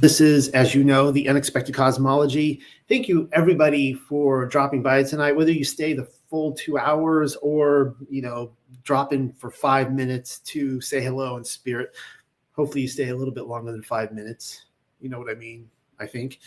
This 0.00 0.20
is, 0.20 0.48
as 0.50 0.76
you 0.76 0.84
know, 0.84 1.10
the 1.10 1.28
unexpected 1.28 1.74
cosmology. 1.74 2.60
Thank 2.88 3.08
you, 3.08 3.28
everybody, 3.32 3.94
for 3.94 4.46
dropping 4.46 4.80
by 4.80 5.02
tonight. 5.02 5.32
Whether 5.32 5.50
you 5.50 5.64
stay 5.64 5.92
the 5.92 6.04
full 6.04 6.52
two 6.52 6.78
hours 6.78 7.34
or 7.36 7.96
you 8.08 8.22
know 8.22 8.52
drop 8.84 9.12
in 9.12 9.32
for 9.32 9.50
five 9.50 9.92
minutes 9.92 10.38
to 10.40 10.80
say 10.80 11.02
hello 11.02 11.36
in 11.36 11.44
spirit. 11.44 11.96
Hopefully, 12.52 12.82
you 12.82 12.88
stay 12.88 13.08
a 13.08 13.16
little 13.16 13.34
bit 13.34 13.46
longer 13.46 13.72
than 13.72 13.82
five 13.82 14.12
minutes. 14.12 14.66
You 15.00 15.08
know 15.08 15.18
what 15.18 15.30
I 15.30 15.34
mean? 15.34 15.68
I 15.98 16.06
think. 16.06 16.38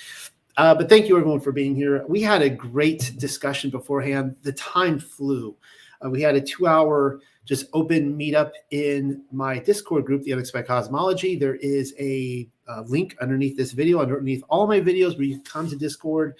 Uh, 0.55 0.73
but 0.73 0.87
thank 0.87 1.09
you, 1.09 1.17
everyone, 1.17 1.41
for 1.41 1.51
being 1.51 1.75
here. 1.75 2.05
We 2.07 2.21
had 2.21 2.41
a 2.41 2.49
great 2.49 3.13
discussion 3.17 3.69
beforehand. 3.69 4.35
The 4.43 4.53
time 4.53 4.97
flew. 4.97 5.57
Uh, 6.03 6.09
we 6.09 6.21
had 6.21 6.35
a 6.35 6.41
two-hour 6.41 7.19
just 7.45 7.65
open 7.73 8.17
meetup 8.17 8.51
in 8.69 9.23
my 9.31 9.59
Discord 9.59 10.05
group, 10.05 10.23
The 10.23 10.33
Unexpected 10.33 10.67
Cosmology. 10.67 11.35
There 11.35 11.55
is 11.55 11.93
a, 11.99 12.47
a 12.67 12.81
link 12.83 13.15
underneath 13.19 13.57
this 13.57 13.71
video, 13.71 13.99
underneath 13.99 14.43
all 14.49 14.67
my 14.67 14.79
videos, 14.79 15.17
where 15.17 15.25
you 15.25 15.41
come 15.41 15.69
to 15.69 15.75
Discord, 15.75 16.35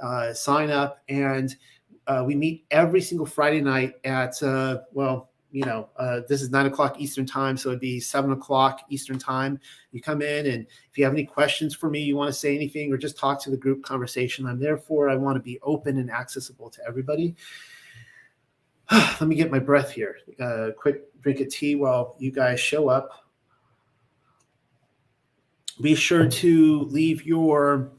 uh, 0.00 0.32
sign 0.32 0.70
up, 0.70 1.02
and 1.08 1.54
uh, 2.06 2.24
we 2.26 2.34
meet 2.34 2.64
every 2.70 3.00
single 3.00 3.26
Friday 3.26 3.60
night 3.60 3.94
at 4.04 4.42
uh, 4.42 4.78
well, 4.92 5.30
you 5.52 5.64
know, 5.64 5.88
uh, 5.96 6.20
this 6.28 6.42
is 6.42 6.50
nine 6.50 6.66
o'clock 6.66 7.00
Eastern 7.00 7.24
time, 7.24 7.56
so 7.56 7.70
it'd 7.70 7.80
be 7.80 8.00
seven 8.00 8.32
o'clock 8.32 8.80
Eastern 8.90 9.18
time. 9.18 9.58
You 9.92 10.02
come 10.02 10.20
in, 10.20 10.46
and 10.46 10.66
if 10.90 10.98
you 10.98 11.04
have 11.04 11.14
any 11.14 11.24
questions 11.24 11.74
for 11.74 11.88
me, 11.88 12.00
you 12.00 12.16
want 12.16 12.28
to 12.28 12.38
say 12.38 12.54
anything, 12.54 12.92
or 12.92 12.98
just 12.98 13.16
talk 13.16 13.42
to 13.42 13.50
the 13.50 13.56
group 13.56 13.82
conversation, 13.82 14.46
I'm 14.46 14.58
there 14.58 14.76
for. 14.76 15.08
I 15.08 15.14
want 15.14 15.36
to 15.36 15.42
be 15.42 15.58
open 15.62 15.98
and 15.98 16.10
accessible 16.10 16.68
to 16.70 16.80
everybody. 16.86 17.36
Let 18.92 19.22
me 19.22 19.34
get 19.34 19.50
my 19.50 19.58
breath 19.58 19.90
here. 19.90 20.18
Uh, 20.40 20.68
quick 20.76 21.20
drink 21.22 21.40
of 21.40 21.48
tea 21.48 21.74
while 21.74 22.14
you 22.18 22.30
guys 22.30 22.60
show 22.60 22.88
up. 22.88 23.24
Be 25.80 25.94
sure 25.94 26.26
to 26.28 26.82
leave 26.84 27.26
your 27.26 27.90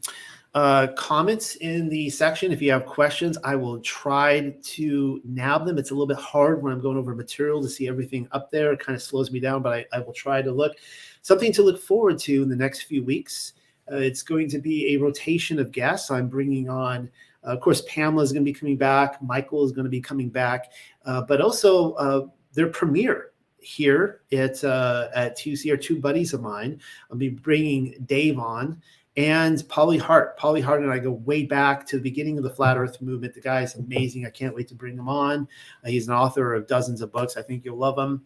uh, 0.55 0.88
comments 0.98 1.55
in 1.58 1.89
the 1.89 2.09
section. 2.09 2.52
If 2.52 2.61
you 2.61 2.72
have 2.72 2.86
questions, 2.86 3.38
I 3.44 3.56
will 3.56 3.80
try 3.81 4.56
to 4.64 5.22
nab 5.23 5.66
them. 5.66 5.78
It's 5.78 5.92
a 5.92 5.94
little 5.94 6.08
bit 6.08 6.17
hard 6.17 6.64
when 6.64 6.73
I'm 6.73 6.81
going 6.81 6.98
over 6.98 7.14
material 7.14 7.61
to 7.61 7.70
see 7.70 7.88
everything 7.88 8.28
up 8.31 8.50
there. 8.50 8.72
It 8.72 8.80
kind 8.80 8.95
of 8.95 9.04
slows 9.04 9.30
me 9.30 9.39
down, 9.39 9.61
but 9.61 9.73
I, 9.73 9.86
I 9.94 10.00
will 10.00 10.14
try 10.14 10.42
to 10.42 10.52
look. 10.52 10.78
Something 11.22 11.52
to 11.54 11.61
look 11.61 11.80
forward 11.80 12.17
to 12.20 12.42
in 12.42 12.50
the 12.50 12.56
next 12.56 12.83
few 12.83 13.04
weeks. 13.04 13.54
Uh, 13.92 13.98
it's 13.98 14.23
going 14.23 14.50
to 14.50 14.58
be 14.58 14.95
a 14.95 14.98
rotation 14.98 15.59
of 15.59 15.72
guests. 15.72 16.09
I'm 16.09 16.28
bringing 16.28 16.70
on, 16.70 17.09
of 17.53 17.62
course, 17.62 17.84
Pamela 17.88 18.23
is 18.23 18.31
going 18.31 18.44
to 18.44 18.52
be 18.52 18.58
coming 18.58 18.78
back. 18.78 19.22
Michael 19.22 19.64
is 19.66 19.72
going 19.72 19.86
to 19.86 19.90
be 19.90 20.02
coming 20.02 20.30
back, 20.30 20.72
uh, 21.06 21.22
but 21.22 21.42
also 21.42 21.94
uh, 21.94 22.28
their 22.54 22.67
premiere 22.67 23.31
here 23.59 24.22
at 24.31 24.64
uh, 24.64 25.09
at 25.14 25.38
TUC 25.38 25.72
are 25.72 25.78
two 25.78 26.00
buddies 26.00 26.34
of 26.34 26.42
mine. 26.42 26.80
I'll 27.12 27.17
be 27.17 27.30
bringing 27.30 27.95
Dave 28.06 28.39
on 28.39 28.81
and 29.17 29.67
Polly 29.67 29.98
Hart. 29.98 30.38
Polly 30.38 30.62
Hart 30.62 30.84
and 30.84 30.92
I 30.92 31.00
go 31.00 31.12
way 31.12 31.44
back 31.44 31.86
to 31.88 31.98
the 31.98 32.04
beginning 32.04 32.38
of 32.38 32.44
the 32.44 32.52
flat 32.52 32.78
earth 32.78 33.02
movement. 33.02 33.34
The 33.34 33.42
guy 33.42 33.64
is 33.64 33.76
amazing. 33.76 34.26
I 34.26 34.30
can't 34.30 34.56
wait 34.56 34.67
to 34.70 34.76
bring 34.76 34.95
him 34.95 35.09
on. 35.09 35.48
Uh, 35.84 35.89
he's 35.89 36.08
an 36.08 36.14
author 36.14 36.54
of 36.54 36.67
dozens 36.67 37.02
of 37.02 37.11
books. 37.11 37.36
I 37.36 37.42
think 37.42 37.66
you'll 37.66 37.78
love 37.78 37.98
him. 37.98 38.23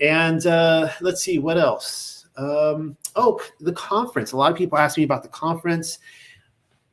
And 0.00 0.44
uh, 0.46 0.88
let's 1.02 1.22
see 1.22 1.38
what 1.38 1.58
else. 1.58 2.26
Um, 2.38 2.96
oh, 3.16 3.38
the 3.60 3.74
conference. 3.74 4.32
A 4.32 4.36
lot 4.36 4.50
of 4.50 4.56
people 4.56 4.78
ask 4.78 4.96
me 4.96 5.04
about 5.04 5.22
the 5.22 5.28
conference. 5.28 5.98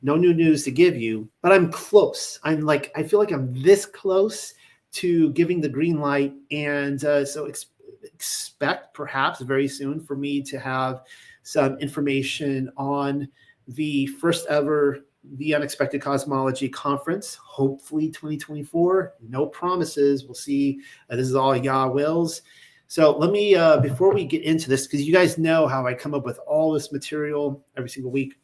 No 0.02 0.16
new 0.16 0.32
news 0.32 0.64
to 0.64 0.70
give 0.70 0.96
you, 0.96 1.28
but 1.42 1.52
I'm 1.52 1.72
close. 1.72 2.38
I'm 2.44 2.60
like, 2.60 2.92
I 2.94 3.02
feel 3.02 3.18
like 3.18 3.32
I'm 3.32 3.52
this 3.62 3.84
close 3.84 4.54
to 4.92 5.32
giving 5.32 5.60
the 5.60 5.68
green 5.68 6.00
light. 6.00 6.34
And 6.50 7.02
uh, 7.04 7.24
so 7.24 7.46
ex- 7.46 7.66
expect 8.02 8.94
perhaps 8.94 9.40
very 9.40 9.68
soon 9.68 10.00
for 10.00 10.16
me 10.16 10.42
to 10.42 10.58
have 10.58 11.02
some 11.42 11.78
information 11.78 12.70
on 12.76 13.28
the 13.68 14.06
first 14.06 14.46
ever 14.48 15.04
the 15.34 15.54
unexpected 15.54 16.00
cosmology 16.00 16.68
conference 16.68 17.34
hopefully 17.34 18.08
2024 18.08 19.14
no 19.28 19.46
promises 19.46 20.24
we'll 20.24 20.34
see 20.34 20.80
uh, 21.10 21.16
this 21.16 21.28
is 21.28 21.34
all 21.34 21.56
yah 21.56 21.86
wills 21.86 22.42
so 22.86 23.16
let 23.18 23.30
me 23.30 23.54
uh, 23.54 23.78
before 23.80 24.14
we 24.14 24.24
get 24.24 24.42
into 24.42 24.68
this 24.68 24.86
because 24.86 25.06
you 25.06 25.12
guys 25.12 25.36
know 25.36 25.66
how 25.66 25.86
i 25.86 25.92
come 25.92 26.14
up 26.14 26.24
with 26.24 26.38
all 26.46 26.72
this 26.72 26.92
material 26.92 27.62
every 27.76 27.90
single 27.90 28.12
week 28.12 28.38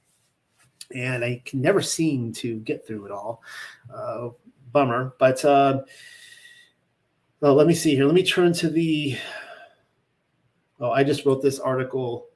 and 0.95 1.25
i 1.25 1.41
can 1.45 1.61
never 1.61 1.81
seem 1.81 2.33
to 2.33 2.59
get 2.61 2.87
through 2.87 3.05
it 3.07 3.13
all 3.13 3.43
uh, 3.95 4.29
bummer 4.73 5.15
but 5.19 5.45
uh, 5.45 5.83
well, 7.41 7.55
let 7.55 7.67
me 7.67 7.75
see 7.75 7.95
here 7.95 8.07
let 8.07 8.15
me 8.15 8.25
turn 8.25 8.53
to 8.53 8.69
the 8.69 9.17
oh 10.81 10.91
i 10.91 11.05
just 11.05 11.25
wrote 11.25 11.43
this 11.43 11.61
article 11.61 12.29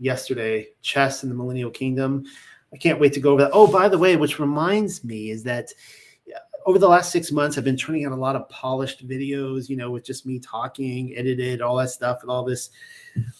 yesterday, 0.00 0.68
chess 0.82 1.22
in 1.22 1.28
the 1.28 1.34
Millennial 1.34 1.70
Kingdom. 1.70 2.24
I 2.72 2.76
can't 2.78 2.98
wait 2.98 3.12
to 3.12 3.20
go 3.20 3.32
over 3.32 3.42
that. 3.42 3.50
Oh, 3.52 3.66
by 3.66 3.88
the 3.88 3.98
way, 3.98 4.16
which 4.16 4.38
reminds 4.38 5.04
me 5.04 5.30
is 5.30 5.42
that 5.44 5.72
over 6.66 6.78
the 6.78 6.88
last 6.88 7.10
six 7.10 7.32
months, 7.32 7.56
I've 7.56 7.64
been 7.64 7.76
turning 7.76 8.04
out 8.04 8.12
a 8.12 8.16
lot 8.16 8.36
of 8.36 8.48
polished 8.48 9.06
videos, 9.06 9.68
you 9.68 9.76
know, 9.76 9.90
with 9.90 10.04
just 10.04 10.26
me 10.26 10.38
talking, 10.38 11.14
edited, 11.16 11.62
all 11.62 11.76
that 11.76 11.90
stuff, 11.90 12.22
and 12.22 12.30
all 12.30 12.44
this, 12.44 12.70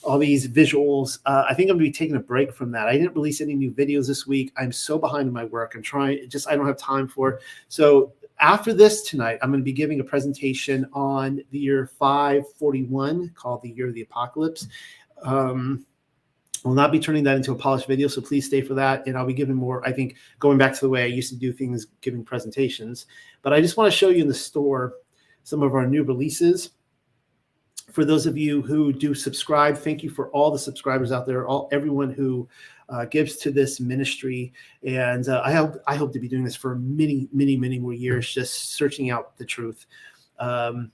all 0.03 0.19
these 0.19 0.49
visuals. 0.49 1.19
Uh, 1.27 1.45
I 1.49 1.55
think 1.55 1.71
I'm 1.71 1.77
gonna 1.77 1.85
be 1.85 1.93
taking 1.93 2.17
a 2.17 2.21
break 2.21 2.53
from 2.53 2.71
that. 2.73 2.89
I 2.89 2.93
didn't 2.93 3.15
release 3.15 3.41
any 3.41 3.55
new 3.55 3.71
videos 3.71 4.07
this 4.07 4.27
week. 4.27 4.53
I'm 4.57 4.73
so 4.73 4.99
behind 4.99 5.29
in 5.29 5.35
my 5.35 5.45
work. 5.45 5.75
I'm 5.75 5.83
trying, 5.83 6.29
just 6.29 6.49
I 6.49 6.57
don't 6.57 6.67
have 6.67 6.79
time 6.79 7.09
for. 7.09 7.41
So 7.69 8.13
after 8.41 8.73
this 8.73 9.03
tonight, 9.03 9.39
I'm 9.43 9.53
to 9.53 9.59
be 9.59 9.73
giving 9.73 10.01
a 10.01 10.05
presentation 10.05 10.87
on 10.93 11.43
the 11.51 11.59
year 11.59 11.91
541 11.99 13.33
called 13.35 13.63
the 13.63 13.71
Year 13.71 13.89
of 13.89 13.95
the 13.95 14.03
Apocalypse. 14.03 14.67
Um, 15.23 15.85
will 16.65 16.75
not 16.75 16.93
be 16.93 17.01
turning 17.01 17.25
that 17.25 17.37
into 17.37 17.53
a 17.53 17.57
polished 17.57 17.87
video, 17.87 18.09
so 18.09 18.21
please 18.21 18.47
stay 18.47 18.61
for 18.61 18.75
that. 18.75 19.07
And 19.07 19.17
I'll 19.17 19.27
be 19.27 19.33
giving 19.33 19.55
more, 19.55 19.87
I 19.87 19.93
think, 19.93 20.17
going 20.39 20.59
back 20.59 20.75
to 20.75 20.81
the 20.81 20.89
way 20.89 21.03
I 21.03 21.07
used 21.07 21.31
to 21.31 21.37
do 21.37 21.53
things, 21.53 21.87
giving 22.01 22.25
presentations. 22.25 23.07
But 23.43 23.53
I 23.53 23.61
just 23.61 23.77
want 23.77 23.91
to 23.91 23.97
show 23.97 24.09
you 24.09 24.23
in 24.23 24.29
the 24.29 24.35
store 24.35 24.95
some 25.43 25.63
of 25.63 25.75
our 25.75 25.87
new 25.87 26.03
releases. 26.03 26.71
For 27.91 28.05
those 28.05 28.27
of 28.27 28.37
you 28.37 28.63
who 28.63 28.93
do 28.93 29.15
subscribe, 29.15 29.77
thank 29.77 30.03
you 30.03 30.11
for 30.11 30.31
all 30.31 30.51
the 30.51 30.59
subscribers 30.59 31.13
out 31.13 31.27
there, 31.27 31.47
all 31.47 31.69
everyone 31.73 32.13
who 32.13 32.49
uh, 32.89 33.07
gives 33.07 33.37
to 33.37 33.51
this 33.51 33.81
ministry. 33.81 34.53
And 34.85 35.29
uh, 35.29 35.43
I 35.45 35.53
hope 35.53 35.77
I 35.87 35.97
hope 35.97 36.13
to 36.13 36.21
be 36.21 36.29
doing 36.29 36.45
this 36.45 36.55
for 36.57 36.77
many, 36.77 37.29
many, 37.33 37.57
many 37.57 37.79
more 37.79 37.95
years, 37.95 38.33
just 38.33 38.75
searching 38.75 39.11
out 39.11 39.37
the 39.39 39.45
truth. 39.45 39.87
Um, 40.39 40.93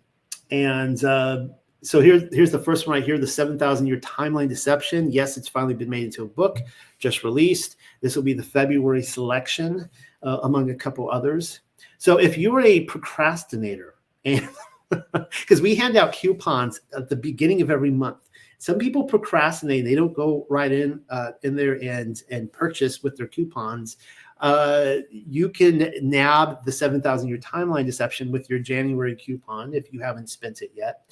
and 0.50 1.02
uh, 1.04 1.48
so 1.82 2.00
here's 2.00 2.34
here's 2.34 2.50
the 2.50 2.58
first 2.58 2.86
one 2.86 2.94
right 2.94 3.04
here 3.04 3.18
the 3.18 3.26
7000 3.26 3.86
year 3.86 3.98
timeline 4.00 4.48
deception. 4.48 5.10
Yes 5.10 5.36
it's 5.36 5.48
finally 5.48 5.74
been 5.74 5.90
made 5.90 6.04
into 6.04 6.22
a 6.22 6.28
book 6.28 6.58
just 6.98 7.24
released. 7.24 7.76
This 8.00 8.16
will 8.16 8.22
be 8.22 8.34
the 8.34 8.42
february 8.42 9.02
selection 9.02 9.88
uh, 10.22 10.38
among 10.42 10.70
a 10.70 10.74
couple 10.74 11.10
others. 11.10 11.60
So 11.98 12.18
if 12.18 12.36
you 12.36 12.52
were 12.52 12.62
a 12.62 12.80
procrastinator 12.84 13.94
because 14.22 15.60
we 15.60 15.74
hand 15.74 15.96
out 15.96 16.12
coupons 16.12 16.80
at 16.96 17.08
the 17.08 17.16
beginning 17.16 17.62
of 17.62 17.70
every 17.70 17.90
month. 17.90 18.28
Some 18.58 18.78
people 18.78 19.04
procrastinate 19.04 19.84
they 19.84 19.94
don't 19.94 20.14
go 20.14 20.46
right 20.48 20.72
in 20.72 21.00
uh, 21.10 21.32
in 21.42 21.56
there 21.56 21.82
and 21.82 22.20
and 22.30 22.52
purchase 22.52 23.02
with 23.02 23.16
their 23.16 23.26
coupons. 23.26 23.98
Uh, 24.40 24.96
you 25.10 25.48
can 25.48 25.92
nab 26.02 26.64
the 26.64 26.72
7000 26.72 27.28
year 27.28 27.38
timeline 27.38 27.86
deception 27.86 28.30
with 28.30 28.50
your 28.50 28.58
january 28.58 29.16
coupon 29.16 29.72
if 29.72 29.90
you 29.94 30.00
haven't 30.00 30.28
spent 30.28 30.60
it 30.60 30.70
yet 30.74 31.04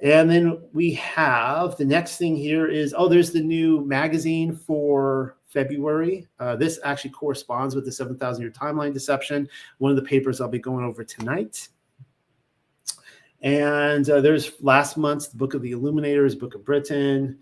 and 0.00 0.30
then 0.30 0.60
we 0.72 0.92
have 0.94 1.76
the 1.76 1.84
next 1.84 2.16
thing 2.16 2.36
here 2.36 2.66
is 2.66 2.94
oh, 2.96 3.08
there's 3.08 3.32
the 3.32 3.40
new 3.40 3.84
magazine 3.84 4.56
for 4.56 5.36
February. 5.46 6.26
Uh, 6.40 6.56
this 6.56 6.80
actually 6.84 7.10
corresponds 7.10 7.74
with 7.74 7.84
the 7.84 7.92
7,000 7.92 8.42
year 8.42 8.50
timeline 8.50 8.94
deception, 8.94 9.48
one 9.78 9.90
of 9.90 9.96
the 9.96 10.02
papers 10.02 10.40
I'll 10.40 10.48
be 10.48 10.58
going 10.58 10.84
over 10.84 11.04
tonight. 11.04 11.68
And 13.42 14.08
uh, 14.08 14.20
there's 14.20 14.52
last 14.60 14.96
month's 14.96 15.28
Book 15.28 15.54
of 15.54 15.62
the 15.62 15.72
Illuminators, 15.72 16.38
Book 16.38 16.54
of 16.54 16.64
Britain. 16.64 17.38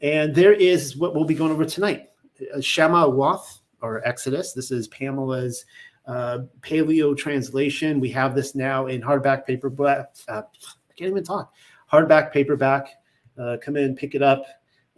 And 0.00 0.34
there 0.34 0.54
is 0.54 0.96
what 0.96 1.14
we'll 1.14 1.24
be 1.24 1.34
going 1.34 1.52
over 1.52 1.64
tonight 1.64 2.10
uh, 2.54 2.60
Shema 2.60 3.08
Wath 3.08 3.60
or 3.82 4.06
Exodus. 4.06 4.52
This 4.52 4.70
is 4.70 4.88
Pamela's 4.88 5.64
uh, 6.06 6.40
paleo 6.60 7.16
translation. 7.16 8.00
We 8.00 8.10
have 8.10 8.34
this 8.34 8.54
now 8.54 8.86
in 8.86 9.00
hardback 9.00 9.46
paperback. 9.46 10.16
Uh, 10.26 10.42
I 10.92 10.94
can't 10.98 11.10
even 11.10 11.24
talk. 11.24 11.52
Hardback, 11.90 12.32
paperback. 12.32 12.88
Uh, 13.38 13.56
come 13.62 13.76
in, 13.76 13.96
pick 13.96 14.14
it 14.14 14.22
up. 14.22 14.44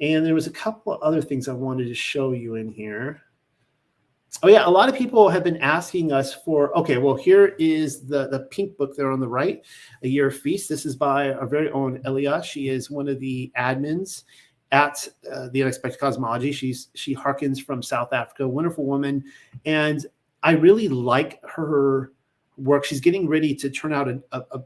And 0.01 0.27
there 0.27 0.35
was 0.35 0.49
a 0.49 0.53
couple 0.53 0.93
of 0.93 1.01
other 1.03 1.23
things 1.23 1.49
I 1.49 1.53
wanted 1.53 1.87
to 1.87 1.95
show 1.95 2.33
you 2.33 2.57
in 2.57 2.69
here. 2.69 3.23
Oh 4.43 4.49
yeah, 4.49 4.67
a 4.67 4.69
lot 4.69 4.89
of 4.89 4.97
people 4.97 5.29
have 5.29 5.45
been 5.45 5.59
asking 5.59 6.11
us 6.11 6.35
for. 6.35 6.77
Okay, 6.77 6.99
well 6.99 7.15
here 7.15 7.55
is 7.61 8.05
the 8.05 8.27
the 8.29 8.41
pink 8.51 8.77
book 8.77 8.97
there 8.97 9.13
on 9.13 9.21
the 9.21 9.29
right, 9.29 9.65
A 10.03 10.09
Year 10.09 10.27
of 10.27 10.37
Feast. 10.37 10.69
This 10.69 10.85
is 10.85 10.97
by 10.97 11.33
our 11.33 11.47
very 11.47 11.71
own 11.71 12.01
Elia. 12.05 12.43
She 12.43 12.69
is 12.69 12.91
one 12.91 13.07
of 13.07 13.21
the 13.21 13.53
admins 13.57 14.25
at 14.73 15.07
uh, 15.33 15.51
the 15.53 15.63
Unexpected 15.63 16.01
Cosmology. 16.01 16.51
She's 16.51 16.89
she 16.95 17.15
harkens 17.15 17.63
from 17.63 17.81
South 17.81 18.13
Africa, 18.13 18.49
wonderful 18.49 18.85
woman, 18.85 19.23
and 19.67 20.05
I 20.43 20.53
really 20.53 20.89
like 20.89 21.41
her 21.45 22.11
work. 22.57 22.85
She's 22.85 23.01
getting 23.01 23.29
ready 23.29 23.55
to 23.55 23.71
turn 23.71 23.93
out 23.93 24.09
a, 24.09 24.21
a, 24.33 24.63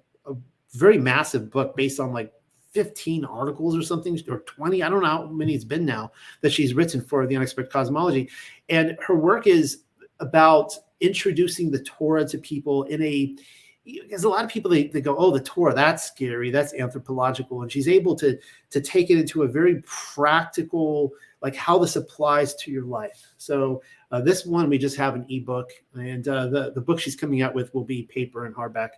very 0.72 0.98
massive 0.98 1.50
book 1.50 1.76
based 1.76 2.00
on 2.00 2.12
like 2.12 2.32
15 2.72 3.24
articles 3.24 3.76
or 3.76 3.82
something, 3.82 4.18
or 4.28 4.40
20. 4.40 4.82
I 4.82 4.88
don't 4.88 5.02
know 5.02 5.08
how 5.08 5.26
many 5.26 5.54
it's 5.54 5.64
been 5.64 5.84
now 5.84 6.12
that 6.42 6.52
she's 6.52 6.74
written 6.74 7.00
for 7.00 7.26
the 7.26 7.36
unexpected 7.36 7.72
cosmology. 7.72 8.28
And 8.68 8.96
her 9.06 9.16
work 9.16 9.46
is 9.46 9.84
about 10.20 10.72
introducing 11.00 11.70
the 11.70 11.82
Torah 11.82 12.26
to 12.28 12.38
people 12.38 12.84
in 12.84 13.02
a 13.02 13.36
because 13.84 14.24
a 14.24 14.28
lot 14.28 14.44
of 14.44 14.50
people 14.50 14.70
they, 14.70 14.88
they 14.88 15.00
go 15.00 15.16
oh 15.16 15.30
the 15.30 15.40
torah 15.40 15.74
that's 15.74 16.04
scary 16.04 16.50
that's 16.50 16.74
anthropological 16.74 17.62
and 17.62 17.72
she's 17.72 17.88
able 17.88 18.14
to 18.14 18.38
to 18.70 18.80
take 18.80 19.10
it 19.10 19.18
into 19.18 19.42
a 19.42 19.48
very 19.48 19.82
practical 19.86 21.10
like 21.40 21.54
how 21.54 21.78
this 21.78 21.96
applies 21.96 22.54
to 22.54 22.70
your 22.70 22.84
life 22.84 23.32
so 23.38 23.82
uh, 24.10 24.20
this 24.20 24.44
one 24.44 24.68
we 24.68 24.78
just 24.78 24.96
have 24.96 25.14
an 25.14 25.24
ebook 25.30 25.70
and 25.94 26.28
uh, 26.28 26.46
the, 26.48 26.72
the 26.74 26.80
book 26.80 27.00
she's 27.00 27.16
coming 27.16 27.42
out 27.42 27.54
with 27.54 27.72
will 27.74 27.84
be 27.84 28.02
paper 28.04 28.44
and 28.44 28.54
hardback 28.54 28.90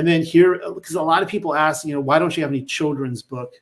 and 0.00 0.08
then 0.08 0.22
here 0.22 0.60
because 0.74 0.96
a 0.96 1.02
lot 1.02 1.22
of 1.22 1.28
people 1.28 1.54
ask 1.54 1.86
you 1.86 1.94
know 1.94 2.00
why 2.00 2.18
don't 2.18 2.36
you 2.36 2.42
have 2.42 2.50
any 2.50 2.64
children's 2.64 3.22
book 3.22 3.52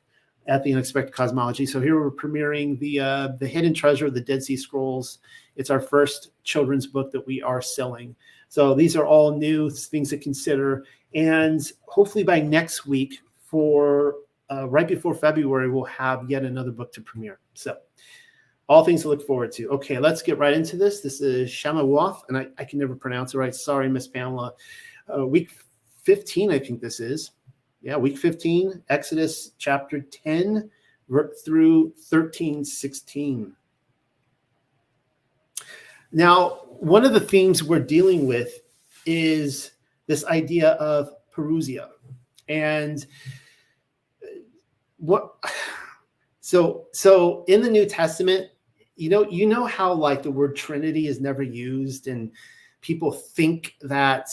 at 0.47 0.63
the 0.63 0.73
unexpected 0.73 1.13
cosmology 1.13 1.65
so 1.65 1.79
here 1.79 1.99
we're 1.99 2.09
premiering 2.09 2.79
the 2.79 2.99
uh, 2.99 3.27
the 3.39 3.47
hidden 3.47 3.73
treasure 3.73 4.07
of 4.07 4.13
the 4.13 4.21
dead 4.21 4.41
sea 4.41 4.57
scrolls 4.57 5.19
it's 5.55 5.69
our 5.69 5.79
first 5.79 6.31
children's 6.43 6.87
book 6.87 7.11
that 7.11 7.25
we 7.27 7.41
are 7.41 7.61
selling 7.61 8.15
so 8.49 8.73
these 8.73 8.95
are 8.95 9.05
all 9.05 9.37
new 9.37 9.69
things 9.69 10.09
to 10.09 10.17
consider. 10.17 10.83
And 11.13 11.61
hopefully 11.87 12.23
by 12.23 12.41
next 12.41 12.85
week, 12.85 13.19
for 13.37 14.15
uh, 14.51 14.67
right 14.67 14.87
before 14.87 15.13
February, 15.13 15.69
we'll 15.69 15.85
have 15.85 16.29
yet 16.29 16.43
another 16.43 16.71
book 16.71 16.91
to 16.93 17.01
premiere. 17.01 17.39
So 17.53 17.77
all 18.67 18.83
things 18.83 19.03
to 19.03 19.09
look 19.09 19.25
forward 19.25 19.51
to. 19.53 19.69
Okay, 19.69 19.99
let's 19.99 20.21
get 20.23 20.39
right 20.39 20.53
into 20.53 20.77
this. 20.77 21.01
This 21.01 21.21
is 21.21 21.49
Shamawaf, 21.49 22.21
and 22.27 22.37
I, 22.37 22.47
I 22.57 22.65
can 22.65 22.79
never 22.79 22.95
pronounce 22.95 23.33
it 23.33 23.37
right. 23.37 23.53
Sorry, 23.53 23.87
Miss 23.87 24.07
Pamela. 24.07 24.53
Uh, 25.15 25.25
week 25.25 25.51
15, 26.03 26.51
I 26.51 26.59
think 26.59 26.81
this 26.81 26.99
is. 26.99 27.31
Yeah, 27.81 27.95
week 27.97 28.17
15, 28.17 28.83
Exodus 28.89 29.51
chapter 29.57 30.01
10 30.01 30.69
through 31.45 31.93
13, 31.97 32.65
16. 32.65 33.55
Now, 36.11 36.61
one 36.67 37.05
of 37.05 37.13
the 37.13 37.19
themes 37.19 37.63
we're 37.63 37.79
dealing 37.79 38.25
with 38.27 38.61
is 39.05 39.71
this 40.07 40.25
idea 40.25 40.71
of 40.71 41.11
Parousia. 41.33 41.89
And 42.47 43.05
what 44.97 45.35
so 46.41 46.87
so 46.93 47.45
in 47.47 47.61
the 47.61 47.69
New 47.69 47.85
Testament, 47.85 48.49
you 48.95 49.09
know, 49.09 49.29
you 49.29 49.45
know 49.45 49.65
how 49.65 49.93
like 49.93 50.23
the 50.23 50.31
word 50.31 50.55
Trinity 50.55 51.07
is 51.07 51.21
never 51.21 51.43
used, 51.43 52.07
and 52.07 52.31
people 52.81 53.11
think 53.11 53.75
that 53.81 54.29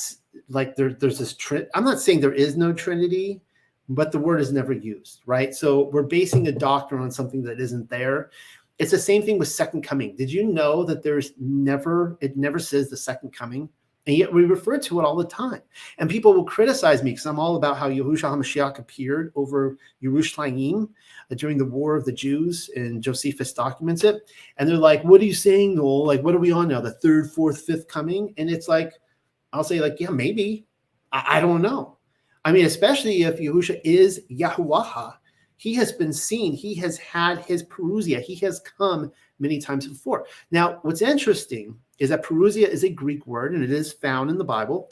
like 0.49 0.77
there, 0.77 0.93
there's 0.93 1.19
this 1.19 1.35
trin- 1.35 1.69
I'm 1.75 1.85
not 1.85 2.01
saying 2.01 2.21
there 2.21 2.33
is 2.33 2.57
no 2.57 2.73
Trinity, 2.73 3.41
but 3.89 4.13
the 4.13 4.19
word 4.19 4.41
is 4.41 4.53
never 4.53 4.73
used, 4.73 5.23
right? 5.27 5.55
So 5.55 5.85
we're 5.91 6.03
basing 6.03 6.49
a 6.49 6.53
doctrine 6.53 7.03
on 7.03 7.11
something 7.11 7.43
that 7.45 7.61
isn't 7.61 7.89
there. 7.89 8.31
It's 8.79 8.91
the 8.91 8.99
same 8.99 9.23
thing 9.23 9.39
with 9.39 9.49
second 9.49 9.83
coming. 9.83 10.15
Did 10.17 10.31
you 10.31 10.45
know 10.45 10.85
that 10.85 11.03
there's 11.03 11.33
never, 11.39 12.19
it 12.21 12.37
never 12.37 12.59
says 12.59 12.91
the 12.91 12.97
second 12.97 13.33
coming? 13.33 13.69
And 14.07 14.17
yet 14.17 14.33
we 14.33 14.45
refer 14.45 14.79
to 14.79 15.01
it 15.01 15.05
all 15.05 15.17
the 15.17 15.25
time. 15.25 15.63
And 15.99 16.09
people 16.09 16.33
will 16.33 16.45
criticize 16.45 17.03
me 17.03 17.11
because 17.11 17.27
I'm 17.27 17.41
all 17.41 17.57
about 17.57 17.77
how 17.77 17.91
Yahushua 17.91 18.31
HaMashiach 18.31 18.79
appeared 18.79 19.33
over 19.35 19.77
Yerushalayim 20.03 20.89
uh, 21.31 21.35
during 21.35 21.59
the 21.59 21.65
War 21.65 21.97
of 21.97 22.05
the 22.05 22.13
Jews, 22.13 22.71
and 22.77 23.03
Josephus 23.03 23.53
documents 23.53 24.05
it. 24.05 24.31
And 24.59 24.69
they're 24.69 24.77
like, 24.77 25.03
what 25.03 25.21
are 25.21 25.25
you 25.25 25.35
saying, 25.35 25.75
Noel? 25.75 26.07
Like, 26.07 26.23
what 26.23 26.37
are 26.37 26.39
we 26.39 26.53
on 26.53 26.69
now? 26.69 26.81
The 26.81 26.93
third, 26.93 27.33
fourth, 27.33 27.63
fifth 27.63 27.89
coming? 27.89 28.33
And 28.37 28.49
it's 28.49 28.69
like, 28.69 28.93
I'll 29.53 29.65
say, 29.65 29.81
like, 29.81 29.97
yeah, 29.99 30.11
maybe. 30.11 30.67
I, 31.11 31.39
I 31.39 31.41
don't 31.41 31.63
know. 31.63 31.99
I 32.45 32.53
mean, 32.53 32.65
especially 32.65 33.23
if 33.23 33.41
Yahusha 33.41 33.81
is 33.83 34.21
Yahuwah, 34.31 35.15
he 35.57 35.75
has 35.75 35.91
been 35.91 36.13
seen. 36.13 36.53
He 36.53 36.75
has 36.77 36.97
had 36.99 37.39
his 37.39 37.65
Parousia. 37.65 38.21
He 38.21 38.37
has 38.37 38.61
come 38.61 39.11
many 39.41 39.61
times 39.61 39.89
before. 39.89 40.27
Now, 40.53 40.79
what's 40.83 41.03
interesting 41.03 41.77
is 41.99 42.11
that 42.11 42.25
Parousia 42.25 42.69
is 42.69 42.85
a 42.85 42.89
Greek 42.89 43.27
word 43.27 43.55
and 43.55 43.63
it 43.63 43.71
is 43.71 43.93
found 43.93 44.31
in 44.31 44.39
the 44.39 44.45
Bible. 44.45 44.91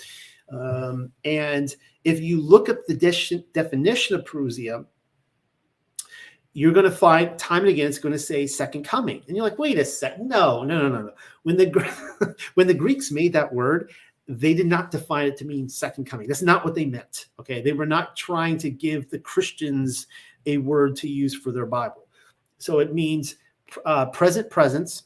Um, 0.51 1.13
and 1.25 1.75
if 2.05 2.21
you 2.21 2.41
look 2.41 2.69
up 2.69 2.79
the 2.87 2.95
de- 2.95 3.45
definition 3.53 4.17
of 4.17 4.25
Parousia, 4.25 4.85
you're 6.53 6.73
going 6.73 6.85
to 6.85 6.91
find 6.91 7.37
time 7.37 7.63
and 7.63 7.71
again 7.71 7.89
it's 7.89 7.99
going 7.99 8.13
to 8.13 8.19
say 8.19 8.47
second 8.47 8.85
coming 8.85 9.21
and 9.27 9.37
you're 9.37 9.45
like 9.45 9.59
wait 9.59 9.77
a 9.77 9.85
second 9.85 10.29
no 10.29 10.63
no 10.63 10.83
no 10.83 10.89
no 10.89 11.03
no 11.03 11.11
when 11.43 11.57
the 11.57 12.37
when 12.55 12.69
the 12.69 12.73
greeks 12.73 13.11
made 13.11 13.33
that 13.33 13.53
word 13.53 13.91
they 14.29 14.55
did 14.55 14.69
not 14.69 14.93
define 14.93 15.27
it 15.27 15.37
to 15.37 15.45
mean 15.45 15.69
second 15.69 16.05
coming 16.05 16.29
that's 16.29 16.43
not 16.43 16.65
what 16.65 16.73
they 16.73 16.85
meant 16.85 17.27
okay 17.41 17.61
they 17.61 17.73
were 17.73 17.85
not 17.85 18.17
trying 18.17 18.57
to 18.57 18.71
give 18.71 19.11
the 19.11 19.19
christians 19.19 20.07
a 20.47 20.59
word 20.59 20.97
to 20.97 21.09
use 21.09 21.35
for 21.35 21.53
their 21.53 21.67
Bible. 21.67 22.07
So 22.59 22.79
it 22.79 22.95
means 22.95 23.37
uh, 23.85 24.07
present 24.07 24.51
presence, 24.51 25.05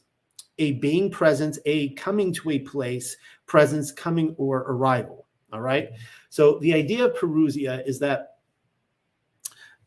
a 0.59 0.73
being 0.73 1.09
present, 1.09 1.57
a 1.65 1.89
coming 1.91 2.31
to 2.33 2.51
a 2.51 2.59
place, 2.59 3.17
presence, 3.47 3.91
coming 3.91 4.35
or 4.37 4.59
arrival. 4.59 5.25
All 5.51 5.61
right. 5.61 5.89
So 6.29 6.59
the 6.59 6.73
idea 6.73 7.05
of 7.05 7.15
Parousia 7.15 7.85
is 7.87 7.97
that 7.99 8.35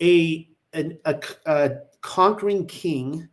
a, 0.01 0.49
an, 0.73 0.99
a, 1.05 1.21
a 1.47 1.71
conquering 2.01 2.67
king 2.67 3.29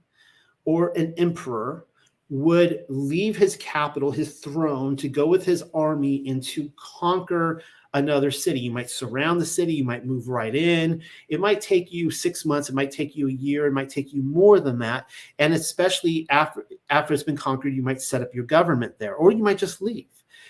or 0.66 0.96
an 0.96 1.14
emperor 1.18 1.86
would 2.30 2.86
leave 2.90 3.36
his 3.36 3.56
capital, 3.56 4.12
his 4.12 4.40
throne, 4.40 4.96
to 4.98 5.10
go 5.10 5.26
with 5.26 5.44
his 5.44 5.64
army 5.74 6.28
and 6.30 6.44
to 6.44 6.72
conquer 6.76 7.64
another 7.94 8.32
city. 8.32 8.60
You 8.60 8.72
might 8.72 8.90
surround 8.90 9.42
the 9.42 9.46
city, 9.46 9.74
you 9.74 9.84
might 9.84 10.06
move 10.06 10.30
right 10.30 10.54
in. 10.54 11.02
It 11.28 11.40
might 11.40 11.62
take 11.62 11.92
you 11.92 12.12
six 12.12 12.46
months, 12.46 12.70
it 12.70 12.76
might 12.76 12.92
take 12.92 13.16
you 13.16 13.28
a 13.28 13.32
year, 13.32 13.68
it 13.68 13.74
might 13.74 13.90
take 13.90 14.14
you 14.14 14.22
more 14.22 14.60
than 14.60 14.78
that. 14.80 15.10
And 15.40 15.54
especially 15.54 16.28
after 16.30 16.68
after 16.90 17.14
it's 17.14 17.24
been 17.24 17.38
conquered, 17.38 17.76
you 17.76 17.82
might 17.82 18.02
set 18.02 18.22
up 18.22 18.34
your 18.34 18.46
government 18.46 18.98
there, 19.00 19.16
or 19.16 19.32
you 19.32 19.44
might 19.44 19.58
just 19.58 19.82
leave. 19.82 20.08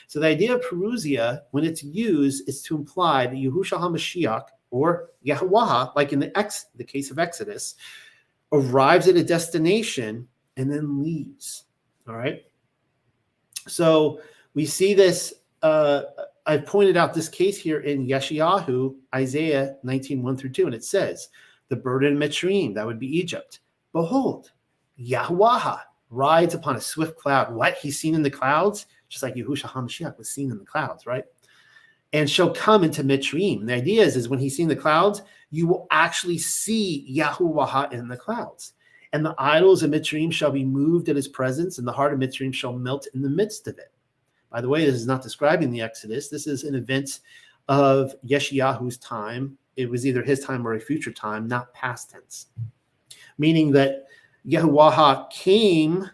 So 0.07 0.19
the 0.19 0.27
idea 0.27 0.55
of 0.55 0.61
Parousia, 0.61 1.41
when 1.51 1.63
it's 1.63 1.83
used, 1.83 2.49
is 2.49 2.61
to 2.63 2.75
imply 2.75 3.27
that 3.27 3.35
Yahushua 3.35 3.79
HaMashiach 3.79 4.45
or 4.71 5.11
Yahweh, 5.21 5.87
like 5.95 6.13
in 6.13 6.19
the 6.19 6.37
ex 6.37 6.65
the 6.75 6.83
case 6.83 7.11
of 7.11 7.19
Exodus, 7.19 7.75
arrives 8.51 9.07
at 9.07 9.15
a 9.15 9.23
destination 9.23 10.27
and 10.57 10.71
then 10.71 11.01
leaves. 11.01 11.65
All 12.07 12.15
right. 12.15 12.43
So 13.67 14.21
we 14.55 14.65
see 14.65 14.93
this 14.93 15.33
uh, 15.61 16.03
I've 16.49 16.65
pointed 16.65 16.97
out 16.97 17.13
this 17.13 17.29
case 17.29 17.59
here 17.59 17.81
in 17.81 18.07
Yeshayahu, 18.07 18.95
Isaiah 19.13 19.75
19, 19.83 20.23
1 20.23 20.35
through 20.35 20.49
2, 20.49 20.65
and 20.65 20.73
it 20.73 20.83
says, 20.83 21.29
The 21.67 21.75
burden 21.75 22.13
of 22.13 22.19
Mitzrayim, 22.19 22.73
that 22.73 22.87
would 22.87 22.97
be 22.97 23.19
Egypt. 23.19 23.59
Behold, 23.93 24.51
Yahweh 24.95 25.75
rides 26.09 26.55
upon 26.55 26.75
a 26.75 26.81
swift 26.81 27.19
cloud. 27.19 27.53
What? 27.53 27.75
He's 27.75 27.99
seen 27.99 28.15
in 28.15 28.23
the 28.23 28.31
clouds? 28.31 28.87
Just 29.09 29.21
like 29.21 29.35
Yahushua 29.35 29.69
HaMashiach 29.69 30.17
was 30.17 30.31
seen 30.31 30.49
in 30.49 30.57
the 30.57 30.65
clouds, 30.65 31.05
right? 31.05 31.23
And 32.13 32.27
shall 32.27 32.51
come 32.51 32.83
into 32.83 33.03
Mitzrayim. 33.03 33.67
The 33.67 33.75
idea 33.75 34.01
is, 34.01 34.15
is 34.15 34.27
when 34.27 34.39
he's 34.39 34.57
seen 34.57 34.69
the 34.69 34.75
clouds, 34.75 35.21
you 35.51 35.67
will 35.67 35.85
actually 35.91 36.39
see 36.39 37.05
Yahuwah 37.15 37.93
in 37.93 38.07
the 38.07 38.17
clouds. 38.17 38.73
And 39.13 39.23
the 39.23 39.35
idols 39.37 39.83
of 39.83 39.91
Mitzrayim 39.91 40.33
shall 40.33 40.49
be 40.49 40.65
moved 40.65 41.09
at 41.09 41.15
his 41.15 41.27
presence, 41.27 41.77
and 41.77 41.87
the 41.87 41.91
heart 41.91 42.11
of 42.11 42.17
Mitzrayim 42.17 42.55
shall 42.55 42.73
melt 42.73 43.05
in 43.13 43.21
the 43.21 43.29
midst 43.29 43.67
of 43.67 43.77
it. 43.77 43.91
By 44.49 44.61
the 44.61 44.69
way, 44.69 44.85
this 44.85 44.95
is 44.95 45.07
not 45.07 45.21
describing 45.21 45.69
the 45.69 45.81
Exodus. 45.81 46.29
This 46.29 46.47
is 46.47 46.63
an 46.63 46.75
event 46.75 47.19
of 47.67 48.13
Yeshayahu's 48.25 48.97
time. 48.97 49.57
It 49.75 49.89
was 49.89 50.05
either 50.05 50.23
his 50.23 50.39
time 50.39 50.67
or 50.67 50.73
a 50.73 50.79
future 50.79 51.11
time, 51.11 51.47
not 51.47 51.73
past 51.73 52.11
tense. 52.11 52.47
Meaning 53.37 53.71
that 53.71 54.07
Yehuwah 54.47 55.29
came 55.29 56.09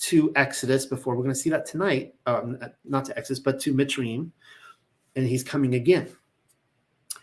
to 0.00 0.32
Exodus 0.34 0.84
before. 0.84 1.14
We're 1.14 1.22
going 1.22 1.34
to 1.34 1.40
see 1.40 1.50
that 1.50 1.66
tonight, 1.66 2.14
um, 2.26 2.58
not 2.84 3.04
to 3.06 3.16
Exodus, 3.16 3.38
but 3.38 3.60
to 3.60 3.74
Mitzrayim, 3.74 4.30
and 5.14 5.26
he's 5.26 5.44
coming 5.44 5.74
again. 5.74 6.08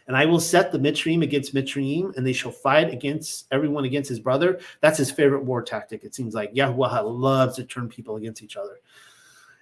And 0.08 0.16
I 0.16 0.26
will 0.26 0.40
set 0.40 0.72
the 0.72 0.80
Mitzrayim 0.80 1.22
against 1.22 1.54
Mitzrayim, 1.54 2.16
and 2.16 2.26
they 2.26 2.34
shall 2.34 2.52
fight 2.52 2.94
against 2.94 3.46
everyone 3.52 3.84
against 3.84 4.10
his 4.10 4.22
brother. 4.22 4.60
That's 4.80 4.98
his 4.98 5.12
favorite 5.12 5.44
war 5.44 5.62
tactic. 5.62 6.06
It 6.06 6.16
seems 6.16 6.34
like 6.34 6.54
Yahuwah 6.54 7.04
loves 7.04 7.58
to 7.58 7.66
turn 7.66 7.90
people 7.90 8.16
against 8.16 8.42
each 8.42 8.56
other 8.56 8.80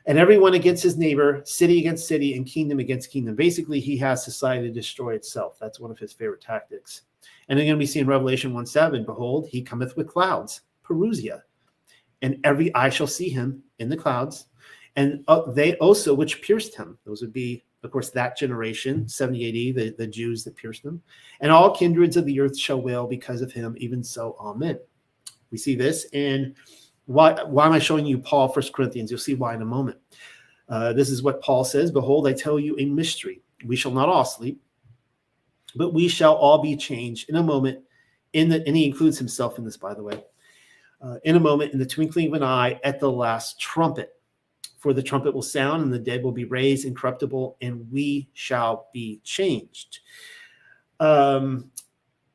and 0.07 0.19
everyone 0.19 0.53
against 0.53 0.83
his 0.83 0.97
neighbor, 0.97 1.41
city 1.45 1.79
against 1.79 2.07
city, 2.07 2.35
and 2.35 2.45
kingdom 2.45 2.79
against 2.79 3.11
kingdom. 3.11 3.35
Basically, 3.35 3.79
he 3.79 3.97
has 3.97 4.23
society 4.23 4.69
destroy 4.69 5.15
itself. 5.15 5.57
That's 5.59 5.79
one 5.79 5.91
of 5.91 5.97
his 5.97 6.13
favorite 6.13 6.41
tactics. 6.41 7.01
And 7.49 7.59
then 7.59 7.77
we 7.77 7.85
see 7.85 7.99
in 7.99 8.07
Revelation 8.07 8.53
1 8.53 8.65
7, 8.65 9.03
behold, 9.05 9.47
he 9.47 9.61
cometh 9.61 9.95
with 9.97 10.07
clouds, 10.07 10.61
Parousia, 10.83 11.41
and 12.21 12.39
every 12.43 12.73
eye 12.75 12.89
shall 12.89 13.07
see 13.07 13.29
him 13.29 13.63
in 13.79 13.89
the 13.89 13.97
clouds, 13.97 14.45
and 14.95 15.23
uh, 15.27 15.51
they 15.51 15.75
also 15.77 16.13
which 16.13 16.41
pierced 16.41 16.75
him. 16.75 16.97
Those 17.05 17.21
would 17.21 17.33
be, 17.33 17.63
of 17.83 17.91
course, 17.91 18.11
that 18.11 18.37
generation, 18.37 19.07
70 19.07 19.47
AD, 19.69 19.75
the, 19.75 19.95
the 19.97 20.07
Jews 20.07 20.43
that 20.43 20.55
pierced 20.55 20.85
him. 20.85 21.01
And 21.41 21.51
all 21.51 21.75
kindreds 21.75 22.15
of 22.15 22.25
the 22.25 22.39
earth 22.39 22.57
shall 22.57 22.81
wail 22.81 23.05
because 23.07 23.41
of 23.41 23.51
him, 23.51 23.75
even 23.77 24.03
so, 24.03 24.35
amen. 24.39 24.79
We 25.51 25.57
see 25.57 25.75
this 25.75 26.05
in 26.13 26.55
why, 27.05 27.43
why 27.43 27.67
am 27.67 27.73
I 27.73 27.79
showing 27.79 28.05
you 28.05 28.17
Paul, 28.17 28.47
First 28.47 28.73
Corinthians? 28.73 29.11
You'll 29.11 29.19
see 29.19 29.35
why 29.35 29.53
in 29.53 29.61
a 29.61 29.65
moment. 29.65 29.97
Uh, 30.67 30.93
this 30.93 31.09
is 31.09 31.21
what 31.21 31.41
Paul 31.41 31.63
says 31.63 31.91
Behold, 31.91 32.27
I 32.27 32.33
tell 32.33 32.59
you 32.59 32.75
a 32.79 32.85
mystery. 32.85 33.41
We 33.65 33.75
shall 33.75 33.91
not 33.91 34.09
all 34.09 34.25
sleep, 34.25 34.61
But 35.75 35.93
we 35.93 36.07
shall 36.07 36.33
all 36.33 36.61
be 36.61 36.75
changed 36.75 37.29
in 37.29 37.35
a 37.35 37.43
moment. 37.43 37.79
In 38.33 38.49
the 38.49 38.65
and 38.67 38.75
he 38.75 38.85
includes 38.85 39.17
himself 39.17 39.57
in 39.57 39.63
this, 39.63 39.77
by 39.77 39.93
the 39.93 40.03
way. 40.03 40.23
Uh, 41.01 41.17
in 41.23 41.35
a 41.35 41.39
moment, 41.39 41.73
in 41.73 41.79
the 41.79 41.85
twinkling 41.85 42.27
of 42.27 42.33
an 42.33 42.43
eye, 42.43 42.79
at 42.83 42.99
the 42.99 43.11
last 43.11 43.59
trumpet. 43.59 44.11
For 44.79 44.93
the 44.93 45.03
trumpet 45.03 45.33
will 45.33 45.41
sound, 45.41 45.83
and 45.83 45.91
the 45.91 45.99
dead 45.99 46.23
will 46.23 46.31
be 46.31 46.45
raised 46.45 46.85
incorruptible, 46.85 47.57
and 47.61 47.89
we 47.91 48.29
shall 48.33 48.89
be 48.93 49.19
changed. 49.23 49.99
Um, 50.99 51.71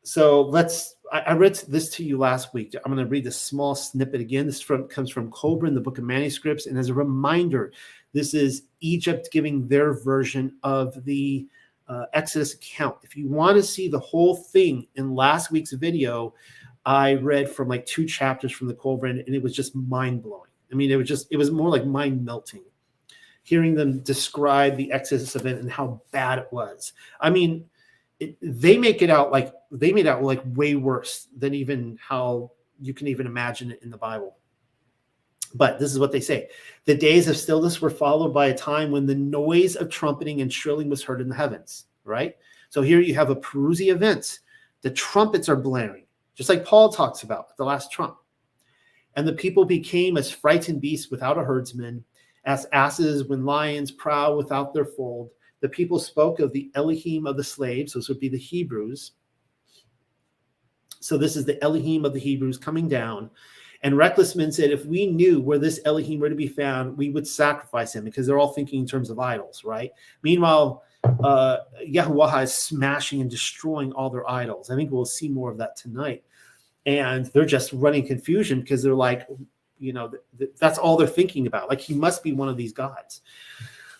so 0.02 0.42
let's. 0.42 0.96
I, 1.10 1.20
I 1.20 1.32
read 1.32 1.54
this 1.68 1.88
to 1.90 2.04
you 2.04 2.18
last 2.18 2.54
week. 2.54 2.74
I'm 2.84 2.92
going 2.92 3.04
to 3.04 3.10
read 3.10 3.24
this 3.24 3.40
small 3.40 3.74
snippet 3.74 4.20
again. 4.20 4.46
This 4.46 4.60
from, 4.60 4.88
comes 4.88 5.10
from 5.10 5.30
Kolbrin, 5.30 5.74
the 5.74 5.80
Book 5.80 5.98
of 5.98 6.04
Manuscripts, 6.04 6.66
and 6.66 6.78
as 6.78 6.88
a 6.88 6.94
reminder, 6.94 7.72
this 8.12 8.34
is 8.34 8.64
Egypt 8.80 9.28
giving 9.32 9.68
their 9.68 9.92
version 9.92 10.56
of 10.62 11.04
the 11.04 11.46
uh, 11.88 12.06
Exodus 12.12 12.54
account. 12.54 12.96
If 13.02 13.16
you 13.16 13.28
want 13.28 13.56
to 13.56 13.62
see 13.62 13.88
the 13.88 13.98
whole 13.98 14.36
thing 14.36 14.86
in 14.94 15.14
last 15.14 15.50
week's 15.50 15.72
video, 15.72 16.34
I 16.86 17.14
read 17.14 17.50
from 17.50 17.68
like 17.68 17.84
two 17.86 18.06
chapters 18.06 18.52
from 18.52 18.68
the 18.68 18.74
Kolbrin, 18.74 19.24
and 19.24 19.34
it 19.34 19.42
was 19.42 19.54
just 19.54 19.74
mind 19.74 20.22
blowing. 20.22 20.50
I 20.72 20.76
mean, 20.76 20.90
it 20.90 20.96
was 20.96 21.08
just, 21.08 21.26
it 21.30 21.36
was 21.36 21.50
more 21.50 21.68
like 21.68 21.84
mind 21.84 22.24
melting 22.24 22.62
hearing 23.42 23.74
them 23.74 24.00
describe 24.00 24.76
the 24.76 24.92
Exodus 24.92 25.34
event 25.34 25.60
and 25.60 25.70
how 25.70 26.00
bad 26.12 26.38
it 26.38 26.48
was. 26.52 26.92
I 27.20 27.30
mean, 27.30 27.64
it, 28.20 28.36
they 28.42 28.76
make 28.76 29.02
it 29.02 29.10
out 29.10 29.32
like 29.32 29.52
they 29.72 29.92
made 29.92 30.06
out 30.06 30.22
like 30.22 30.42
way 30.44 30.76
worse 30.76 31.28
than 31.36 31.54
even 31.54 31.98
how 32.00 32.52
you 32.80 32.94
can 32.94 33.08
even 33.08 33.26
imagine 33.26 33.70
it 33.70 33.82
in 33.82 33.90
the 33.90 33.96
Bible. 33.96 34.36
But 35.54 35.80
this 35.80 35.90
is 35.90 35.98
what 35.98 36.12
they 36.12 36.20
say 36.20 36.48
the 36.84 36.94
days 36.94 37.26
of 37.26 37.36
stillness 37.36 37.80
were 37.80 37.90
followed 37.90 38.32
by 38.32 38.46
a 38.46 38.56
time 38.56 38.90
when 38.90 39.06
the 39.06 39.14
noise 39.14 39.74
of 39.74 39.90
trumpeting 39.90 40.42
and 40.42 40.52
shrilling 40.52 40.88
was 40.88 41.02
heard 41.02 41.20
in 41.20 41.28
the 41.28 41.34
heavens, 41.34 41.86
right? 42.04 42.36
So 42.68 42.82
here 42.82 43.00
you 43.00 43.14
have 43.14 43.30
a 43.30 43.36
Parousia 43.36 43.92
event. 43.92 44.40
The 44.82 44.90
trumpets 44.90 45.48
are 45.48 45.56
blaring, 45.56 46.06
just 46.34 46.48
like 46.48 46.64
Paul 46.64 46.92
talks 46.92 47.22
about 47.22 47.56
the 47.56 47.64
last 47.64 47.90
trump. 47.90 48.16
And 49.16 49.26
the 49.26 49.32
people 49.32 49.64
became 49.64 50.16
as 50.16 50.30
frightened 50.30 50.80
beasts 50.80 51.10
without 51.10 51.36
a 51.36 51.44
herdsman, 51.44 52.04
as 52.44 52.66
asses 52.72 53.24
when 53.24 53.44
lions 53.44 53.90
prowl 53.90 54.36
without 54.36 54.72
their 54.72 54.84
fold. 54.84 55.30
The 55.60 55.68
people 55.68 55.98
spoke 55.98 56.40
of 56.40 56.52
the 56.52 56.70
Elohim 56.74 57.26
of 57.26 57.36
the 57.36 57.44
slaves, 57.44 57.92
those 57.92 58.08
would 58.08 58.20
be 58.20 58.28
the 58.28 58.38
Hebrews. 58.38 59.12
So 61.00 61.16
this 61.16 61.36
is 61.36 61.44
the 61.44 61.62
Elohim 61.62 62.04
of 62.04 62.12
the 62.12 62.20
Hebrews 62.20 62.58
coming 62.58 62.88
down 62.88 63.30
and 63.82 63.96
reckless 63.96 64.36
men 64.36 64.52
said, 64.52 64.70
if 64.70 64.84
we 64.84 65.06
knew 65.06 65.40
where 65.40 65.58
this 65.58 65.80
Elohim 65.84 66.20
were 66.20 66.28
to 66.28 66.34
be 66.34 66.48
found, 66.48 66.96
we 66.98 67.08
would 67.10 67.26
sacrifice 67.26 67.94
him 67.94 68.04
because 68.04 68.26
they're 68.26 68.38
all 68.38 68.52
thinking 68.52 68.80
in 68.80 68.86
terms 68.86 69.08
of 69.08 69.18
idols, 69.18 69.64
right? 69.64 69.90
Meanwhile, 70.22 70.82
uh, 71.04 71.58
Yahuwah 71.82 72.42
is 72.42 72.52
smashing 72.52 73.22
and 73.22 73.30
destroying 73.30 73.92
all 73.92 74.10
their 74.10 74.28
idols. 74.28 74.70
I 74.70 74.76
think 74.76 74.90
we'll 74.90 75.06
see 75.06 75.28
more 75.28 75.50
of 75.50 75.56
that 75.58 75.76
tonight. 75.76 76.24
And 76.84 77.26
they're 77.26 77.46
just 77.46 77.72
running 77.72 78.06
confusion 78.06 78.60
because 78.60 78.82
they're 78.82 78.94
like, 78.94 79.26
you 79.78 79.94
know, 79.94 80.08
th- 80.08 80.22
th- 80.38 80.50
that's 80.58 80.78
all 80.78 80.98
they're 80.98 81.06
thinking 81.06 81.46
about. 81.46 81.70
Like 81.70 81.80
he 81.80 81.94
must 81.94 82.22
be 82.22 82.32
one 82.32 82.50
of 82.50 82.58
these 82.58 82.74
gods. 82.74 83.22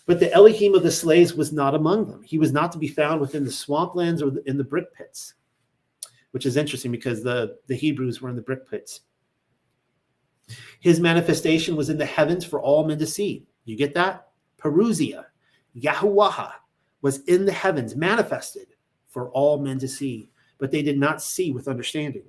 But 0.05 0.19
the 0.19 0.31
Elohim 0.33 0.73
of 0.73 0.83
the 0.83 0.91
slaves 0.91 1.33
was 1.33 1.53
not 1.53 1.75
among 1.75 2.09
them. 2.09 2.23
He 2.23 2.37
was 2.37 2.51
not 2.51 2.71
to 2.71 2.77
be 2.77 2.87
found 2.87 3.21
within 3.21 3.45
the 3.45 3.51
swamplands 3.51 4.21
or 4.21 4.39
in 4.45 4.57
the 4.57 4.63
brick 4.63 4.93
pits, 4.93 5.35
which 6.31 6.45
is 6.45 6.57
interesting 6.57 6.91
because 6.91 7.23
the, 7.23 7.57
the 7.67 7.75
Hebrews 7.75 8.21
were 8.21 8.29
in 8.29 8.35
the 8.35 8.41
brick 8.41 8.69
pits. 8.69 9.01
His 10.79 10.99
manifestation 10.99 11.75
was 11.75 11.89
in 11.89 11.97
the 11.97 12.05
heavens 12.05 12.43
for 12.43 12.61
all 12.61 12.85
men 12.85 12.97
to 12.99 13.07
see. 13.07 13.45
You 13.65 13.77
get 13.77 13.93
that? 13.93 14.29
Parousia, 14.57 15.25
Yahuwah 15.77 16.53
was 17.01 17.19
in 17.25 17.45
the 17.45 17.51
heavens, 17.51 17.95
manifested 17.95 18.67
for 19.07 19.29
all 19.31 19.59
men 19.59 19.79
to 19.79 19.87
see, 19.87 20.29
but 20.57 20.71
they 20.71 20.81
did 20.81 20.97
not 20.97 21.21
see 21.21 21.51
with 21.51 21.67
understanding, 21.67 22.23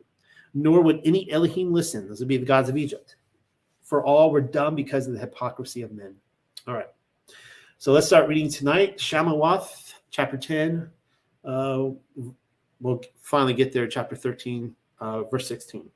nor 0.55 0.83
would 0.83 1.00
any 1.05 1.31
Elohim 1.31 1.73
listen. 1.73 2.09
Those 2.09 2.21
would 2.21 2.29
be 2.29 2.37
the 2.37 2.47
gods 2.47 2.69
of 2.69 2.76
Egypt. 2.76 3.17
For 3.83 4.05
all 4.05 4.31
were 4.31 4.41
dumb 4.41 4.75
because 4.75 5.07
of 5.07 5.12
the 5.12 5.19
hypocrisy 5.19 5.83
of 5.83 5.93
men. 5.93 6.14
All 6.67 6.75
right. 6.75 6.87
So 7.82 7.90
let's 7.90 8.06
start 8.06 8.28
reading 8.28 8.48
tonight. 8.48 8.96
Shamawath, 8.98 9.94
chapter 10.12 10.36
10. 10.36 10.88
Uh, 11.44 11.88
we'll 12.80 13.02
finally 13.22 13.54
get 13.54 13.72
there, 13.72 13.88
chapter 13.88 14.14
13, 14.14 14.72
uh, 15.00 15.24
verse 15.24 15.48
16. 15.48 15.90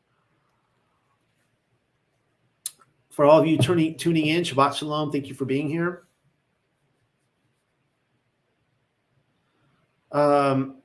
For 3.10 3.24
all 3.24 3.38
of 3.38 3.46
you 3.46 3.56
tuning, 3.56 3.96
tuning 3.96 4.26
in, 4.26 4.42
Shabbat 4.42 4.74
Shalom. 4.74 5.12
Thank 5.12 5.28
you 5.28 5.34
for 5.34 5.44
being 5.44 5.68
here. 5.68 6.08
Um, 10.10 10.78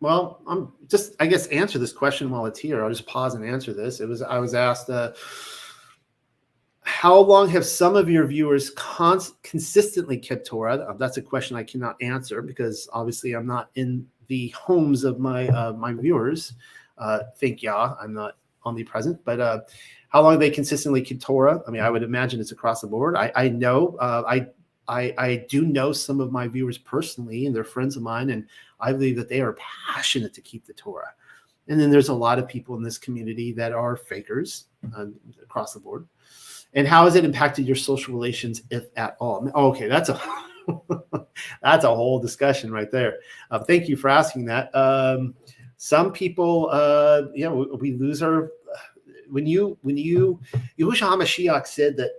well, 0.00 0.40
I'm 0.46 0.72
just, 0.88 1.14
I 1.20 1.26
guess, 1.26 1.46
answer 1.48 1.78
this 1.78 1.92
question 1.92 2.30
while 2.30 2.46
it's 2.46 2.58
here. 2.58 2.82
I'll 2.82 2.88
just 2.88 3.06
pause 3.06 3.34
and 3.34 3.44
answer 3.44 3.74
this. 3.74 4.00
It 4.00 4.08
was, 4.08 4.22
I 4.22 4.38
was 4.38 4.54
asked, 4.54 4.88
uh, 4.88 5.12
how 7.00 7.18
long 7.18 7.48
have 7.48 7.64
some 7.64 7.96
of 7.96 8.10
your 8.10 8.26
viewers 8.26 8.68
cons- 8.76 9.32
consistently 9.42 10.18
kept 10.18 10.46
Torah? 10.46 10.94
That's 10.98 11.16
a 11.16 11.22
question 11.22 11.56
I 11.56 11.62
cannot 11.62 11.96
answer 12.02 12.42
because 12.42 12.90
obviously 12.92 13.32
I'm 13.32 13.46
not 13.46 13.70
in 13.74 14.06
the 14.26 14.48
homes 14.48 15.04
of 15.04 15.18
my 15.18 15.48
uh, 15.48 15.72
my 15.72 15.94
viewers. 15.94 16.52
Uh, 16.98 17.20
thank 17.36 17.62
Yah, 17.62 17.94
I'm 17.98 18.12
not 18.12 18.36
omnipresent, 18.66 19.18
but 19.24 19.40
uh, 19.40 19.60
how 20.10 20.20
long 20.20 20.38
they 20.38 20.50
consistently 20.50 21.00
keep 21.00 21.22
Torah? 21.22 21.62
I 21.66 21.70
mean, 21.70 21.80
I 21.80 21.88
would 21.88 22.02
imagine 22.02 22.38
it's 22.38 22.52
across 22.52 22.82
the 22.82 22.86
board. 22.86 23.16
I, 23.16 23.32
I 23.34 23.48
know, 23.48 23.96
uh, 23.98 24.24
I, 24.28 24.48
I, 24.86 25.14
I 25.16 25.46
do 25.48 25.64
know 25.64 25.92
some 25.92 26.20
of 26.20 26.30
my 26.32 26.48
viewers 26.48 26.76
personally, 26.76 27.46
and 27.46 27.56
they're 27.56 27.64
friends 27.64 27.96
of 27.96 28.02
mine, 28.02 28.28
and 28.28 28.46
I 28.78 28.92
believe 28.92 29.16
that 29.16 29.30
they 29.30 29.40
are 29.40 29.56
passionate 29.88 30.34
to 30.34 30.42
keep 30.42 30.66
the 30.66 30.74
Torah. 30.74 31.14
And 31.66 31.80
then 31.80 31.90
there's 31.90 32.10
a 32.10 32.14
lot 32.14 32.38
of 32.38 32.46
people 32.46 32.76
in 32.76 32.82
this 32.82 32.98
community 32.98 33.52
that 33.52 33.72
are 33.72 33.96
fakers 33.96 34.66
uh, 34.94 35.06
across 35.42 35.72
the 35.72 35.80
board. 35.80 36.06
And 36.74 36.86
how 36.86 37.04
has 37.04 37.16
it 37.16 37.24
impacted 37.24 37.66
your 37.66 37.76
social 37.76 38.14
relations, 38.14 38.62
if 38.70 38.86
at 38.96 39.16
all? 39.18 39.50
okay, 39.54 39.88
that's 39.88 40.08
a 40.08 40.20
that's 41.62 41.84
a 41.84 41.94
whole 41.94 42.20
discussion 42.20 42.72
right 42.72 42.90
there. 42.90 43.18
Uh, 43.50 43.58
thank 43.58 43.88
you 43.88 43.96
for 43.96 44.08
asking 44.08 44.44
that. 44.46 44.74
Um, 44.74 45.34
some 45.76 46.12
people, 46.12 46.68
uh, 46.70 47.22
you 47.34 47.44
know, 47.44 47.54
we, 47.54 47.92
we 47.92 47.98
lose 47.98 48.22
our 48.22 48.50
when 49.30 49.46
you 49.46 49.78
when 49.82 49.96
you 49.96 50.40
Yahushua 50.78 51.16
HaMashiach 51.16 51.66
said 51.66 51.96
that 51.96 52.10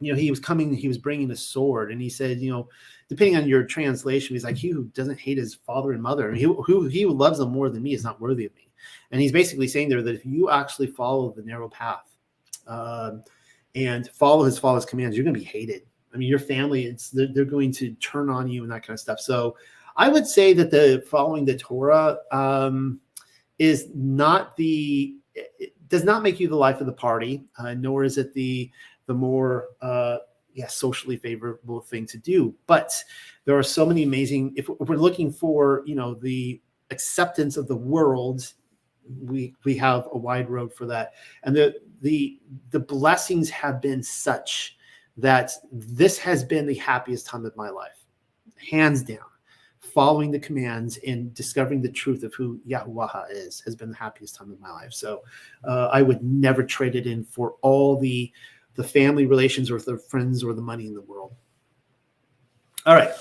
you 0.00 0.12
know 0.12 0.18
he 0.18 0.30
was 0.30 0.40
coming 0.40 0.74
he 0.74 0.88
was 0.88 0.98
bringing 0.98 1.30
a 1.30 1.36
sword 1.36 1.90
and 1.90 2.00
he 2.00 2.08
said 2.08 2.38
you 2.38 2.50
know 2.50 2.68
depending 3.08 3.36
on 3.36 3.48
your 3.48 3.64
translation 3.64 4.34
he's 4.34 4.44
like 4.44 4.56
he 4.56 4.68
who 4.68 4.84
doesn't 4.86 5.18
hate 5.18 5.38
his 5.38 5.54
father 5.54 5.92
and 5.92 6.02
mother 6.02 6.32
he 6.34 6.42
who 6.42 6.86
he 6.86 7.02
who 7.02 7.12
loves 7.12 7.38
them 7.38 7.50
more 7.50 7.70
than 7.70 7.82
me 7.82 7.94
is 7.94 8.04
not 8.04 8.20
worthy 8.20 8.44
of 8.44 8.54
me 8.54 8.68
and 9.10 9.20
he's 9.20 9.32
basically 9.32 9.68
saying 9.68 9.88
there 9.88 10.02
that 10.02 10.14
if 10.14 10.26
you 10.26 10.50
actually 10.50 10.86
follow 10.86 11.32
the 11.32 11.42
narrow 11.42 11.68
path 11.68 12.04
um, 12.66 13.22
and 13.76 14.08
follow 14.08 14.42
his 14.42 14.58
father's 14.58 14.84
commands 14.84 15.16
you're 15.16 15.24
going 15.24 15.34
to 15.34 15.40
be 15.40 15.46
hated 15.46 15.82
i 16.12 16.16
mean 16.16 16.28
your 16.28 16.38
family 16.38 16.86
it's 16.86 17.10
they're, 17.10 17.28
they're, 17.32 17.44
going 17.44 17.70
to 17.70 17.92
turn 17.94 18.28
on 18.28 18.48
you 18.48 18.62
and 18.64 18.72
that 18.72 18.84
kind 18.84 18.94
of 18.94 19.00
stuff 19.00 19.20
so 19.20 19.56
i 19.96 20.08
would 20.08 20.26
say 20.26 20.52
that 20.52 20.70
the 20.70 21.04
following 21.08 21.44
the 21.44 21.56
torah 21.56 22.18
um, 22.32 22.98
is 23.58 23.88
not 23.94 24.56
the 24.56 25.14
does 25.88 26.04
not 26.04 26.22
make 26.22 26.40
you 26.40 26.48
the 26.48 26.56
life 26.56 26.80
of 26.80 26.86
the 26.86 26.92
party, 26.92 27.44
uh, 27.58 27.74
nor 27.74 28.04
is 28.04 28.18
it 28.18 28.32
the 28.34 28.70
the 29.06 29.14
more 29.14 29.68
uh, 29.80 30.18
yeah 30.52 30.66
socially 30.66 31.16
favorable 31.16 31.80
thing 31.80 32.06
to 32.06 32.18
do. 32.18 32.54
But 32.66 32.92
there 33.44 33.58
are 33.58 33.62
so 33.62 33.86
many 33.86 34.02
amazing. 34.02 34.54
If 34.56 34.68
we're 34.68 34.96
looking 34.96 35.32
for 35.32 35.82
you 35.86 35.94
know 35.94 36.14
the 36.14 36.60
acceptance 36.90 37.56
of 37.56 37.68
the 37.68 37.76
world, 37.76 38.52
we 39.20 39.54
we 39.64 39.76
have 39.76 40.08
a 40.12 40.18
wide 40.18 40.50
road 40.50 40.74
for 40.74 40.86
that, 40.86 41.12
and 41.44 41.54
the 41.54 41.76
the 42.00 42.40
the 42.70 42.80
blessings 42.80 43.50
have 43.50 43.80
been 43.80 44.02
such 44.02 44.76
that 45.16 45.52
this 45.72 46.18
has 46.18 46.44
been 46.44 46.66
the 46.66 46.74
happiest 46.74 47.26
time 47.26 47.46
of 47.46 47.56
my 47.56 47.70
life, 47.70 48.04
hands 48.70 49.02
down 49.02 49.18
following 49.96 50.30
the 50.30 50.38
commands 50.38 50.98
and 51.06 51.32
discovering 51.32 51.80
the 51.80 51.90
truth 51.90 52.22
of 52.22 52.34
who 52.34 52.60
Yahuwah 52.68 53.30
is 53.30 53.60
has 53.60 53.74
been 53.74 53.90
the 53.90 53.96
happiest 53.96 54.34
time 54.34 54.50
of 54.50 54.60
my 54.60 54.70
life. 54.70 54.92
So 54.92 55.22
uh, 55.64 55.88
I 55.92 56.02
would 56.02 56.22
never 56.22 56.62
trade 56.62 56.96
it 56.96 57.06
in 57.06 57.24
for 57.24 57.54
all 57.62 57.98
the 57.98 58.30
the 58.74 58.84
family 58.84 59.24
relations 59.24 59.70
or 59.70 59.80
the 59.80 59.96
friends 59.96 60.44
or 60.44 60.52
the 60.52 60.60
money 60.60 60.86
in 60.86 60.94
the 60.94 61.00
world. 61.00 61.34
All 62.84 62.94
right. 62.94 63.12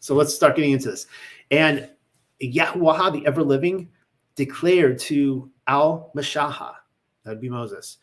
So 0.00 0.14
let's 0.14 0.34
start 0.34 0.56
getting 0.56 0.72
into 0.72 0.90
this. 0.90 1.06
And 1.50 1.90
Yahuwah, 2.42 3.12
the 3.12 3.26
ever 3.26 3.42
living, 3.42 3.90
declared 4.34 4.98
to 5.00 5.50
Al 5.66 6.10
Mashaha, 6.16 6.72
that 7.30 7.36
would 7.36 7.40
be 7.40 7.48
Moses, 7.48 7.98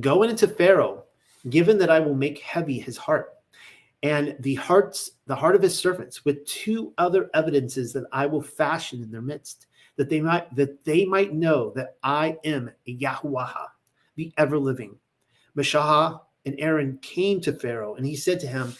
go 0.00 0.22
into 0.22 0.48
Pharaoh, 0.48 1.04
given 1.50 1.76
that 1.78 1.90
I 1.90 2.00
will 2.00 2.14
make 2.14 2.38
heavy 2.38 2.78
his 2.78 2.96
heart 2.96 3.34
and 4.02 4.34
the 4.40 4.54
hearts 4.54 5.10
the 5.26 5.34
heart 5.34 5.54
of 5.54 5.60
his 5.60 5.76
servants 5.76 6.24
with 6.24 6.46
two 6.46 6.94
other 6.96 7.28
evidences 7.34 7.92
that 7.92 8.04
I 8.10 8.24
will 8.24 8.40
fashion 8.40 9.02
in 9.02 9.10
their 9.10 9.20
midst 9.20 9.66
that 9.96 10.08
they 10.08 10.22
might 10.22 10.54
that 10.56 10.82
they 10.84 11.04
might 11.04 11.34
know 11.34 11.72
that 11.76 11.96
I 12.02 12.38
am 12.44 12.70
Yahweh 12.86 13.46
the 14.16 14.32
ever 14.38 14.58
living 14.58 14.96
Mashah 15.56 16.18
and 16.46 16.54
Aaron 16.58 16.98
came 17.02 17.42
to 17.42 17.52
Pharaoh 17.52 17.96
and 17.96 18.06
he 18.06 18.16
said 18.16 18.40
to 18.40 18.46
him 18.46 18.74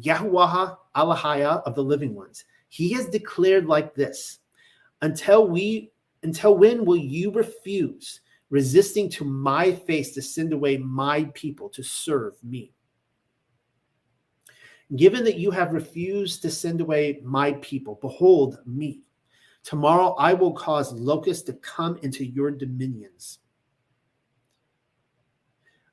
Yahuwah 0.00 0.76
Allahaya 0.96 1.62
of 1.62 1.76
the 1.76 1.84
living 1.84 2.12
ones 2.12 2.44
He 2.68 2.92
has 2.94 3.06
declared 3.06 3.66
like 3.66 3.94
this 3.94 4.40
until 5.02 5.46
we 5.46 5.92
until 6.24 6.56
when 6.56 6.84
will 6.84 6.96
you 6.96 7.30
refuse 7.30 8.20
resisting 8.50 9.08
to 9.10 9.24
my 9.24 9.72
face 9.72 10.12
to 10.12 10.22
send 10.22 10.52
away 10.52 10.76
my 10.76 11.24
people 11.34 11.68
to 11.70 11.82
serve 11.82 12.34
me? 12.42 12.72
Given 14.96 15.24
that 15.24 15.38
you 15.38 15.50
have 15.50 15.72
refused 15.72 16.42
to 16.42 16.50
send 16.50 16.80
away 16.80 17.20
my 17.24 17.52
people, 17.54 17.98
behold 18.00 18.58
me. 18.66 19.00
Tomorrow 19.62 20.14
I 20.18 20.34
will 20.34 20.52
cause 20.52 20.92
locusts 20.92 21.42
to 21.44 21.54
come 21.54 21.98
into 22.02 22.24
your 22.24 22.50
dominions. 22.50 23.38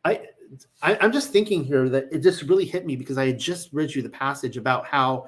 I, 0.03 0.27
I 0.81 0.95
am 0.95 1.11
just 1.11 1.31
thinking 1.31 1.63
here 1.63 1.87
that 1.89 2.09
it 2.11 2.19
just 2.19 2.43
really 2.43 2.65
hit 2.65 2.85
me 2.85 2.95
because 2.95 3.17
I 3.17 3.27
had 3.27 3.39
just 3.39 3.71
read 3.71 3.95
you 3.95 4.01
the 4.01 4.09
passage 4.09 4.57
about 4.57 4.85
how 4.85 5.27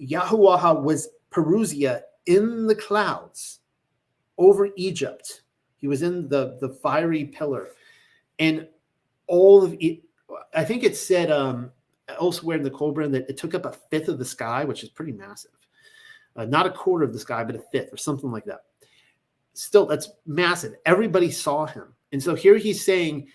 Yahuwah 0.00 0.80
was 0.80 1.08
Parousia 1.30 2.02
in 2.26 2.66
the 2.66 2.74
clouds 2.74 3.60
over 4.38 4.68
Egypt. 4.76 5.41
He 5.82 5.88
was 5.88 6.02
in 6.02 6.28
the 6.28 6.56
the 6.60 6.70
fiery 6.70 7.24
pillar, 7.24 7.68
and 8.38 8.66
all 9.26 9.62
of 9.62 9.76
it. 9.80 10.02
I 10.54 10.64
think 10.64 10.84
it 10.84 10.96
said 10.96 11.30
um, 11.30 11.72
elsewhere 12.08 12.56
in 12.56 12.62
the 12.62 12.70
Kolbrin 12.70 13.10
that 13.12 13.28
it 13.28 13.36
took 13.36 13.54
up 13.54 13.66
a 13.66 13.72
fifth 13.90 14.08
of 14.08 14.18
the 14.18 14.24
sky, 14.24 14.64
which 14.64 14.82
is 14.82 14.88
pretty 14.88 15.12
massive. 15.12 15.50
Uh, 16.36 16.46
not 16.46 16.66
a 16.66 16.70
quarter 16.70 17.04
of 17.04 17.12
the 17.12 17.18
sky, 17.18 17.44
but 17.44 17.56
a 17.56 17.64
fifth 17.72 17.92
or 17.92 17.96
something 17.96 18.30
like 18.30 18.44
that. 18.44 18.60
Still, 19.54 19.84
that's 19.84 20.08
massive. 20.24 20.74
Everybody 20.86 21.30
saw 21.30 21.66
him, 21.66 21.92
and 22.12 22.22
so 22.22 22.36
here 22.36 22.56
he's 22.56 22.84
saying, 22.84 23.26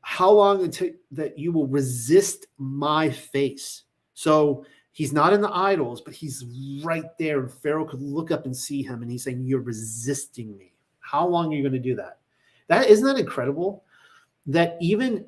"How 0.00 0.30
long 0.30 0.62
until 0.62 0.90
that 1.10 1.36
you 1.36 1.50
will 1.50 1.66
resist 1.66 2.46
my 2.56 3.10
face?" 3.10 3.82
So 4.14 4.64
he's 4.92 5.12
not 5.12 5.32
in 5.32 5.40
the 5.40 5.54
idols, 5.54 6.00
but 6.00 6.14
he's 6.14 6.44
right 6.84 7.04
there. 7.18 7.40
And 7.40 7.52
Pharaoh 7.52 7.84
could 7.84 8.00
look 8.00 8.30
up 8.30 8.46
and 8.46 8.56
see 8.56 8.82
him, 8.82 9.02
and 9.02 9.10
he's 9.10 9.24
saying, 9.24 9.42
You're 9.44 9.60
resisting 9.60 10.56
me. 10.56 10.72
How 11.06 11.26
long 11.26 11.52
are 11.52 11.56
you 11.56 11.62
going 11.62 11.72
to 11.72 11.78
do 11.78 11.94
that? 11.96 12.18
That 12.68 12.88
isn't 12.88 13.04
that 13.04 13.18
incredible? 13.18 13.84
That 14.46 14.76
even, 14.80 15.26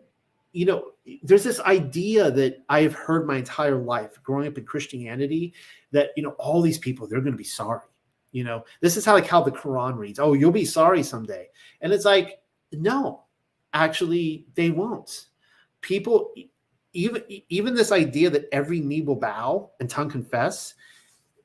you 0.53 0.67
know, 0.67 0.93
there's 1.23 1.45
this 1.45 1.61
idea 1.61 2.31
that 2.31 2.65
I've 2.69 2.95
heard 2.95 3.27
my 3.27 3.37
entire 3.37 3.77
life 3.77 4.21
growing 4.23 4.49
up 4.49 4.59
in 4.59 4.65
Christianity 4.65 5.55
that, 5.93 6.11
you 6.17 6.23
know, 6.23 6.31
all 6.33 6.61
these 6.61 6.79
people, 6.79 7.07
they're 7.07 7.21
going 7.21 7.33
to 7.33 7.39
be 7.39 7.45
sorry. 7.45 7.87
You 8.33 8.45
know, 8.45 8.65
this 8.81 8.97
is 8.97 9.05
how 9.05 9.15
like 9.15 9.27
how 9.27 9.43
the 9.43 9.51
Quran 9.51 9.97
reads. 9.97 10.19
Oh, 10.19 10.35
you'll 10.35 10.53
be 10.53 10.65
sorry 10.65 11.03
someday. 11.03 11.49
And 11.81 11.93
it's 11.93 12.05
like, 12.05 12.43
no, 12.73 13.25
actually, 13.73 14.47
they 14.55 14.71
won't. 14.71 15.27
People, 15.81 16.35
even 16.93 17.23
even 17.49 17.75
this 17.75 17.93
idea 17.93 18.29
that 18.31 18.49
every 18.53 18.81
knee 18.81 19.01
will 19.03 19.17
bow 19.17 19.71
and 19.81 19.89
tongue 19.89 20.11
confess, 20.11 20.75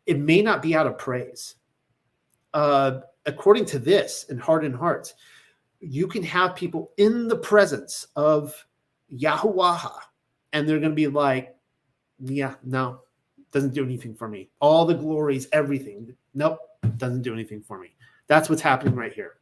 it 0.05 0.19
may 0.19 0.41
not 0.41 0.61
be 0.61 0.75
out 0.75 0.87
of 0.87 0.97
praise. 0.97 1.55
Uh, 2.53 3.01
according 3.25 3.65
to 3.65 3.79
this 3.79 4.25
in 4.25 4.37
Heart 4.37 4.65
and 4.65 4.75
Hearts, 4.75 5.13
you 5.79 6.07
can 6.07 6.23
have 6.23 6.55
people 6.55 6.91
in 6.97 7.27
the 7.27 7.37
presence 7.37 8.07
of 8.15 8.65
Yahuwah, 9.13 9.91
and 10.53 10.67
they're 10.67 10.79
going 10.79 10.91
to 10.91 10.95
be 10.95 11.07
like, 11.07 11.55
"Yeah, 12.19 12.55
no, 12.63 13.01
doesn't 13.51 13.73
do 13.73 13.83
anything 13.83 14.15
for 14.15 14.27
me. 14.27 14.49
All 14.59 14.85
the 14.85 14.93
glories, 14.93 15.47
everything, 15.51 16.15
nope, 16.33 16.59
doesn't 16.97 17.21
do 17.21 17.33
anything 17.33 17.61
for 17.61 17.79
me." 17.79 17.95
That's 18.27 18.49
what's 18.49 18.61
happening 18.61 18.95
right 18.95 19.13
here. 19.13 19.35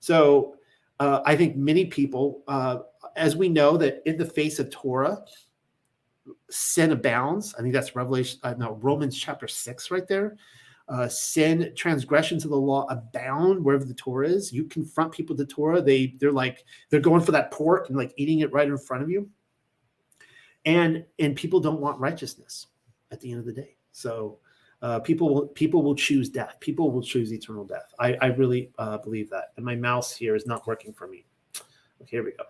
So 0.00 0.56
uh, 0.98 1.20
I 1.24 1.36
think 1.36 1.56
many 1.56 1.84
people 1.84 2.42
uh, 2.48 2.78
as 3.16 3.36
we 3.36 3.48
know 3.48 3.76
that 3.76 4.02
in 4.06 4.16
the 4.16 4.24
face 4.24 4.58
of 4.58 4.70
Torah, 4.70 5.22
sin 6.50 6.92
abounds. 6.92 7.54
I 7.54 7.62
think 7.62 7.74
that's 7.74 7.96
Revelation, 7.96 8.38
uh, 8.42 8.54
no, 8.56 8.78
Romans 8.80 9.18
chapter 9.18 9.48
six, 9.48 9.90
right 9.90 10.06
there. 10.06 10.36
Uh, 10.92 11.08
sin, 11.08 11.72
transgressions 11.74 12.44
of 12.44 12.50
the 12.50 12.56
law 12.56 12.86
abound 12.90 13.64
wherever 13.64 13.84
the 13.86 13.94
Torah 13.94 14.28
is. 14.28 14.52
You 14.52 14.64
confront 14.64 15.10
people 15.10 15.34
with 15.34 15.48
the 15.48 15.54
Torah, 15.54 15.80
they 15.80 16.14
they're 16.20 16.30
like 16.30 16.66
they're 16.90 17.00
going 17.00 17.22
for 17.22 17.32
that 17.32 17.50
pork 17.50 17.88
and 17.88 17.96
like 17.96 18.12
eating 18.18 18.40
it 18.40 18.52
right 18.52 18.68
in 18.68 18.76
front 18.76 19.02
of 19.02 19.08
you. 19.08 19.26
And 20.66 21.02
and 21.18 21.34
people 21.34 21.60
don't 21.60 21.80
want 21.80 21.98
righteousness 21.98 22.66
at 23.10 23.20
the 23.20 23.30
end 23.30 23.40
of 23.40 23.46
the 23.46 23.54
day. 23.54 23.76
So 23.92 24.38
uh, 24.82 24.98
people 25.00 25.32
will 25.32 25.46
people 25.46 25.82
will 25.82 25.94
choose 25.94 26.28
death. 26.28 26.58
People 26.60 26.90
will 26.90 27.02
choose 27.02 27.32
eternal 27.32 27.64
death. 27.64 27.94
I, 27.98 28.14
I 28.20 28.26
really 28.26 28.70
uh, 28.76 28.98
believe 28.98 29.30
that. 29.30 29.52
And 29.56 29.64
my 29.64 29.76
mouse 29.76 30.14
here 30.14 30.36
is 30.36 30.46
not 30.46 30.66
working 30.66 30.92
for 30.92 31.08
me. 31.08 31.24
Okay, 32.02 32.16
here 32.16 32.24
we 32.24 32.32
go. 32.32 32.44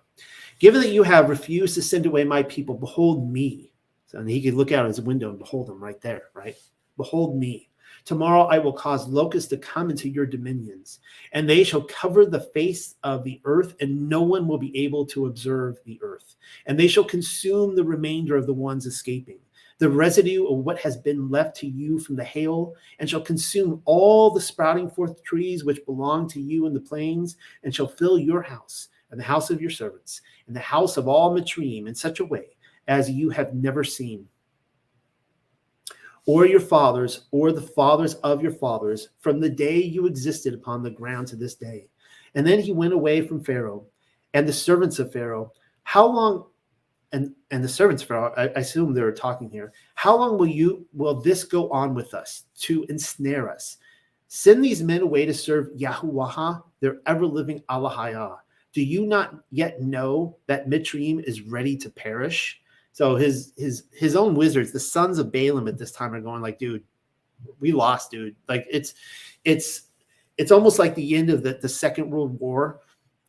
Given 0.58 0.80
that 0.80 0.90
you 0.90 1.04
have 1.04 1.28
refused 1.28 1.76
to 1.76 1.82
send 1.82 2.06
away 2.06 2.24
my 2.24 2.42
people, 2.42 2.74
behold 2.74 3.30
me. 3.30 3.72
So, 4.06 4.18
and 4.18 4.28
he 4.28 4.42
could 4.42 4.54
look 4.54 4.72
out 4.72 4.86
his 4.86 5.00
window 5.00 5.30
and 5.30 5.38
behold 5.38 5.68
them 5.68 5.80
right 5.80 6.00
there, 6.00 6.24
right? 6.34 6.56
Behold 6.96 7.38
me. 7.38 7.68
Tomorrow 8.04 8.44
I 8.46 8.58
will 8.58 8.72
cause 8.72 9.06
locusts 9.08 9.48
to 9.50 9.56
come 9.56 9.88
into 9.88 10.08
your 10.08 10.26
dominions, 10.26 10.98
and 11.32 11.48
they 11.48 11.62
shall 11.62 11.82
cover 11.82 12.26
the 12.26 12.40
face 12.40 12.96
of 13.04 13.22
the 13.22 13.40
earth, 13.44 13.74
and 13.80 14.08
no 14.08 14.22
one 14.22 14.48
will 14.48 14.58
be 14.58 14.76
able 14.76 15.06
to 15.06 15.26
observe 15.26 15.78
the 15.84 16.00
earth. 16.02 16.34
And 16.66 16.78
they 16.78 16.88
shall 16.88 17.04
consume 17.04 17.76
the 17.76 17.84
remainder 17.84 18.36
of 18.36 18.46
the 18.46 18.54
ones 18.54 18.86
escaping, 18.86 19.38
the 19.78 19.88
residue 19.88 20.46
of 20.46 20.58
what 20.58 20.80
has 20.80 20.96
been 20.96 21.30
left 21.30 21.56
to 21.58 21.66
you 21.68 22.00
from 22.00 22.16
the 22.16 22.24
hail, 22.24 22.74
and 22.98 23.08
shall 23.08 23.20
consume 23.20 23.80
all 23.84 24.30
the 24.30 24.40
sprouting 24.40 24.90
forth 24.90 25.22
trees 25.22 25.64
which 25.64 25.86
belong 25.86 26.28
to 26.30 26.40
you 26.40 26.66
in 26.66 26.74
the 26.74 26.80
plains, 26.80 27.36
and 27.62 27.72
shall 27.72 27.88
fill 27.88 28.18
your 28.18 28.42
house 28.42 28.88
and 29.12 29.20
the 29.20 29.24
house 29.24 29.50
of 29.50 29.60
your 29.60 29.70
servants, 29.70 30.22
and 30.48 30.56
the 30.56 30.60
house 30.60 30.96
of 30.96 31.06
all 31.06 31.36
Matrim 31.36 31.86
in 31.86 31.94
such 31.94 32.18
a 32.18 32.24
way 32.24 32.56
as 32.88 33.08
you 33.08 33.30
have 33.30 33.54
never 33.54 33.84
seen, 33.84 34.26
or 36.26 36.46
your 36.46 36.60
fathers, 36.60 37.26
or 37.30 37.52
the 37.52 37.60
fathers 37.60 38.14
of 38.16 38.42
your 38.42 38.52
fathers, 38.52 39.08
from 39.20 39.40
the 39.40 39.48
day 39.48 39.76
you 39.76 40.06
existed 40.06 40.54
upon 40.54 40.82
the 40.82 40.90
ground 40.90 41.26
to 41.28 41.36
this 41.36 41.54
day. 41.54 41.88
And 42.34 42.46
then 42.46 42.60
he 42.60 42.72
went 42.72 42.92
away 42.92 43.26
from 43.26 43.42
Pharaoh 43.42 43.86
and 44.34 44.46
the 44.48 44.52
servants 44.52 44.98
of 44.98 45.12
Pharaoh. 45.12 45.52
How 45.82 46.06
long? 46.06 46.46
And 47.12 47.34
and 47.50 47.62
the 47.62 47.68
servants 47.68 48.02
of 48.02 48.08
Pharaoh, 48.08 48.32
I, 48.36 48.44
I 48.44 48.60
assume 48.60 48.94
they're 48.94 49.12
talking 49.12 49.50
here. 49.50 49.72
How 49.96 50.16
long 50.16 50.38
will 50.38 50.46
you 50.46 50.86
will 50.94 51.20
this 51.20 51.44
go 51.44 51.68
on 51.70 51.94
with 51.94 52.14
us 52.14 52.44
to 52.60 52.86
ensnare 52.88 53.50
us? 53.50 53.76
Send 54.28 54.64
these 54.64 54.82
men 54.82 55.02
away 55.02 55.26
to 55.26 55.34
serve 55.34 55.68
Yahuwah, 55.76 56.62
their 56.80 57.00
ever 57.06 57.26
living 57.26 57.62
Allahayah 57.68 58.38
do 58.72 58.82
you 58.82 59.06
not 59.06 59.34
yet 59.50 59.80
know 59.80 60.36
that 60.46 60.68
Mitzrayim 60.68 61.22
is 61.24 61.42
ready 61.42 61.76
to 61.76 61.90
perish? 61.90 62.60
So 62.92 63.16
his 63.16 63.52
his 63.56 63.84
his 63.92 64.16
own 64.16 64.34
wizards, 64.34 64.70
the 64.70 64.80
sons 64.80 65.18
of 65.18 65.32
Balaam 65.32 65.68
at 65.68 65.78
this 65.78 65.92
time 65.92 66.14
are 66.14 66.20
going 66.20 66.42
like, 66.42 66.58
dude, 66.58 66.84
we 67.58 67.72
lost, 67.72 68.10
dude. 68.10 68.36
Like 68.48 68.66
it's 68.70 68.94
it's 69.44 69.82
it's 70.38 70.52
almost 70.52 70.78
like 70.78 70.94
the 70.94 71.16
end 71.16 71.30
of 71.30 71.42
the, 71.42 71.54
the 71.54 71.68
Second 71.68 72.10
World 72.10 72.38
War, 72.38 72.80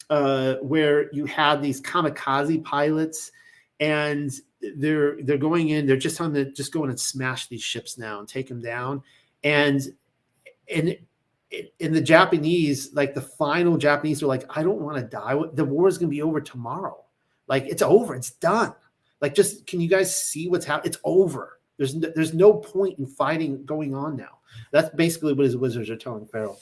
uh, 0.10 0.56
where 0.56 1.14
you 1.14 1.26
had 1.26 1.62
these 1.62 1.82
kamikaze 1.82 2.64
pilots 2.64 3.32
and 3.80 4.32
they're 4.78 5.22
they're 5.24 5.38
going 5.38 5.70
in, 5.70 5.86
they're 5.86 5.98
just 5.98 6.20
on 6.22 6.34
the 6.34 6.46
just 6.46 6.74
going 6.74 6.90
and 6.90 7.00
smash 7.00 7.48
these 7.48 7.64
ships 7.64 7.98
now 7.98 8.20
and 8.20 8.28
take 8.28 8.48
them 8.48 8.62
down. 8.62 9.02
And 9.44 9.82
and 10.74 10.98
in 11.80 11.94
the 11.94 12.02
Japanese, 12.02 12.94
like 12.94 13.14
the 13.14 13.22
final 13.22 13.78
Japanese 13.78 14.24
are 14.24 14.28
like, 14.28 14.46
I 14.58 14.64
don't 14.64 14.82
want 14.82 14.98
to 14.98 15.04
die. 15.04 15.40
The 15.54 15.66
war 15.66 15.88
is 15.88 15.98
going 15.98 16.10
to 16.10 16.16
be 16.16 16.22
over 16.22 16.42
tomorrow. 16.42 17.04
Like 17.48 17.66
it's 17.66 17.82
over. 17.82 18.16
It's 18.16 18.32
done. 18.32 18.74
Like 19.24 19.34
just 19.34 19.66
can 19.66 19.82
you 19.82 19.90
guys 19.90 20.16
see 20.16 20.48
what's 20.48 20.66
happening? 20.66 20.92
It's 20.92 21.02
over. 21.04 21.60
There's 21.78 21.96
no, 21.96 22.12
there's 22.14 22.36
no 22.36 22.54
point 22.54 23.00
in 23.00 23.08
fighting 23.08 23.66
going 23.66 23.96
on 23.96 24.16
now. 24.16 24.38
That's 24.70 24.94
basically 24.94 25.34
what 25.34 25.46
his 25.46 25.58
wizards 25.58 25.90
are 25.90 25.98
telling 25.98 26.28
Pharaoh. 26.28 26.58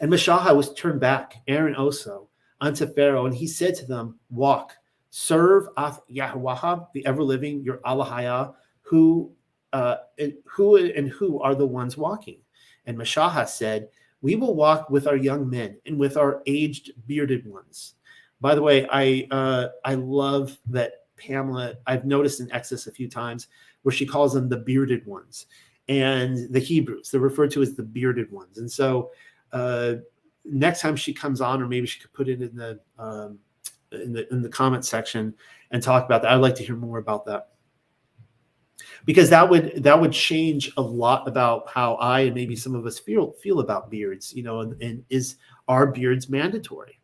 And 0.00 0.10
Mashaha 0.10 0.56
was 0.56 0.72
turned 0.72 1.00
back, 1.00 1.42
Aaron 1.46 1.74
also, 1.74 2.28
unto 2.62 2.86
Pharaoh, 2.86 3.26
and 3.26 3.34
he 3.34 3.46
said 3.46 3.74
to 3.76 3.86
them, 3.86 4.18
Walk, 4.30 4.72
serve 5.10 5.68
Yahweh, 6.08 6.76
the 6.94 7.04
ever 7.04 7.22
living, 7.22 7.62
your 7.62 7.78
Allahaya, 7.78 8.54
who 8.80 9.30
uh, 9.74 9.96
who 10.46 10.76
and 10.76 11.10
who 11.10 11.40
are 11.42 11.54
the 11.54 11.66
ones 11.66 11.98
walking 11.98 12.38
and 12.86 12.98
Mashaha 12.98 13.48
said, 13.48 13.88
We 14.20 14.36
will 14.36 14.54
walk 14.54 14.90
with 14.90 15.06
our 15.06 15.16
young 15.16 15.48
men 15.48 15.78
and 15.86 15.98
with 15.98 16.16
our 16.16 16.42
aged 16.46 16.92
bearded 17.06 17.46
ones. 17.46 17.94
By 18.42 18.56
the 18.56 18.62
way, 18.62 18.86
I 18.90 19.28
uh, 19.30 19.68
I 19.84 19.94
love 19.94 20.58
that 20.66 20.94
Pamela, 21.16 21.74
I've 21.86 22.04
noticed 22.04 22.40
in 22.40 22.50
Exodus 22.50 22.88
a 22.88 22.92
few 22.92 23.08
times 23.08 23.46
where 23.82 23.92
she 23.92 24.04
calls 24.04 24.34
them 24.34 24.48
the 24.48 24.56
bearded 24.56 25.06
ones. 25.06 25.46
And 25.88 26.52
the 26.52 26.58
Hebrews, 26.58 27.10
they're 27.10 27.20
referred 27.20 27.52
to 27.52 27.62
as 27.62 27.74
the 27.74 27.82
bearded 27.82 28.30
ones. 28.30 28.58
And 28.58 28.70
so 28.70 29.10
uh, 29.52 29.94
next 30.44 30.80
time 30.80 30.96
she 30.96 31.14
comes 31.14 31.40
on, 31.40 31.62
or 31.62 31.68
maybe 31.68 31.86
she 31.86 32.00
could 32.00 32.12
put 32.12 32.28
it 32.28 32.42
in 32.42 32.56
the 32.56 32.80
um, 32.98 33.38
in 33.92 34.12
the 34.12 34.32
in 34.32 34.42
the 34.42 34.48
comment 34.48 34.84
section 34.84 35.34
and 35.70 35.82
talk 35.82 36.04
about 36.04 36.22
that. 36.22 36.32
I'd 36.32 36.36
like 36.36 36.56
to 36.56 36.64
hear 36.64 36.76
more 36.76 36.98
about 36.98 37.26
that 37.26 37.50
because 39.04 39.30
that 39.30 39.48
would 39.48 39.82
that 39.82 40.00
would 40.00 40.12
change 40.12 40.72
a 40.76 40.82
lot 40.82 41.28
about 41.28 41.68
how 41.68 41.94
I 41.94 42.20
and 42.20 42.34
maybe 42.34 42.56
some 42.56 42.74
of 42.74 42.86
us 42.86 42.98
feel 42.98 43.32
feel 43.32 43.60
about 43.60 43.90
beards. 43.90 44.32
You 44.32 44.42
know, 44.42 44.60
and, 44.60 44.82
and 44.82 45.04
is 45.10 45.36
are 45.68 45.86
beards 45.86 46.28
mandatory? 46.28 47.01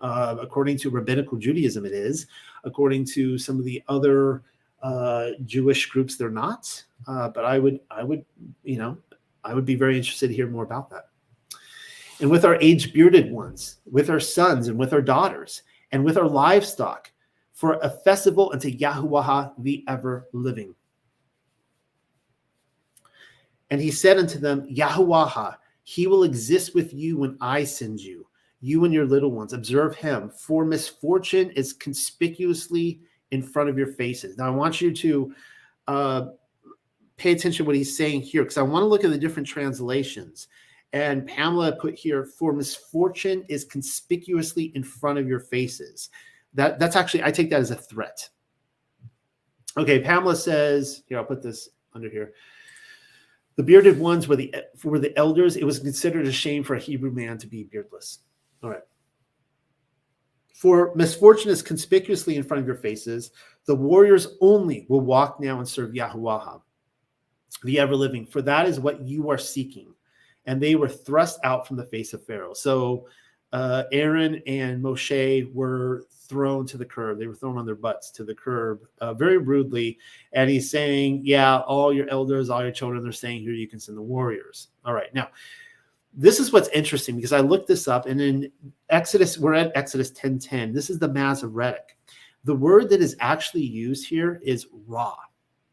Uh, 0.00 0.36
according 0.40 0.78
to 0.78 0.90
rabbinical 0.90 1.38
Judaism, 1.38 1.84
it 1.84 1.92
is. 1.92 2.26
According 2.64 3.04
to 3.06 3.38
some 3.38 3.58
of 3.58 3.64
the 3.64 3.82
other 3.88 4.42
uh, 4.82 5.30
Jewish 5.44 5.86
groups 5.86 6.16
they're 6.16 6.30
not. 6.30 6.82
Uh, 7.06 7.28
but 7.28 7.44
I 7.44 7.58
would, 7.58 7.80
I 7.90 8.02
would, 8.04 8.24
you 8.62 8.78
know, 8.78 8.96
I 9.44 9.54
would 9.54 9.64
be 9.64 9.74
very 9.74 9.96
interested 9.96 10.28
to 10.28 10.34
hear 10.34 10.48
more 10.48 10.64
about 10.64 10.90
that. 10.90 11.08
And 12.20 12.30
with 12.30 12.44
our 12.44 12.56
age 12.56 12.92
bearded 12.92 13.30
ones, 13.30 13.78
with 13.90 14.10
our 14.10 14.20
sons 14.20 14.68
and 14.68 14.78
with 14.78 14.92
our 14.92 15.02
daughters, 15.02 15.62
and 15.92 16.04
with 16.04 16.16
our 16.16 16.28
livestock, 16.28 17.10
for 17.58 17.74
a 17.82 17.90
festival 17.90 18.50
unto 18.52 18.70
Yahuwah 18.70 19.52
the 19.58 19.84
ever 19.88 20.28
living. 20.32 20.76
And 23.70 23.80
he 23.80 23.90
said 23.90 24.16
unto 24.16 24.38
them, 24.38 24.64
Yahuwah, 24.72 25.56
he 25.82 26.06
will 26.06 26.22
exist 26.22 26.72
with 26.72 26.94
you 26.94 27.16
when 27.16 27.36
I 27.40 27.64
send 27.64 27.98
you, 28.00 28.27
you 28.60 28.84
and 28.84 28.92
your 28.92 29.06
little 29.06 29.30
ones. 29.30 29.52
Observe 29.52 29.94
him, 29.94 30.30
for 30.30 30.64
misfortune 30.64 31.50
is 31.52 31.72
conspicuously 31.72 33.00
in 33.30 33.42
front 33.42 33.68
of 33.68 33.78
your 33.78 33.86
faces. 33.88 34.36
Now, 34.36 34.46
I 34.46 34.50
want 34.50 34.80
you 34.80 34.92
to 34.94 35.34
uh, 35.86 36.26
pay 37.16 37.32
attention 37.32 37.64
to 37.64 37.66
what 37.66 37.76
he's 37.76 37.96
saying 37.96 38.22
here, 38.22 38.42
because 38.42 38.58
I 38.58 38.62
want 38.62 38.82
to 38.82 38.86
look 38.86 39.04
at 39.04 39.10
the 39.10 39.18
different 39.18 39.46
translations. 39.46 40.48
And 40.92 41.26
Pamela 41.26 41.76
put 41.76 41.94
here, 41.94 42.24
for 42.24 42.52
misfortune 42.52 43.44
is 43.48 43.64
conspicuously 43.64 44.72
in 44.74 44.82
front 44.82 45.18
of 45.18 45.28
your 45.28 45.40
faces. 45.40 46.08
That 46.54 46.78
that's 46.78 46.96
actually 46.96 47.22
I 47.22 47.30
take 47.30 47.50
that 47.50 47.60
as 47.60 47.70
a 47.70 47.76
threat. 47.76 48.28
Okay, 49.76 50.00
Pamela 50.00 50.34
says, 50.34 51.02
here, 51.06 51.18
I'll 51.18 51.24
put 51.24 51.42
this 51.42 51.68
under 51.92 52.08
here. 52.08 52.32
The 53.56 53.62
bearded 53.62 53.98
ones 53.98 54.28
were 54.28 54.36
the 54.36 54.54
were 54.82 54.98
the 54.98 55.16
elders. 55.18 55.56
It 55.56 55.64
was 55.64 55.78
considered 55.78 56.26
a 56.26 56.32
shame 56.32 56.64
for 56.64 56.76
a 56.76 56.80
Hebrew 56.80 57.10
man 57.10 57.36
to 57.38 57.46
be 57.46 57.64
beardless. 57.64 58.20
All 58.62 58.70
right. 58.70 58.82
For 60.54 60.92
misfortune 60.96 61.50
is 61.50 61.62
conspicuously 61.62 62.36
in 62.36 62.42
front 62.42 62.60
of 62.60 62.66
your 62.66 62.76
faces. 62.76 63.30
The 63.66 63.74
warriors 63.74 64.36
only 64.40 64.86
will 64.88 65.00
walk 65.00 65.40
now 65.40 65.58
and 65.58 65.68
serve 65.68 65.92
Yahuwah, 65.92 66.60
the 67.62 67.78
ever 67.78 67.94
living, 67.94 68.26
for 68.26 68.42
that 68.42 68.66
is 68.66 68.80
what 68.80 69.00
you 69.02 69.30
are 69.30 69.38
seeking 69.38 69.94
and 70.48 70.62
they 70.62 70.74
were 70.74 70.88
thrust 70.88 71.38
out 71.44 71.66
from 71.66 71.76
the 71.76 71.84
face 71.84 72.14
of 72.14 72.24
Pharaoh. 72.24 72.54
So 72.54 73.06
uh, 73.52 73.84
Aaron 73.92 74.42
and 74.46 74.82
Moshe 74.82 75.52
were 75.52 76.06
thrown 76.26 76.66
to 76.66 76.78
the 76.78 76.86
curb. 76.86 77.18
They 77.18 77.26
were 77.26 77.34
thrown 77.34 77.58
on 77.58 77.66
their 77.66 77.74
butts 77.74 78.10
to 78.12 78.24
the 78.24 78.34
curb 78.34 78.80
uh, 79.02 79.12
very 79.12 79.36
rudely. 79.36 79.98
And 80.32 80.48
he's 80.48 80.70
saying, 80.70 81.20
Yeah, 81.22 81.58
all 81.58 81.92
your 81.92 82.08
elders, 82.08 82.48
all 82.48 82.62
your 82.62 82.72
children, 82.72 83.02
they're 83.02 83.12
saying 83.12 83.42
here 83.42 83.52
you 83.52 83.68
can 83.68 83.78
send 83.78 83.98
the 83.98 84.02
warriors. 84.02 84.68
All 84.86 84.94
right. 84.94 85.14
Now, 85.14 85.28
this 86.14 86.40
is 86.40 86.52
what's 86.52 86.68
interesting 86.68 87.16
because 87.16 87.32
I 87.32 87.40
looked 87.40 87.68
this 87.68 87.88
up 87.88 88.06
and 88.06 88.20
in 88.20 88.50
Exodus, 88.90 89.38
we're 89.38 89.54
at 89.54 89.72
Exodus 89.74 90.10
10 90.10 90.38
10. 90.38 90.72
This 90.72 90.90
is 90.90 90.98
the 90.98 91.08
Masoretic. 91.08 91.96
The 92.44 92.54
word 92.54 92.88
that 92.90 93.00
is 93.00 93.16
actually 93.20 93.64
used 93.64 94.08
here 94.08 94.40
is 94.42 94.66
ra 94.86 95.14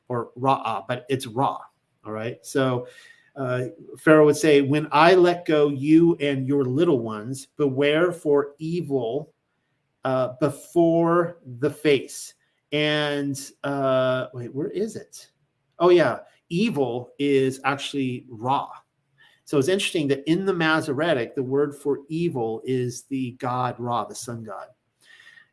or 0.07 0.31
ra'ah, 0.37 0.85
but 0.87 1.05
it's 1.09 1.27
ra. 1.27 1.59
All 2.05 2.11
right. 2.11 2.37
So 2.45 2.87
uh, 3.35 3.65
Pharaoh 3.99 4.25
would 4.25 4.37
say, 4.37 4.61
When 4.61 4.87
I 4.91 5.15
let 5.15 5.45
go 5.45 5.69
you 5.69 6.15
and 6.15 6.47
your 6.47 6.65
little 6.65 6.99
ones, 6.99 7.47
beware 7.57 8.11
for 8.11 8.53
evil 8.59 9.33
uh, 10.03 10.33
before 10.39 11.39
the 11.59 11.69
face. 11.69 12.33
And 12.71 13.51
uh, 13.63 14.27
wait, 14.33 14.53
where 14.53 14.69
is 14.69 14.95
it? 14.95 15.29
Oh, 15.79 15.89
yeah. 15.89 16.19
Evil 16.49 17.11
is 17.17 17.59
actually 17.63 18.25
Ra. 18.29 18.69
So 19.45 19.59
it's 19.59 19.67
interesting 19.67 20.07
that 20.07 20.29
in 20.29 20.45
the 20.45 20.53
Masoretic, 20.53 21.35
the 21.35 21.43
word 21.43 21.75
for 21.75 21.99
evil 22.09 22.61
is 22.65 23.03
the 23.03 23.31
god 23.33 23.75
Ra, 23.79 24.03
the 24.03 24.15
sun 24.15 24.43
god. 24.43 24.67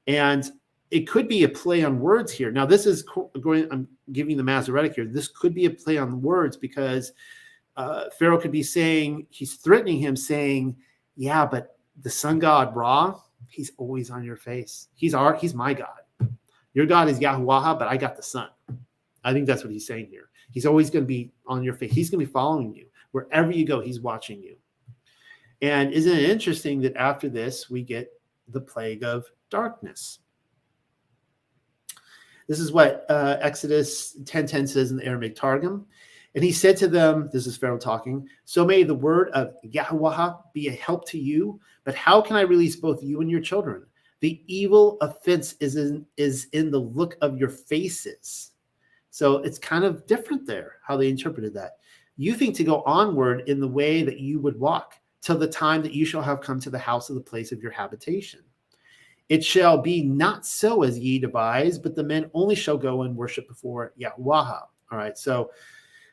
And 0.07 0.51
it 0.91 1.09
could 1.09 1.29
be 1.29 1.45
a 1.45 1.49
play 1.49 1.85
on 1.85 2.01
words 2.01 2.33
here. 2.33 2.51
Now, 2.51 2.67
this 2.67 2.87
is 2.87 3.05
going, 3.41 3.69
I'm 3.71 3.87
giving 4.13 4.37
the 4.37 4.43
Masoretic 4.43 4.95
here. 4.95 5.05
This 5.05 5.29
could 5.29 5.55
be 5.55 5.67
a 5.67 5.71
play 5.71 5.99
on 5.99 6.21
words 6.21 6.57
because 6.57 7.13
uh, 7.77 8.05
Pharaoh 8.19 8.41
could 8.41 8.51
be 8.51 8.63
saying, 8.63 9.27
he's 9.31 9.55
threatening 9.55 9.99
him, 9.99 10.17
saying, 10.17 10.77
Yeah, 11.17 11.47
but 11.47 11.79
the 12.01 12.11
sun 12.11 12.39
god 12.39 12.75
Ra, 12.75 13.21
he's 13.49 13.73
always 13.77 14.11
on 14.11 14.25
your 14.25 14.37
face. 14.37 14.89
He's 14.95 15.15
our, 15.15 15.35
he's 15.35 15.55
my 15.55 15.75
God. 15.75 15.89
Your 16.75 16.87
God 16.87 17.09
is 17.09 17.19
Yahuwah, 17.19 17.79
but 17.79 17.89
I 17.89 17.99
got 17.99 18.17
the 18.17 18.23
sun. 18.23 18.49
I 19.25 19.33
think 19.35 19.47
that's 19.47 19.63
what 19.63 19.73
he's 19.73 19.87
saying 19.87 20.09
here. 20.11 20.31
He's 20.51 20.67
always 20.67 20.91
going 20.91 21.05
to 21.05 21.09
be 21.09 21.33
on 21.47 21.63
your 21.63 21.75
face. 21.75 21.93
He's 21.93 22.11
going 22.11 22.21
to 22.21 22.27
be 22.27 22.33
following 22.33 22.75
you. 22.75 22.87
Wherever 23.13 23.53
you 23.53 23.65
go, 23.65 23.81
he's 23.81 24.01
watching 24.01 24.43
you. 24.43 24.57
And 25.61 25.93
isn't 25.93 26.19
it 26.19 26.29
interesting 26.29 26.81
that 26.83 26.97
after 26.97 27.29
this, 27.29 27.71
we 27.71 27.83
get 27.83 28.11
the 28.49 28.61
plague 28.61 29.05
of 29.05 29.27
darkness? 29.49 30.19
This 32.49 32.59
is 32.59 32.73
what 32.73 33.07
uh, 33.09 33.39
Exodus 33.41 34.17
10.10 34.25 34.69
says 34.69 34.91
in 34.91 34.97
the 34.97 35.07
Aramaic 35.07 35.37
Targum. 35.37 35.87
And 36.35 36.43
he 36.43 36.53
said 36.53 36.77
to 36.79 36.89
them, 36.89 37.29
This 37.33 37.47
is 37.47 37.57
Pharaoh 37.57 37.79
talking, 37.79 38.27
So 38.45 38.65
may 38.65 38.83
the 38.83 38.95
word 38.95 39.29
of 39.31 39.55
Yahweh 39.63 40.33
be 40.55 40.69
a 40.69 40.73
help 40.73 41.07
to 41.11 41.19
you, 41.19 41.61
but 41.85 41.95
how 41.95 42.21
can 42.21 42.37
I 42.37 42.43
release 42.43 42.77
both 42.77 43.03
you 43.03 43.21
and 43.21 43.31
your 43.31 43.41
children? 43.41 43.85
The 44.21 44.43
evil 44.47 44.99
offense 45.01 45.55
is 45.61 45.77
in, 45.77 46.07
is 46.17 46.47
in 46.53 46.71
the 46.71 46.79
look 46.79 47.17
of 47.21 47.37
your 47.37 47.49
faces. 47.49 48.53
So 49.11 49.39
it's 49.39 49.59
kind 49.59 49.85
of 49.85 50.07
different 50.07 50.47
there, 50.47 50.77
how 50.87 50.97
they 50.97 51.09
interpreted 51.09 51.53
that. 51.55 51.73
You 52.17 52.35
think 52.35 52.55
to 52.57 52.65
go 52.65 52.83
onward 52.83 53.49
in 53.49 53.61
the 53.61 53.69
way 53.69 54.03
that 54.03 54.21
you 54.21 54.41
would 54.41 54.59
walk 54.59 54.95
till 55.21 55.39
the 55.39 55.49
time 55.49 55.83
that 55.83 55.95
you 55.95 56.05
shall 56.05 56.23
have 56.23 56.41
come 56.41 56.61
to 56.61 56.71
the 56.71 56.79
house 56.79 57.09
of 57.09 57.15
the 57.15 57.21
place 57.21 57.53
of 57.53 57.63
your 57.63 57.73
habitation. 57.73 58.41
It 59.29 59.45
shall 59.45 59.79
be 59.79 60.03
not 60.03 60.45
so 60.45 60.83
as 60.83 60.99
ye 60.99 61.19
devise, 61.19 61.79
but 61.79 61.95
the 61.95 62.03
men 62.03 62.31
only 62.35 62.55
shall 62.55 62.77
go 62.77 63.03
and 63.03 63.17
worship 63.17 63.49
before 63.49 63.93
Yahweh. 63.97 64.21
All 64.93 64.99
right. 64.99 65.17
So 65.17 65.51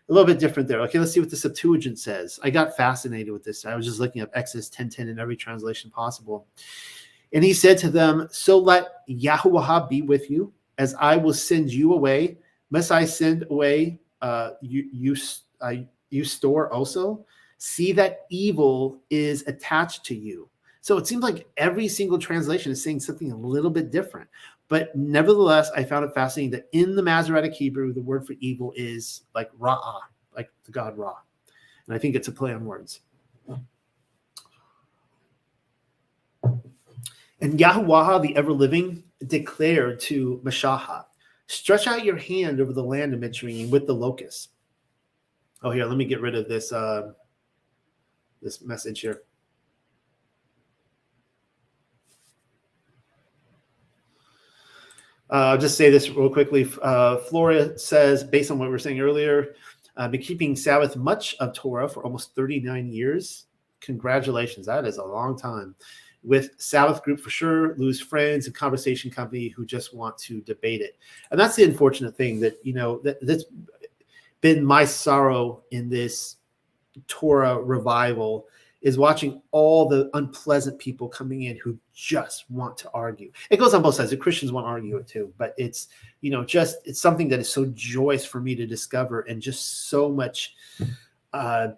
a 0.07 0.13
little 0.13 0.25
bit 0.25 0.39
different 0.39 0.67
there. 0.67 0.81
Okay, 0.81 0.99
let's 0.99 1.11
see 1.11 1.19
what 1.19 1.29
the 1.29 1.35
Septuagint 1.35 1.99
says. 1.99 2.39
I 2.43 2.49
got 2.49 2.75
fascinated 2.75 3.31
with 3.31 3.43
this. 3.43 3.65
I 3.65 3.75
was 3.75 3.85
just 3.85 3.99
looking 3.99 4.21
up 4.21 4.31
Exodus 4.33 4.69
10:10 4.69 5.09
in 5.09 5.19
every 5.19 5.35
translation 5.35 5.91
possible. 5.91 6.47
And 7.33 7.43
he 7.43 7.53
said 7.53 7.77
to 7.79 7.89
them, 7.89 8.27
So 8.31 8.57
let 8.57 9.03
Yahweh 9.07 9.87
be 9.87 10.01
with 10.01 10.31
you, 10.31 10.51
as 10.77 10.95
I 10.95 11.15
will 11.17 11.33
send 11.33 11.71
you 11.71 11.93
away. 11.93 12.39
Must 12.71 12.91
I 12.91 13.05
send 13.05 13.45
away 13.49 13.99
uh, 14.21 14.51
you, 14.61 14.89
you, 14.91 15.15
uh, 15.61 15.73
you 16.09 16.23
store 16.23 16.71
also? 16.71 17.25
See 17.57 17.91
that 17.93 18.25
evil 18.29 19.01
is 19.09 19.45
attached 19.47 20.05
to 20.05 20.15
you. 20.15 20.49
So 20.81 20.97
it 20.97 21.07
seems 21.07 21.23
like 21.23 21.47
every 21.57 21.87
single 21.87 22.17
translation 22.17 22.71
is 22.71 22.81
saying 22.81 23.01
something 23.01 23.31
a 23.31 23.37
little 23.37 23.69
bit 23.69 23.91
different. 23.91 24.29
But 24.69 24.95
nevertheless, 24.95 25.69
I 25.75 25.83
found 25.83 26.05
it 26.05 26.13
fascinating 26.13 26.51
that 26.51 26.69
in 26.71 26.95
the 26.95 27.03
Masoretic 27.03 27.53
Hebrew, 27.53 27.91
the 27.91 28.01
word 28.01 28.25
for 28.25 28.33
evil 28.39 28.71
is 28.75 29.23
like 29.35 29.51
Ra'ah, 29.59 30.01
like 30.35 30.49
the 30.63 30.71
god 30.71 30.97
Ra. 30.97 31.15
And 31.87 31.95
I 31.95 31.97
think 31.97 32.15
it's 32.15 32.27
a 32.27 32.31
play 32.31 32.53
on 32.53 32.65
words. 32.65 33.01
And 37.41 37.57
Yahuwah, 37.57 38.21
the 38.21 38.35
ever 38.35 38.51
living, 38.51 39.03
declared 39.25 39.99
to 40.01 40.41
Mashaha, 40.43 41.05
stretch 41.47 41.87
out 41.87 42.03
your 42.03 42.17
hand 42.17 42.59
over 42.59 42.73
the 42.73 42.83
land 42.83 43.13
of 43.13 43.21
Mitzrayim 43.21 43.69
with 43.69 43.87
the 43.87 43.95
locusts. 43.95 44.49
Oh, 45.61 45.71
here, 45.71 45.85
let 45.85 45.97
me 45.97 46.05
get 46.05 46.21
rid 46.21 46.35
of 46.35 46.47
this 46.47 46.71
uh, 46.71 47.11
this 48.41 48.61
message 48.61 49.01
here. 49.01 49.23
Uh, 55.29 55.51
I'll 55.51 55.57
just 55.57 55.77
say 55.77 55.89
this 55.89 56.09
real 56.09 56.29
quickly. 56.29 56.67
Uh, 56.81 57.17
Flora 57.17 57.77
says, 57.77 58.23
based 58.23 58.49
on 58.49 58.57
what 58.57 58.65
we 58.65 58.71
were 58.71 58.79
saying 58.79 58.99
earlier, 58.99 59.53
I've 59.95 60.05
uh, 60.05 60.07
been 60.07 60.21
keeping 60.21 60.55
Sabbath 60.55 60.95
much 60.95 61.35
of 61.39 61.53
Torah 61.53 61.89
for 61.89 62.03
almost 62.03 62.33
39 62.35 62.87
years. 62.87 63.45
Congratulations. 63.81 64.65
That 64.65 64.85
is 64.85 64.97
a 64.97 65.03
long 65.03 65.37
time. 65.37 65.75
With 66.23 66.51
Sabbath 66.57 67.03
group 67.03 67.19
for 67.19 67.29
sure, 67.29 67.75
lose 67.75 68.01
friends 68.01 68.45
and 68.45 68.55
conversation 68.55 69.11
company 69.11 69.49
who 69.49 69.65
just 69.65 69.93
want 69.93 70.17
to 70.19 70.41
debate 70.41 70.81
it. 70.81 70.97
And 71.31 71.39
that's 71.39 71.55
the 71.55 71.63
unfortunate 71.63 72.15
thing 72.15 72.39
that, 72.39 72.57
you 72.63 72.73
know, 72.73 72.99
that, 73.03 73.17
that's 73.21 73.43
been 74.41 74.63
my 74.63 74.85
sorrow 74.85 75.63
in 75.71 75.89
this 75.89 76.37
Torah 77.07 77.59
revival 77.59 78.47
is 78.81 78.97
watching 78.97 79.41
all 79.51 79.89
the 79.89 80.09
unpleasant 80.13 80.79
people 80.79 81.09
coming 81.09 81.43
in 81.43 81.57
who 81.57 81.77
just 81.93 82.49
want 82.49 82.77
to 82.77 82.89
argue. 82.93 83.29
It 83.49 83.57
goes 83.57 83.73
on 83.73 83.81
both 83.81 83.95
sides. 83.95 84.11
The 84.11 84.17
Christians 84.17 84.53
want 84.53 84.65
to 84.65 84.69
argue 84.69 84.97
it 84.97 85.07
too, 85.07 85.33
but 85.37 85.53
it's 85.57 85.89
you 86.21 86.31
know 86.31 86.45
just 86.45 86.77
it's 86.85 87.01
something 87.01 87.27
that 87.29 87.39
is 87.39 87.51
so 87.51 87.65
joyous 87.73 88.25
for 88.25 88.39
me 88.39 88.55
to 88.55 88.65
discover 88.65 89.21
and 89.21 89.41
just 89.41 89.89
so 89.89 90.09
much 90.09 90.55
uh 91.33 91.69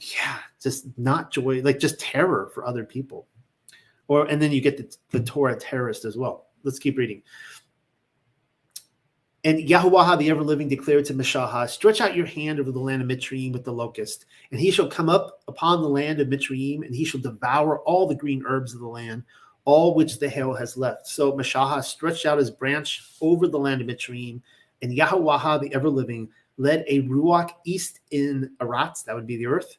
yeah, 0.00 0.38
just 0.62 0.86
not 0.98 1.30
joy, 1.30 1.62
like 1.62 1.78
just 1.78 1.98
terror 1.98 2.50
for 2.54 2.66
other 2.66 2.84
people. 2.84 3.26
Or 4.08 4.26
and 4.26 4.40
then 4.40 4.52
you 4.52 4.60
get 4.60 4.76
the, 4.76 4.96
the 5.10 5.24
Torah 5.24 5.56
terrorist 5.56 6.04
as 6.04 6.16
well. 6.16 6.46
Let's 6.62 6.78
keep 6.78 6.98
reading. 6.98 7.22
And 9.46 9.60
Yahuwah, 9.60 10.18
the 10.18 10.28
ever 10.28 10.42
living, 10.42 10.66
declared 10.66 11.04
to 11.04 11.14
Meshahah, 11.14 11.68
Stretch 11.68 12.00
out 12.00 12.16
your 12.16 12.26
hand 12.26 12.58
over 12.58 12.72
the 12.72 12.80
land 12.80 13.00
of 13.00 13.06
Mitzrayim 13.06 13.52
with 13.52 13.62
the 13.62 13.72
locust, 13.72 14.26
and 14.50 14.58
he 14.58 14.72
shall 14.72 14.88
come 14.88 15.08
up 15.08 15.40
upon 15.46 15.82
the 15.82 15.88
land 15.88 16.18
of 16.18 16.26
Mitzrayim, 16.26 16.84
and 16.84 16.92
he 16.92 17.04
shall 17.04 17.20
devour 17.20 17.78
all 17.82 18.08
the 18.08 18.14
green 18.16 18.42
herbs 18.44 18.74
of 18.74 18.80
the 18.80 18.88
land, 18.88 19.22
all 19.64 19.94
which 19.94 20.18
the 20.18 20.28
hail 20.28 20.52
has 20.52 20.76
left. 20.76 21.06
So 21.06 21.30
Meshahah 21.30 21.84
stretched 21.84 22.26
out 22.26 22.38
his 22.38 22.50
branch 22.50 23.04
over 23.20 23.46
the 23.46 23.56
land 23.56 23.80
of 23.80 23.86
Mitzrayim. 23.86 24.42
and 24.82 24.92
Yahweh, 24.92 25.58
the 25.58 25.72
ever 25.72 25.90
living, 25.90 26.28
led 26.56 26.84
a 26.88 27.02
Ruach 27.02 27.52
east 27.64 28.00
in 28.10 28.50
Aratz, 28.60 29.04
that 29.04 29.14
would 29.14 29.28
be 29.28 29.36
the 29.36 29.46
earth, 29.46 29.78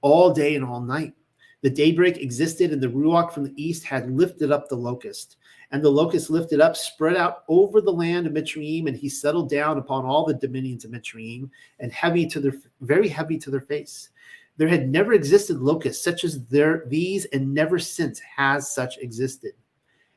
all 0.00 0.32
day 0.32 0.54
and 0.54 0.64
all 0.64 0.80
night. 0.80 1.12
The 1.60 1.68
daybreak 1.68 2.16
existed, 2.16 2.72
and 2.72 2.80
the 2.80 2.88
Ruach 2.88 3.32
from 3.32 3.44
the 3.44 3.62
east 3.62 3.84
had 3.84 4.10
lifted 4.10 4.50
up 4.50 4.70
the 4.70 4.76
locust. 4.76 5.36
And 5.72 5.82
the 5.82 5.90
locust 5.90 6.28
lifted 6.28 6.60
up, 6.60 6.76
spread 6.76 7.16
out 7.16 7.44
over 7.48 7.80
the 7.80 7.92
land 7.92 8.26
of 8.26 8.34
Mitzrayim, 8.34 8.86
and 8.86 8.96
he 8.96 9.08
settled 9.08 9.48
down 9.48 9.78
upon 9.78 10.04
all 10.04 10.26
the 10.26 10.34
dominions 10.34 10.84
of 10.84 10.90
Mitzrayim, 10.90 11.48
and 11.80 11.90
heavy 11.90 12.26
to 12.26 12.40
their 12.40 12.52
very 12.82 13.08
heavy 13.08 13.38
to 13.38 13.50
their 13.50 13.60
face. 13.60 14.10
There 14.58 14.68
had 14.68 14.90
never 14.90 15.14
existed 15.14 15.60
locusts 15.60 16.04
such 16.04 16.24
as 16.24 16.44
there 16.46 16.84
these, 16.88 17.24
and 17.26 17.54
never 17.54 17.78
since 17.78 18.20
has 18.20 18.72
such 18.72 18.98
existed. 18.98 19.52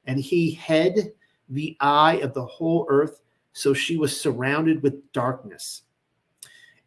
And 0.05 0.19
he 0.19 0.51
had 0.51 1.13
the 1.47 1.77
eye 1.79 2.17
of 2.17 2.33
the 2.33 2.45
whole 2.45 2.85
earth, 2.89 3.21
so 3.53 3.73
she 3.73 3.97
was 3.97 4.19
surrounded 4.19 4.83
with 4.83 5.11
darkness. 5.13 5.83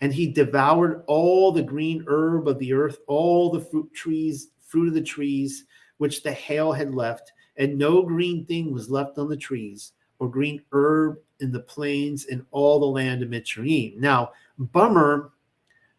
And 0.03 0.13
he 0.13 0.27
devoured 0.27 1.05
all 1.07 1.53
the 1.53 1.63
green 1.63 2.05
herb 2.07 2.47
of 2.47 2.59
the 2.59 2.75
earth, 2.75 2.99
all 3.07 3.51
the 3.51 3.61
fruit 3.61 3.93
trees, 3.95 4.49
fruit 4.61 4.89
of 4.89 4.95
the 4.95 5.03
trees, 5.03 5.65
which 5.97 6.23
the 6.23 6.33
hail 6.33 6.71
had 6.73 6.95
left, 6.95 7.33
and 7.59 7.77
no 7.77 8.03
green 8.03 8.47
thing 8.47 8.73
was 8.73 8.91
left 8.91 9.19
on 9.19 9.29
the 9.29 9.37
trees, 9.37 9.93
or 10.19 10.31
green 10.31 10.63
herb 10.73 11.19
in 11.41 11.53
the 11.53 11.61
plains 11.61 12.25
in 12.27 12.45
all 12.51 12.81
the 12.81 12.87
land 12.87 13.23
of 13.23 13.29
Mitzrayim. 13.29 13.99
Now, 13.99 14.33
bummer, 14.59 15.33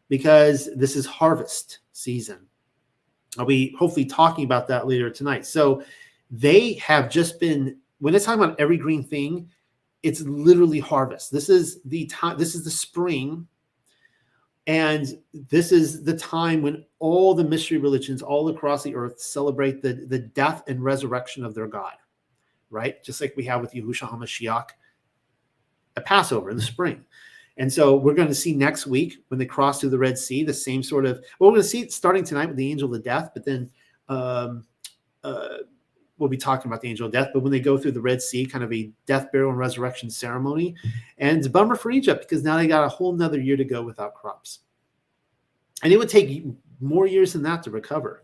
because 0.10 0.70
this 0.76 0.96
is 0.96 1.06
harvest 1.06 1.80
season. 1.92 2.40
I'll 3.38 3.46
be 3.46 3.76
hopefully 3.78 4.06
talking 4.06 4.44
about 4.44 4.68
that 4.68 4.88
later 4.88 5.10
tonight. 5.10 5.46
So 5.46 5.84
they 6.32 6.74
have 6.74 7.10
just 7.10 7.40
been 7.40 7.78
when 8.00 8.16
it's 8.16 8.26
talking 8.26 8.44
about 8.44 8.60
every 8.60 8.78
green 8.78 9.04
thing, 9.04 9.50
it's 10.04 10.22
literally 10.22 10.80
harvest. 10.80 11.32
This 11.32 11.50
is 11.50 11.82
the 11.84 12.06
time, 12.08 12.38
this 12.38 12.56
is 12.56 12.64
the 12.64 12.72
spring. 12.72 13.48
And 14.70 15.18
this 15.34 15.72
is 15.72 16.04
the 16.04 16.16
time 16.16 16.62
when 16.62 16.86
all 17.00 17.34
the 17.34 17.44
mystery 17.44 17.80
religions 17.80 18.22
all 18.22 18.50
across 18.50 18.84
the 18.84 18.94
earth 18.94 19.20
celebrate 19.20 19.82
the, 19.82 20.06
the 20.08 20.20
death 20.20 20.62
and 20.68 20.84
resurrection 20.84 21.44
of 21.44 21.56
their 21.56 21.66
God, 21.66 21.94
right? 22.70 23.04
Just 23.04 23.20
like 23.20 23.34
we 23.36 23.46
have 23.46 23.62
with 23.62 23.74
Yahushua 23.74 24.12
HaMashiach 24.12 24.68
at 25.98 26.06
Passover 26.06 26.52
in 26.52 26.56
the 26.56 26.62
spring. 26.62 27.04
And 27.58 27.74
so 27.74 27.96
we're 27.96 28.14
going 28.14 28.28
to 28.28 28.36
see 28.36 28.54
next 28.54 28.86
week 28.86 29.24
when 29.30 29.40
they 29.40 29.46
cross 29.48 29.82
through 29.82 29.90
the 29.90 29.98
Red 29.98 30.20
Sea, 30.20 30.44
the 30.44 30.54
same 30.54 30.84
sort 30.84 31.08
of, 31.08 31.16
well, 31.40 31.50
we're 31.50 31.56
going 31.56 31.64
to 31.64 31.68
see 31.68 31.82
it 31.82 31.92
starting 31.92 32.24
tonight 32.24 32.50
with 32.50 32.56
the 32.56 32.70
angel 32.70 32.94
of 32.94 33.04
death, 33.04 33.32
but 33.34 33.44
then 33.44 33.72
um, 34.08 34.68
uh, 35.24 35.58
we'll 36.20 36.30
be 36.30 36.38
talking 36.38 36.70
about 36.70 36.82
the 36.82 36.90
angel 36.90 37.08
of 37.08 37.14
death, 37.14 37.30
but 37.34 37.42
when 37.42 37.52
they 37.52 37.60
go 37.60 37.78
through 37.78 37.94
the 37.94 38.02
Red 38.02 38.22
Sea, 38.22 38.46
kind 38.46 38.64
of 38.64 38.72
a 38.72 38.92
death, 39.06 39.32
burial, 39.32 39.50
and 39.50 39.58
resurrection 39.58 40.10
ceremony. 40.10 40.76
And 41.18 41.38
it's 41.38 41.48
a 41.48 41.50
bummer 41.50 41.76
for 41.76 41.92
Egypt 41.92 42.22
because 42.22 42.44
now 42.44 42.58
they 42.58 42.68
got 42.68 42.84
a 42.84 42.90
whole 42.90 43.14
nother 43.14 43.40
year 43.40 43.58
to 43.58 43.64
go 43.64 43.82
without 43.82 44.14
crops. 44.14 44.60
And 45.82 45.94
it 45.94 45.98
would 45.98 46.10
take 46.10 46.46
more 46.82 47.08
years 47.08 47.34
than 47.34 47.44
that 47.44 47.64
to 47.64 47.72
recover. 47.72 48.24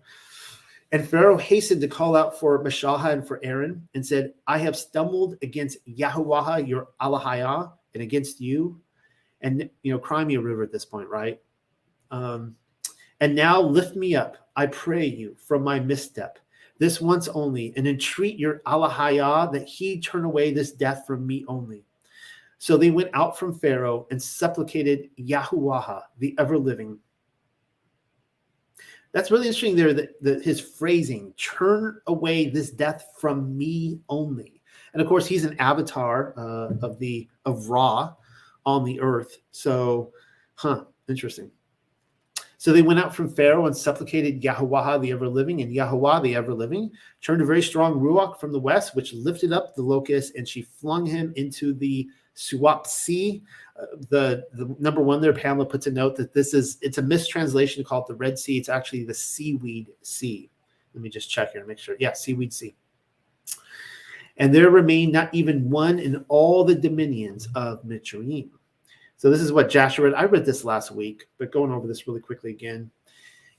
And 0.91 1.07
Pharaoh 1.07 1.37
hastened 1.37 1.81
to 1.81 1.87
call 1.87 2.15
out 2.15 2.39
for 2.39 2.63
Mashaha 2.63 3.11
and 3.11 3.27
for 3.27 3.39
Aaron 3.43 3.87
and 3.95 4.05
said, 4.05 4.33
I 4.45 4.57
have 4.59 4.77
stumbled 4.77 5.37
against 5.41 5.85
Yahuwah, 5.87 6.67
your 6.67 6.89
Alahayah, 7.01 7.71
and 7.93 8.03
against 8.03 8.39
you. 8.39 8.79
And, 9.41 9.69
you 9.83 9.91
know, 9.91 9.99
cry 9.99 10.23
me 10.23 10.35
a 10.35 10.41
river 10.41 10.63
at 10.63 10.71
this 10.71 10.85
point, 10.85 11.09
right? 11.09 11.39
Um, 12.11 12.55
and 13.19 13.35
now 13.35 13.61
lift 13.61 13.95
me 13.95 14.15
up, 14.15 14.37
I 14.55 14.67
pray 14.67 15.05
you, 15.05 15.35
from 15.39 15.63
my 15.63 15.79
misstep 15.79 16.39
this 16.77 16.99
once 16.99 17.27
only, 17.29 17.73
and 17.77 17.87
entreat 17.87 18.37
your 18.37 18.59
Allahayah 18.65 19.51
that 19.53 19.67
he 19.67 19.99
turn 19.99 20.25
away 20.25 20.53
this 20.53 20.71
death 20.71 21.05
from 21.07 21.25
me 21.25 21.45
only. 21.47 21.85
So 22.57 22.77
they 22.77 22.91
went 22.91 23.09
out 23.13 23.37
from 23.37 23.57
Pharaoh 23.57 24.07
and 24.11 24.21
supplicated 24.21 25.09
Yahuwah, 25.19 26.03
the 26.19 26.35
ever 26.37 26.57
living. 26.57 26.99
That's 29.11 29.31
really 29.31 29.47
interesting 29.47 29.75
there 29.75 29.93
that, 29.93 30.21
that 30.21 30.43
his 30.43 30.59
phrasing, 30.59 31.33
turn 31.37 32.01
away 32.07 32.49
this 32.49 32.71
death 32.71 33.13
from 33.17 33.57
me 33.57 33.99
only. 34.09 34.61
And 34.93 35.01
of 35.01 35.07
course, 35.07 35.25
he's 35.25 35.45
an 35.45 35.57
avatar 35.59 36.33
uh, 36.37 36.75
of 36.81 36.99
the 36.99 37.27
of 37.45 37.69
Ra 37.69 38.13
on 38.65 38.83
the 38.83 38.99
earth. 38.99 39.37
So, 39.51 40.11
huh, 40.55 40.85
interesting. 41.07 41.51
So 42.65 42.73
they 42.73 42.81
went 42.81 42.99
out 42.99 43.13
from 43.15 43.29
Pharaoh 43.29 43.67
and 43.67 43.77
supplicated 43.77 44.43
Yahweh 44.43 44.97
the 44.97 45.11
ever 45.11 45.29
living, 45.29 45.61
and 45.61 45.71
Yahweh 45.71 46.21
the 46.21 46.33
ever 46.33 46.51
living 46.51 46.89
turned 47.21 47.43
a 47.43 47.45
very 47.45 47.61
strong 47.61 47.99
ruach 47.99 48.39
from 48.39 48.51
the 48.51 48.59
west, 48.59 48.95
which 48.95 49.13
lifted 49.13 49.53
up 49.53 49.75
the 49.75 49.83
locust, 49.83 50.33
and 50.33 50.47
she 50.47 50.63
flung 50.63 51.05
him 51.05 51.31
into 51.35 51.75
the 51.75 52.09
Suap 52.35 52.87
Sea. 52.87 53.43
Uh, 53.79 53.85
the 54.09 54.47
the 54.53 54.75
number 54.79 55.03
one 55.03 55.21
there, 55.21 55.31
Pamela 55.31 55.67
puts 55.67 55.85
a 55.85 55.91
note 55.91 56.15
that 56.15 56.33
this 56.33 56.55
is 56.55 56.79
it's 56.81 56.97
a 56.97 57.03
mistranslation 57.03 57.83
to 57.83 57.87
call 57.87 58.01
it 58.01 58.07
the 58.07 58.15
Red 58.15 58.39
Sea. 58.39 58.57
It's 58.57 58.67
actually 58.67 59.03
the 59.03 59.13
Seaweed 59.13 59.89
Sea. 60.01 60.49
Let 60.95 61.03
me 61.03 61.09
just 61.09 61.29
check 61.29 61.51
here 61.51 61.61
and 61.61 61.67
make 61.67 61.77
sure. 61.77 61.95
Yeah, 61.99 62.13
Seaweed 62.13 62.51
Sea. 62.51 62.73
And 64.37 64.51
there 64.51 64.71
remained 64.71 65.13
not 65.13 65.31
even 65.35 65.69
one 65.69 65.99
in 65.99 66.25
all 66.29 66.63
the 66.63 66.73
dominions 66.73 67.47
of 67.53 67.83
Mitzrayim. 67.83 68.49
So 69.17 69.29
this 69.29 69.41
is 69.41 69.51
what 69.51 69.69
Jasher 69.69 70.03
read. 70.03 70.13
I 70.13 70.25
read 70.25 70.45
this 70.45 70.63
last 70.63 70.91
week, 70.91 71.27
but 71.37 71.51
going 71.51 71.71
over 71.71 71.87
this 71.87 72.07
really 72.07 72.19
quickly 72.19 72.51
again 72.51 72.91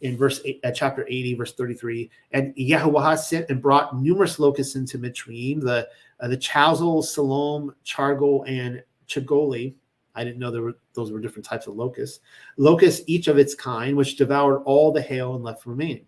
in 0.03 0.17
verse 0.17 0.41
eight, 0.45 0.61
uh, 0.65 0.71
chapter 0.71 1.07
80, 1.09 1.35
verse 1.35 1.55
33. 1.55 2.11
And 2.33 2.53
Yahweh 2.57 3.15
sent 3.17 3.49
and 3.49 3.63
brought 3.63 3.99
numerous 3.99 4.39
locusts 4.39 4.77
into 4.77 4.99
Mitzrayim, 4.99 5.61
the 5.61 5.89
uh, 6.21 6.29
the 6.29 6.37
Chazal, 6.37 7.03
Salom, 7.03 7.75
Chargol, 7.85 8.49
and 8.49 8.83
Chagoli. 9.09 9.75
I 10.15 10.25
didn't 10.25 10.39
know 10.39 10.51
there 10.51 10.63
were 10.63 10.79
those 10.95 11.13
were 11.13 11.21
different 11.21 11.45
types 11.45 11.67
of 11.67 11.77
locusts. 11.77 12.21
Locusts, 12.57 13.03
each 13.07 13.29
of 13.29 13.39
its 13.39 13.55
kind, 13.55 13.97
which 13.97 14.17
devoured 14.17 14.63
all 14.65 14.93
the 14.93 15.03
hail 15.03 15.35
and 15.35 15.45
left 15.45 15.67
remaining. 15.67 16.07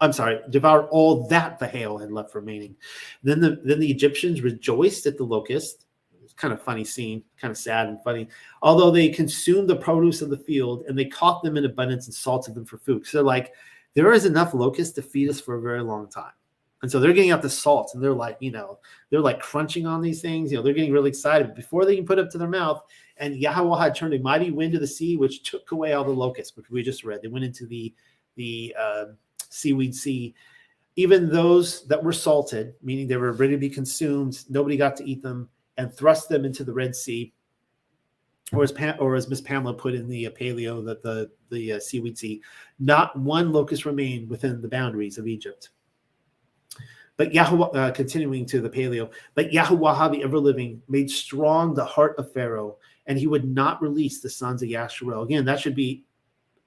I'm 0.00 0.12
sorry, 0.12 0.40
devoured 0.50 0.88
all 0.90 1.26
that 1.28 1.58
the 1.58 1.66
hail 1.66 1.98
had 1.98 2.12
left 2.12 2.34
remaining. 2.34 2.76
Then 3.22 3.40
the 3.40 3.60
then 3.64 3.78
the 3.78 3.90
Egyptians 3.90 4.42
rejoiced 4.42 5.06
at 5.06 5.16
the 5.16 5.24
locust 5.24 5.83
kind 6.36 6.52
of 6.52 6.62
funny 6.62 6.84
scene, 6.84 7.22
kind 7.40 7.50
of 7.50 7.58
sad 7.58 7.88
and 7.88 8.02
funny. 8.02 8.28
Although 8.62 8.90
they 8.90 9.08
consumed 9.08 9.68
the 9.68 9.76
produce 9.76 10.22
of 10.22 10.30
the 10.30 10.36
field 10.36 10.84
and 10.88 10.98
they 10.98 11.04
caught 11.04 11.42
them 11.42 11.56
in 11.56 11.64
abundance 11.64 12.06
and 12.06 12.14
salted 12.14 12.54
them 12.54 12.64
for 12.64 12.78
food. 12.78 13.06
So 13.06 13.18
they're 13.18 13.24
like, 13.24 13.52
there 13.94 14.12
is 14.12 14.24
enough 14.24 14.54
locusts 14.54 14.94
to 14.94 15.02
feed 15.02 15.30
us 15.30 15.40
for 15.40 15.54
a 15.54 15.60
very 15.60 15.82
long 15.82 16.08
time. 16.08 16.32
And 16.82 16.90
so 16.90 17.00
they're 17.00 17.14
getting 17.14 17.30
out 17.30 17.40
the 17.40 17.48
salt 17.48 17.92
and 17.94 18.02
they're 18.02 18.12
like, 18.12 18.36
you 18.40 18.50
know, 18.50 18.78
they're 19.08 19.20
like 19.20 19.40
crunching 19.40 19.86
on 19.86 20.02
these 20.02 20.20
things. 20.20 20.50
You 20.50 20.58
know, 20.58 20.62
they're 20.62 20.74
getting 20.74 20.92
really 20.92 21.08
excited 21.08 21.54
before 21.54 21.86
they 21.86 21.96
can 21.96 22.04
put 22.04 22.18
it 22.18 22.26
up 22.26 22.30
to 22.32 22.38
their 22.38 22.48
mouth. 22.48 22.82
And 23.16 23.36
Yahweh 23.36 23.82
had 23.82 23.94
turned 23.94 24.12
a 24.12 24.18
mighty 24.18 24.50
wind 24.50 24.74
to 24.74 24.78
the 24.78 24.86
sea, 24.86 25.16
which 25.16 25.48
took 25.48 25.70
away 25.72 25.94
all 25.94 26.04
the 26.04 26.10
locusts, 26.10 26.56
which 26.56 26.68
we 26.68 26.82
just 26.82 27.04
read. 27.04 27.22
They 27.22 27.28
went 27.28 27.44
into 27.44 27.66
the 27.66 27.94
the 28.36 28.74
uh, 28.78 29.04
seaweed 29.48 29.94
sea. 29.94 30.34
Even 30.96 31.30
those 31.30 31.86
that 31.86 32.02
were 32.02 32.12
salted, 32.12 32.74
meaning 32.82 33.08
they 33.08 33.16
were 33.16 33.32
ready 33.32 33.52
to 33.52 33.58
be 33.58 33.70
consumed, 33.70 34.44
nobody 34.50 34.76
got 34.76 34.94
to 34.96 35.08
eat 35.08 35.22
them 35.22 35.48
and 35.76 35.92
thrust 35.92 36.28
them 36.28 36.44
into 36.44 36.64
the 36.64 36.72
Red 36.72 36.94
Sea, 36.94 37.32
or 38.52 38.62
as 38.62 38.72
Pam, 38.72 38.96
or 38.98 39.14
as 39.14 39.28
Miss 39.28 39.40
Pamela 39.40 39.74
put 39.74 39.94
in 39.94 40.08
the 40.08 40.26
uh, 40.26 40.30
paleo 40.30 40.84
that 40.84 41.02
the 41.02 41.30
the 41.50 41.72
uh, 41.74 41.80
seaweed 41.80 42.18
sea, 42.18 42.42
not 42.78 43.18
one 43.18 43.52
locust 43.52 43.84
remained 43.84 44.28
within 44.28 44.60
the 44.60 44.68
boundaries 44.68 45.18
of 45.18 45.26
Egypt. 45.26 45.70
But 47.16 47.32
Yahweh, 47.32 47.66
uh, 47.66 47.90
continuing 47.92 48.44
to 48.46 48.60
the 48.60 48.68
paleo, 48.68 49.10
but 49.34 49.52
Yahweh 49.52 50.08
the 50.08 50.22
ever 50.22 50.38
living 50.38 50.82
made 50.88 51.10
strong 51.10 51.72
the 51.72 51.84
heart 51.84 52.16
of 52.18 52.32
Pharaoh, 52.32 52.78
and 53.06 53.18
he 53.18 53.26
would 53.26 53.44
not 53.44 53.80
release 53.80 54.20
the 54.20 54.30
sons 54.30 54.62
of 54.62 54.68
Yasharel. 54.68 55.22
Again, 55.24 55.44
that 55.44 55.60
should 55.60 55.76
be 55.76 56.04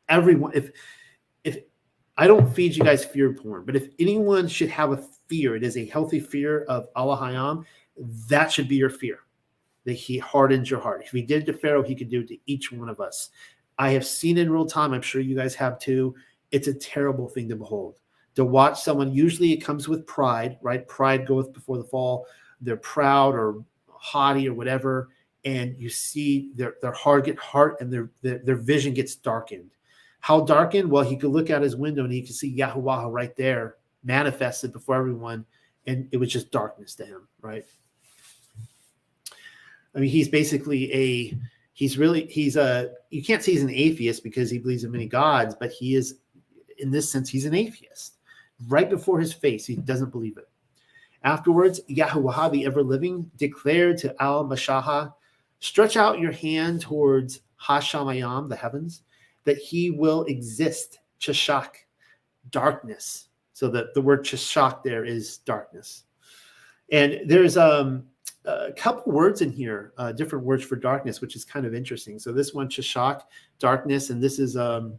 everyone. 0.09 0.51
If 0.53 0.71
if 1.43 1.59
I 2.17 2.27
don't 2.27 2.53
feed 2.53 2.75
you 2.75 2.83
guys 2.83 3.05
fear 3.05 3.33
porn, 3.33 3.65
but 3.65 3.75
if 3.75 3.89
anyone 3.99 4.47
should 4.47 4.69
have 4.69 4.91
a 4.91 5.03
fear, 5.27 5.55
it 5.55 5.63
is 5.63 5.77
a 5.77 5.85
healthy 5.85 6.19
fear 6.19 6.63
of 6.63 6.87
Allah 6.95 7.17
Hayam 7.17 7.65
that 8.27 8.51
should 8.51 8.67
be 8.67 8.75
your 8.75 8.89
fear 8.89 9.19
that 9.87 9.93
he 9.93 10.17
hardens 10.17 10.69
your 10.69 10.81
heart. 10.81 11.01
If 11.03 11.11
he 11.11 11.21
did 11.21 11.43
it 11.43 11.45
to 11.45 11.57
Pharaoh, 11.57 11.81
he 11.81 11.95
could 11.95 12.09
do 12.09 12.19
it 12.19 12.27
to 12.27 12.37
each 12.45 12.73
one 12.73 12.89
of 12.89 12.99
us. 12.99 13.29
I 13.79 13.91
have 13.91 14.05
seen 14.05 14.37
in 14.37 14.51
real 14.51 14.65
time. 14.65 14.93
I'm 14.93 15.01
sure 15.01 15.21
you 15.21 15.35
guys 15.35 15.55
have 15.55 15.79
too. 15.79 16.13
It's 16.51 16.67
a 16.67 16.73
terrible 16.73 17.29
thing 17.29 17.47
to 17.49 17.55
behold. 17.55 17.99
To 18.35 18.43
watch 18.43 18.81
someone, 18.81 19.13
usually 19.13 19.53
it 19.53 19.63
comes 19.63 19.87
with 19.87 20.05
pride, 20.05 20.57
right? 20.61 20.85
Pride 20.87 21.25
goeth 21.25 21.53
before 21.53 21.77
the 21.77 21.85
fall. 21.85 22.25
They're 22.59 22.75
proud 22.75 23.33
or 23.33 23.63
haughty 23.87 24.49
or 24.49 24.53
whatever. 24.53 25.07
And 25.45 25.75
you 25.77 25.89
see 25.89 26.51
their, 26.55 26.75
their 26.81 26.91
heart 26.91 27.25
get 27.25 27.39
heart 27.39 27.77
and 27.79 27.91
their, 27.91 28.11
their, 28.21 28.39
their 28.39 28.55
vision 28.57 28.93
gets 28.93 29.15
darkened. 29.15 29.71
How 30.19 30.41
darkened? 30.41 30.91
Well, 30.91 31.03
he 31.03 31.15
could 31.15 31.31
look 31.31 31.49
out 31.49 31.61
his 31.61 31.77
window 31.77 32.03
and 32.03 32.11
he 32.11 32.23
could 32.23 32.35
see 32.35 32.49
Yahweh 32.49 33.05
right 33.07 33.35
there 33.37 33.75
manifested 34.03 34.73
before 34.73 34.95
everyone. 34.95 35.45
And 35.85 36.09
it 36.11 36.17
was 36.17 36.29
just 36.29 36.51
darkness 36.51 36.93
to 36.95 37.05
him, 37.05 37.27
right? 37.39 37.63
I 39.97 39.99
mean, 39.99 40.11
he's 40.11 40.29
basically 40.29 40.93
a 40.93 41.37
he's 41.73 41.97
really 41.97 42.27
he's 42.27 42.55
a 42.55 42.91
you 43.09 43.23
can't 43.23 43.43
say 43.43 43.53
he's 43.53 43.63
an 43.63 43.71
atheist 43.71 44.23
because 44.23 44.51
he 44.51 44.59
believes 44.59 44.83
in 44.83 44.91
many 44.91 45.07
gods, 45.07 45.55
but 45.59 45.71
he 45.71 45.95
is 45.95 46.19
in 46.77 46.91
this 46.91 47.11
sense 47.11 47.27
he's 47.27 47.45
an 47.45 47.55
atheist. 47.55 48.13
Right 48.67 48.89
before 48.89 49.19
his 49.19 49.33
face, 49.33 49.65
he 49.65 49.75
doesn't 49.75 50.11
believe 50.11 50.37
it. 50.37 50.47
Afterwards, 51.23 51.81
Yahuwah, 51.89 52.51
the 52.51 52.65
ever 52.65 52.83
living, 52.83 53.29
declared 53.37 53.97
to 53.99 54.15
Al 54.21 54.45
Mashaha, 54.45 55.13
Stretch 55.59 55.97
out 55.97 56.19
your 56.19 56.31
hand 56.31 56.81
towards 56.81 57.41
Hashamayam, 57.59 58.49
the 58.49 58.55
heavens, 58.55 59.01
that 59.45 59.57
he 59.57 59.89
will 59.89 60.23
exist, 60.25 60.99
Chashak, 61.19 61.69
darkness. 62.51 63.29
So 63.53 63.67
that 63.69 63.95
the 63.95 64.01
word 64.01 64.23
Chashak 64.23 64.83
there 64.83 65.03
is 65.03 65.39
darkness. 65.39 66.03
And 66.91 67.21
there's 67.25 67.57
um, 67.57 68.05
a 68.47 68.71
couple 68.71 69.11
words 69.11 69.41
in 69.41 69.51
here, 69.51 69.93
uh, 69.97 70.13
different 70.13 70.45
words 70.45 70.63
for 70.63 70.77
darkness, 70.77 71.19
which 71.19 71.35
is 71.35 71.43
kind 71.43 71.65
of 71.65 71.75
interesting. 71.75 72.17
So 72.17 72.31
this 72.31 72.53
one, 72.53 72.69
Chashak, 72.69 73.21
darkness, 73.59 74.09
and 74.09 74.23
this 74.23 74.39
is, 74.39 74.55
um, 74.55 74.97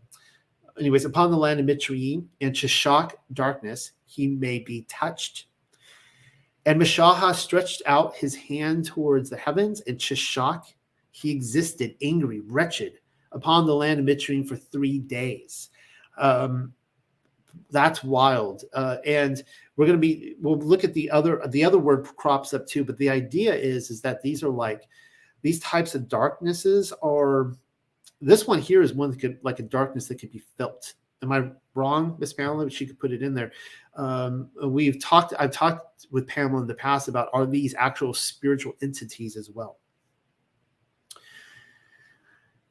anyways, 0.78 1.06
upon 1.06 1.30
the 1.30 1.36
land 1.36 1.58
of 1.58 1.66
Mitzrayim 1.66 2.26
and 2.40 2.52
Chashak, 2.52 3.12
darkness, 3.32 3.92
he 4.04 4.26
may 4.26 4.58
be 4.58 4.84
touched. 4.88 5.46
And 6.66 6.80
Mashaha 6.80 7.34
stretched 7.34 7.82
out 7.86 8.14
his 8.14 8.34
hand 8.34 8.84
towards 8.84 9.30
the 9.30 9.36
heavens, 9.38 9.80
and 9.82 9.96
Chashak, 9.96 10.64
he 11.10 11.30
existed 11.30 11.96
angry, 12.02 12.40
wretched, 12.40 12.98
upon 13.32 13.66
the 13.66 13.74
land 13.74 14.00
of 14.00 14.06
Mitzrayim 14.06 14.46
for 14.46 14.56
three 14.56 14.98
days. 14.98 15.70
Um, 16.18 16.74
that's 17.70 18.04
wild. 18.04 18.64
Uh, 18.72 18.96
and 19.06 19.42
we're 19.78 19.86
going 19.86 19.96
to 19.96 20.00
be 20.00 20.34
we'll 20.40 20.58
look 20.58 20.82
at 20.82 20.92
the 20.92 21.08
other 21.08 21.40
the 21.48 21.64
other 21.64 21.78
word 21.78 22.04
crops 22.16 22.52
up 22.52 22.66
too. 22.66 22.84
But 22.84 22.98
the 22.98 23.08
idea 23.08 23.54
is 23.54 23.90
is 23.90 24.00
that 24.02 24.20
these 24.20 24.42
are 24.42 24.50
like 24.50 24.82
these 25.40 25.60
types 25.60 25.94
of 25.94 26.08
darknesses 26.08 26.92
are. 27.00 27.54
This 28.20 28.48
one 28.48 28.58
here 28.58 28.82
is 28.82 28.92
one 28.92 29.12
that 29.12 29.20
could 29.20 29.38
like 29.42 29.60
a 29.60 29.62
darkness 29.62 30.08
that 30.08 30.16
could 30.16 30.32
be 30.32 30.42
felt. 30.58 30.94
Am 31.22 31.30
I 31.30 31.50
wrong, 31.74 32.16
Miss 32.18 32.32
Pamela? 32.32 32.68
She 32.68 32.86
could 32.86 32.98
put 32.98 33.12
it 33.12 33.22
in 33.22 33.34
there. 33.34 33.52
Um, 33.94 34.50
we've 34.64 35.00
talked. 35.00 35.32
I've 35.38 35.52
talked 35.52 36.08
with 36.10 36.26
Pamela 36.26 36.62
in 36.62 36.66
the 36.66 36.74
past 36.74 37.06
about 37.06 37.28
are 37.32 37.46
these 37.46 37.76
actual 37.78 38.12
spiritual 38.12 38.72
entities 38.82 39.36
as 39.36 39.48
well. 39.48 39.78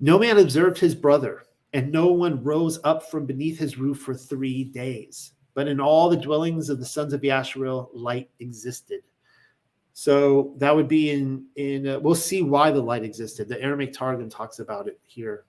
No 0.02 0.20
man 0.20 0.38
observed 0.38 0.78
his 0.78 0.94
brother, 0.94 1.44
and 1.72 1.90
no 1.90 2.08
one 2.08 2.44
rose 2.44 2.80
up 2.84 3.10
from 3.10 3.26
beneath 3.26 3.58
his 3.58 3.78
roof 3.78 4.00
for 4.00 4.14
three 4.14 4.66
days. 4.66 5.32
But 5.58 5.68
in 5.68 5.80
all 5.80 6.08
the 6.08 6.16
dwellings 6.16 6.70
of 6.70 6.78
the 6.78 6.86
sons 6.86 7.14
of 7.14 7.22
Yasharel, 7.22 7.90
light 7.92 8.30
existed. 8.40 9.02
So 9.94 10.54
that 10.58 10.76
would 10.76 10.88
be 10.88 11.10
in 11.10 11.48
in. 11.56 11.88
Uh, 11.88 12.00
we'll 12.00 12.14
see 12.14 12.44
why 12.44 12.70
the 12.70 12.80
light 12.80 13.04
existed. 13.04 13.50
The 13.50 13.60
Aramaic 13.60 13.92
Targum 13.92 14.30
talks 14.30 14.60
about 14.60 14.88
it 14.88 15.00
here. 15.08 15.46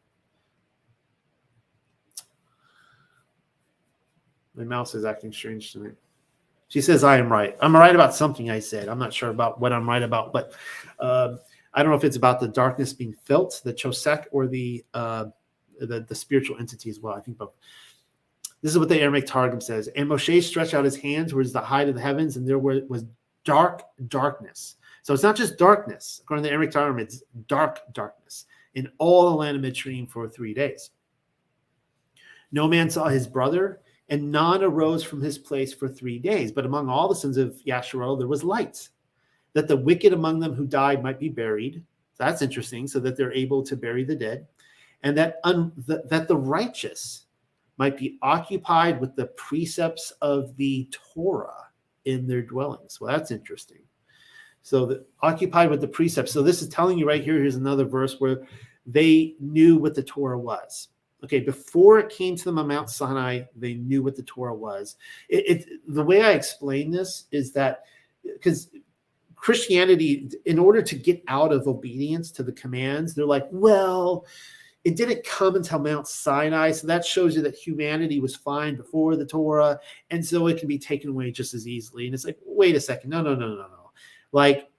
My 4.54 4.64
mouse 4.64 4.94
is 4.94 5.04
acting 5.04 5.30
strange 5.30 5.72
tonight. 5.72 5.96
She 6.68 6.80
says 6.80 7.04
I 7.04 7.18
am 7.18 7.30
right. 7.30 7.54
I'm 7.60 7.76
right 7.76 7.94
about 7.94 8.14
something 8.14 8.50
I 8.50 8.60
said. 8.60 8.88
I'm 8.88 8.98
not 8.98 9.12
sure 9.12 9.28
about 9.28 9.60
what 9.60 9.74
I'm 9.74 9.86
right 9.86 10.02
about, 10.02 10.32
but 10.32 10.54
uh, 11.00 11.34
I 11.74 11.82
don't 11.82 11.92
know 11.92 11.98
if 11.98 12.04
it's 12.04 12.16
about 12.16 12.40
the 12.40 12.48
darkness 12.48 12.94
being 12.94 13.12
felt, 13.12 13.60
the 13.62 13.74
chosek, 13.74 14.24
or 14.32 14.46
the 14.46 14.82
uh, 14.94 15.26
the, 15.80 16.06
the 16.08 16.14
spiritual 16.14 16.56
entity 16.58 16.88
as 16.88 16.98
well. 16.98 17.12
I 17.12 17.20
think 17.20 17.36
both. 17.36 17.52
This 18.62 18.72
is 18.72 18.78
what 18.78 18.88
the 18.88 19.00
Aramaic 19.00 19.26
Targum 19.26 19.60
says. 19.60 19.88
And 19.88 20.08
Moshe 20.08 20.42
stretched 20.42 20.74
out 20.74 20.84
his 20.84 20.96
hands 20.96 21.30
towards 21.30 21.52
the 21.52 21.60
height 21.60 21.88
of 21.88 21.94
the 21.94 22.00
heavens, 22.00 22.36
and 22.36 22.46
there 22.46 22.58
was 22.58 23.04
dark 23.44 23.82
darkness. 24.08 24.76
So 25.02 25.14
it's 25.14 25.22
not 25.22 25.36
just 25.36 25.58
darkness. 25.58 26.20
According 26.22 26.42
to 26.42 26.48
the 26.48 26.52
Aramaic 26.52 26.72
Targum, 26.72 26.98
it's 26.98 27.22
dark 27.46 27.80
darkness 27.92 28.46
in 28.74 28.90
all 28.98 29.30
the 29.30 29.36
land 29.36 29.56
of 29.56 29.62
Mitzrayim 29.62 30.08
for 30.08 30.28
three 30.28 30.54
days. 30.54 30.90
No 32.50 32.66
man 32.66 32.90
saw 32.90 33.08
his 33.08 33.26
brother, 33.26 33.80
and 34.08 34.32
none 34.32 34.62
arose 34.62 35.04
from 35.04 35.20
his 35.20 35.38
place 35.38 35.72
for 35.72 35.88
three 35.88 36.18
days. 36.18 36.50
But 36.50 36.66
among 36.66 36.88
all 36.88 37.08
the 37.08 37.14
sons 37.14 37.36
of 37.36 37.60
Yasharel, 37.66 38.18
there 38.18 38.26
was 38.26 38.42
light 38.42 38.88
that 39.52 39.68
the 39.68 39.76
wicked 39.76 40.12
among 40.12 40.40
them 40.40 40.54
who 40.54 40.66
died 40.66 41.02
might 41.02 41.18
be 41.18 41.28
buried. 41.28 41.82
That's 42.18 42.42
interesting, 42.42 42.88
so 42.88 43.00
that 43.00 43.16
they're 43.16 43.32
able 43.32 43.62
to 43.62 43.76
bury 43.76 44.04
the 44.04 44.16
dead, 44.16 44.46
and 45.02 45.16
that 45.16 45.40
un, 45.44 45.72
the, 45.86 46.02
that 46.06 46.26
the 46.26 46.36
righteous 46.36 47.26
might 47.78 47.96
be 47.96 48.18
occupied 48.22 49.00
with 49.00 49.14
the 49.16 49.26
precepts 49.28 50.12
of 50.20 50.56
the 50.56 50.88
Torah 51.14 51.68
in 52.04 52.26
their 52.26 52.42
dwellings. 52.42 53.00
Well, 53.00 53.16
that's 53.16 53.30
interesting. 53.30 53.82
So 54.62 54.86
the, 54.86 55.06
occupied 55.22 55.70
with 55.70 55.80
the 55.80 55.88
precepts. 55.88 56.32
So 56.32 56.42
this 56.42 56.60
is 56.60 56.68
telling 56.68 56.98
you 56.98 57.06
right 57.06 57.22
here. 57.22 57.34
Here's 57.34 57.56
another 57.56 57.84
verse 57.84 58.16
where 58.18 58.46
they 58.86 59.34
knew 59.40 59.78
what 59.78 59.94
the 59.94 60.02
Torah 60.02 60.38
was. 60.38 60.88
Okay, 61.24 61.40
before 61.40 61.98
it 61.98 62.10
came 62.10 62.36
to 62.36 62.44
them 62.44 62.58
on 62.58 62.68
Mount 62.68 62.90
Sinai, 62.90 63.42
they 63.56 63.74
knew 63.74 64.02
what 64.02 64.14
the 64.14 64.22
Torah 64.22 64.54
was. 64.54 64.96
It, 65.28 65.48
it 65.48 65.68
the 65.88 66.04
way 66.04 66.22
I 66.22 66.32
explain 66.32 66.90
this 66.90 67.24
is 67.32 67.52
that 67.52 67.84
because 68.22 68.70
Christianity, 69.34 70.30
in 70.44 70.58
order 70.58 70.82
to 70.82 70.94
get 70.96 71.22
out 71.28 71.52
of 71.52 71.66
obedience 71.66 72.30
to 72.32 72.42
the 72.42 72.52
commands, 72.52 73.14
they're 73.14 73.24
like, 73.24 73.48
well, 73.50 74.26
it 74.88 74.96
didn't 74.96 75.22
come 75.22 75.54
until 75.54 75.80
Mount 75.80 76.08
Sinai. 76.08 76.72
So 76.72 76.86
that 76.86 77.04
shows 77.04 77.36
you 77.36 77.42
that 77.42 77.54
humanity 77.54 78.20
was 78.20 78.34
fine 78.34 78.74
before 78.74 79.16
the 79.16 79.26
Torah. 79.26 79.78
And 80.10 80.24
so 80.24 80.46
it 80.46 80.58
can 80.58 80.66
be 80.66 80.78
taken 80.78 81.10
away 81.10 81.30
just 81.30 81.52
as 81.52 81.68
easily. 81.68 82.06
And 82.06 82.14
it's 82.14 82.24
like, 82.24 82.38
wait 82.46 82.74
a 82.74 82.80
second. 82.80 83.10
No, 83.10 83.20
no, 83.20 83.34
no, 83.34 83.48
no, 83.48 83.56
no. 83.56 83.90
Like 84.32 84.70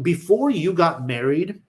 before 0.00 0.48
you 0.48 0.72
got 0.72 1.06
married, 1.06 1.60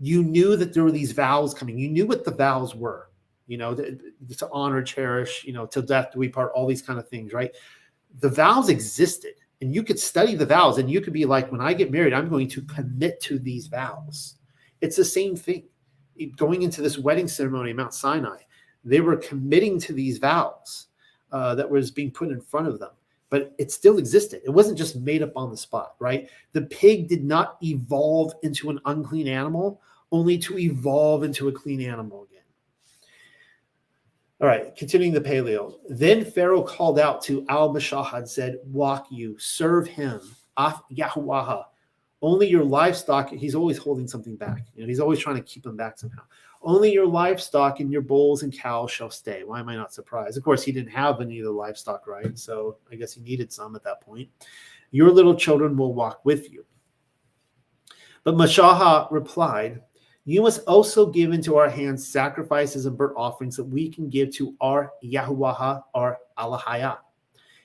you 0.00 0.24
knew 0.24 0.56
that 0.56 0.72
there 0.72 0.84
were 0.84 0.90
these 0.90 1.12
vows 1.12 1.52
coming. 1.52 1.78
You 1.78 1.90
knew 1.90 2.06
what 2.06 2.24
the 2.24 2.30
vows 2.30 2.74
were, 2.74 3.10
you 3.46 3.58
know, 3.58 3.74
to, 3.74 3.98
to 4.38 4.48
honor, 4.50 4.82
cherish, 4.82 5.44
you 5.44 5.52
know, 5.52 5.66
till 5.66 5.82
death 5.82 6.12
do 6.14 6.18
we 6.18 6.30
part, 6.30 6.52
all 6.54 6.66
these 6.66 6.80
kind 6.80 6.98
of 6.98 7.06
things, 7.10 7.34
right? 7.34 7.54
The 8.20 8.30
vows 8.30 8.70
existed 8.70 9.34
and 9.60 9.74
you 9.74 9.82
could 9.82 10.00
study 10.00 10.34
the 10.34 10.46
vows 10.46 10.78
and 10.78 10.90
you 10.90 11.02
could 11.02 11.12
be 11.12 11.24
like 11.24 11.52
when 11.52 11.60
i 11.60 11.72
get 11.72 11.92
married 11.92 12.12
i'm 12.12 12.28
going 12.28 12.48
to 12.48 12.60
commit 12.62 13.20
to 13.20 13.38
these 13.38 13.68
vows 13.68 14.34
it's 14.80 14.96
the 14.96 15.04
same 15.04 15.36
thing 15.36 15.62
going 16.26 16.62
into 16.62 16.82
this 16.82 16.98
wedding 16.98 17.28
ceremony 17.28 17.70
at 17.70 17.76
mount 17.76 17.94
sinai 17.94 18.38
they 18.84 19.00
were 19.00 19.16
committing 19.16 19.78
to 19.78 19.92
these 19.92 20.18
vows 20.18 20.88
uh, 21.32 21.54
that 21.54 21.68
was 21.68 21.90
being 21.90 22.10
put 22.10 22.30
in 22.30 22.40
front 22.40 22.68
of 22.68 22.78
them 22.78 22.90
but 23.30 23.54
it 23.58 23.70
still 23.70 23.98
existed 23.98 24.40
it 24.44 24.50
wasn't 24.50 24.76
just 24.76 24.96
made 24.96 25.22
up 25.22 25.32
on 25.36 25.50
the 25.50 25.56
spot 25.56 25.94
right 25.98 26.28
the 26.52 26.62
pig 26.62 27.08
did 27.08 27.24
not 27.24 27.56
evolve 27.62 28.34
into 28.42 28.70
an 28.70 28.80
unclean 28.86 29.28
animal 29.28 29.80
only 30.10 30.36
to 30.36 30.58
evolve 30.58 31.22
into 31.22 31.48
a 31.48 31.52
clean 31.52 31.80
animal 31.80 32.24
again 32.24 32.32
all 34.42 34.48
right, 34.48 34.74
continuing 34.74 35.12
the 35.12 35.20
paleo. 35.20 35.74
Then 35.88 36.24
Pharaoh 36.24 36.64
called 36.64 36.98
out 36.98 37.22
to 37.22 37.46
Al 37.48 37.72
Mashahad, 37.72 38.28
said, 38.28 38.58
Walk 38.64 39.06
you, 39.08 39.38
serve 39.38 39.86
him, 39.86 40.20
Af 40.56 40.82
Yahuwah. 40.92 41.66
Only 42.22 42.48
your 42.48 42.64
livestock, 42.64 43.30
he's 43.30 43.56
always 43.56 43.78
holding 43.78 44.06
something 44.06 44.36
back. 44.36 44.66
You 44.76 44.82
know, 44.82 44.88
he's 44.88 45.00
always 45.00 45.18
trying 45.18 45.36
to 45.36 45.42
keep 45.42 45.64
them 45.64 45.76
back 45.76 45.98
somehow. 45.98 46.22
Only 46.62 46.92
your 46.92 47.06
livestock 47.06 47.80
and 47.80 47.90
your 47.90 48.02
bulls 48.02 48.44
and 48.44 48.56
cows 48.56 48.92
shall 48.92 49.10
stay. 49.10 49.42
Why 49.42 49.58
am 49.58 49.68
I 49.68 49.74
not 49.74 49.92
surprised? 49.92 50.38
Of 50.38 50.44
course, 50.44 50.62
he 50.62 50.70
didn't 50.70 50.92
have 50.92 51.20
any 51.20 51.40
of 51.40 51.46
the 51.46 51.50
livestock, 51.50 52.06
right? 52.06 52.38
So 52.38 52.76
I 52.90 52.94
guess 52.94 53.14
he 53.14 53.20
needed 53.22 53.52
some 53.52 53.74
at 53.74 53.82
that 53.82 54.00
point. 54.00 54.28
Your 54.92 55.10
little 55.10 55.34
children 55.34 55.76
will 55.76 55.94
walk 55.94 56.24
with 56.24 56.52
you. 56.52 56.64
But 58.22 58.36
Mashaha 58.36 59.10
replied, 59.10 59.82
you 60.24 60.42
must 60.42 60.64
also 60.68 61.06
give 61.06 61.32
into 61.32 61.56
our 61.56 61.68
hands 61.68 62.06
sacrifices 62.06 62.86
and 62.86 62.96
burnt 62.96 63.14
offerings 63.16 63.56
that 63.56 63.64
we 63.64 63.88
can 63.88 64.08
give 64.08 64.30
to 64.36 64.54
our 64.60 64.92
Yahuwah, 65.02 65.82
our 65.94 66.18
Allahaya. 66.38 66.98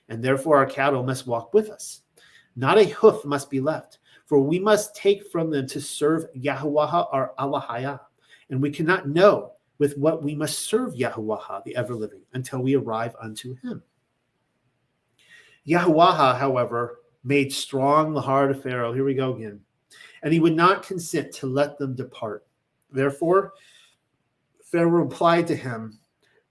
And 0.09 0.23
therefore 0.23 0.57
our 0.57 0.65
cattle 0.65 1.03
must 1.03 1.27
walk 1.27 1.53
with 1.53 1.69
us. 1.69 2.01
Not 2.55 2.79
a 2.79 2.85
hoof 2.85 3.23
must 3.23 3.51
be 3.51 3.59
left, 3.59 3.99
for 4.27 4.41
we 4.41 4.59
must 4.59 4.95
take 4.95 5.31
from 5.31 5.49
them 5.49 5.65
to 5.67 5.81
serve 5.81 6.25
Yahuwah, 6.35 7.07
our 7.11 7.33
Allahaya. 7.39 7.99
And 8.49 8.61
we 8.61 8.69
cannot 8.69 9.07
know 9.07 9.53
with 9.79 9.97
what 9.97 10.21
we 10.21 10.35
must 10.35 10.59
serve 10.59 10.93
Yahuwah, 10.93 11.63
the 11.63 11.75
ever 11.75 11.95
living, 11.95 12.21
until 12.33 12.59
we 12.59 12.75
arrive 12.75 13.15
unto 13.21 13.55
him. 13.63 13.81
Yahuwah, 15.65 16.37
however, 16.37 16.99
made 17.23 17.53
strong 17.53 18.13
the 18.13 18.21
heart 18.21 18.51
of 18.51 18.61
Pharaoh. 18.61 18.93
Here 18.93 19.05
we 19.05 19.13
go 19.13 19.33
again. 19.33 19.61
And 20.23 20.33
he 20.33 20.39
would 20.41 20.55
not 20.55 20.85
consent 20.85 21.31
to 21.35 21.47
let 21.47 21.77
them 21.77 21.95
depart. 21.95 22.45
Therefore, 22.91 23.53
Pharaoh 24.63 24.89
replied 24.89 25.47
to 25.47 25.55
him, 25.55 25.99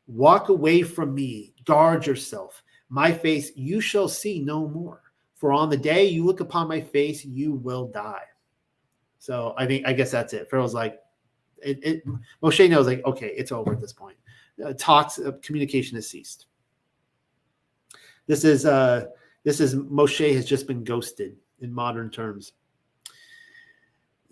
Walk 0.07 0.49
away 0.49 0.83
from 0.83 1.15
me, 1.15 1.53
guard 1.65 2.07
yourself. 2.07 2.63
My 2.89 3.13
face 3.13 3.51
you 3.57 3.81
shall 3.81 4.09
see 4.09 4.41
no 4.41 4.69
more. 4.69 5.03
For 5.37 5.53
on 5.53 5.71
the 5.71 5.77
day 5.77 6.07
you 6.07 6.25
look 6.25 6.41
upon 6.41 6.69
my 6.69 6.81
face, 6.81 7.25
you 7.25 7.53
will 7.53 7.87
die. 7.87 8.25
So 9.19 9.55
I 9.57 9.67
think 9.67 9.87
I 9.87 9.93
guess 9.93 10.11
that's 10.11 10.33
it. 10.33 10.51
Pharaoh's 10.51 10.75
like, 10.75 11.01
it, 11.63 11.79
it 11.83 12.03
Moshe 12.43 12.69
knows 12.69 12.87
like, 12.87 13.05
okay, 13.05 13.33
it's 13.37 13.53
over 13.53 13.73
at 13.73 13.81
this 13.81 13.93
point. 13.93 14.17
Uh, 14.65 14.73
talks, 14.79 15.19
uh, 15.19 15.33
communication 15.43 15.97
has 15.97 16.09
ceased. 16.09 16.47
This 18.27 18.45
is 18.45 18.67
uh 18.67 19.07
this 19.45 19.61
is 19.61 19.75
Moshe 19.75 20.35
has 20.35 20.45
just 20.45 20.67
been 20.67 20.83
ghosted 20.83 21.37
in 21.61 21.73
modern 21.73 22.11
terms. 22.11 22.53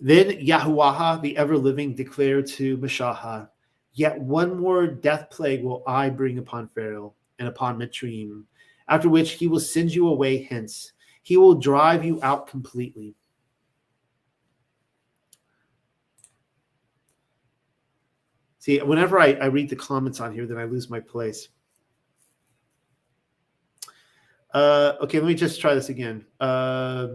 Then 0.01 0.31
Yahuwah, 0.31 1.23
the 1.23 1.37
ever 1.37 1.57
living, 1.57 1.95
declared 1.95 2.47
to 2.49 2.77
Mashaha, 2.79 3.49
Yet 3.95 4.21
one 4.21 4.61
more 4.61 4.89
death 4.89 5.31
plague 5.31 5.63
will 5.63 5.85
I 5.87 6.11
bring 6.11 6.39
upon 6.39 6.67
Pharaoh 6.67 7.15
and 7.39 7.47
upon 7.47 7.79
Mitzrayim, 7.79 8.43
after 8.89 9.09
which 9.09 9.33
he 9.33 9.47
will 9.47 9.61
send 9.61 9.95
you 9.95 10.09
away 10.09 10.43
hence. 10.43 10.93
He 11.23 11.37
will 11.37 11.55
drive 11.55 12.05
you 12.05 12.21
out 12.23 12.47
completely. 12.47 13.15
See, 18.59 18.79
whenever 18.79 19.19
I, 19.19 19.33
I 19.33 19.47
read 19.47 19.69
the 19.69 19.77
comments 19.77 20.21
on 20.21 20.33
here, 20.33 20.47
then 20.47 20.57
I 20.57 20.65
lose 20.65 20.89
my 20.89 21.01
place. 21.01 21.49
Uh, 24.55 24.95
okay, 25.03 25.19
let 25.19 25.27
me 25.27 25.35
just 25.35 25.61
try 25.61 25.75
this 25.75 25.89
again. 25.89 26.25
Uh, 26.41 27.09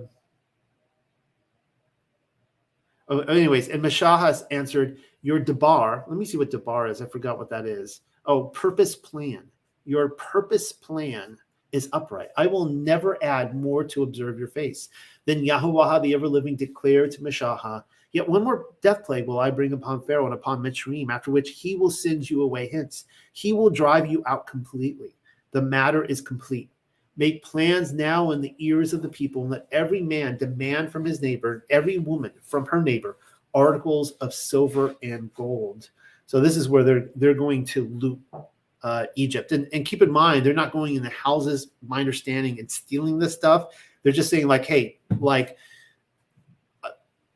oh, 3.07 3.19
anyways, 3.21 3.69
and 3.69 3.81
Mashahas 3.81 4.43
answered, 4.51 4.99
Your 5.21 5.39
debar, 5.39 6.03
let 6.07 6.17
me 6.17 6.25
see 6.25 6.37
what 6.37 6.51
debar 6.51 6.87
is. 6.87 7.01
I 7.01 7.05
forgot 7.05 7.37
what 7.37 7.49
that 7.49 7.65
is. 7.65 8.01
Oh, 8.25 8.43
purpose 8.43 8.95
plan. 8.95 9.47
Your 9.85 10.09
purpose 10.09 10.71
plan 10.71 11.37
is 11.71 11.89
upright. 11.93 12.29
I 12.37 12.47
will 12.47 12.65
never 12.65 13.21
add 13.23 13.55
more 13.55 13.83
to 13.83 14.03
observe 14.03 14.39
your 14.39 14.47
face. 14.47 14.89
Then 15.25 15.43
Yahweh, 15.43 15.99
the 15.99 16.13
ever 16.13 16.27
living, 16.27 16.55
declared 16.55 17.11
to 17.11 17.21
Mashaha, 17.21 17.83
Yet 18.11 18.27
one 18.27 18.43
more 18.43 18.67
death 18.81 19.05
plague 19.05 19.27
will 19.27 19.39
I 19.39 19.51
bring 19.51 19.73
upon 19.73 20.01
Pharaoh 20.01 20.25
and 20.25 20.33
upon 20.33 20.63
Mitzrayim, 20.63 21.11
after 21.11 21.29
which 21.31 21.51
he 21.51 21.75
will 21.75 21.91
send 21.91 22.29
you 22.29 22.41
away 22.41 22.67
hence. 22.67 23.05
He 23.33 23.53
will 23.53 23.69
drive 23.69 24.07
you 24.07 24.23
out 24.25 24.47
completely. 24.47 25.15
The 25.51 25.61
matter 25.61 26.05
is 26.05 26.21
complete. 26.21 26.71
Make 27.17 27.43
plans 27.43 27.93
now 27.93 28.31
in 28.31 28.41
the 28.41 28.55
ears 28.59 28.93
of 28.93 29.01
the 29.01 29.09
people, 29.09 29.43
and 29.43 29.51
let 29.51 29.67
every 29.71 30.01
man 30.01 30.37
demand 30.37 30.91
from 30.91 31.05
his 31.05 31.21
neighbor, 31.21 31.65
every 31.69 31.97
woman 31.97 32.31
from 32.41 32.65
her 32.67 32.81
neighbor, 32.81 33.17
articles 33.53 34.11
of 34.13 34.33
silver 34.33 34.95
and 35.03 35.33
gold. 35.33 35.89
So 36.25 36.39
this 36.39 36.55
is 36.57 36.69
where 36.69 36.83
they're 36.83 37.09
they're 37.15 37.33
going 37.33 37.65
to 37.65 37.89
loot 37.89 38.19
uh, 38.83 39.05
Egypt, 39.15 39.51
and, 39.51 39.67
and 39.73 39.85
keep 39.85 40.01
in 40.01 40.11
mind 40.11 40.45
they're 40.45 40.53
not 40.53 40.71
going 40.71 40.95
in 40.95 41.03
the 41.03 41.09
houses. 41.09 41.71
My 41.87 41.99
understanding 41.99 42.59
and 42.59 42.69
stealing 42.69 43.19
this 43.19 43.33
stuff. 43.33 43.75
They're 44.03 44.13
just 44.13 44.29
saying 44.29 44.47
like, 44.47 44.65
hey, 44.65 44.99
like 45.19 45.57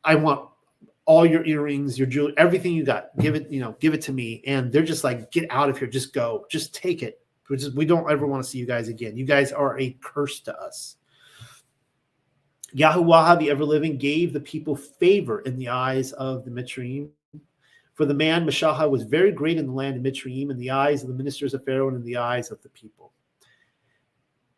I 0.04 0.16
want 0.16 0.50
all 1.06 1.26
your 1.26 1.46
earrings, 1.46 1.98
your 1.98 2.08
jewelry, 2.08 2.34
everything 2.38 2.74
you 2.74 2.84
got. 2.84 3.18
Give 3.20 3.36
it, 3.36 3.50
you 3.50 3.60
know, 3.60 3.76
give 3.80 3.94
it 3.94 4.02
to 4.04 4.14
me. 4.14 4.42
And 4.48 4.72
they're 4.72 4.84
just 4.84 5.04
like, 5.04 5.32
get 5.32 5.50
out 5.50 5.70
of 5.70 5.78
here. 5.78 5.88
Just 5.88 6.14
go. 6.14 6.46
Just 6.50 6.74
take 6.74 7.04
it. 7.04 7.20
We 7.50 7.58
just 7.58 7.76
we 7.76 7.86
don't 7.86 8.10
ever 8.10 8.26
want 8.26 8.44
to 8.44 8.50
see 8.50 8.58
you 8.58 8.66
guys 8.66 8.88
again. 8.88 9.18
You 9.18 9.26
guys 9.26 9.52
are 9.52 9.78
a 9.80 9.98
curse 10.02 10.40
to 10.42 10.58
us. 10.58 10.96
Yahuwah, 12.76 13.38
the 13.38 13.52
ever 13.52 13.66
living, 13.66 13.98
gave 13.98 14.34
the 14.34 14.40
people 14.40 14.76
favor 14.76 15.42
in 15.42 15.58
the 15.58 15.70
eyes 15.70 16.14
of 16.14 16.46
the 16.46 16.52
Mitzrayim. 16.52 17.10
For 17.94 18.06
the 18.06 18.14
man 18.14 18.46
Mashaha 18.46 18.90
was 18.90 19.04
very 19.04 19.32
great 19.32 19.58
in 19.58 19.68
the 19.68 19.74
land 19.74 19.96
of 19.96 20.04
Mitzrayim 20.04 20.50
in 20.50 20.58
the 20.58 20.72
eyes 20.72 21.04
of 21.04 21.10
the 21.10 21.14
ministers 21.14 21.54
of 21.54 21.64
Pharaoh 21.64 21.90
and 21.90 21.98
in 21.98 22.04
the 22.04 22.18
eyes 22.18 22.52
of 22.52 22.62
the 22.64 22.70
people. 22.70 23.12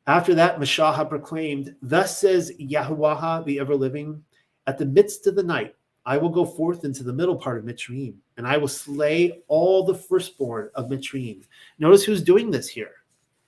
After 0.08 0.36
that, 0.36 0.60
Mashaha 0.60 1.10
proclaimed, 1.10 1.76
Thus 1.82 2.18
says 2.20 2.52
Yahuwah, 2.60 3.44
the 3.46 3.60
ever 3.60 3.76
living, 3.76 4.24
at 4.68 4.78
the 4.78 4.86
midst 4.86 5.28
of 5.28 5.36
the 5.36 5.44
night, 5.44 5.76
I 6.06 6.18
will 6.18 6.30
go 6.30 6.46
forth 6.46 6.86
into 6.86 7.04
the 7.04 7.14
middle 7.14 7.36
part 7.36 7.58
of 7.58 7.66
Mitzrayim, 7.66 8.16
and 8.38 8.48
I 8.48 8.58
will 8.58 8.68
slay 8.68 9.42
all 9.48 9.84
the 9.84 9.96
firstborn 9.96 10.70
of 10.76 10.86
Mitzrayim. 10.86 11.44
Notice 11.80 12.04
who's 12.04 12.22
doing 12.22 12.52
this 12.52 12.68
here. 12.70 12.92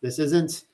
This 0.01 0.19
isn't. 0.19 0.65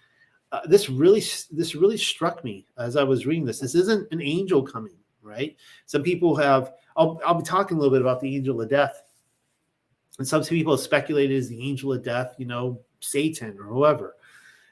Uh, 0.54 0.62
this 0.68 0.88
really, 0.88 1.24
this 1.52 1.74
really 1.74 1.98
struck 1.98 2.44
me 2.44 2.68
as 2.78 2.96
I 2.96 3.04
was 3.04 3.26
reading 3.26 3.44
this. 3.44 3.60
This 3.60 3.74
isn't 3.74 4.08
an 4.12 4.22
angel 4.22 4.62
coming, 4.62 4.96
right? 5.22 5.56
Some 5.86 6.04
people 6.04 6.36
have. 6.36 6.74
I'll, 6.96 7.20
I'll 7.26 7.36
be 7.36 7.44
talking 7.44 7.78
a 7.78 7.80
little 7.80 7.94
bit 7.94 8.02
about 8.02 8.22
the 8.22 8.36
angel 8.36 8.62
of 8.62 8.70
death, 8.70 9.04
and 10.20 10.28
some 10.28 10.44
people 10.44 10.74
have 10.74 10.82
speculated 10.82 11.38
as 11.38 11.50
the 11.50 11.62
angel 11.62 11.94
of 11.94 12.04
death, 12.04 12.36
you 12.38 12.46
know, 12.46 12.80
Satan 13.00 13.58
or 13.60 13.66
whoever. 13.66 14.16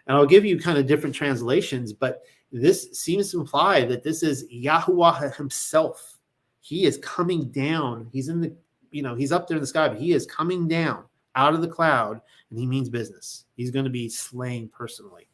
And 0.07 0.17
I'll 0.17 0.25
give 0.25 0.45
you 0.45 0.59
kind 0.59 0.77
of 0.77 0.87
different 0.87 1.15
translations, 1.15 1.93
but 1.93 2.23
this 2.51 2.91
seems 2.91 3.31
to 3.31 3.39
imply 3.39 3.85
that 3.85 4.03
this 4.03 4.23
is 4.23 4.45
Yahuwah 4.51 5.35
himself 5.35 6.17
he 6.61 6.85
is 6.85 6.97
coming 6.99 7.49
down. 7.49 8.07
He's 8.13 8.29
in 8.29 8.39
the, 8.39 8.55
you 8.91 9.01
know, 9.01 9.15
he's 9.15 9.31
up 9.31 9.47
there 9.47 9.57
in 9.57 9.61
the 9.61 9.67
sky, 9.67 9.89
but 9.89 9.97
he 9.97 10.13
is 10.13 10.25
coming 10.25 10.67
down 10.67 11.03
out 11.35 11.53
of 11.53 11.61
the 11.61 11.67
cloud 11.67 12.21
and 12.49 12.59
he 12.59 12.65
means 12.65 12.87
business. 12.87 13.45
He's 13.57 13.71
going 13.71 13.85
to 13.85 13.91
be 13.91 14.07
slain 14.07 14.69
personally. 14.69 15.27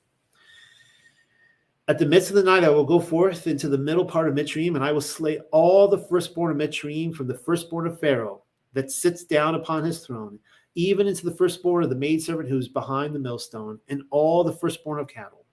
At 1.89 1.99
the 1.99 2.05
midst 2.05 2.29
of 2.29 2.35
the 2.35 2.43
night, 2.43 2.65
I 2.65 2.69
will 2.69 2.83
go 2.83 2.99
forth 2.99 3.47
into 3.47 3.69
the 3.69 3.77
middle 3.77 4.03
part 4.03 4.27
of 4.27 4.35
Mitzrayim, 4.35 4.75
and 4.75 4.83
I 4.83 4.91
will 4.91 5.01
slay 5.01 5.39
all 5.51 5.87
the 5.87 5.97
firstborn 5.97 6.51
of 6.51 6.57
Mitzrayim, 6.57 7.13
from 7.13 7.27
the 7.27 7.37
firstborn 7.37 7.87
of 7.87 7.99
Pharaoh 7.99 8.43
that 8.73 8.91
sits 8.91 9.23
down 9.23 9.55
upon 9.55 9.83
his 9.83 10.05
throne, 10.05 10.37
even 10.75 11.07
into 11.07 11.23
the 11.23 11.35
firstborn 11.35 11.83
of 11.83 11.89
the 11.89 11.95
maidservant 11.95 12.49
who 12.49 12.57
is 12.57 12.67
behind 12.67 13.15
the 13.15 13.19
millstone, 13.19 13.79
and 13.87 14.03
all 14.09 14.43
the 14.43 14.51
firstborn 14.51 14.99
of 14.99 15.07
cattle. 15.07 15.45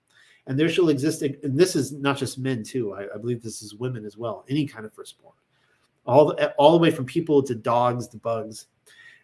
And 0.47 0.59
there 0.59 0.69
shall 0.69 0.89
exist, 0.89 1.21
and 1.21 1.57
this 1.57 1.75
is 1.75 1.93
not 1.93 2.17
just 2.17 2.37
men 2.37 2.63
too. 2.63 2.93
I, 2.93 3.05
I 3.15 3.17
believe 3.17 3.41
this 3.41 3.61
is 3.61 3.73
women 3.73 4.05
as 4.05 4.17
well. 4.17 4.45
Any 4.49 4.67
kind 4.67 4.85
of 4.85 4.93
firstborn 4.93 5.33
all 6.05 6.27
the, 6.27 6.53
all 6.53 6.71
the 6.71 6.77
way 6.77 6.91
from 6.91 7.05
people 7.05 7.41
to 7.43 7.55
dogs 7.55 8.07
to 8.09 8.17
bugs. 8.17 8.67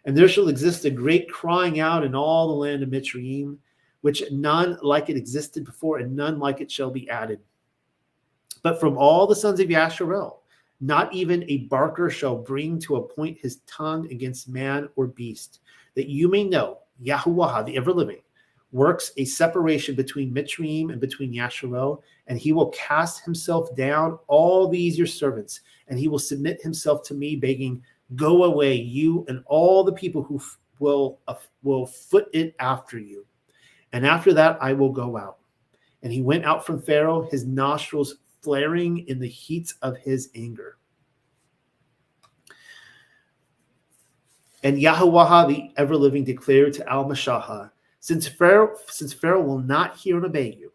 And 0.05 0.17
there 0.17 0.27
shall 0.27 0.47
exist 0.47 0.85
a 0.85 0.89
great 0.89 1.29
crying 1.29 1.79
out 1.79 2.03
in 2.03 2.15
all 2.15 2.47
the 2.47 2.53
land 2.55 2.81
of 2.81 2.89
Mitzrayim, 2.89 3.57
which 4.01 4.23
none 4.31 4.77
like 4.81 5.09
it 5.09 5.17
existed 5.17 5.63
before, 5.63 5.99
and 5.99 6.15
none 6.15 6.39
like 6.39 6.61
it 6.61 6.71
shall 6.71 6.91
be 6.91 7.09
added. 7.09 7.39
But 8.63 8.79
from 8.79 8.97
all 8.97 9.25
the 9.25 9.35
sons 9.35 9.59
of 9.59 9.69
Yasharel, 9.69 10.37
not 10.79 11.13
even 11.13 11.43
a 11.47 11.59
barker 11.67 12.09
shall 12.09 12.35
bring 12.35 12.79
to 12.79 12.95
a 12.95 13.07
point 13.07 13.37
his 13.37 13.57
tongue 13.67 14.11
against 14.11 14.49
man 14.49 14.89
or 14.95 15.07
beast, 15.07 15.59
that 15.95 16.09
you 16.09 16.27
may 16.27 16.43
know 16.43 16.79
Yahuwah, 17.03 17.65
the 17.65 17.77
ever 17.77 17.93
living, 17.93 18.21
works 18.71 19.11
a 19.17 19.25
separation 19.25 19.95
between 19.95 20.33
Mitzrayim 20.33 20.91
and 20.91 21.01
between 21.01 21.33
Yasharel, 21.33 22.01
and 22.27 22.39
he 22.39 22.53
will 22.53 22.69
cast 22.69 23.23
himself 23.23 23.75
down 23.75 24.17
all 24.27 24.67
these 24.67 24.97
your 24.97 25.07
servants, 25.07 25.61
and 25.87 25.99
he 25.99 26.07
will 26.07 26.19
submit 26.19 26.61
himself 26.61 27.03
to 27.03 27.13
me, 27.13 27.35
begging, 27.35 27.83
"Go 28.15 28.45
away, 28.45 28.75
you 28.75 29.25
and 29.27 29.43
all 29.45 29.83
the 29.83 29.93
people 29.93 30.23
who 30.23 30.37
f- 30.37 30.57
will 30.79 31.19
uh, 31.27 31.35
will 31.63 31.85
foot 31.85 32.27
it 32.33 32.55
after 32.59 32.97
you." 32.97 33.25
And 33.93 34.05
after 34.05 34.33
that, 34.33 34.57
I 34.61 34.73
will 34.73 34.91
go 34.91 35.17
out. 35.17 35.37
And 36.03 36.11
he 36.11 36.21
went 36.21 36.45
out 36.45 36.65
from 36.65 36.81
Pharaoh, 36.81 37.27
his 37.29 37.45
nostrils 37.45 38.15
flaring 38.41 39.07
in 39.07 39.19
the 39.19 39.27
heat 39.27 39.73
of 39.81 39.97
his 39.97 40.29
anger. 40.35 40.77
And 44.63 44.77
Yahuwah, 44.77 45.47
the 45.47 45.71
ever 45.77 45.95
living, 45.95 46.23
declared 46.23 46.73
to 46.73 46.89
Al 46.89 47.05
Mashahah, 47.05 47.71
since 47.99 48.27
Pharaoh, 48.27 48.75
since 48.87 49.13
Pharaoh 49.13 49.43
will 49.43 49.59
not 49.59 49.97
hear 49.97 50.17
and 50.17 50.25
obey 50.25 50.55
you, 50.59 50.71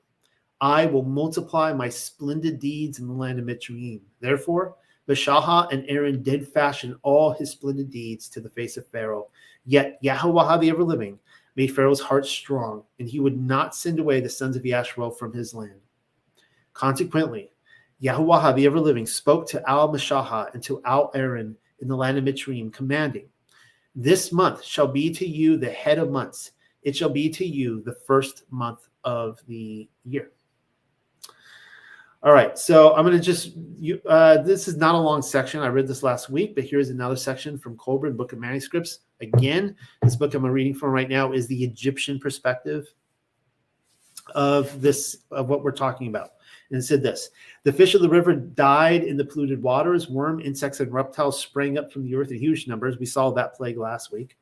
I 0.61 0.87
will 0.87 1.03
multiply 1.03 1.73
my 1.73 1.89
splendid 1.89 2.59
deeds 2.59 2.99
in 2.99 3.07
the 3.07 3.13
land 3.13 3.39
of 3.39 3.45
Mitzrayim. 3.45 4.01
Therefore, 4.21 4.77
Mashaha 5.09 5.71
and 5.73 5.85
Aaron 5.89 6.23
did 6.23 6.49
fashion 6.49 6.97
all 7.03 7.33
his 7.33 7.51
splendid 7.51 7.91
deeds 7.91 8.29
to 8.31 8.41
the 8.41 8.51
face 8.51 8.77
of 8.77 8.87
Pharaoh. 8.89 9.29
Yet 9.65 9.99
Yahweh, 10.01 10.59
the 10.59 10.71
ever 10.71 10.83
living, 10.83 11.19
made 11.57 11.75
Pharaoh's 11.75 12.01
heart 12.01 12.27
strong, 12.27 12.85
and 12.99 13.09
he 13.09 13.19
would 13.19 13.41
not 13.41 13.75
send 13.75 13.99
away 13.99 14.21
the 14.21 14.29
sons 14.29 14.57
of 14.57 14.63
Yasharel 14.63 15.17
from 15.17 15.33
his 15.33 15.55
land. 15.55 15.81
Consequently, 16.75 17.51
Yahweh, 17.99 18.53
the 18.53 18.67
ever 18.67 18.79
living, 18.79 19.07
spoke 19.07 19.49
to 19.49 19.69
Al 19.69 19.89
Mashaha 19.89 20.53
and 20.53 20.63
to 20.63 20.83
Al 20.85 21.11
Aaron 21.15 21.57
in 21.81 21.89
the 21.89 21.97
land 21.97 22.19
of 22.19 22.25
Mitzrayim, 22.25 22.73
commanding, 22.73 23.29
This 23.95 24.33
month 24.33 24.63
shall 24.63 24.87
be 24.87 25.11
to 25.15 25.27
you 25.27 25.57
the 25.57 25.71
head 25.71 25.99
of 25.99 26.11
months 26.11 26.53
it 26.87 26.95
shall 26.95 27.11
be 27.11 27.29
to 27.31 27.45
you 27.45 27.83
the 27.83 27.97
first 28.07 28.45
month 28.49 28.89
of 29.03 29.41
the 29.49 29.89
year. 30.05 30.31
All 32.27 32.33
right, 32.33 32.59
so 32.59 32.93
I'm 32.97 33.07
going 33.07 33.17
to 33.17 33.23
just 33.23 33.53
you. 33.79 34.01
Uh, 34.05 34.43
this 34.43 34.67
is 34.67 34.77
not 34.77 34.97
a 34.97 34.99
long 34.99 35.23
section. 35.23 35.61
I 35.61 35.69
read 35.69 35.87
this 35.87 36.03
last 36.03 36.29
week, 36.29 36.57
but 36.57 36.65
here's 36.65 36.91
another 36.91 37.15
section 37.15 37.57
from 37.57 37.77
Kolbrin 37.77 38.17
Book 38.17 38.33
of 38.33 38.41
Manuscripts. 38.41 38.99
Again, 39.21 39.77
this 40.03 40.17
book 40.17 40.35
I'm 40.35 40.45
reading 40.45 40.75
from 40.75 40.91
right 40.91 41.09
now 41.09 41.31
is 41.31 41.47
the 41.47 41.63
Egyptian 41.63 42.19
perspective 42.19 42.93
of 44.35 44.81
this 44.83 45.19
of 45.31 45.49
what 45.49 45.63
we're 45.63 45.71
talking 45.71 46.09
about. 46.09 46.31
And 46.71 46.81
it 46.81 46.83
said 46.83 47.01
this: 47.01 47.31
the 47.63 47.73
fish 47.73 47.95
of 47.95 48.03
the 48.03 48.09
river 48.09 48.35
died 48.35 49.05
in 49.05 49.17
the 49.17 49.25
polluted 49.25 49.63
waters. 49.63 50.11
Worm, 50.11 50.41
insects, 50.41 50.81
and 50.81 50.93
reptiles 50.93 51.39
sprang 51.39 51.79
up 51.79 51.93
from 51.93 52.03
the 52.03 52.17
earth 52.17 52.33
in 52.33 52.41
huge 52.41 52.67
numbers. 52.67 52.99
We 52.99 53.07
saw 53.07 53.31
that 53.31 53.55
plague 53.55 53.79
last 53.79 54.11
week. 54.11 54.37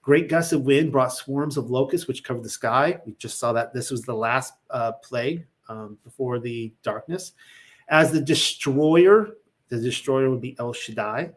Great 0.00 0.30
gusts 0.30 0.54
of 0.54 0.62
wind 0.62 0.92
brought 0.92 1.12
swarms 1.12 1.58
of 1.58 1.68
locusts, 1.68 2.08
which 2.08 2.24
covered 2.24 2.42
the 2.42 2.48
sky. 2.48 2.98
We 3.04 3.12
just 3.18 3.38
saw 3.38 3.52
that 3.52 3.74
this 3.74 3.90
was 3.90 4.00
the 4.00 4.14
last 4.14 4.54
uh, 4.70 4.92
plague 4.92 5.44
um, 5.68 5.98
before 6.04 6.38
the 6.38 6.72
darkness. 6.82 7.32
As 7.88 8.12
the 8.12 8.20
destroyer, 8.20 9.30
the 9.68 9.80
destroyer 9.80 10.30
would 10.30 10.40
be 10.40 10.56
El 10.58 10.72
Shaddai. 10.72 11.32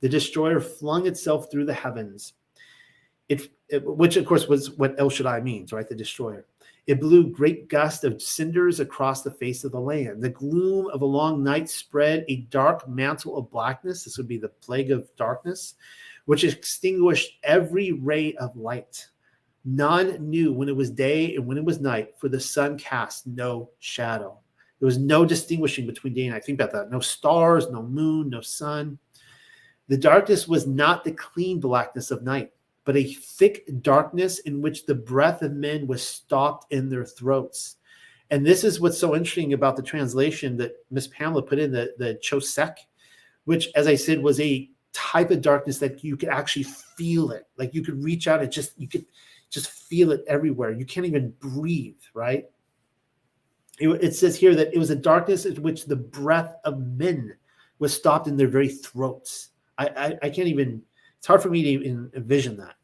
The 0.00 0.08
destroyer 0.08 0.60
flung 0.60 1.06
itself 1.06 1.50
through 1.50 1.66
the 1.66 1.74
heavens, 1.74 2.34
it, 3.28 3.50
it, 3.68 3.84
which 3.84 4.16
of 4.16 4.26
course 4.26 4.48
was 4.48 4.72
what 4.72 4.94
El 4.98 5.08
Shaddai 5.08 5.40
means, 5.40 5.72
right? 5.72 5.88
The 5.88 5.94
destroyer. 5.94 6.46
It 6.86 7.00
blew 7.00 7.30
great 7.30 7.68
gusts 7.68 8.04
of 8.04 8.20
cinders 8.20 8.80
across 8.80 9.22
the 9.22 9.30
face 9.30 9.64
of 9.64 9.72
the 9.72 9.80
land. 9.80 10.22
The 10.22 10.28
gloom 10.28 10.88
of 10.92 11.00
a 11.00 11.06
long 11.06 11.42
night 11.42 11.70
spread 11.70 12.26
a 12.28 12.42
dark 12.50 12.86
mantle 12.86 13.38
of 13.38 13.50
blackness. 13.50 14.04
This 14.04 14.18
would 14.18 14.28
be 14.28 14.36
the 14.36 14.48
plague 14.48 14.90
of 14.90 15.08
darkness 15.16 15.74
which 16.26 16.44
extinguished 16.44 17.38
every 17.42 17.92
ray 17.92 18.34
of 18.34 18.56
light. 18.56 19.08
None 19.64 20.28
knew 20.28 20.52
when 20.52 20.68
it 20.68 20.76
was 20.76 20.90
day 20.90 21.36
and 21.36 21.46
when 21.46 21.56
it 21.56 21.64
was 21.64 21.80
night, 21.80 22.14
for 22.18 22.28
the 22.28 22.40
sun 22.40 22.76
cast 22.76 23.26
no 23.26 23.70
shadow. 23.78 24.38
There 24.78 24.86
was 24.86 24.98
no 24.98 25.24
distinguishing 25.24 25.86
between 25.86 26.12
day 26.12 26.24
and 26.24 26.32
night. 26.32 26.44
Think 26.44 26.60
about 26.60 26.72
that. 26.72 26.90
No 26.90 27.00
stars, 27.00 27.70
no 27.70 27.82
moon, 27.82 28.28
no 28.28 28.42
sun. 28.42 28.98
The 29.88 29.96
darkness 29.96 30.46
was 30.46 30.66
not 30.66 31.04
the 31.04 31.12
clean 31.12 31.60
blackness 31.60 32.10
of 32.10 32.22
night, 32.22 32.52
but 32.84 32.96
a 32.96 33.04
thick 33.04 33.64
darkness 33.80 34.40
in 34.40 34.60
which 34.60 34.84
the 34.84 34.94
breath 34.94 35.42
of 35.42 35.52
men 35.52 35.86
was 35.86 36.06
stopped 36.06 36.72
in 36.72 36.90
their 36.90 37.04
throats. 37.04 37.76
And 38.30 38.44
this 38.44 38.64
is 38.64 38.80
what's 38.80 38.98
so 38.98 39.14
interesting 39.14 39.52
about 39.52 39.76
the 39.76 39.82
translation 39.82 40.56
that 40.58 40.76
Miss 40.90 41.06
Pamela 41.08 41.42
put 41.42 41.58
in 41.58 41.72
the, 41.72 41.94
the 41.98 42.18
Chosek, 42.22 42.76
which, 43.44 43.68
as 43.74 43.86
I 43.86 43.94
said, 43.94 44.22
was 44.22 44.40
a 44.40 44.68
type 44.92 45.30
of 45.30 45.42
darkness 45.42 45.78
that 45.78 46.02
you 46.02 46.16
could 46.16 46.30
actually 46.30 46.62
feel 46.62 47.30
it. 47.30 47.46
Like 47.58 47.74
you 47.74 47.82
could 47.82 48.02
reach 48.02 48.26
out 48.26 48.42
and 48.42 48.50
just 48.50 48.78
you 48.78 48.88
could 48.88 49.04
just 49.54 49.70
feel 49.70 50.10
it 50.10 50.24
everywhere. 50.26 50.72
You 50.72 50.84
can't 50.84 51.06
even 51.06 51.32
breathe, 51.38 52.00
right? 52.12 52.50
It, 53.78 53.88
it 53.88 54.14
says 54.16 54.36
here 54.36 54.54
that 54.56 54.74
it 54.74 54.78
was 54.78 54.90
a 54.90 54.96
darkness 54.96 55.46
in 55.46 55.62
which 55.62 55.86
the 55.86 55.96
breath 55.96 56.56
of 56.64 56.80
men 56.80 57.36
was 57.78 57.94
stopped 57.94 58.26
in 58.26 58.36
their 58.36 58.48
very 58.48 58.68
throats. 58.68 59.50
I, 59.78 59.86
I, 59.86 60.18
I 60.24 60.30
can't 60.30 60.48
even, 60.48 60.82
it's 61.18 61.26
hard 61.26 61.40
for 61.40 61.50
me 61.50 61.62
to 61.62 61.68
even 61.68 62.10
envision 62.14 62.56
that. 62.56 62.74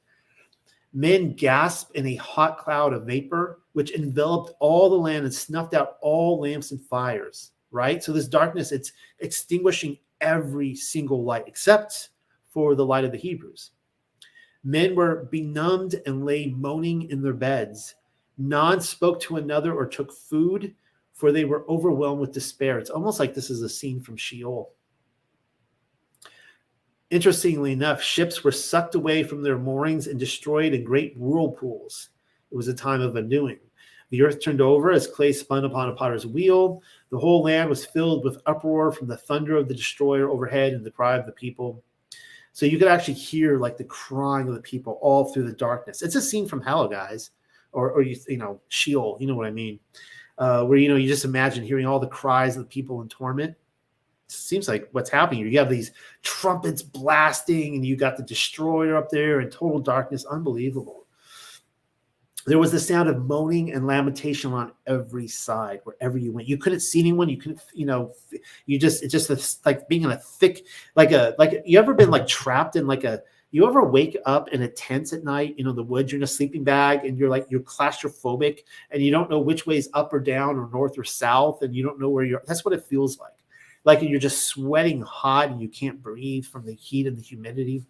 Men 0.92 1.34
gasped 1.34 1.94
in 1.96 2.06
a 2.06 2.16
hot 2.16 2.58
cloud 2.58 2.92
of 2.92 3.04
vapor, 3.04 3.60
which 3.72 3.94
enveloped 3.94 4.52
all 4.60 4.88
the 4.88 4.96
land 4.96 5.24
and 5.24 5.34
snuffed 5.34 5.74
out 5.74 5.96
all 6.00 6.40
lamps 6.40 6.70
and 6.70 6.80
fires, 6.80 7.52
right? 7.70 8.02
So 8.02 8.12
this 8.12 8.28
darkness, 8.28 8.72
it's 8.72 8.92
extinguishing 9.18 9.98
every 10.20 10.74
single 10.74 11.24
light 11.24 11.44
except 11.46 12.10
for 12.48 12.74
the 12.74 12.86
light 12.86 13.04
of 13.04 13.12
the 13.12 13.18
Hebrews. 13.18 13.70
Men 14.62 14.94
were 14.94 15.28
benumbed 15.30 16.00
and 16.06 16.24
lay 16.24 16.46
moaning 16.46 17.10
in 17.10 17.22
their 17.22 17.32
beds. 17.32 17.94
None 18.36 18.80
spoke 18.80 19.20
to 19.22 19.36
another 19.36 19.74
or 19.74 19.86
took 19.86 20.12
food, 20.12 20.74
for 21.12 21.32
they 21.32 21.44
were 21.44 21.68
overwhelmed 21.68 22.20
with 22.20 22.32
despair. 22.32 22.78
It's 22.78 22.90
almost 22.90 23.20
like 23.20 23.34
this 23.34 23.50
is 23.50 23.62
a 23.62 23.68
scene 23.68 24.00
from 24.00 24.16
Sheol. 24.16 24.72
Interestingly 27.10 27.72
enough, 27.72 28.00
ships 28.00 28.44
were 28.44 28.52
sucked 28.52 28.94
away 28.94 29.24
from 29.24 29.42
their 29.42 29.58
moorings 29.58 30.06
and 30.06 30.18
destroyed 30.18 30.72
in 30.72 30.84
great 30.84 31.16
whirlpools. 31.16 32.10
It 32.52 32.56
was 32.56 32.68
a 32.68 32.74
time 32.74 33.00
of 33.00 33.16
undoing. 33.16 33.58
The 34.10 34.22
earth 34.22 34.42
turned 34.42 34.60
over 34.60 34.90
as 34.90 35.06
clay 35.06 35.32
spun 35.32 35.64
upon 35.64 35.88
a 35.88 35.94
potter's 35.94 36.26
wheel. 36.26 36.82
The 37.10 37.18
whole 37.18 37.42
land 37.42 37.68
was 37.68 37.84
filled 37.84 38.24
with 38.24 38.42
uproar 38.46 38.92
from 38.92 39.08
the 39.08 39.16
thunder 39.16 39.56
of 39.56 39.68
the 39.68 39.74
destroyer 39.74 40.28
overhead 40.28 40.72
and 40.72 40.84
the 40.84 40.90
cry 40.90 41.16
of 41.16 41.26
the 41.26 41.32
people. 41.32 41.82
So 42.60 42.66
you 42.66 42.76
could 42.76 42.88
actually 42.88 43.14
hear 43.14 43.56
like 43.56 43.78
the 43.78 43.84
crying 43.84 44.46
of 44.46 44.52
the 44.52 44.60
people 44.60 44.98
all 45.00 45.32
through 45.32 45.44
the 45.44 45.52
darkness. 45.54 46.02
It's 46.02 46.14
a 46.14 46.20
scene 46.20 46.46
from 46.46 46.60
hell, 46.60 46.86
guys, 46.86 47.30
or, 47.72 47.90
or 47.90 48.02
you, 48.02 48.14
you 48.28 48.36
know, 48.36 48.60
Sheol. 48.68 49.16
You 49.18 49.28
know 49.28 49.34
what 49.34 49.46
I 49.46 49.50
mean? 49.50 49.80
Uh, 50.36 50.66
where 50.66 50.76
you 50.76 50.90
know 50.90 50.96
you 50.96 51.08
just 51.08 51.24
imagine 51.24 51.64
hearing 51.64 51.86
all 51.86 51.98
the 51.98 52.06
cries 52.06 52.58
of 52.58 52.64
the 52.64 52.68
people 52.68 53.00
in 53.00 53.08
torment 53.08 53.54
seems 54.28 54.68
like 54.68 54.90
what's 54.92 55.08
happening. 55.08 55.50
You 55.50 55.58
have 55.58 55.70
these 55.70 55.92
trumpets 56.20 56.82
blasting, 56.82 57.76
and 57.76 57.86
you 57.86 57.96
got 57.96 58.18
the 58.18 58.24
destroyer 58.24 58.94
up 58.94 59.08
there 59.08 59.40
in 59.40 59.48
total 59.48 59.78
darkness. 59.78 60.26
Unbelievable. 60.26 61.06
There 62.46 62.58
was 62.58 62.72
the 62.72 62.80
sound 62.80 63.08
of 63.08 63.24
moaning 63.24 63.72
and 63.72 63.86
lamentation 63.86 64.52
on 64.52 64.72
every 64.86 65.28
side, 65.28 65.80
wherever 65.84 66.18
you 66.18 66.32
went. 66.32 66.48
You 66.48 66.56
couldn't 66.56 66.80
see 66.80 67.00
anyone. 67.00 67.28
You 67.28 67.36
couldn't, 67.36 67.60
you 67.74 67.86
know, 67.86 68.14
you 68.66 68.78
just 68.78 69.02
it's 69.02 69.12
just 69.12 69.30
a, 69.30 69.68
like 69.68 69.88
being 69.88 70.02
in 70.02 70.10
a 70.10 70.16
thick, 70.16 70.64
like 70.96 71.12
a 71.12 71.34
like 71.38 71.62
you 71.64 71.78
ever 71.78 71.94
been 71.94 72.10
like 72.10 72.26
trapped 72.26 72.76
in 72.76 72.86
like 72.86 73.04
a 73.04 73.22
you 73.50 73.66
ever 73.66 73.84
wake 73.84 74.16
up 74.26 74.48
in 74.50 74.62
a 74.62 74.68
tent 74.68 75.12
at 75.12 75.24
night, 75.24 75.56
you 75.58 75.64
know, 75.64 75.72
the 75.72 75.82
woods, 75.82 76.12
you're 76.12 76.20
in 76.20 76.24
a 76.24 76.26
sleeping 76.26 76.62
bag 76.62 77.04
and 77.04 77.18
you're 77.18 77.28
like, 77.28 77.46
you're 77.50 77.60
claustrophobic 77.60 78.60
and 78.92 79.02
you 79.02 79.10
don't 79.10 79.28
know 79.28 79.40
which 79.40 79.66
way 79.66 79.76
is 79.76 79.90
up 79.92 80.12
or 80.12 80.20
down 80.20 80.56
or 80.56 80.68
north 80.70 80.96
or 80.96 81.02
south 81.02 81.62
and 81.62 81.74
you 81.74 81.82
don't 81.82 81.98
know 81.98 82.10
where 82.10 82.24
you're. 82.24 82.42
That's 82.46 82.64
what 82.64 82.74
it 82.74 82.84
feels 82.84 83.18
like 83.18 83.32
like 83.84 84.02
you're 84.02 84.20
just 84.20 84.44
sweating 84.44 85.02
hot 85.02 85.50
and 85.50 85.60
you 85.60 85.68
can't 85.68 86.02
breathe 86.02 86.44
from 86.44 86.64
the 86.64 86.74
heat 86.74 87.06
and 87.06 87.16
the 87.16 87.22
humidity. 87.22 87.84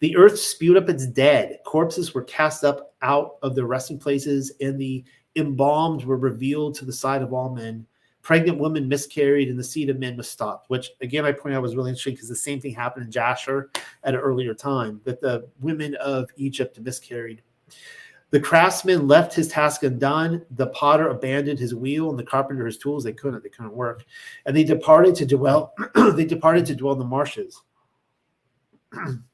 The 0.00 0.16
earth 0.16 0.38
spewed 0.38 0.76
up 0.76 0.88
its 0.88 1.06
dead. 1.06 1.58
Corpses 1.64 2.14
were 2.14 2.24
cast 2.24 2.64
up 2.64 2.94
out 3.02 3.36
of 3.42 3.54
their 3.54 3.66
resting 3.66 3.98
places, 3.98 4.52
and 4.60 4.80
the 4.80 5.04
embalmed 5.36 6.04
were 6.04 6.16
revealed 6.16 6.74
to 6.76 6.84
the 6.84 6.92
sight 6.92 7.22
of 7.22 7.32
all 7.32 7.54
men. 7.54 7.86
Pregnant 8.22 8.58
women 8.58 8.88
miscarried, 8.88 9.48
and 9.48 9.58
the 9.58 9.64
seed 9.64 9.90
of 9.90 9.98
men 9.98 10.16
was 10.16 10.28
stopped. 10.28 10.70
Which, 10.70 10.90
again, 11.00 11.24
I 11.24 11.32
point 11.32 11.54
out 11.54 11.62
was 11.62 11.74
really 11.74 11.90
interesting 11.90 12.14
because 12.14 12.28
the 12.28 12.36
same 12.36 12.60
thing 12.60 12.74
happened 12.74 13.06
in 13.06 13.12
Jasher 13.12 13.70
at 14.04 14.14
an 14.14 14.20
earlier 14.20 14.54
time 14.54 15.00
that 15.04 15.20
the 15.20 15.48
women 15.60 15.96
of 15.96 16.30
Egypt 16.36 16.78
miscarried. 16.80 17.42
The 18.30 18.40
craftsman 18.40 19.06
left 19.06 19.34
his 19.34 19.48
task 19.48 19.82
undone. 19.82 20.44
The 20.52 20.68
potter 20.68 21.08
abandoned 21.08 21.58
his 21.58 21.74
wheel, 21.74 22.10
and 22.10 22.18
the 22.18 22.24
carpenter 22.24 22.64
his 22.64 22.78
tools. 22.78 23.04
They 23.04 23.12
couldn't. 23.12 23.42
They 23.42 23.50
couldn't 23.50 23.74
work, 23.74 24.04
and 24.46 24.56
they 24.56 24.64
departed 24.64 25.14
to 25.16 25.26
dwell. 25.26 25.74
they 26.14 26.24
departed 26.24 26.64
to 26.66 26.74
dwell 26.74 26.94
in 26.94 26.98
the 26.98 27.04
marshes. 27.04 27.60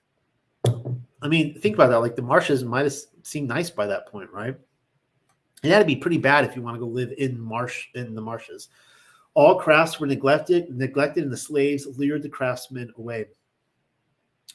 I 0.65 1.29
mean, 1.29 1.61
think 1.61 1.75
about 1.75 1.91
that. 1.91 2.01
Like 2.01 2.17
the 2.17 2.23
marshes 2.23 2.65
might 2.65 2.85
have 2.85 2.95
seemed 3.23 3.49
nice 3.49 3.71
by 3.71 3.87
that 3.87 4.07
point, 4.07 4.31
right? 4.33 4.57
It 5.63 5.71
had 5.71 5.81
to 5.81 5.85
be 5.85 5.97
pretty 5.97 6.19
bad 6.19 6.45
if 6.45 6.55
you 6.55 6.63
want 6.63 6.77
to 6.77 6.81
go 6.81 6.87
live 6.87 7.13
in 7.19 7.41
marsh 7.41 7.89
in 7.95 8.15
the 8.15 8.21
marshes. 8.21 8.69
All 9.35 9.59
crafts 9.59 9.99
were 9.99 10.07
neglected, 10.07 10.75
neglected, 10.77 11.25
and 11.25 11.33
the 11.33 11.37
slaves 11.37 11.87
lured 11.97 12.23
the 12.23 12.29
craftsmen 12.29 12.93
away. 12.97 13.27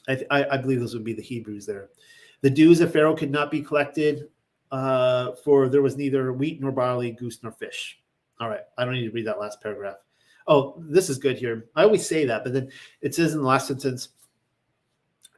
I, 0.08 0.24
I, 0.30 0.46
I 0.52 0.56
believe 0.56 0.80
those 0.80 0.94
would 0.94 1.04
be 1.04 1.12
the 1.12 1.22
Hebrews 1.22 1.66
there. 1.66 1.90
The 2.40 2.50
dues 2.50 2.80
of 2.80 2.92
Pharaoh 2.92 3.16
could 3.16 3.30
not 3.30 3.50
be 3.50 3.62
collected 3.62 4.28
uh, 4.70 5.32
for 5.44 5.68
there 5.68 5.82
was 5.82 5.96
neither 5.96 6.32
wheat 6.32 6.60
nor 6.60 6.72
barley, 6.72 7.12
goose 7.12 7.42
nor 7.42 7.52
fish. 7.52 8.00
All 8.40 8.48
right, 8.48 8.60
I 8.76 8.84
don't 8.84 8.94
need 8.94 9.06
to 9.06 9.12
read 9.12 9.26
that 9.26 9.40
last 9.40 9.62
paragraph. 9.62 9.96
Oh, 10.46 10.82
this 10.88 11.08
is 11.08 11.16
good 11.16 11.38
here. 11.38 11.66
I 11.74 11.84
always 11.84 12.06
say 12.06 12.26
that, 12.26 12.44
but 12.44 12.52
then 12.52 12.70
it 13.00 13.14
says 13.14 13.32
in 13.32 13.38
the 13.38 13.46
last 13.46 13.68
sentence, 13.68 14.08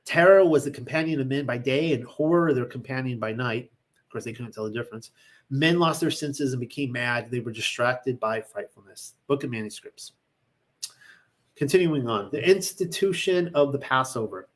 terror 0.06 0.46
was 0.46 0.64
the 0.64 0.70
companion 0.70 1.20
of 1.20 1.26
men 1.26 1.44
by 1.44 1.58
day, 1.58 1.92
and 1.92 2.04
horror 2.04 2.54
their 2.54 2.64
companion 2.64 3.18
by 3.18 3.32
night. 3.32 3.70
Of 4.04 4.10
course, 4.10 4.24
they 4.24 4.32
couldn't 4.32 4.52
tell 4.52 4.64
the 4.64 4.70
difference. 4.70 5.10
Men 5.50 5.78
lost 5.78 6.00
their 6.00 6.10
senses 6.10 6.52
and 6.52 6.60
became 6.60 6.92
mad. 6.92 7.30
They 7.30 7.40
were 7.40 7.52
distracted 7.52 8.18
by 8.18 8.40
frightfulness. 8.40 9.14
Book 9.26 9.44
of 9.44 9.50
Manuscripts. 9.50 10.12
Continuing 11.56 12.08
on, 12.08 12.30
the 12.32 12.48
institution 12.48 13.50
of 13.54 13.72
the 13.72 13.78
Passover. 13.78 14.48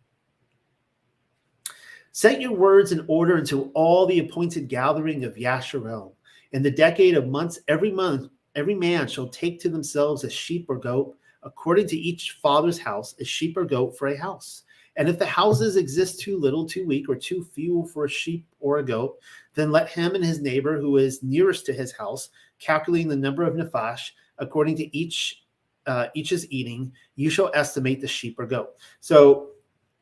Set 2.12 2.40
your 2.40 2.53
words 2.53 2.92
in 2.92 3.05
order 3.07 3.36
until 3.36 3.70
all 3.74 4.07
the 4.07 4.18
appointed 4.18 4.68
gathering 4.68 5.24
of 5.24 5.36
Yasharel. 5.36 6.12
In 6.53 6.62
the 6.62 6.70
decade 6.70 7.16
of 7.16 7.28
months, 7.28 7.61
every 7.68 7.92
month, 7.92 8.30
every 8.57 8.74
man 8.74 9.07
shall 9.07 9.28
take 9.28 9.61
to 9.61 9.68
themselves 9.68 10.24
a 10.24 10.30
sheep 10.30 10.66
or 10.68 10.76
goat, 10.76 11.16
according 11.42 11.86
to 11.86 11.96
each 11.96 12.32
father's 12.42 12.78
house, 12.78 13.14
a 13.20 13.24
sheep 13.24 13.57
or 13.57 13.64
goat 13.64 13.96
for 13.96 14.09
a 14.09 14.16
house. 14.18 14.64
And 15.01 15.09
if 15.09 15.18
the 15.18 15.24
houses 15.24 15.76
exist 15.76 16.20
too 16.20 16.38
little, 16.38 16.66
too 16.66 16.86
weak, 16.86 17.09
or 17.09 17.16
too 17.16 17.42
few 17.42 17.88
for 17.90 18.05
a 18.05 18.09
sheep 18.09 18.46
or 18.61 18.78
a 18.78 18.84
goat, 18.84 19.18
then 19.55 19.72
let 19.72 19.88
him 19.88 20.14
and 20.14 20.22
his 20.22 20.42
neighbor 20.42 20.78
who 20.78 20.98
is 20.98 21.22
nearest 21.22 21.64
to 21.66 21.72
his 21.72 21.90
house, 21.90 22.28
calculating 22.59 23.09
the 23.09 23.16
number 23.16 23.42
of 23.42 23.55
nefash 23.55 24.11
according 24.36 24.76
to 24.76 24.94
each 24.96 25.44
uh, 25.86 26.09
each 26.12 26.32
is 26.32 26.46
eating, 26.53 26.92
you 27.16 27.30
shall 27.30 27.51
estimate 27.55 28.03
the 28.03 28.07
sheep 28.07 28.38
or 28.38 28.44
goat. 28.44 28.74
So 29.01 29.53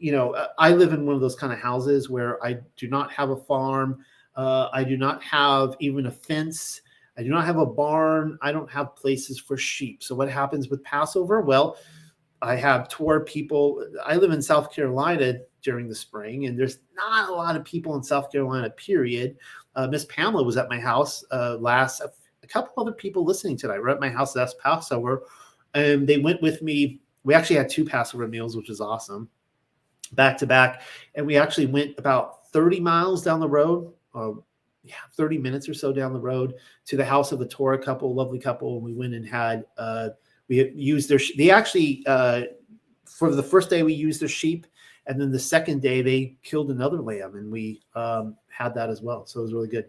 you 0.00 0.10
know, 0.10 0.34
uh, 0.34 0.48
I 0.58 0.72
live 0.72 0.92
in 0.92 1.06
one 1.06 1.14
of 1.14 1.20
those 1.20 1.36
kind 1.36 1.52
of 1.52 1.60
houses 1.60 2.10
where 2.10 2.44
I 2.44 2.58
do 2.76 2.88
not 2.88 3.12
have 3.12 3.30
a 3.30 3.36
farm. 3.36 4.04
Uh, 4.34 4.68
I 4.72 4.82
do 4.82 4.96
not 4.96 5.22
have 5.22 5.76
even 5.78 6.06
a 6.06 6.10
fence. 6.10 6.80
I 7.16 7.22
do 7.22 7.28
not 7.28 7.44
have 7.44 7.58
a 7.58 7.66
barn. 7.66 8.36
I 8.42 8.50
don't 8.50 8.70
have 8.70 8.96
places 8.96 9.38
for 9.38 9.56
sheep. 9.56 10.02
So 10.02 10.16
what 10.16 10.28
happens 10.28 10.68
with 10.68 10.82
Passover? 10.82 11.40
Well, 11.40 11.76
I 12.42 12.56
have 12.56 12.88
tour 12.88 13.20
people. 13.20 13.84
I 14.04 14.16
live 14.16 14.30
in 14.30 14.42
South 14.42 14.72
Carolina 14.72 15.34
during 15.62 15.88
the 15.88 15.94
spring, 15.94 16.46
and 16.46 16.58
there's 16.58 16.78
not 16.94 17.28
a 17.28 17.32
lot 17.32 17.56
of 17.56 17.64
people 17.64 17.96
in 17.96 18.02
South 18.02 18.30
Carolina. 18.30 18.70
Period. 18.70 19.36
Uh, 19.74 19.86
Miss 19.86 20.04
Pamela 20.06 20.42
was 20.42 20.56
at 20.56 20.68
my 20.68 20.78
house 20.78 21.24
uh, 21.30 21.56
last. 21.58 22.00
A 22.00 22.46
couple 22.46 22.82
other 22.82 22.92
people 22.92 23.24
listening 23.24 23.56
tonight 23.56 23.78
were 23.78 23.90
at 23.90 24.00
my 24.00 24.08
house 24.08 24.34
last 24.36 24.58
Passover, 24.58 25.24
and 25.74 26.06
they 26.06 26.18
went 26.18 26.40
with 26.42 26.62
me. 26.62 27.00
We 27.24 27.34
actually 27.34 27.56
had 27.56 27.68
two 27.68 27.84
Passover 27.84 28.26
meals, 28.26 28.56
which 28.56 28.70
is 28.70 28.80
awesome 28.80 29.28
back 30.12 30.38
to 30.38 30.46
back. 30.46 30.82
And 31.14 31.26
we 31.26 31.36
actually 31.36 31.66
went 31.66 31.94
about 31.98 32.48
30 32.48 32.80
miles 32.80 33.22
down 33.22 33.40
the 33.40 33.48
road, 33.48 33.92
uh, 34.14 34.32
yeah, 34.82 34.94
30 35.12 35.38
minutes 35.38 35.68
or 35.68 35.74
so 35.74 35.92
down 35.92 36.12
the 36.12 36.20
road 36.20 36.54
to 36.86 36.96
the 36.96 37.04
house 37.04 37.32
of 37.32 37.38
the 37.38 37.46
Torah 37.46 37.78
couple, 37.78 38.14
lovely 38.14 38.38
couple. 38.38 38.76
And 38.76 38.84
we 38.84 38.94
went 38.94 39.14
and 39.14 39.26
had, 39.26 39.64
uh, 39.76 40.10
we 40.48 40.70
used 40.70 41.08
their, 41.08 41.20
they 41.36 41.50
actually, 41.50 42.02
uh, 42.06 42.42
for 43.04 43.34
the 43.34 43.42
first 43.42 43.70
day 43.70 43.82
we 43.82 43.94
used 43.94 44.20
their 44.20 44.28
sheep. 44.28 44.66
And 45.06 45.20
then 45.20 45.32
the 45.32 45.38
second 45.38 45.80
day 45.80 46.02
they 46.02 46.36
killed 46.42 46.70
another 46.70 47.00
lamb 47.00 47.34
and 47.36 47.50
we 47.50 47.80
um, 47.94 48.36
had 48.48 48.74
that 48.74 48.90
as 48.90 49.00
well. 49.00 49.26
So 49.26 49.40
it 49.40 49.44
was 49.44 49.54
really 49.54 49.68
good. 49.68 49.86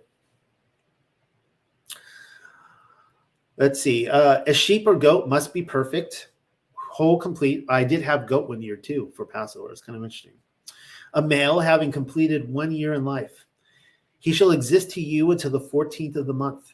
Let's 3.57 3.82
see. 3.82 4.07
Uh, 4.07 4.41
a 4.47 4.53
sheep 4.53 4.88
or 4.88 4.95
goat 4.95 5.28
must 5.28 5.53
be 5.53 5.62
perfect 5.62 6.30
whole 6.99 7.18
complete. 7.18 7.64
I 7.70 7.86
did 7.86 8.01
have 8.01 8.28
goat 8.28 8.49
one 8.49 8.62
year 8.62 8.76
too 8.76 9.10
for 9.16 9.26
Passover. 9.26 9.72
It's 9.72 9.80
kind 9.80 9.95
of 9.95 10.03
interesting. 10.03 10.34
a 11.14 11.22
male 11.22 11.57
having 11.57 11.93
completed 11.93 12.51
one 12.51 12.74
year 12.74 12.93
in 12.93 13.05
life. 13.05 13.45
He 14.20 14.34
shall 14.34 14.51
exist 14.51 14.91
to 14.91 15.01
you 15.01 15.32
until 15.32 15.51
the 15.51 15.62
14th 15.62 16.18
of 16.18 16.28
the 16.28 16.34
month. 16.34 16.74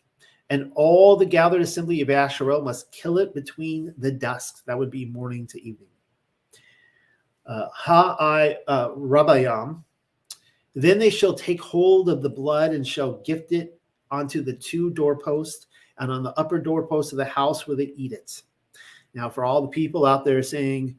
And 0.50 0.72
all 0.76 1.16
the 1.16 1.26
gathered 1.26 1.62
assembly 1.62 2.02
of 2.02 2.10
Asherah 2.10 2.62
must 2.62 2.92
kill 2.92 3.18
it 3.18 3.34
between 3.34 3.94
the 3.98 4.12
dusk. 4.12 4.64
That 4.66 4.78
would 4.78 4.92
be 4.92 5.06
morning 5.06 5.48
to 5.48 5.62
evening. 5.62 5.90
Uh, 7.46 7.68
Ha'ai 7.74 8.58
uh, 8.68 8.90
Rabbayam. 8.90 9.84
Then 10.76 11.00
they 11.00 11.10
shall 11.10 11.34
take 11.34 11.62
hold 11.62 12.10
of 12.10 12.22
the 12.22 12.30
blood 12.30 12.74
and 12.74 12.86
shall 12.86 13.22
gift 13.22 13.54
it 13.54 13.80
onto 14.12 14.44
the 14.44 14.54
two 14.54 14.90
doorposts 14.92 15.68
and 15.98 16.12
on 16.12 16.24
the 16.24 16.38
upper 16.38 16.60
doorpost 16.60 17.14
of 17.14 17.18
the 17.18 17.26
house 17.26 17.68
where 17.68 17.78
they 17.78 17.94
eat 17.96 18.12
it. 18.12 18.42
Now, 19.14 19.30
for 19.30 19.46
all 19.46 19.62
the 19.62 19.70
people 19.70 20.06
out 20.06 20.26
there 20.26 20.44
saying, 20.44 20.98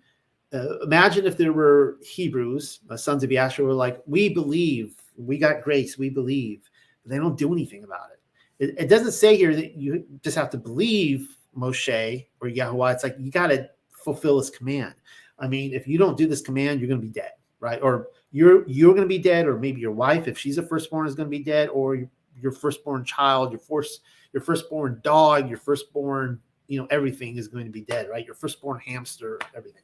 uh, 0.52 0.78
imagine 0.80 1.26
if 1.26 1.36
there 1.36 1.52
were 1.52 1.98
Hebrews, 2.02 2.80
uh, 2.88 2.96
sons 2.96 3.22
of 3.22 3.30
Yahshua, 3.30 3.64
were 3.64 3.74
like, 3.74 4.00
we 4.06 4.28
believe, 4.28 4.94
we 5.16 5.38
got 5.38 5.62
grace, 5.62 5.98
we 5.98 6.08
believe, 6.08 6.68
but 7.02 7.10
they 7.10 7.18
don't 7.18 7.36
do 7.36 7.52
anything 7.52 7.84
about 7.84 8.10
it. 8.12 8.15
It, 8.58 8.74
it 8.78 8.88
doesn't 8.88 9.12
say 9.12 9.36
here 9.36 9.54
that 9.54 9.76
you 9.76 10.04
just 10.22 10.36
have 10.36 10.50
to 10.50 10.58
believe 10.58 11.36
Moshe 11.56 12.26
or 12.40 12.48
Yahweh. 12.48 12.92
It's 12.92 13.02
like 13.02 13.16
you 13.18 13.30
got 13.30 13.48
to 13.48 13.68
fulfill 13.90 14.38
this 14.38 14.50
command. 14.50 14.94
I 15.38 15.48
mean, 15.48 15.74
if 15.74 15.86
you 15.86 15.98
don't 15.98 16.16
do 16.16 16.26
this 16.26 16.40
command, 16.40 16.80
you're 16.80 16.88
going 16.88 17.00
to 17.00 17.06
be 17.06 17.12
dead, 17.12 17.32
right? 17.60 17.80
Or 17.82 18.08
you're 18.32 18.66
you're 18.68 18.94
going 18.94 19.04
to 19.04 19.08
be 19.08 19.18
dead, 19.18 19.46
or 19.46 19.58
maybe 19.58 19.80
your 19.80 19.92
wife, 19.92 20.28
if 20.28 20.38
she's 20.38 20.58
a 20.58 20.62
firstborn, 20.62 21.06
is 21.06 21.14
going 21.14 21.30
to 21.30 21.36
be 21.36 21.44
dead, 21.44 21.68
or 21.68 21.94
your, 21.94 22.08
your 22.40 22.52
firstborn 22.52 23.04
child, 23.04 23.52
your 23.52 23.60
first 23.60 24.00
your 24.32 24.42
firstborn 24.42 25.00
dog, 25.02 25.48
your 25.48 25.58
firstborn, 25.58 26.40
you 26.68 26.78
know, 26.78 26.86
everything 26.90 27.36
is 27.36 27.48
going 27.48 27.64
to 27.64 27.70
be 27.70 27.82
dead, 27.82 28.08
right? 28.10 28.24
Your 28.24 28.34
firstborn 28.34 28.80
hamster, 28.80 29.38
everything. 29.54 29.82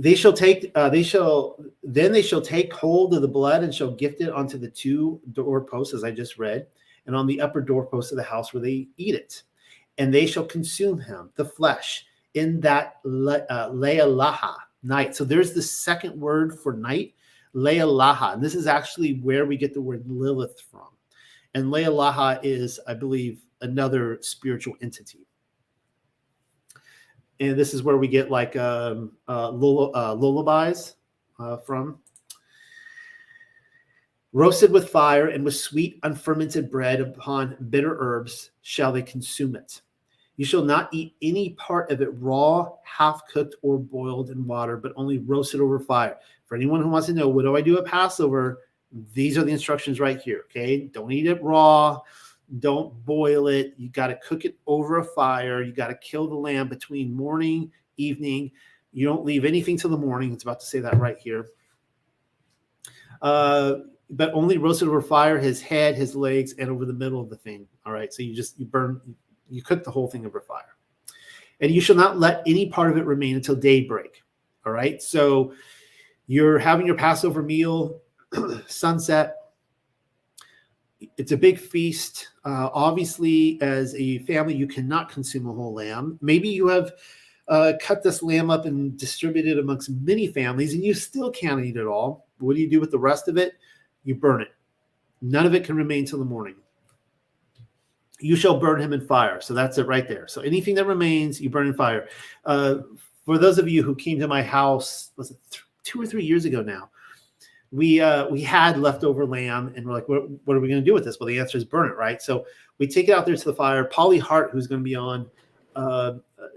they 0.00 0.14
shall 0.14 0.32
take 0.32 0.70
uh, 0.74 0.88
they 0.88 1.02
shall 1.02 1.56
then 1.82 2.12
they 2.12 2.22
shall 2.22 2.40
take 2.40 2.72
hold 2.72 3.14
of 3.14 3.22
the 3.22 3.28
blood 3.28 3.62
and 3.64 3.74
shall 3.74 3.90
gift 3.90 4.20
it 4.20 4.30
onto 4.30 4.58
the 4.58 4.68
two 4.68 5.20
doorposts 5.32 5.94
as 5.94 6.04
i 6.04 6.10
just 6.10 6.38
read 6.38 6.66
and 7.08 7.16
on 7.16 7.26
the 7.26 7.40
upper 7.40 7.60
doorpost 7.60 8.12
of 8.12 8.18
the 8.18 8.22
house 8.22 8.52
where 8.52 8.62
they 8.62 8.86
eat 8.98 9.16
it. 9.16 9.42
And 9.96 10.14
they 10.14 10.26
shall 10.26 10.44
consume 10.44 11.00
him 11.00 11.30
the 11.34 11.44
flesh 11.44 12.04
in 12.34 12.60
that 12.60 12.98
le, 13.02 13.38
uh, 13.50 13.70
lealaha 13.70 14.54
night. 14.84 15.16
So 15.16 15.24
there's 15.24 15.54
the 15.54 15.62
second 15.62 16.20
word 16.20 16.60
for 16.60 16.74
night 16.74 17.14
lealaha. 17.54 18.34
And 18.34 18.42
this 18.44 18.54
is 18.54 18.66
actually 18.68 19.14
where 19.20 19.46
we 19.46 19.56
get 19.56 19.74
the 19.74 19.80
word 19.80 20.04
lilith 20.06 20.60
from. 20.70 20.88
And 21.54 21.72
lealaha 21.72 22.38
is 22.44 22.78
i 22.86 22.94
believe 22.94 23.40
another 23.62 24.18
spiritual 24.20 24.74
entity 24.82 25.26
and 27.40 27.58
this 27.58 27.74
is 27.74 27.82
where 27.82 27.96
we 27.96 28.08
get 28.08 28.30
like 28.30 28.56
um, 28.56 29.12
uh, 29.28 29.48
uh, 29.48 30.14
lullabies 30.14 30.94
uh, 31.38 31.56
from. 31.58 31.98
Roasted 34.32 34.70
with 34.70 34.90
fire 34.90 35.28
and 35.28 35.44
with 35.44 35.56
sweet 35.56 35.98
unfermented 36.02 36.70
bread 36.70 37.00
upon 37.00 37.56
bitter 37.70 37.96
herbs 37.98 38.50
shall 38.62 38.92
they 38.92 39.02
consume 39.02 39.56
it. 39.56 39.80
You 40.36 40.44
shall 40.44 40.64
not 40.64 40.88
eat 40.92 41.16
any 41.22 41.50
part 41.50 41.90
of 41.90 42.00
it 42.00 42.10
raw, 42.12 42.70
half 42.84 43.26
cooked, 43.26 43.56
or 43.62 43.78
boiled 43.78 44.30
in 44.30 44.46
water, 44.46 44.76
but 44.76 44.92
only 44.94 45.18
roasted 45.18 45.60
over 45.60 45.80
fire. 45.80 46.18
For 46.46 46.54
anyone 46.54 46.80
who 46.80 46.88
wants 46.88 47.08
to 47.08 47.14
know, 47.14 47.28
what 47.28 47.42
do 47.42 47.56
I 47.56 47.60
do 47.60 47.78
at 47.78 47.86
Passover? 47.86 48.60
These 49.14 49.36
are 49.36 49.44
the 49.44 49.52
instructions 49.52 49.98
right 49.98 50.20
here. 50.20 50.44
Okay. 50.44 50.88
Don't 50.92 51.10
eat 51.10 51.26
it 51.26 51.42
raw 51.42 52.00
don't 52.58 53.04
boil 53.04 53.48
it. 53.48 53.74
You 53.76 53.90
got 53.90 54.08
to 54.08 54.16
cook 54.16 54.44
it 54.44 54.56
over 54.66 54.98
a 54.98 55.04
fire. 55.04 55.62
You 55.62 55.72
got 55.72 55.88
to 55.88 55.94
kill 55.96 56.28
the 56.28 56.34
lamb 56.34 56.68
between 56.68 57.14
morning, 57.14 57.70
evening. 57.96 58.50
You 58.92 59.06
don't 59.06 59.24
leave 59.24 59.44
anything 59.44 59.76
till 59.76 59.90
the 59.90 59.98
morning. 59.98 60.32
It's 60.32 60.42
about 60.42 60.60
to 60.60 60.66
say 60.66 60.80
that 60.80 60.98
right 60.98 61.18
here. 61.18 61.46
Uh, 63.20 63.74
but 64.10 64.32
only 64.32 64.56
roasted 64.56 64.88
over 64.88 65.02
fire, 65.02 65.38
his 65.38 65.60
head, 65.60 65.94
his 65.94 66.16
legs, 66.16 66.54
and 66.58 66.70
over 66.70 66.86
the 66.86 66.92
middle 66.92 67.20
of 67.20 67.28
the 67.28 67.36
thing. 67.36 67.66
All 67.84 67.92
right. 67.92 68.12
So 68.12 68.22
you 68.22 68.34
just 68.34 68.58
you 68.58 68.64
burn, 68.64 69.00
you 69.50 69.62
cook 69.62 69.84
the 69.84 69.90
whole 69.90 70.08
thing 70.08 70.24
over 70.24 70.40
fire, 70.40 70.76
and 71.60 71.70
you 71.70 71.80
shall 71.82 71.96
not 71.96 72.18
let 72.18 72.42
any 72.46 72.70
part 72.70 72.90
of 72.90 72.96
it 72.96 73.04
remain 73.04 73.36
until 73.36 73.54
daybreak. 73.54 74.22
All 74.64 74.72
right. 74.72 75.02
So 75.02 75.52
you're 76.26 76.58
having 76.58 76.86
your 76.86 76.96
Passover 76.96 77.42
meal, 77.42 78.00
sunset 78.66 79.37
it's 81.16 81.32
a 81.32 81.36
big 81.36 81.58
feast. 81.58 82.28
Uh, 82.44 82.70
obviously, 82.72 83.60
as 83.62 83.94
a 83.94 84.18
family, 84.20 84.54
you 84.54 84.66
cannot 84.66 85.10
consume 85.10 85.48
a 85.48 85.52
whole 85.52 85.74
lamb. 85.74 86.18
Maybe 86.20 86.48
you 86.48 86.68
have 86.68 86.92
uh, 87.48 87.74
cut 87.80 88.02
this 88.02 88.22
lamb 88.22 88.50
up 88.50 88.66
and 88.66 88.96
distributed 88.98 89.58
amongst 89.58 89.90
many 89.90 90.26
families, 90.26 90.74
and 90.74 90.82
you 90.82 90.94
still 90.94 91.30
can't 91.30 91.64
eat 91.64 91.76
it 91.76 91.86
all. 91.86 92.26
What 92.38 92.56
do 92.56 92.60
you 92.60 92.70
do 92.70 92.80
with 92.80 92.90
the 92.90 92.98
rest 92.98 93.28
of 93.28 93.36
it? 93.36 93.54
You 94.04 94.14
burn 94.14 94.42
it. 94.42 94.48
None 95.22 95.46
of 95.46 95.54
it 95.54 95.64
can 95.64 95.76
remain 95.76 96.04
till 96.04 96.18
the 96.18 96.24
morning. 96.24 96.56
You 98.20 98.36
shall 98.36 98.58
burn 98.58 98.80
him 98.80 98.92
in 98.92 99.06
fire. 99.06 99.40
So 99.40 99.54
that's 99.54 99.78
it 99.78 99.86
right 99.86 100.08
there. 100.08 100.26
So 100.26 100.40
anything 100.40 100.74
that 100.76 100.86
remains, 100.86 101.40
you 101.40 101.50
burn 101.50 101.68
in 101.68 101.74
fire. 101.74 102.08
Uh, 102.44 102.78
for 103.24 103.38
those 103.38 103.58
of 103.58 103.68
you 103.68 103.82
who 103.82 103.94
came 103.94 104.18
to 104.18 104.28
my 104.28 104.42
house, 104.42 105.10
was 105.16 105.30
it 105.30 105.38
th- 105.50 105.62
two 105.84 106.00
or 106.00 106.06
three 106.06 106.24
years 106.24 106.44
ago 106.44 106.62
now? 106.62 106.90
We 107.70 108.00
uh, 108.00 108.28
we 108.28 108.40
had 108.40 108.78
leftover 108.78 109.26
lamb, 109.26 109.72
and 109.76 109.86
we're 109.86 109.92
like, 109.92 110.08
what, 110.08 110.28
what 110.44 110.56
are 110.56 110.60
we 110.60 110.68
going 110.68 110.80
to 110.80 110.84
do 110.84 110.94
with 110.94 111.04
this? 111.04 111.20
Well, 111.20 111.26
the 111.26 111.38
answer 111.38 111.58
is 111.58 111.64
burn 111.64 111.90
it, 111.90 111.96
right? 111.96 112.20
So 112.22 112.46
we 112.78 112.86
take 112.86 113.08
it 113.08 113.12
out 113.12 113.26
there 113.26 113.36
to 113.36 113.44
the 113.44 113.54
fire. 113.54 113.84
Polly 113.84 114.18
Hart, 114.18 114.50
who's 114.52 114.66
going 114.66 114.80
to 114.80 114.84
be 114.84 114.94
on 114.94 115.28
uh, 115.76 116.14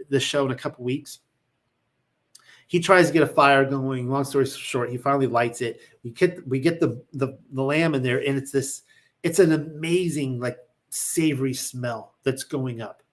the 0.09 0.20
show 0.20 0.45
in 0.45 0.51
a 0.51 0.55
couple 0.55 0.86
weeks, 0.86 1.20
he 2.68 2.80
tries 2.80 3.07
to 3.07 3.14
get 3.14 3.24
a 3.24 3.28
fire 3.28 3.66
going. 3.66 4.09
Long 4.09 4.24
story 4.24 4.45
short, 4.45 4.89
he 4.89 4.97
finally 4.97 5.28
lights 5.28 5.62
it. 5.62 5.82
We 6.03 6.12
get 6.12 6.47
we 6.47 6.59
get 6.59 6.80
the 6.80 7.03
the, 7.14 7.38
the 7.51 7.64
lamb 7.64 7.93
in 7.95 8.03
there, 8.03 8.26
and 8.26 8.38
it's 8.38 8.51
this. 8.51 8.84
It's 9.24 9.39
an 9.39 9.51
amazing 9.51 10.39
like 10.39 10.57
savory 10.89 11.53
smell 11.53 12.16
that's 12.24 12.43
going 12.43 12.82
up, 12.82 13.03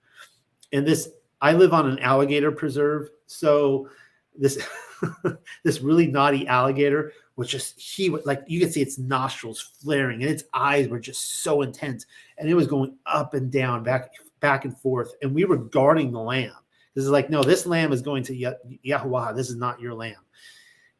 and 0.72 0.86
this. 0.86 1.08
I 1.40 1.52
live 1.52 1.72
on 1.72 1.88
an 1.88 2.00
alligator 2.00 2.50
preserve, 2.50 3.10
so 3.26 3.88
this 4.36 4.64
this 5.64 5.80
really 5.80 6.06
naughty 6.06 6.46
alligator 6.46 7.12
was 7.38 7.48
just 7.48 7.78
he 7.80 8.10
would 8.10 8.26
like 8.26 8.42
you 8.48 8.58
could 8.58 8.72
see 8.72 8.82
its 8.82 8.98
nostrils 8.98 9.60
flaring 9.60 10.22
and 10.22 10.30
its 10.30 10.42
eyes 10.54 10.88
were 10.88 10.98
just 10.98 11.44
so 11.44 11.62
intense 11.62 12.04
and 12.36 12.50
it 12.50 12.54
was 12.54 12.66
going 12.66 12.96
up 13.06 13.32
and 13.32 13.52
down 13.52 13.84
back 13.84 14.10
back 14.40 14.64
and 14.64 14.76
forth. 14.76 15.12
And 15.22 15.32
we 15.32 15.44
were 15.44 15.56
guarding 15.56 16.10
the 16.10 16.20
lamb. 16.20 16.52
This 16.94 17.04
is 17.04 17.10
like 17.10 17.30
no 17.30 17.44
this 17.44 17.64
lamb 17.64 17.92
is 17.92 18.02
going 18.02 18.24
to 18.24 18.56
Yahweh 18.82 19.32
this 19.34 19.50
is 19.50 19.56
not 19.56 19.80
your 19.80 19.94
lamb. 19.94 20.16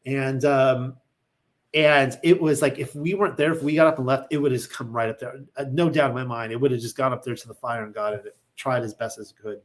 And 0.07 0.45
um 0.45 0.97
and 1.75 2.17
it 2.23 2.41
was 2.41 2.63
like 2.63 2.79
if 2.79 2.95
we 2.95 3.15
weren't 3.15 3.37
there 3.37 3.53
if 3.53 3.65
we 3.65 3.75
got 3.75 3.89
up 3.89 3.99
and 3.99 4.07
left 4.07 4.29
it 4.31 4.39
would 4.39 4.53
have 4.53 4.71
come 4.71 4.93
right 4.93 5.11
up 5.11 5.19
there. 5.19 5.41
Uh, 5.57 5.65
no 5.73 5.91
doubt 5.91 6.11
in 6.11 6.15
my 6.15 6.23
mind 6.23 6.53
it 6.53 6.57
would 6.57 6.71
have 6.71 6.81
just 6.81 6.97
gone 6.97 7.13
up 7.13 7.25
there 7.25 7.35
to 7.35 7.49
the 7.49 7.55
fire 7.55 7.83
and 7.83 7.93
got 7.93 8.15
it 8.15 8.37
tried 8.55 8.85
as 8.85 8.95
best 8.95 9.19
as 9.19 9.33
it 9.33 9.43
could. 9.43 9.61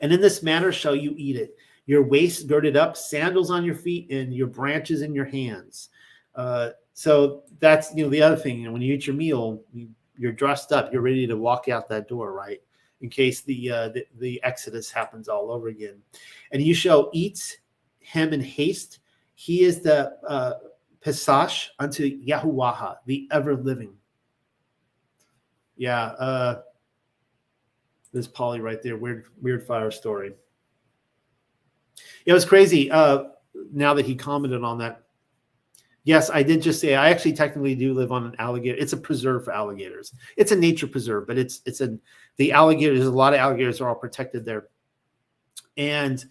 And 0.00 0.12
in 0.12 0.20
this 0.20 0.40
manner 0.40 0.70
shall 0.70 0.94
you 0.94 1.14
eat 1.16 1.34
it 1.34 1.56
your 1.90 2.04
waist 2.04 2.46
girded 2.46 2.76
up, 2.76 2.96
sandals 2.96 3.50
on 3.50 3.64
your 3.64 3.74
feet, 3.74 4.08
and 4.12 4.32
your 4.32 4.46
branches 4.46 5.02
in 5.02 5.12
your 5.12 5.24
hands. 5.24 5.88
Uh, 6.36 6.68
so 6.92 7.42
that's 7.58 7.92
you 7.96 8.04
know 8.04 8.10
the 8.10 8.22
other 8.22 8.36
thing. 8.36 8.60
You 8.60 8.66
know, 8.66 8.72
when 8.72 8.80
you 8.80 8.94
eat 8.94 9.08
your 9.08 9.16
meal, 9.16 9.60
you, 9.72 9.88
you're 10.16 10.30
dressed 10.30 10.70
up. 10.70 10.92
You're 10.92 11.02
ready 11.02 11.26
to 11.26 11.36
walk 11.36 11.68
out 11.68 11.88
that 11.88 12.06
door, 12.06 12.32
right? 12.32 12.62
In 13.00 13.08
case 13.08 13.40
the, 13.40 13.72
uh, 13.72 13.88
the 13.88 14.06
the 14.20 14.40
exodus 14.44 14.88
happens 14.88 15.28
all 15.28 15.50
over 15.50 15.66
again. 15.66 15.96
And 16.52 16.62
you 16.62 16.74
shall 16.74 17.10
eat 17.12 17.58
him 17.98 18.32
in 18.32 18.40
haste. 18.40 19.00
He 19.34 19.64
is 19.64 19.80
the 19.80 20.16
uh, 20.28 20.52
unto 21.80 22.24
Yahuwah, 22.24 22.98
the 23.04 23.26
ever 23.32 23.56
living. 23.56 23.94
Yeah, 25.76 26.04
uh, 26.04 26.60
there's 28.12 28.28
Polly 28.28 28.60
right 28.60 28.80
there. 28.80 28.96
Weird, 28.96 29.24
weird 29.42 29.66
fire 29.66 29.90
story. 29.90 30.34
It 32.30 32.32
was 32.32 32.44
crazy. 32.44 32.88
Uh, 32.92 33.24
now 33.72 33.92
that 33.92 34.06
he 34.06 34.14
commented 34.14 34.62
on 34.62 34.78
that, 34.78 35.02
yes, 36.04 36.30
I 36.30 36.44
did 36.44 36.62
just 36.62 36.80
say 36.80 36.94
I 36.94 37.10
actually 37.10 37.32
technically 37.32 37.74
do 37.74 37.92
live 37.92 38.12
on 38.12 38.24
an 38.24 38.36
alligator. 38.38 38.78
It's 38.78 38.92
a 38.92 38.96
preserve 38.96 39.44
for 39.44 39.52
alligators. 39.52 40.14
It's 40.36 40.52
a 40.52 40.56
nature 40.56 40.86
preserve, 40.86 41.26
but 41.26 41.38
it's 41.38 41.60
it's 41.66 41.80
a 41.80 41.98
the 42.36 42.52
alligators. 42.52 43.04
A 43.04 43.10
lot 43.10 43.34
of 43.34 43.40
alligators 43.40 43.80
are 43.80 43.88
all 43.88 43.96
protected 43.96 44.44
there, 44.44 44.68
and 45.76 46.24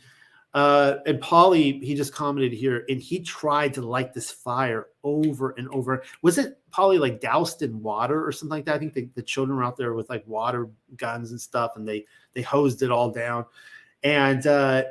uh, 0.53 0.99
and 1.05 1.19
Polly 1.19 1.79
he 1.79 1.95
just 1.95 2.13
commented 2.13 2.53
here, 2.53 2.85
and 2.87 3.01
he 3.01 3.19
tried 3.19 3.73
to 3.73 3.81
light 3.81 4.13
this 4.13 4.31
fire 4.31 4.87
over 5.03 5.53
and 5.57 5.67
over. 5.67 6.03
Was 6.21 6.37
it 6.37 6.59
Polly 6.71 6.97
like 6.97 7.19
doused 7.19 7.61
in 7.61 7.83
water 7.83 8.25
or 8.25 8.31
something 8.31 8.55
like 8.55 8.65
that? 8.67 8.75
I 8.75 8.79
think 8.79 8.93
the, 8.93 9.09
the 9.15 9.21
children 9.21 9.57
were 9.57 9.65
out 9.65 9.75
there 9.75 9.95
with 9.95 10.09
like 10.09 10.25
water 10.25 10.69
guns 10.95 11.31
and 11.31 11.41
stuff, 11.41 11.73
and 11.75 11.85
they 11.85 12.05
they 12.31 12.41
hosed 12.41 12.83
it 12.83 12.89
all 12.89 13.11
down, 13.11 13.43
and. 14.01 14.47
uh 14.47 14.83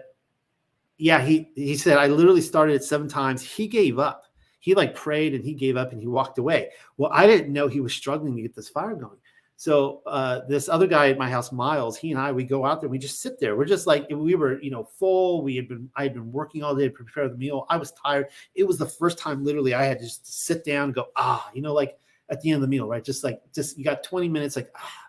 yeah, 0.98 1.22
he 1.22 1.50
he 1.54 1.76
said 1.76 1.96
I 1.96 2.08
literally 2.08 2.40
started 2.40 2.74
it 2.74 2.84
seven 2.84 3.08
times. 3.08 3.42
He 3.42 3.66
gave 3.66 3.98
up. 3.98 4.24
He 4.60 4.74
like 4.74 4.94
prayed 4.94 5.34
and 5.34 5.44
he 5.44 5.54
gave 5.54 5.76
up 5.76 5.92
and 5.92 6.00
he 6.00 6.08
walked 6.08 6.38
away. 6.38 6.70
Well, 6.96 7.10
I 7.12 7.26
didn't 7.26 7.52
know 7.52 7.68
he 7.68 7.80
was 7.80 7.94
struggling 7.94 8.34
to 8.36 8.42
get 8.42 8.54
this 8.54 8.68
fire 8.68 8.94
going. 8.94 9.18
So 9.58 10.02
uh, 10.06 10.42
this 10.48 10.68
other 10.68 10.86
guy 10.86 11.10
at 11.10 11.18
my 11.18 11.28
house, 11.28 11.50
Miles, 11.50 11.98
he 11.98 12.12
and 12.12 12.20
I, 12.20 12.30
we 12.30 12.44
go 12.44 12.64
out 12.64 12.80
there, 12.80 12.88
we 12.88 12.96
just 12.96 13.20
sit 13.20 13.40
there. 13.40 13.56
We're 13.56 13.64
just 13.64 13.88
like 13.88 14.06
we 14.08 14.36
were, 14.36 14.60
you 14.62 14.70
know, 14.70 14.84
full. 14.84 15.42
We 15.42 15.56
had 15.56 15.66
been, 15.66 15.90
I 15.96 16.04
had 16.04 16.14
been 16.14 16.30
working 16.30 16.62
all 16.62 16.76
day 16.76 16.84
to 16.84 16.94
prepare 16.94 17.28
the 17.28 17.36
meal. 17.36 17.66
I 17.68 17.76
was 17.76 17.90
tired. 17.92 18.28
It 18.54 18.62
was 18.62 18.78
the 18.78 18.86
first 18.86 19.18
time, 19.18 19.44
literally, 19.44 19.74
I 19.74 19.82
had 19.82 19.98
to 19.98 20.04
just 20.04 20.44
sit 20.44 20.64
down, 20.64 20.84
and 20.84 20.94
go 20.94 21.06
ah, 21.16 21.50
you 21.52 21.60
know, 21.60 21.74
like 21.74 21.98
at 22.30 22.40
the 22.40 22.50
end 22.50 22.56
of 22.56 22.60
the 22.62 22.68
meal, 22.68 22.86
right? 22.86 23.02
Just 23.02 23.24
like 23.24 23.40
just 23.52 23.76
you 23.76 23.84
got 23.84 24.04
20 24.04 24.28
minutes, 24.28 24.54
like 24.54 24.70
ah, 24.76 25.06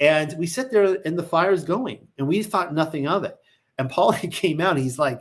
and 0.00 0.36
we 0.38 0.46
sit 0.46 0.70
there 0.70 0.96
and 1.04 1.18
the 1.18 1.22
fire's 1.22 1.62
going, 1.62 2.08
and 2.16 2.26
we 2.26 2.42
thought 2.42 2.72
nothing 2.72 3.06
of 3.06 3.24
it. 3.24 3.36
And 3.82 3.90
Paul 3.90 4.12
came 4.30 4.60
out, 4.60 4.76
he's 4.76 4.98
like, 4.98 5.20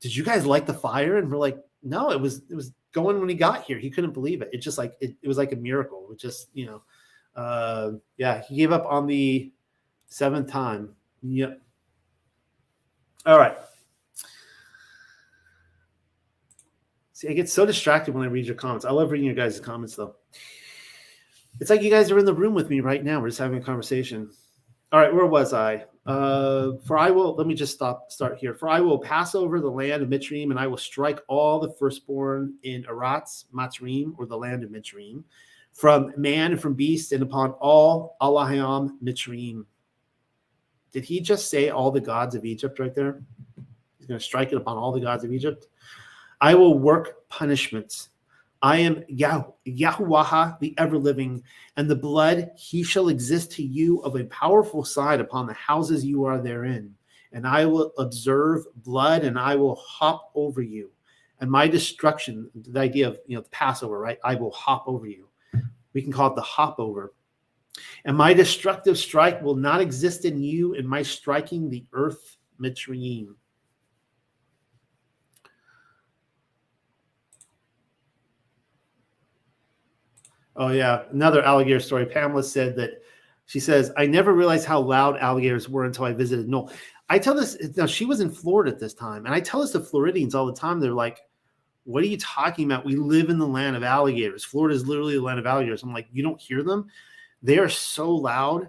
"Did 0.00 0.14
you 0.14 0.24
guys 0.24 0.46
like 0.46 0.66
the 0.66 0.74
fire?" 0.74 1.18
And 1.18 1.30
we're 1.30 1.36
like, 1.36 1.58
"No, 1.82 2.10
it 2.10 2.20
was 2.20 2.42
it 2.48 2.54
was 2.54 2.72
going 2.92 3.20
when 3.20 3.28
he 3.28 3.34
got 3.34 3.64
here. 3.64 3.78
He 3.78 3.90
couldn't 3.90 4.12
believe 4.12 4.42
it. 4.42 4.50
It 4.52 4.58
just 4.58 4.78
like 4.78 4.94
it, 5.00 5.14
it 5.22 5.28
was 5.28 5.38
like 5.38 5.52
a 5.52 5.56
miracle. 5.56 6.08
It 6.10 6.18
just 6.18 6.48
you 6.54 6.66
know." 6.66 6.82
Uh, 7.34 7.92
yeah, 8.16 8.42
he 8.48 8.56
gave 8.56 8.72
up 8.72 8.86
on 8.86 9.06
the 9.06 9.52
seventh 10.08 10.50
time. 10.50 10.94
Yep. 11.22 11.60
All 13.26 13.38
right. 13.38 13.56
See, 17.12 17.28
I 17.28 17.32
get 17.32 17.48
so 17.48 17.66
distracted 17.66 18.14
when 18.14 18.24
I 18.24 18.30
read 18.30 18.46
your 18.46 18.54
comments. 18.54 18.84
I 18.84 18.90
love 18.90 19.10
reading 19.10 19.26
your 19.26 19.34
guys' 19.34 19.60
comments, 19.60 19.96
though. 19.96 20.16
It's 21.60 21.70
like 21.70 21.82
you 21.82 21.90
guys 21.90 22.10
are 22.10 22.18
in 22.18 22.26
the 22.26 22.34
room 22.34 22.54
with 22.54 22.68
me 22.68 22.80
right 22.80 23.02
now. 23.02 23.20
We're 23.20 23.28
just 23.28 23.38
having 23.38 23.58
a 23.58 23.64
conversation. 23.64 24.30
All 24.92 25.00
right, 25.00 25.14
where 25.14 25.26
was 25.26 25.52
I? 25.52 25.84
Uh, 26.06 26.76
for 26.84 26.96
I 26.96 27.10
will, 27.10 27.34
let 27.34 27.48
me 27.48 27.54
just 27.54 27.74
stop, 27.74 28.12
start 28.12 28.38
here. 28.38 28.54
For 28.54 28.68
I 28.68 28.80
will 28.80 28.98
pass 28.98 29.34
over 29.34 29.60
the 29.60 29.70
land 29.70 30.02
of 30.02 30.08
Mitzrayim, 30.08 30.50
and 30.50 30.58
I 30.58 30.68
will 30.68 30.76
strike 30.76 31.20
all 31.26 31.58
the 31.58 31.72
firstborn 31.72 32.54
in 32.62 32.84
Aratz, 32.84 33.46
Matrim, 33.52 34.14
or 34.16 34.26
the 34.26 34.36
land 34.36 34.62
of 34.62 34.70
Mitzrayim, 34.70 35.24
from 35.72 36.12
man 36.16 36.52
and 36.52 36.60
from 36.60 36.74
beast 36.74 37.12
and 37.12 37.22
upon 37.22 37.50
all 37.52 38.16
Allahayam 38.22 38.90
Mitzrayim. 39.02 39.64
Did 40.92 41.04
he 41.04 41.20
just 41.20 41.50
say 41.50 41.70
all 41.70 41.90
the 41.90 42.00
gods 42.00 42.34
of 42.34 42.44
Egypt 42.44 42.78
right 42.78 42.94
there? 42.94 43.20
He's 43.98 44.06
going 44.06 44.18
to 44.18 44.24
strike 44.24 44.52
it 44.52 44.56
upon 44.56 44.76
all 44.76 44.92
the 44.92 45.00
gods 45.00 45.24
of 45.24 45.32
Egypt. 45.32 45.66
I 46.40 46.54
will 46.54 46.78
work 46.78 47.28
punishments. 47.28 48.10
I 48.66 48.78
am 48.78 49.04
Yah- 49.08 49.44
Yahuwah, 49.66 50.58
the 50.58 50.74
ever 50.78 50.98
living, 50.98 51.42
and 51.76 51.88
the 51.88 51.96
blood 51.96 52.50
he 52.56 52.82
shall 52.82 53.08
exist 53.08 53.52
to 53.52 53.62
you 53.62 54.00
of 54.00 54.16
a 54.16 54.24
powerful 54.24 54.84
side 54.84 55.20
upon 55.20 55.46
the 55.46 55.54
houses 55.54 56.04
you 56.04 56.24
are 56.24 56.38
therein. 56.38 56.94
And 57.32 57.46
I 57.46 57.66
will 57.66 57.92
observe 57.98 58.64
blood, 58.76 59.24
and 59.24 59.38
I 59.38 59.56
will 59.56 59.76
hop 59.76 60.30
over 60.34 60.62
you. 60.62 60.90
And 61.40 61.50
my 61.50 61.68
destruction, 61.68 62.50
the 62.54 62.80
idea 62.80 63.08
of 63.08 63.18
you 63.26 63.36
know 63.36 63.42
the 63.42 63.50
Passover, 63.50 63.98
right? 63.98 64.18
I 64.24 64.34
will 64.34 64.52
hop 64.52 64.84
over 64.86 65.06
you 65.06 65.26
we 65.96 66.02
can 66.02 66.12
call 66.12 66.30
it 66.30 66.36
the 66.36 66.42
hop 66.42 66.78
over. 66.78 67.14
And 68.04 68.14
my 68.14 68.34
destructive 68.34 68.98
strike 68.98 69.40
will 69.40 69.54
not 69.54 69.80
exist 69.80 70.26
in 70.26 70.42
you 70.42 70.74
in 70.74 70.86
my 70.86 71.02
striking 71.02 71.70
the 71.70 71.86
earth 71.94 72.36
Mitzrayim. 72.60 73.28
Oh 80.56 80.68
yeah, 80.68 81.02
another 81.12 81.42
alligator 81.42 81.80
story. 81.80 82.06
Pamela 82.06 82.42
said 82.42 82.76
that 82.76 83.02
she 83.46 83.60
says, 83.60 83.92
I 83.96 84.06
never 84.06 84.32
realized 84.32 84.66
how 84.66 84.80
loud 84.80 85.18
alligators 85.18 85.68
were 85.68 85.84
until 85.84 86.04
I 86.04 86.12
visited 86.12 86.48
Noel. 86.48 86.72
I 87.08 87.18
tell 87.18 87.34
this 87.34 87.56
now 87.76 87.86
she 87.86 88.04
was 88.04 88.20
in 88.20 88.30
Florida 88.30 88.72
at 88.72 88.80
this 88.80 88.94
time, 88.94 89.26
and 89.26 89.34
I 89.34 89.40
tell 89.40 89.60
this 89.60 89.70
to 89.72 89.80
Floridians 89.80 90.34
all 90.34 90.46
the 90.46 90.52
time. 90.52 90.80
They're 90.80 90.92
like, 90.92 91.20
what 91.84 92.02
are 92.02 92.08
you 92.08 92.18
talking 92.18 92.64
about? 92.64 92.84
We 92.84 92.96
live 92.96 93.30
in 93.30 93.38
the 93.38 93.46
land 93.46 93.76
of 93.76 93.84
alligators. 93.84 94.44
Florida 94.44 94.74
is 94.74 94.88
literally 94.88 95.14
the 95.14 95.22
land 95.22 95.38
of 95.38 95.46
alligators. 95.46 95.84
I'm 95.84 95.92
like, 95.92 96.08
you 96.12 96.22
don't 96.22 96.40
hear 96.40 96.64
them? 96.64 96.88
They 97.42 97.58
are 97.58 97.68
so 97.68 98.10
loud. 98.10 98.68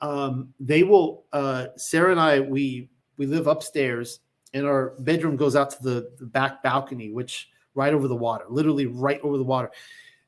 Um, 0.00 0.54
they 0.58 0.82
will. 0.82 1.24
Uh, 1.32 1.66
Sarah 1.76 2.10
and 2.10 2.20
I, 2.20 2.40
we 2.40 2.88
we 3.18 3.26
live 3.26 3.46
upstairs, 3.46 4.20
and 4.54 4.64
our 4.64 4.94
bedroom 5.00 5.36
goes 5.36 5.56
out 5.56 5.70
to 5.70 5.82
the, 5.82 6.10
the 6.18 6.26
back 6.26 6.62
balcony, 6.62 7.12
which 7.12 7.50
right 7.74 7.92
over 7.92 8.08
the 8.08 8.16
water, 8.16 8.44
literally 8.48 8.86
right 8.86 9.20
over 9.22 9.36
the 9.36 9.44
water, 9.44 9.70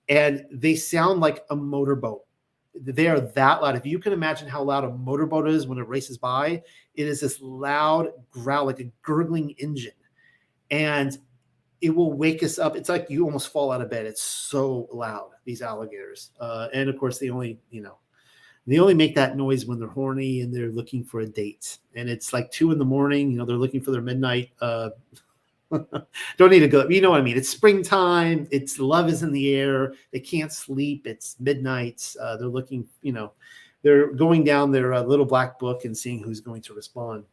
and 0.08 0.44
they 0.50 0.74
sound 0.74 1.20
like 1.20 1.44
a 1.50 1.56
motorboat. 1.56 2.22
They 2.74 3.08
are 3.08 3.20
that 3.20 3.62
loud. 3.62 3.76
If 3.76 3.86
you 3.86 3.98
can 3.98 4.12
imagine 4.12 4.48
how 4.48 4.62
loud 4.62 4.84
a 4.84 4.90
motorboat 4.90 5.48
is 5.48 5.66
when 5.66 5.78
it 5.78 5.88
races 5.88 6.18
by, 6.18 6.62
it 6.94 7.06
is 7.06 7.20
this 7.20 7.40
loud 7.40 8.08
growl, 8.30 8.66
like 8.66 8.80
a 8.80 8.90
gurgling 9.02 9.54
engine. 9.58 9.92
And 10.70 11.16
it 11.80 11.90
will 11.90 12.12
wake 12.12 12.42
us 12.42 12.58
up. 12.58 12.76
It's 12.76 12.88
like 12.88 13.08
you 13.08 13.24
almost 13.24 13.48
fall 13.48 13.72
out 13.72 13.80
of 13.80 13.90
bed. 13.90 14.06
It's 14.06 14.22
so 14.22 14.88
loud, 14.92 15.30
these 15.44 15.62
alligators. 15.62 16.32
Uh, 16.38 16.68
and 16.72 16.88
of 16.88 16.98
course, 16.98 17.18
they 17.18 17.30
only, 17.30 17.58
you 17.70 17.82
know, 17.82 17.98
they 18.66 18.78
only 18.78 18.94
make 18.94 19.14
that 19.14 19.36
noise 19.36 19.64
when 19.64 19.78
they're 19.78 19.88
horny 19.88 20.40
and 20.40 20.54
they're 20.54 20.70
looking 20.70 21.04
for 21.04 21.20
a 21.20 21.26
date. 21.26 21.78
And 21.94 22.08
it's 22.08 22.32
like 22.32 22.50
two 22.50 22.72
in 22.72 22.78
the 22.78 22.84
morning, 22.84 23.30
you 23.30 23.38
know, 23.38 23.44
they're 23.44 23.56
looking 23.56 23.80
for 23.80 23.92
their 23.92 24.02
midnight. 24.02 24.50
Uh, 24.60 24.90
don't 26.36 26.50
need 26.50 26.60
to 26.60 26.68
go. 26.68 26.88
You 26.88 27.00
know 27.00 27.10
what 27.10 27.20
I 27.20 27.24
mean? 27.24 27.36
It's 27.36 27.48
springtime. 27.48 28.46
It's 28.50 28.78
love 28.78 29.08
is 29.08 29.22
in 29.22 29.32
the 29.32 29.54
air. 29.54 29.94
They 30.12 30.20
can't 30.20 30.52
sleep. 30.52 31.06
It's 31.06 31.36
midnight. 31.40 32.14
Uh, 32.20 32.36
they're 32.36 32.48
looking, 32.48 32.86
you 33.02 33.12
know, 33.12 33.32
they're 33.82 34.12
going 34.12 34.44
down 34.44 34.72
their 34.72 34.94
uh, 34.94 35.02
little 35.02 35.26
black 35.26 35.58
book 35.58 35.84
and 35.84 35.96
seeing 35.96 36.22
who's 36.22 36.40
going 36.40 36.62
to 36.62 36.74
respond. 36.74 37.24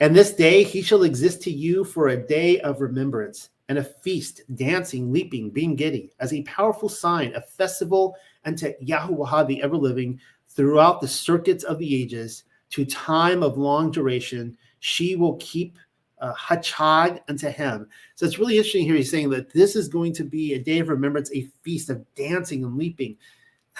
And 0.00 0.16
this 0.16 0.32
day 0.32 0.62
he 0.62 0.80
shall 0.80 1.02
exist 1.02 1.42
to 1.42 1.50
you 1.50 1.84
for 1.84 2.08
a 2.08 2.16
day 2.16 2.58
of 2.60 2.80
remembrance 2.80 3.50
and 3.68 3.78
a 3.78 3.84
feast, 3.84 4.42
dancing, 4.56 5.12
leaping, 5.12 5.50
being 5.50 5.76
giddy, 5.76 6.10
as 6.18 6.32
a 6.32 6.42
powerful 6.42 6.88
sign, 6.88 7.32
a 7.34 7.40
festival 7.40 8.16
unto 8.44 8.72
Yahuwah 8.82 9.46
the 9.46 9.62
ever 9.62 9.76
living 9.76 10.18
throughout 10.48 11.00
the 11.00 11.06
circuits 11.06 11.62
of 11.62 11.78
the 11.78 11.94
ages, 11.94 12.44
to 12.70 12.84
time 12.84 13.42
of 13.42 13.58
long 13.58 13.90
duration. 13.90 14.56
She 14.80 15.16
will 15.16 15.36
keep 15.36 15.78
uh, 16.20 16.34
hachag 16.34 17.20
unto 17.28 17.48
him. 17.48 17.88
So 18.14 18.26
it's 18.26 18.38
really 18.38 18.56
interesting 18.56 18.84
here. 18.84 18.96
He's 18.96 19.10
saying 19.10 19.30
that 19.30 19.52
this 19.52 19.76
is 19.76 19.88
going 19.88 20.12
to 20.14 20.24
be 20.24 20.54
a 20.54 20.58
day 20.58 20.80
of 20.80 20.88
remembrance, 20.88 21.30
a 21.32 21.48
feast 21.62 21.90
of 21.90 22.04
dancing 22.14 22.64
and 22.64 22.76
leaping. 22.76 23.16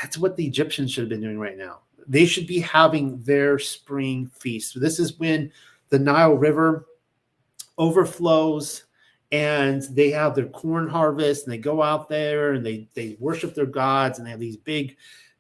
That's 0.01 0.17
what 0.17 0.37
the 0.37 0.47
Egyptians 0.47 0.93
should 0.93 1.03
have 1.03 1.11
been 1.11 1.21
doing 1.21 1.39
right 1.39 1.59
now. 1.59 1.81
They 2.07 2.25
should 2.25 2.47
be 2.47 2.61
having 2.61 3.21
their 3.23 3.59
spring 3.59 4.31
feast. 4.39 4.81
This 4.81 4.99
is 4.99 5.19
when 5.19 5.53
the 5.91 5.99
Nile 5.99 6.35
River 6.35 6.87
overflows 7.79 8.85
and 9.33 9.83
they 9.83 10.11
have 10.11 10.35
their 10.35 10.47
corn 10.47 10.89
harvest 10.89 11.45
and 11.45 11.53
they 11.53 11.59
go 11.59 11.83
out 11.83 12.09
there 12.09 12.53
and 12.53 12.65
they 12.67 12.89
they 12.95 13.17
worship 13.21 13.55
their 13.55 13.67
gods 13.67 14.19
and 14.19 14.27
they 14.27 14.31
have 14.31 14.41
these 14.41 14.57
big 14.57 14.97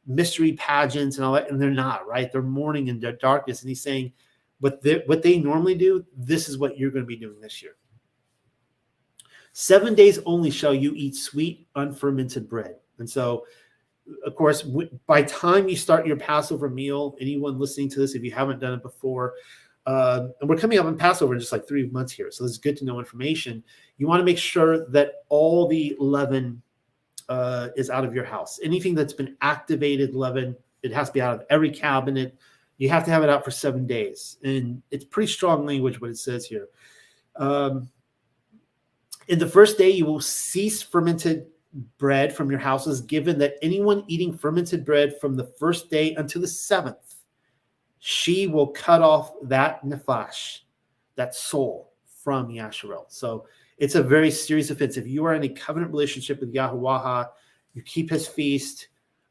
mystery 0.06 0.52
pageants 0.52 1.16
and 1.16 1.24
all 1.24 1.32
that 1.32 1.50
and 1.50 1.60
they're 1.60 1.70
not 1.70 2.06
right 2.06 2.30
they're 2.32 2.40
mourning 2.40 2.88
in 2.88 3.00
the 3.00 3.12
darkness 3.12 3.60
and 3.60 3.68
he's 3.68 3.82
saying 3.82 4.12
but 4.60 4.82
what 5.06 5.22
they 5.22 5.38
normally 5.38 5.74
do 5.74 6.04
this 6.16 6.48
is 6.48 6.58
what 6.58 6.78
you're 6.78 6.90
going 6.90 7.04
to 7.04 7.06
be 7.06 7.16
doing 7.16 7.40
this 7.40 7.62
year 7.62 7.76
seven 9.52 9.94
days 9.94 10.18
only 10.26 10.50
shall 10.50 10.74
you 10.74 10.92
eat 10.94 11.14
sweet 11.14 11.66
unfermented 11.76 12.48
bread 12.48 12.76
and 12.98 13.08
so 13.08 13.44
of 14.24 14.34
course 14.34 14.62
by 15.06 15.22
time 15.22 15.68
you 15.68 15.76
start 15.76 16.06
your 16.06 16.16
passover 16.16 16.68
meal 16.68 17.16
anyone 17.20 17.58
listening 17.58 17.88
to 17.88 18.00
this 18.00 18.14
if 18.14 18.22
you 18.22 18.30
haven't 18.30 18.60
done 18.60 18.74
it 18.74 18.82
before 18.82 19.34
uh, 19.86 20.28
and 20.40 20.48
we're 20.48 20.56
coming 20.56 20.78
up 20.78 20.86
on 20.86 20.96
Passover 20.96 21.34
in 21.34 21.40
just 21.40 21.52
like 21.52 21.66
three 21.66 21.88
months 21.88 22.12
here, 22.12 22.30
so 22.30 22.44
this 22.44 22.52
is 22.52 22.58
good 22.58 22.76
to 22.76 22.84
know 22.84 22.98
information. 22.98 23.64
You 23.96 24.06
want 24.06 24.20
to 24.20 24.24
make 24.24 24.38
sure 24.38 24.86
that 24.90 25.24
all 25.28 25.66
the 25.66 25.96
leaven 25.98 26.62
uh, 27.28 27.68
is 27.76 27.90
out 27.90 28.04
of 28.04 28.14
your 28.14 28.24
house. 28.24 28.60
Anything 28.62 28.94
that's 28.94 29.12
been 29.12 29.36
activated 29.40 30.14
leaven, 30.14 30.54
it 30.82 30.92
has 30.92 31.08
to 31.08 31.14
be 31.14 31.22
out 31.22 31.34
of 31.34 31.46
every 31.48 31.70
cabinet. 31.70 32.36
You 32.80 32.88
have 32.88 33.04
to 33.04 33.10
have 33.10 33.22
it 33.22 33.28
out 33.28 33.44
for 33.44 33.50
seven 33.50 33.86
days, 33.86 34.38
and 34.42 34.82
it's 34.90 35.04
pretty 35.04 35.30
strong 35.30 35.66
language 35.66 36.00
what 36.00 36.10
it 36.10 36.18
says 36.18 36.46
here. 36.46 36.66
Um, 37.36 37.90
in 39.28 39.38
the 39.38 39.46
first 39.46 39.78
day, 39.78 39.90
you 39.90 40.06
will 40.06 40.20
cease 40.20 40.82
fermented 40.82 41.46
bread 41.98 42.34
from 42.34 42.50
your 42.50 42.58
houses, 42.58 43.00
given 43.00 43.38
that 43.38 43.54
anyone 43.62 44.02
eating 44.08 44.36
fermented 44.36 44.84
bread 44.84 45.20
from 45.20 45.36
the 45.36 45.52
first 45.58 45.90
day 45.90 46.14
until 46.14 46.40
the 46.40 46.48
seventh 46.48 47.16
she 48.00 48.46
will 48.46 48.68
cut 48.68 49.02
off 49.02 49.32
that 49.42 49.84
nefash, 49.84 50.60
that 51.16 51.34
soul 51.34 51.92
from 52.24 52.48
Yasharel. 52.48 53.04
So 53.08 53.46
it's 53.76 53.94
a 53.94 54.02
very 54.02 54.30
serious 54.30 54.70
offense. 54.70 54.96
If 54.96 55.06
you 55.06 55.24
are 55.26 55.34
in 55.34 55.44
a 55.44 55.48
covenant 55.48 55.92
relationship 55.92 56.40
with 56.40 56.52
Yahuwah, 56.52 57.28
you 57.74 57.82
keep 57.82 58.10
his 58.10 58.26
feast, 58.26 58.88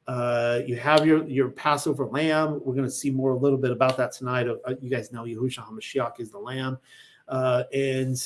uh, 0.09 0.61
you 0.65 0.75
have 0.75 1.05
your, 1.05 1.23
your 1.27 1.49
Passover 1.49 2.05
lamb. 2.07 2.59
We're 2.65 2.73
going 2.73 2.87
to 2.87 2.89
see 2.89 3.11
more 3.11 3.29
a 3.29 3.37
little 3.37 3.59
bit 3.59 3.69
about 3.69 3.95
that 3.97 4.11
tonight. 4.11 4.47
Uh, 4.47 4.73
you 4.81 4.89
guys 4.89 5.11
know 5.11 5.21
Yahushua 5.23 5.69
HaMashiach 5.69 6.19
is 6.19 6.31
the 6.31 6.39
lamb. 6.39 6.79
Uh, 7.27 7.65
and 7.71 8.19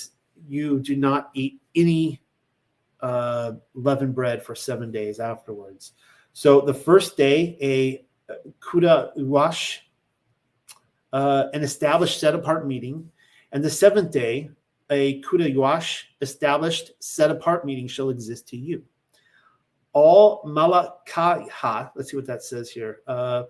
you 0.48 0.80
do 0.80 0.96
not 0.96 1.30
eat 1.34 1.60
any 1.76 2.22
uh, 3.02 3.52
leavened 3.74 4.16
bread 4.16 4.42
for 4.42 4.56
seven 4.56 4.92
days 4.92 5.20
afterwards. 5.20 5.92
So 6.32 6.62
the 6.62 6.74
first 6.74 7.18
day, 7.18 7.58
a 7.62 8.06
kuda 8.62 9.12
wash 9.18 9.86
uh, 11.12 11.48
an 11.54 11.64
established 11.64 12.18
set 12.18 12.34
apart 12.34 12.66
meeting, 12.66 13.12
and 13.52 13.62
the 13.62 13.70
seventh 13.70 14.10
day, 14.10 14.50
a 14.90 15.22
kuda 15.22 15.54
yuash 15.54 16.04
established 16.22 16.92
set 17.04 17.30
apart 17.30 17.66
meeting 17.66 17.90
shall 17.90 18.10
exist 18.10 18.48
to 18.48 18.58
you. 18.58 18.86
All 19.94 20.44
malakaha, 20.44 21.92
let's 21.96 22.12
see 22.12 22.18
what 22.18 22.28
that 22.28 22.44
says 22.44 22.70
here. 22.70 23.00
Uh, 23.08 23.44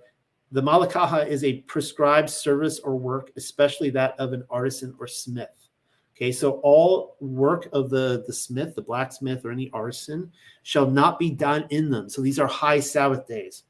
the 0.51 0.61
malakaha 0.61 1.27
is 1.27 1.43
a 1.43 1.61
prescribed 1.61 2.29
service 2.29 2.79
or 2.79 2.95
work, 2.95 3.31
especially 3.37 3.89
that 3.89 4.13
of 4.19 4.33
an 4.33 4.43
artisan 4.49 4.93
or 4.99 5.07
smith. 5.07 5.69
Okay, 6.15 6.31
so 6.31 6.59
all 6.63 7.17
work 7.19 7.69
of 7.73 7.89
the, 7.89 8.23
the 8.27 8.33
smith, 8.33 8.75
the 8.75 8.81
blacksmith, 8.81 9.43
or 9.43 9.51
any 9.51 9.71
artisan 9.73 10.31
shall 10.61 10.87
not 10.87 11.17
be 11.17 11.31
done 11.31 11.65
in 11.71 11.89
them. 11.89 12.07
So 12.07 12.21
these 12.21 12.37
are 12.37 12.45
high 12.45 12.79
Sabbath 12.79 13.25
days. 13.25 13.63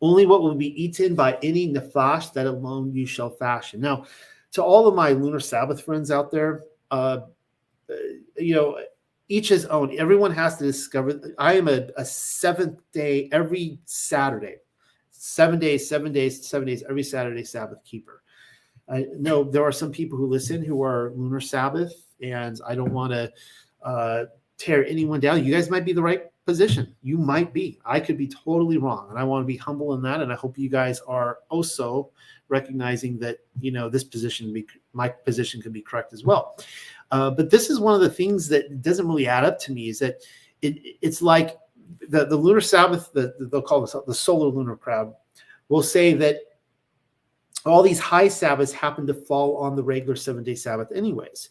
Only 0.00 0.26
what 0.26 0.42
will 0.42 0.56
be 0.56 0.82
eaten 0.82 1.14
by 1.14 1.38
any 1.44 1.72
nefash, 1.72 2.32
that 2.32 2.46
alone 2.46 2.92
you 2.92 3.06
shall 3.06 3.30
fashion. 3.30 3.80
Now, 3.80 4.06
to 4.52 4.64
all 4.64 4.88
of 4.88 4.96
my 4.96 5.10
lunar 5.10 5.38
Sabbath 5.38 5.82
friends 5.82 6.10
out 6.10 6.32
there, 6.32 6.64
uh, 6.90 7.20
you 8.36 8.54
know, 8.54 8.78
each 9.28 9.48
his 9.48 9.64
own. 9.66 9.98
Everyone 9.98 10.32
has 10.32 10.56
to 10.58 10.64
discover. 10.64 11.20
I 11.38 11.54
am 11.54 11.68
a, 11.68 11.88
a 11.96 12.04
seventh 12.04 12.80
day 12.92 13.28
every 13.32 13.78
Saturday, 13.84 14.56
seven 15.10 15.58
days, 15.58 15.88
seven 15.88 16.12
days, 16.12 16.46
seven 16.46 16.66
days 16.66 16.84
every 16.88 17.02
Saturday 17.02 17.44
Sabbath 17.44 17.82
keeper. 17.84 18.22
I 18.88 19.06
know 19.16 19.44
there 19.44 19.64
are 19.64 19.72
some 19.72 19.90
people 19.90 20.18
who 20.18 20.26
listen 20.26 20.62
who 20.62 20.82
are 20.82 21.12
lunar 21.16 21.40
Sabbath, 21.40 21.94
and 22.22 22.60
I 22.66 22.74
don't 22.74 22.92
want 22.92 23.12
to 23.12 23.32
uh, 23.82 24.24
tear 24.58 24.84
anyone 24.86 25.20
down. 25.20 25.44
You 25.44 25.54
guys 25.54 25.70
might 25.70 25.84
be 25.84 25.94
the 25.94 26.02
right 26.02 26.24
position. 26.44 26.94
You 27.02 27.16
might 27.16 27.52
be. 27.54 27.78
I 27.84 28.00
could 28.00 28.18
be 28.18 28.28
totally 28.28 28.76
wrong, 28.76 29.08
and 29.08 29.18
I 29.18 29.24
want 29.24 29.42
to 29.42 29.46
be 29.46 29.56
humble 29.56 29.94
in 29.94 30.02
that. 30.02 30.20
And 30.20 30.32
I 30.32 30.36
hope 30.36 30.58
you 30.58 30.68
guys 30.68 31.00
are 31.00 31.38
also 31.48 32.10
recognizing 32.48 33.18
that 33.18 33.38
you 33.60 33.72
know 33.72 33.88
this 33.88 34.04
position, 34.04 34.52
be, 34.52 34.66
my 34.92 35.08
position, 35.08 35.62
could 35.62 35.72
be 35.72 35.80
correct 35.80 36.12
as 36.12 36.24
well. 36.24 36.58
Uh, 37.14 37.30
but 37.30 37.48
this 37.48 37.70
is 37.70 37.78
one 37.78 37.94
of 37.94 38.00
the 38.00 38.10
things 38.10 38.48
that 38.48 38.82
doesn't 38.82 39.06
really 39.06 39.28
add 39.28 39.44
up 39.44 39.56
to 39.56 39.70
me. 39.70 39.88
Is 39.88 40.00
that 40.00 40.16
it, 40.62 40.98
it's 41.00 41.22
like 41.22 41.56
the, 42.08 42.24
the 42.26 42.36
lunar 42.36 42.60
Sabbath, 42.60 43.12
the, 43.12 43.32
they'll 43.52 43.62
call 43.62 43.82
this 43.82 43.94
the 44.04 44.12
solar 44.12 44.48
lunar 44.48 44.74
crowd, 44.74 45.14
will 45.68 45.80
say 45.80 46.12
that 46.14 46.38
all 47.64 47.84
these 47.84 48.00
high 48.00 48.26
Sabbaths 48.26 48.72
happen 48.72 49.06
to 49.06 49.14
fall 49.14 49.58
on 49.58 49.76
the 49.76 49.82
regular 49.84 50.16
seven 50.16 50.42
day 50.42 50.56
Sabbath, 50.56 50.90
anyways. 50.92 51.50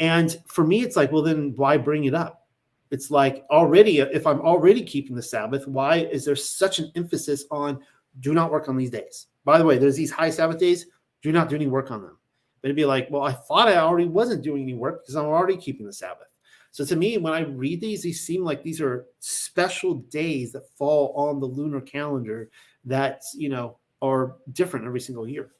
And 0.00 0.40
for 0.46 0.66
me, 0.66 0.80
it's 0.80 0.96
like, 0.96 1.12
well, 1.12 1.22
then 1.22 1.52
why 1.56 1.76
bring 1.76 2.04
it 2.04 2.14
up? 2.14 2.48
It's 2.90 3.10
like 3.10 3.44
already, 3.50 3.98
if 3.98 4.26
I'm 4.26 4.40
already 4.40 4.82
keeping 4.82 5.14
the 5.14 5.22
Sabbath, 5.22 5.68
why 5.68 5.96
is 5.96 6.24
there 6.24 6.34
such 6.34 6.78
an 6.78 6.90
emphasis 6.96 7.44
on 7.50 7.78
do 8.20 8.32
not 8.32 8.50
work 8.50 8.70
on 8.70 8.78
these 8.78 8.90
days? 8.90 9.26
By 9.44 9.58
the 9.58 9.66
way, 9.66 9.76
there's 9.76 9.96
these 9.96 10.10
high 10.10 10.30
Sabbath 10.30 10.58
days, 10.58 10.86
do 11.20 11.30
not 11.30 11.50
do 11.50 11.56
any 11.56 11.66
work 11.66 11.90
on 11.90 12.00
them. 12.00 12.16
It'd 12.62 12.76
be 12.76 12.84
like, 12.84 13.08
well, 13.10 13.22
I 13.22 13.32
thought 13.32 13.68
I 13.68 13.76
already 13.76 14.08
wasn't 14.08 14.42
doing 14.42 14.62
any 14.62 14.74
work 14.74 15.02
because 15.02 15.16
I'm 15.16 15.26
already 15.26 15.56
keeping 15.56 15.86
the 15.86 15.92
Sabbath. 15.92 16.26
So 16.70 16.84
to 16.84 16.96
me, 16.96 17.18
when 17.18 17.32
I 17.32 17.40
read 17.40 17.80
these, 17.80 18.02
these 18.02 18.24
seem 18.24 18.44
like 18.44 18.62
these 18.62 18.80
are 18.80 19.06
special 19.20 19.94
days 19.94 20.52
that 20.52 20.68
fall 20.76 21.12
on 21.16 21.40
the 21.40 21.46
lunar 21.46 21.80
calendar 21.80 22.50
that, 22.84 23.22
you 23.34 23.48
know, 23.48 23.78
are 24.02 24.36
different 24.52 24.86
every 24.86 25.00
single 25.00 25.28
year 25.28 25.50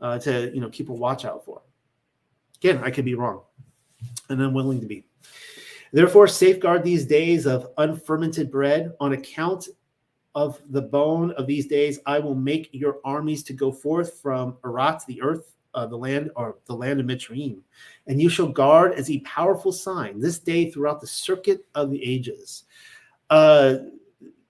uh, 0.00 0.18
to, 0.18 0.50
you 0.52 0.60
know, 0.60 0.68
keep 0.68 0.88
a 0.88 0.92
watch 0.92 1.24
out 1.24 1.44
for. 1.44 1.62
Again, 2.56 2.82
I 2.84 2.90
could 2.90 3.04
be 3.04 3.14
wrong 3.14 3.42
and 4.28 4.42
I'm 4.42 4.54
willing 4.54 4.80
to 4.80 4.86
be. 4.86 5.06
Therefore, 5.92 6.28
safeguard 6.28 6.84
these 6.84 7.06
days 7.06 7.46
of 7.46 7.68
unfermented 7.78 8.50
bread 8.50 8.92
on 9.00 9.12
account 9.12 9.68
of 10.34 10.60
the 10.70 10.82
bone 10.82 11.32
of 11.32 11.46
these 11.46 11.66
days. 11.66 11.98
I 12.06 12.18
will 12.18 12.34
make 12.34 12.70
your 12.72 12.98
armies 13.04 13.42
to 13.44 13.52
go 13.52 13.72
forth 13.72 14.20
from 14.20 14.56
Arat, 14.64 15.04
the 15.06 15.20
earth, 15.22 15.56
uh, 15.74 15.86
the 15.86 15.96
land, 15.96 16.30
or 16.36 16.56
the 16.66 16.74
land 16.74 17.00
of 17.00 17.06
Mitzrayim, 17.06 17.60
and 18.06 18.20
you 18.20 18.28
shall 18.28 18.48
guard 18.48 18.92
as 18.94 19.10
a 19.10 19.20
powerful 19.20 19.72
sign 19.72 20.20
this 20.20 20.38
day 20.38 20.70
throughout 20.70 21.00
the 21.00 21.06
circuit 21.06 21.66
of 21.74 21.90
the 21.90 22.02
ages. 22.02 22.64
Uh, 23.28 23.76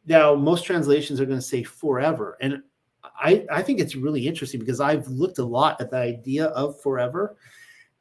now, 0.06 0.34
most 0.34 0.64
translations 0.64 1.20
are 1.20 1.26
going 1.26 1.38
to 1.38 1.44
say 1.44 1.62
forever, 1.62 2.36
and 2.40 2.62
I, 3.04 3.46
I 3.50 3.62
think 3.62 3.80
it's 3.80 3.96
really 3.96 4.26
interesting 4.26 4.60
because 4.60 4.80
I've 4.80 5.06
looked 5.08 5.38
a 5.38 5.44
lot 5.44 5.80
at 5.80 5.90
the 5.90 5.98
idea 5.98 6.46
of 6.46 6.80
forever, 6.80 7.36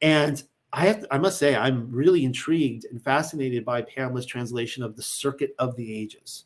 and 0.02 0.42
I 0.72 0.86
have 0.86 1.02
to, 1.02 1.08
I 1.14 1.18
must 1.18 1.40
say 1.40 1.56
I'm 1.56 1.92
really 1.92 2.24
intrigued 2.24 2.86
and 2.86 3.02
fascinated 3.02 3.66
by 3.66 3.82
Pamela's 3.82 4.26
translation 4.26 4.84
of 4.84 4.96
the 4.96 5.02
circuit 5.02 5.56
of 5.60 5.76
the 5.76 5.94
ages. 5.94 6.46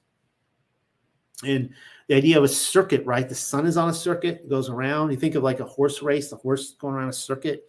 And 1.46 1.70
the 2.08 2.16
idea 2.16 2.38
of 2.38 2.44
a 2.44 2.48
circuit, 2.48 3.06
right? 3.06 3.28
The 3.28 3.36
sun 3.36 3.66
is 3.66 3.78
on 3.78 3.90
a 3.90 3.94
circuit, 3.94 4.50
goes 4.50 4.70
around. 4.70 5.12
You 5.12 5.18
think 5.18 5.36
of 5.36 5.44
like 5.44 5.60
a 5.60 5.66
horse 5.66 6.02
race, 6.02 6.30
the 6.30 6.36
horse 6.36 6.74
going 6.74 6.96
around 6.96 7.10
a 7.10 7.14
circuit. 7.14 7.68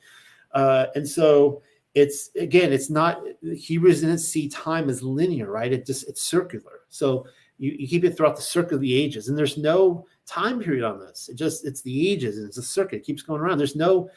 Uh, 0.52 0.86
and 0.94 1.08
so 1.08 1.62
it's 1.94 2.30
again, 2.36 2.72
it's 2.72 2.90
not 2.90 3.22
Hebrews 3.42 4.00
didn't 4.00 4.18
see 4.18 4.48
time 4.48 4.90
as 4.90 5.02
linear, 5.02 5.50
right? 5.50 5.72
It 5.72 5.86
just 5.86 6.08
it's 6.08 6.22
circular. 6.22 6.80
So 6.88 7.26
you, 7.58 7.76
you 7.78 7.86
keep 7.86 8.04
it 8.04 8.16
throughout 8.16 8.36
the 8.36 8.42
circle 8.42 8.74
of 8.76 8.80
the 8.80 8.94
ages, 8.94 9.28
and 9.28 9.38
there's 9.38 9.56
no 9.56 10.06
time 10.26 10.60
period 10.60 10.84
on 10.84 10.98
this. 10.98 11.28
It 11.28 11.36
just 11.36 11.64
it's 11.64 11.82
the 11.82 12.10
ages, 12.10 12.38
and 12.38 12.46
it's 12.46 12.58
a 12.58 12.62
circuit, 12.62 12.96
it 12.96 13.04
keeps 13.04 13.22
going 13.22 13.40
around. 13.40 13.58
There's 13.58 13.76
no 13.76 14.08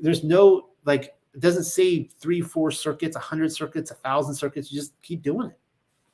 there's 0.00 0.22
no 0.22 0.68
like 0.84 1.14
it 1.34 1.40
doesn't 1.40 1.64
say 1.64 2.04
three, 2.20 2.40
four 2.40 2.70
circuits, 2.70 3.16
a 3.16 3.20
hundred 3.20 3.52
circuits, 3.52 3.90
a 3.90 3.94
thousand 3.94 4.36
circuits. 4.36 4.70
You 4.70 4.78
just 4.78 5.00
keep 5.02 5.22
doing 5.22 5.50
it. 5.50 5.58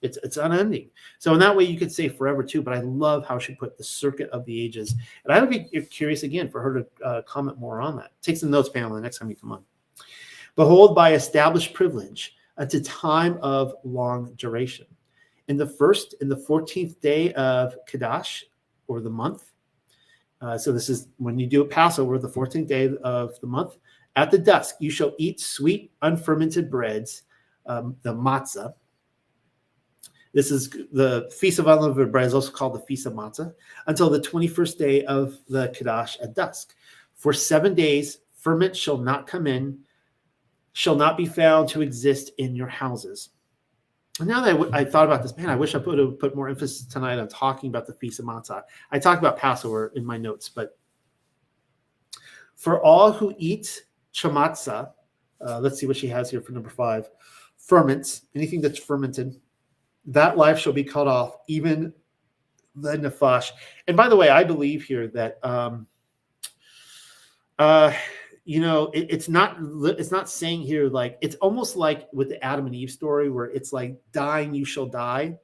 It's 0.02 0.18
it's 0.22 0.36
unending. 0.36 0.90
So 1.18 1.34
in 1.34 1.40
that 1.40 1.54
way, 1.54 1.64
you 1.64 1.78
could 1.78 1.92
say 1.92 2.08
forever 2.08 2.42
too. 2.42 2.62
But 2.62 2.74
I 2.74 2.80
love 2.80 3.26
how 3.26 3.38
she 3.38 3.54
put 3.54 3.76
the 3.76 3.84
circuit 3.84 4.30
of 4.30 4.44
the 4.44 4.60
ages, 4.60 4.94
and 5.24 5.32
I 5.32 5.40
would 5.40 5.50
be 5.50 5.60
curious 5.82 6.22
again 6.22 6.48
for 6.48 6.60
her 6.62 6.80
to 6.80 7.04
uh, 7.04 7.22
comment 7.22 7.58
more 7.58 7.80
on 7.80 7.96
that. 7.96 8.12
Take 8.22 8.36
some 8.36 8.50
notes, 8.50 8.68
Pamela, 8.68 8.96
the 8.96 9.02
next 9.02 9.18
time 9.18 9.30
you 9.30 9.36
come 9.36 9.52
on. 9.52 9.64
Behold, 10.56 10.94
by 10.94 11.12
established 11.12 11.74
privilege, 11.74 12.36
unto 12.56 12.80
time 12.82 13.38
of 13.42 13.74
long 13.84 14.32
duration. 14.36 14.86
In 15.48 15.56
the 15.56 15.66
first, 15.66 16.14
in 16.20 16.28
the 16.28 16.36
fourteenth 16.36 17.00
day 17.00 17.32
of 17.34 17.74
Kadash, 17.86 18.44
or 18.88 19.00
the 19.00 19.10
month. 19.10 19.52
Uh, 20.40 20.56
so 20.56 20.72
this 20.72 20.88
is 20.88 21.08
when 21.18 21.38
you 21.38 21.46
do 21.46 21.60
a 21.60 21.66
Passover, 21.66 22.18
the 22.18 22.28
fourteenth 22.28 22.68
day 22.68 22.90
of 23.02 23.38
the 23.40 23.46
month. 23.46 23.76
At 24.16 24.30
the 24.30 24.38
dusk, 24.38 24.76
you 24.80 24.90
shall 24.90 25.12
eat 25.18 25.38
sweet 25.38 25.92
unfermented 26.02 26.70
breads, 26.70 27.22
um, 27.66 27.96
the 28.02 28.14
matzah. 28.14 28.74
This 30.32 30.50
is 30.50 30.70
the 30.92 31.28
Feast 31.36 31.58
of 31.58 31.66
Unleavened 31.66 32.12
Bread, 32.12 32.26
is 32.26 32.34
also 32.34 32.52
called 32.52 32.74
the 32.74 32.80
Feast 32.80 33.06
of 33.06 33.14
Matzah, 33.14 33.52
until 33.86 34.08
the 34.08 34.20
21st 34.20 34.78
day 34.78 35.04
of 35.04 35.38
the 35.48 35.68
Kadash 35.68 36.22
at 36.22 36.34
dusk. 36.34 36.74
For 37.14 37.32
seven 37.32 37.74
days, 37.74 38.18
ferment 38.34 38.76
shall 38.76 38.98
not 38.98 39.26
come 39.26 39.46
in, 39.46 39.80
shall 40.72 40.94
not 40.94 41.16
be 41.16 41.26
found 41.26 41.68
to 41.70 41.82
exist 41.82 42.30
in 42.38 42.54
your 42.54 42.68
houses. 42.68 43.30
And 44.20 44.28
now 44.28 44.40
that 44.40 44.50
I, 44.50 44.52
w- 44.52 44.70
I 44.72 44.84
thought 44.84 45.06
about 45.06 45.22
this, 45.22 45.36
man, 45.36 45.48
I 45.48 45.56
wish 45.56 45.74
I 45.74 45.78
would 45.78 45.98
have 45.98 46.18
put 46.18 46.36
more 46.36 46.48
emphasis 46.48 46.86
tonight 46.86 47.18
on 47.18 47.26
talking 47.28 47.68
about 47.70 47.86
the 47.86 47.94
Feast 47.94 48.20
of 48.20 48.26
Matzah. 48.26 48.62
I 48.92 48.98
talked 48.98 49.20
about 49.20 49.36
Passover 49.36 49.92
in 49.96 50.04
my 50.04 50.16
notes, 50.16 50.48
but 50.48 50.78
for 52.54 52.82
all 52.82 53.10
who 53.10 53.34
eat 53.38 53.84
chamatza. 54.12 54.92
Uh, 55.40 55.58
let's 55.60 55.80
see 55.80 55.86
what 55.86 55.96
she 55.96 56.08
has 56.08 56.30
here 56.30 56.40
for 56.40 56.52
number 56.52 56.68
five. 56.68 57.08
Ferments, 57.56 58.26
anything 58.34 58.60
that's 58.60 58.78
fermented, 58.78 59.40
that 60.06 60.36
life 60.36 60.58
shall 60.58 60.72
be 60.72 60.84
cut 60.84 61.06
off, 61.06 61.36
even 61.48 61.92
the 62.74 62.96
nefash. 62.96 63.50
And 63.86 63.96
by 63.96 64.08
the 64.08 64.16
way, 64.16 64.28
I 64.28 64.44
believe 64.44 64.84
here 64.84 65.08
that 65.08 65.38
um, 65.44 65.86
uh, 67.58 67.92
you 68.44 68.60
know 68.60 68.86
it, 68.94 69.06
it's 69.10 69.28
not 69.28 69.58
it's 69.60 70.10
not 70.10 70.30
saying 70.30 70.62
here 70.62 70.88
like 70.88 71.18
it's 71.20 71.36
almost 71.36 71.76
like 71.76 72.08
with 72.12 72.28
the 72.28 72.42
Adam 72.44 72.66
and 72.66 72.74
Eve 72.74 72.90
story 72.90 73.30
where 73.30 73.46
it's 73.46 73.72
like 73.72 74.00
dying 74.12 74.54
you 74.54 74.64
shall 74.64 74.86
die, 74.86 75.36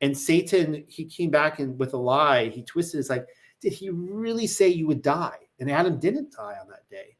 and 0.00 0.16
Satan 0.16 0.84
he 0.88 1.04
came 1.04 1.30
back 1.30 1.58
and 1.58 1.78
with 1.78 1.94
a 1.94 1.98
lie 1.98 2.48
he 2.48 2.62
twisted. 2.62 3.00
It's 3.00 3.10
like 3.10 3.26
did 3.60 3.72
he 3.72 3.90
really 3.90 4.46
say 4.46 4.68
you 4.68 4.86
would 4.86 5.02
die? 5.02 5.36
And 5.58 5.70
Adam 5.70 5.98
didn't 5.98 6.32
die 6.32 6.56
on 6.60 6.68
that 6.68 6.88
day, 6.90 7.16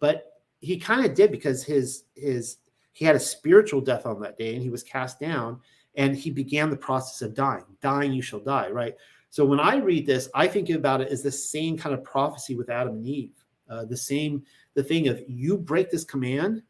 but 0.00 0.32
he 0.60 0.78
kind 0.78 1.06
of 1.06 1.14
did 1.14 1.30
because 1.30 1.62
his 1.62 2.04
his 2.16 2.56
he 2.92 3.04
had 3.04 3.16
a 3.16 3.20
spiritual 3.20 3.80
death 3.80 4.06
on 4.06 4.20
that 4.20 4.38
day 4.38 4.54
and 4.54 4.62
he 4.62 4.70
was 4.70 4.82
cast 4.82 5.20
down 5.20 5.60
and 5.96 6.16
he 6.16 6.30
began 6.30 6.70
the 6.70 6.76
process 6.76 7.22
of 7.22 7.34
dying. 7.34 7.64
Dying 7.80 8.12
you 8.12 8.22
shall 8.22 8.40
die 8.40 8.70
right? 8.70 8.94
So 9.30 9.44
when 9.44 9.60
i 9.60 9.76
read 9.76 10.06
this 10.06 10.28
i 10.34 10.46
think 10.46 10.70
about 10.70 11.00
it 11.00 11.08
as 11.08 11.22
the 11.22 11.32
same 11.32 11.76
kind 11.76 11.94
of 11.94 12.04
prophecy 12.04 12.54
with 12.54 12.70
adam 12.70 12.96
and 12.96 13.06
eve. 13.06 13.32
Uh, 13.68 13.84
the 13.84 13.96
same 13.96 14.42
the 14.74 14.82
thing 14.82 15.08
of 15.08 15.22
you 15.26 15.56
break 15.56 15.90
this 15.90 16.04
command 16.04 16.62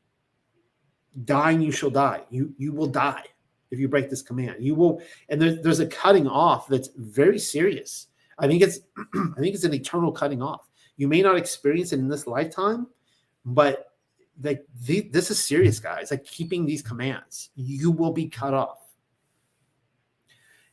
dying 1.25 1.61
you 1.61 1.72
shall 1.72 1.91
die. 1.91 2.22
You 2.31 2.55
you 2.57 2.72
will 2.72 2.87
die 2.87 3.25
if 3.70 3.79
you 3.79 3.89
break 3.89 4.09
this 4.11 4.22
command. 4.22 4.57
You 4.61 4.75
will 4.75 5.03
and 5.29 5.41
there's, 5.41 5.61
there's 5.62 5.81
a 5.81 5.87
cutting 5.87 6.27
off 6.27 6.68
that's 6.68 6.89
very 6.97 7.39
serious. 7.39 8.09
I 8.39 8.47
think 8.47 8.62
it's 8.62 8.81
i 9.14 9.41
think 9.41 9.55
it's 9.55 9.64
an 9.64 9.75
eternal 9.75 10.12
cutting 10.12 10.43
off. 10.43 10.68
You 10.97 11.09
may 11.09 11.22
not 11.22 11.37
experience 11.37 11.93
it 11.93 11.99
in 11.99 12.09
this 12.09 12.27
lifetime 12.27 12.87
but 13.45 13.93
like 14.43 14.64
the, 14.83 15.03
this 15.12 15.31
is 15.31 15.43
serious, 15.43 15.79
guys. 15.79 16.11
Like 16.11 16.25
keeping 16.25 16.66
these 16.66 16.83
commands, 16.83 17.51
you 17.55 17.91
will 17.91 18.12
be 18.12 18.29
cut 18.29 18.55
off. 18.55 18.79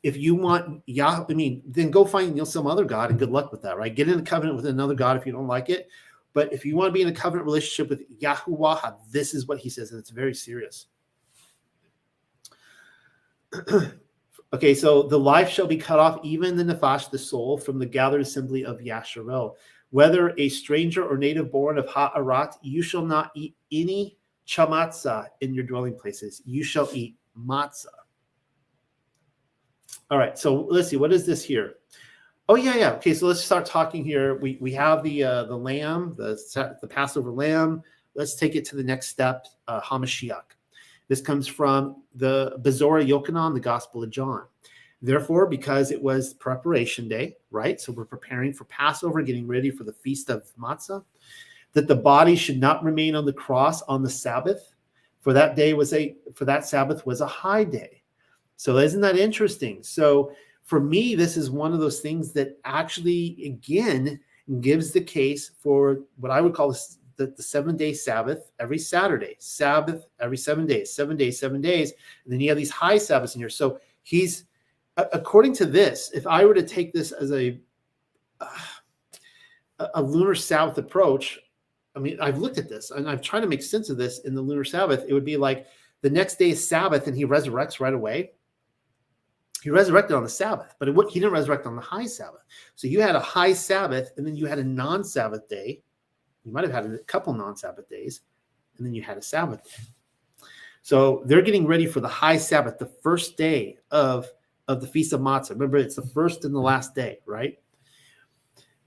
If 0.04 0.18
you 0.18 0.36
want 0.36 0.82
Yah, 0.88 1.26
I 1.30 1.34
mean, 1.34 1.62
then 1.66 1.92
go 1.92 2.06
find 2.06 2.30
you 2.30 2.38
know, 2.38 2.44
some 2.44 2.68
other 2.68 2.86
God 2.86 3.12
and 3.12 3.20
good 3.20 3.30
luck 3.30 3.52
with 3.52 3.62
that, 3.62 3.78
right? 3.78 3.94
Get 3.94 4.10
in 4.10 4.20
a 4.20 4.24
covenant 4.24 4.56
with 4.56 4.66
another 4.66 4.96
God 4.96 5.18
if 5.18 5.26
you 5.26 5.32
don't 5.32 5.48
like 5.48 5.70
it. 5.70 5.90
But 6.34 6.52
if 6.54 6.66
you 6.66 6.76
want 6.76 6.90
to 6.90 6.94
be 6.94 7.02
in 7.02 7.08
a 7.08 7.14
covenant 7.14 7.46
relationship 7.46 7.90
with 7.90 8.20
Yahuwah, 8.20 8.96
this 9.12 9.34
is 9.34 9.48
what 9.48 9.60
he 9.60 9.70
says, 9.70 9.92
and 9.92 10.00
it's 10.00 10.10
very 10.10 10.34
serious. 10.34 10.88
okay, 14.54 14.74
so 14.74 15.04
the 15.04 15.20
life 15.20 15.50
shall 15.50 15.68
be 15.68 15.78
cut 15.78 16.00
off, 16.00 16.20
even 16.24 16.56
the 16.56 16.64
nefash, 16.64 17.10
the 17.10 17.18
soul, 17.18 17.58
from 17.58 17.80
the 17.80 17.86
gathered 17.86 18.22
assembly 18.22 18.64
of 18.66 18.80
Yasharel. 18.80 19.56
Whether 19.90 20.34
a 20.38 20.48
stranger 20.48 21.06
or 21.06 21.18
native 21.18 21.52
born 21.52 21.78
of 21.78 21.86
Ha'arat, 21.90 22.58
you 22.62 22.82
shall 22.82 23.06
not 23.06 23.32
eat 23.36 23.56
any 23.74 24.18
chamatzah 24.48 25.28
in 25.42 25.54
your 25.54 25.66
dwelling 25.66 25.98
places. 25.98 26.42
You 26.46 26.64
shall 26.64 26.90
eat 26.94 27.18
matzah. 27.38 27.88
All 30.12 30.18
right, 30.18 30.38
so 30.38 30.68
let's 30.70 30.90
see. 30.90 30.98
What 30.98 31.14
is 31.14 31.26
this 31.26 31.42
here? 31.42 31.76
Oh 32.50 32.56
yeah, 32.56 32.76
yeah. 32.76 32.92
Okay, 32.96 33.14
so 33.14 33.28
let's 33.28 33.42
start 33.42 33.66
talking 33.66 34.04
here. 34.04 34.36
We 34.36 34.58
we 34.60 34.74
have 34.74 35.04
the 35.04 35.24
uh, 35.24 35.44
the 35.46 35.56
lamb, 35.56 36.16
the 36.18 36.38
the 36.82 36.88
Passover 36.88 37.32
lamb. 37.32 37.82
Let's 38.14 38.36
take 38.36 38.58
it 38.58 38.66
to 38.66 38.76
the 38.76 38.84
next 38.84 39.08
step, 39.08 39.48
uh, 39.70 39.80
Hamashiach. 39.80 40.58
This 41.08 41.22
comes 41.22 41.48
from 41.48 42.04
the 42.14 42.58
Bezorah 42.62 43.08
Yochanan, 43.08 43.54
the 43.54 43.62
Gospel 43.62 44.04
of 44.04 44.10
John. 44.10 44.44
Therefore, 45.02 45.48
because 45.48 45.92
it 45.92 46.02
was 46.02 46.34
preparation 46.34 47.08
day, 47.08 47.38
right? 47.50 47.80
So 47.80 47.94
we're 47.94 48.04
preparing 48.04 48.52
for 48.52 48.66
Passover, 48.66 49.22
getting 49.22 49.48
ready 49.48 49.72
for 49.72 49.86
the 49.86 49.94
feast 49.94 50.30
of 50.30 50.44
matzah, 50.60 51.06
that 51.72 51.88
the 51.88 51.96
body 51.96 52.36
should 52.36 52.60
not 52.60 52.84
remain 52.84 53.16
on 53.16 53.26
the 53.26 53.32
cross 53.32 53.82
on 53.84 54.04
the 54.04 54.10
Sabbath, 54.10 54.74
for 55.22 55.32
that 55.32 55.56
day 55.56 55.74
was 55.74 55.94
a 55.94 56.18
for 56.36 56.44
that 56.44 56.66
Sabbath 56.66 57.06
was 57.06 57.22
a 57.22 57.28
high 57.28 57.64
day. 57.64 58.01
So 58.62 58.78
isn't 58.78 59.02
that 59.02 59.18
interesting? 59.18 59.82
So 59.82 60.34
for 60.62 60.80
me, 60.80 61.16
this 61.16 61.36
is 61.36 61.50
one 61.50 61.74
of 61.74 61.80
those 61.80 62.00
things 62.00 62.32
that 62.34 62.60
actually, 62.64 63.42
again, 63.44 64.20
gives 64.60 64.92
the 64.92 65.02
case 65.02 65.50
for 65.58 66.02
what 66.18 66.32
I 66.32 66.42
would 66.42 66.54
call 66.54 66.72
the, 67.16 67.34
the 67.36 67.42
seven 67.42 67.76
day 67.76 67.92
Sabbath 67.92 68.52
every 68.60 68.78
Saturday, 68.78 69.36
Sabbath 69.40 70.06
every 70.20 70.38
seven 70.38 70.68
days, 70.68 70.94
seven 70.94 71.18
days, 71.18 71.40
seven 71.40 71.60
days. 71.60 71.92
And 72.24 72.32
then 72.32 72.40
you 72.40 72.50
have 72.50 72.58
these 72.58 72.70
high 72.70 73.00
Sabbaths 73.00 73.34
in 73.34 73.42
here. 73.42 73.50
So 73.50 73.80
he's, 74.04 74.44
according 74.96 75.54
to 75.54 75.66
this, 75.66 76.12
if 76.14 76.28
I 76.28 76.46
were 76.46 76.54
to 76.54 76.62
take 76.62 76.94
this 76.94 77.14
as 77.14 77.32
a, 77.32 77.60
a 79.96 80.04
lunar 80.04 80.36
Sabbath 80.36 80.78
approach, 80.78 81.40
I 81.96 82.00
mean, 82.00 82.20
I've 82.22 82.38
looked 82.38 82.60
at 82.60 82.70
this 82.70 82.92
and 82.92 83.10
I've 83.10 83.24
tried 83.24 83.42
to 83.42 83.48
make 83.48 83.64
sense 83.64 83.90
of 83.90 83.98
this 83.98 84.20
in 84.20 84.36
the 84.36 84.42
lunar 84.42 84.66
Sabbath. 84.66 85.04
It 85.08 85.14
would 85.16 85.26
be 85.26 85.36
like 85.36 85.66
the 86.04 86.12
next 86.12 86.38
day 86.38 86.52
is 86.52 86.68
Sabbath 86.68 87.08
and 87.08 87.18
he 87.18 87.26
resurrects 87.26 87.80
right 87.80 87.96
away 87.96 88.34
he 89.62 89.70
resurrected 89.70 90.16
on 90.16 90.24
the 90.24 90.30
Sabbath, 90.30 90.76
but 90.80 90.90
it, 90.90 90.96
he 91.10 91.20
didn't 91.20 91.34
resurrect 91.34 91.68
on 91.68 91.76
the 91.76 91.82
high 91.82 92.06
Sabbath. 92.06 92.42
So 92.76 92.88
you 92.88 93.00
had 93.00 93.16
a 93.16 93.20
high 93.20 93.54
Sabbath, 93.54 94.12
and 94.18 94.26
then 94.26 94.36
you 94.36 94.48
had 94.48 94.60
a 94.60 94.64
non 94.64 95.04
Sabbath 95.04 95.48
day. 95.48 95.82
You 96.44 96.52
might 96.52 96.64
have 96.64 96.74
had 96.74 96.86
a 96.86 96.98
couple 97.00 97.34
non 97.34 97.56
Sabbath 97.56 97.88
days, 97.88 98.22
and 98.78 98.86
then 98.86 98.94
you 98.94 99.04
had 99.04 99.18
a 99.18 99.22
Sabbath 99.22 99.64
day. 99.64 99.84
So 100.82 101.22
they're 101.26 101.44
getting 101.44 101.68
ready 101.68 101.86
for 101.86 102.00
the 102.00 102.08
high 102.08 102.38
Sabbath, 102.38 102.80
the 102.80 102.92
first 103.04 103.38
day 103.38 103.78
of, 103.92 104.28
of 104.68 104.82
the 104.82 104.88
Feast 104.88 105.14
of 105.14 105.22
Matzah. 105.22 105.52
Remember, 105.52 105.78
it's 105.78 105.96
the 105.96 106.02
first 106.08 106.44
and 106.44 106.56
the 106.56 106.60
last 106.60 106.96
day, 106.96 107.20
right? 107.28 107.60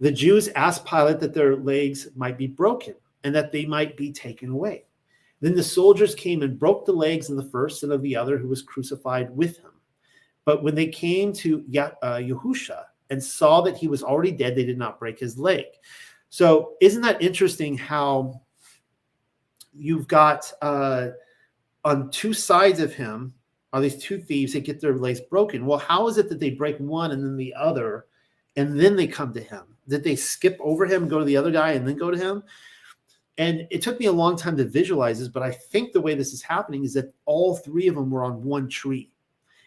The 0.00 0.10
Jews 0.10 0.48
asked 0.48 0.84
Pilate 0.84 1.20
that 1.20 1.34
their 1.34 1.56
legs 1.56 2.08
might 2.16 2.36
be 2.36 2.48
broken 2.48 2.94
and 3.22 3.32
that 3.34 3.52
they 3.52 3.64
might 3.64 3.96
be 3.96 4.12
taken 4.12 4.50
away. 4.50 4.86
Then 5.40 5.54
the 5.54 5.62
soldiers 5.62 6.16
came 6.16 6.42
and 6.42 6.58
broke 6.58 6.84
the 6.84 6.92
legs 6.92 7.30
of 7.30 7.36
the 7.36 7.50
first 7.50 7.84
and 7.84 7.92
of 7.92 8.02
the 8.02 8.16
other 8.16 8.38
who 8.38 8.48
was 8.48 8.62
crucified 8.62 9.30
with 9.30 9.58
him. 9.58 9.70
But 10.44 10.62
when 10.62 10.74
they 10.74 10.88
came 10.88 11.32
to 11.34 11.64
uh, 12.02 12.16
Yahusha 12.16 12.84
and 13.10 13.22
saw 13.22 13.60
that 13.62 13.76
he 13.76 13.88
was 13.88 14.02
already 14.02 14.32
dead, 14.32 14.54
they 14.54 14.64
did 14.64 14.78
not 14.78 14.98
break 14.98 15.18
his 15.18 15.38
leg. 15.38 15.64
So, 16.28 16.74
isn't 16.80 17.02
that 17.02 17.22
interesting 17.22 17.78
how 17.78 18.42
you've 19.72 20.08
got 20.08 20.52
uh, 20.62 21.10
on 21.84 22.10
two 22.10 22.32
sides 22.32 22.80
of 22.80 22.94
him 22.94 23.34
are 23.72 23.80
these 23.80 23.96
two 23.96 24.18
thieves 24.18 24.52
that 24.52 24.64
get 24.64 24.80
their 24.80 24.94
legs 24.94 25.20
broken? 25.20 25.66
Well, 25.66 25.80
how 25.80 26.06
is 26.06 26.16
it 26.16 26.28
that 26.28 26.38
they 26.38 26.50
break 26.50 26.78
one 26.78 27.10
and 27.10 27.24
then 27.24 27.36
the 27.36 27.52
other, 27.54 28.06
and 28.54 28.78
then 28.78 28.94
they 28.94 29.08
come 29.08 29.34
to 29.34 29.40
him? 29.40 29.62
Did 29.88 30.04
they 30.04 30.14
skip 30.14 30.56
over 30.60 30.86
him, 30.86 31.08
go 31.08 31.18
to 31.18 31.24
the 31.24 31.36
other 31.36 31.50
guy, 31.50 31.72
and 31.72 31.86
then 31.86 31.96
go 31.96 32.10
to 32.12 32.16
him? 32.16 32.44
And 33.36 33.66
it 33.72 33.82
took 33.82 33.98
me 33.98 34.06
a 34.06 34.12
long 34.12 34.36
time 34.36 34.56
to 34.58 34.64
visualize 34.64 35.18
this, 35.18 35.26
but 35.26 35.42
I 35.42 35.50
think 35.50 35.92
the 35.92 36.00
way 36.00 36.14
this 36.14 36.32
is 36.32 36.40
happening 36.40 36.84
is 36.84 36.94
that 36.94 37.12
all 37.24 37.56
three 37.56 37.88
of 37.88 37.96
them 37.96 38.10
were 38.10 38.22
on 38.22 38.44
one 38.44 38.68
tree 38.68 39.10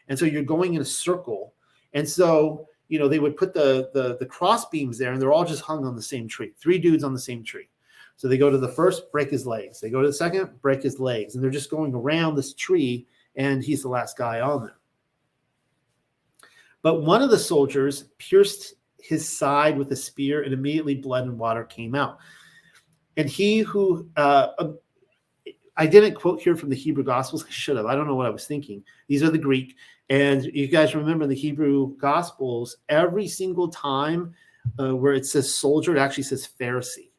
and 0.07 0.17
so 0.17 0.25
you're 0.25 0.43
going 0.43 0.73
in 0.73 0.81
a 0.81 0.85
circle 0.85 1.53
and 1.93 2.07
so 2.07 2.67
you 2.87 2.99
know 2.99 3.07
they 3.07 3.19
would 3.19 3.37
put 3.37 3.53
the 3.53 3.89
the 3.93 4.17
the 4.17 4.25
cross 4.25 4.67
beams 4.69 4.97
there 4.97 5.11
and 5.11 5.21
they're 5.21 5.33
all 5.33 5.45
just 5.45 5.61
hung 5.61 5.85
on 5.85 5.95
the 5.95 6.01
same 6.01 6.27
tree 6.27 6.51
three 6.59 6.77
dudes 6.77 7.03
on 7.03 7.13
the 7.13 7.19
same 7.19 7.43
tree 7.43 7.69
so 8.15 8.27
they 8.27 8.37
go 8.37 8.49
to 8.49 8.57
the 8.57 8.67
first 8.67 9.11
break 9.11 9.29
his 9.29 9.45
legs 9.45 9.79
they 9.79 9.89
go 9.89 10.01
to 10.01 10.07
the 10.07 10.13
second 10.13 10.49
break 10.61 10.81
his 10.81 10.99
legs 10.99 11.35
and 11.35 11.43
they're 11.43 11.51
just 11.51 11.71
going 11.71 11.93
around 11.93 12.35
this 12.35 12.53
tree 12.53 13.05
and 13.35 13.63
he's 13.63 13.81
the 13.81 13.89
last 13.89 14.17
guy 14.17 14.41
on 14.41 14.63
there 14.63 14.77
but 16.81 17.03
one 17.03 17.21
of 17.21 17.29
the 17.29 17.37
soldiers 17.37 18.03
pierced 18.17 18.75
his 18.99 19.27
side 19.27 19.77
with 19.77 19.91
a 19.91 19.95
spear 19.95 20.43
and 20.43 20.53
immediately 20.53 20.95
blood 20.95 21.25
and 21.25 21.37
water 21.37 21.63
came 21.63 21.95
out 21.95 22.17
and 23.17 23.29
he 23.29 23.59
who 23.59 24.07
uh, 24.15 24.47
I 25.77 25.85
didn't 25.85 26.15
quote 26.15 26.41
here 26.41 26.55
from 26.55 26.69
the 26.69 26.75
Hebrew 26.75 27.03
Gospels. 27.03 27.45
I 27.47 27.51
should 27.51 27.77
have. 27.77 27.85
I 27.85 27.95
don't 27.95 28.07
know 28.07 28.15
what 28.15 28.25
I 28.25 28.31
was 28.31 28.47
thinking. 28.47 28.83
These 29.07 29.21
are 29.21 29.29
the 29.29 29.37
Greek. 29.37 29.75
And 30.09 30.45
you 30.45 30.67
guys 30.67 30.95
remember 30.95 31.27
the 31.27 31.35
Hebrew 31.35 31.95
Gospels, 31.97 32.77
every 32.87 33.27
single 33.27 33.67
time 33.67 34.33
uh, 34.79 34.95
where 34.95 35.13
it 35.13 35.25
says 35.25 35.53
soldier, 35.53 35.95
it 35.95 35.99
actually 35.99 36.23
says 36.23 36.47
Pharisee. 36.59 37.11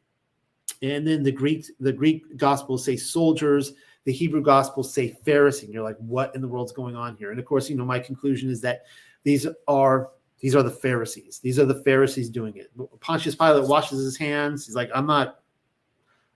And 0.81 1.05
then 1.05 1.23
the 1.23 1.31
Greek, 1.31 1.65
the 1.79 1.93
Greek 1.93 2.37
Gospels 2.37 2.85
say 2.85 2.95
soldiers, 2.95 3.73
the 4.05 4.13
Hebrew 4.13 4.41
Gospels 4.41 4.93
say 4.93 5.15
Pharisee. 5.25 5.63
And 5.63 5.73
you're 5.73 5.83
like, 5.83 5.97
what 5.97 6.33
in 6.33 6.41
the 6.41 6.47
world's 6.47 6.71
going 6.71 6.95
on 6.95 7.15
here? 7.15 7.31
And 7.31 7.39
of 7.39 7.45
course, 7.45 7.69
you 7.69 7.75
know, 7.75 7.85
my 7.85 7.99
conclusion 7.99 8.49
is 8.49 8.61
that 8.61 8.83
these 9.23 9.45
are 9.67 10.09
these 10.39 10.55
are 10.55 10.63
the 10.63 10.71
Pharisees. 10.71 11.39
These 11.39 11.59
are 11.59 11.65
the 11.65 11.83
Pharisees 11.83 12.29
doing 12.29 12.55
it. 12.55 12.71
Pontius 13.01 13.35
Pilate 13.35 13.67
washes 13.67 14.01
his 14.03 14.17
hands. 14.17 14.65
He's 14.65 14.75
like, 14.75 14.89
I'm 14.95 15.05
not, 15.05 15.41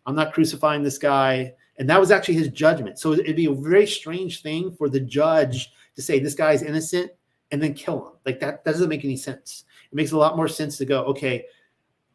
I'm 0.06 0.16
not 0.16 0.34
crucifying 0.34 0.84
this 0.84 0.97
guy. 0.97 1.54
And 1.78 1.89
that 1.89 1.99
was 1.99 2.12
actually 2.12 2.36
his 2.36 2.49
judgment. 2.49 2.99
So 2.99 3.14
it'd 3.14 3.36
be 3.36 3.45
a 3.45 3.54
very 3.54 3.88
strange 3.88 4.41
thing 4.41 4.72
for 4.72 4.89
the 4.89 4.99
judge 4.99 5.72
to 5.96 6.02
say 6.02 6.20
this 6.20 6.36
guy's 6.36 6.64
innocent 6.64 7.12
and 7.52 7.62
then 7.62 7.74
kill 7.74 8.08
him. 8.08 8.14
Like 8.26 8.39
that, 8.39 8.64
that 8.64 8.72
doesn't 8.72 8.89
make 8.89 9.06
any 9.06 9.18
sense. 9.18 9.66
It 9.91 9.96
makes 9.96 10.12
a 10.12 10.18
lot 10.18 10.36
more 10.36 10.48
sense 10.48 10.78
to 10.78 10.86
go, 10.86 11.04
okay, 11.06 11.46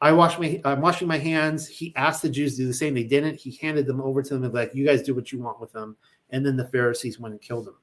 I 0.01 0.13
wash 0.13 0.39
my 0.39 0.61
I'm 0.65 0.81
washing 0.81 1.09
my 1.09 1.19
hands. 1.19 1.67
He 1.67 1.95
asked 1.97 2.23
the 2.23 2.29
Jews 2.29 2.57
to 2.57 2.63
do 2.63 2.67
the 2.69 2.75
same. 2.75 2.95
They 2.95 3.05
didn't. 3.05 3.37
He 3.37 3.59
handed 3.61 3.87
them 3.87 4.01
over 4.01 4.23
to 4.23 4.35
them 4.35 4.45
and 4.45 4.55
like, 4.55 4.75
you 4.75 4.87
guys 4.87 5.03
do 5.03 5.15
what 5.15 5.33
you 5.33 5.41
want 5.41 5.61
with 5.61 5.73
them. 5.73 5.97
And 6.31 6.45
then 6.45 6.57
the 6.57 6.69
Pharisees 6.69 7.19
went 7.19 7.33
and 7.33 7.43
killed 7.43 7.69
him. 7.69 7.75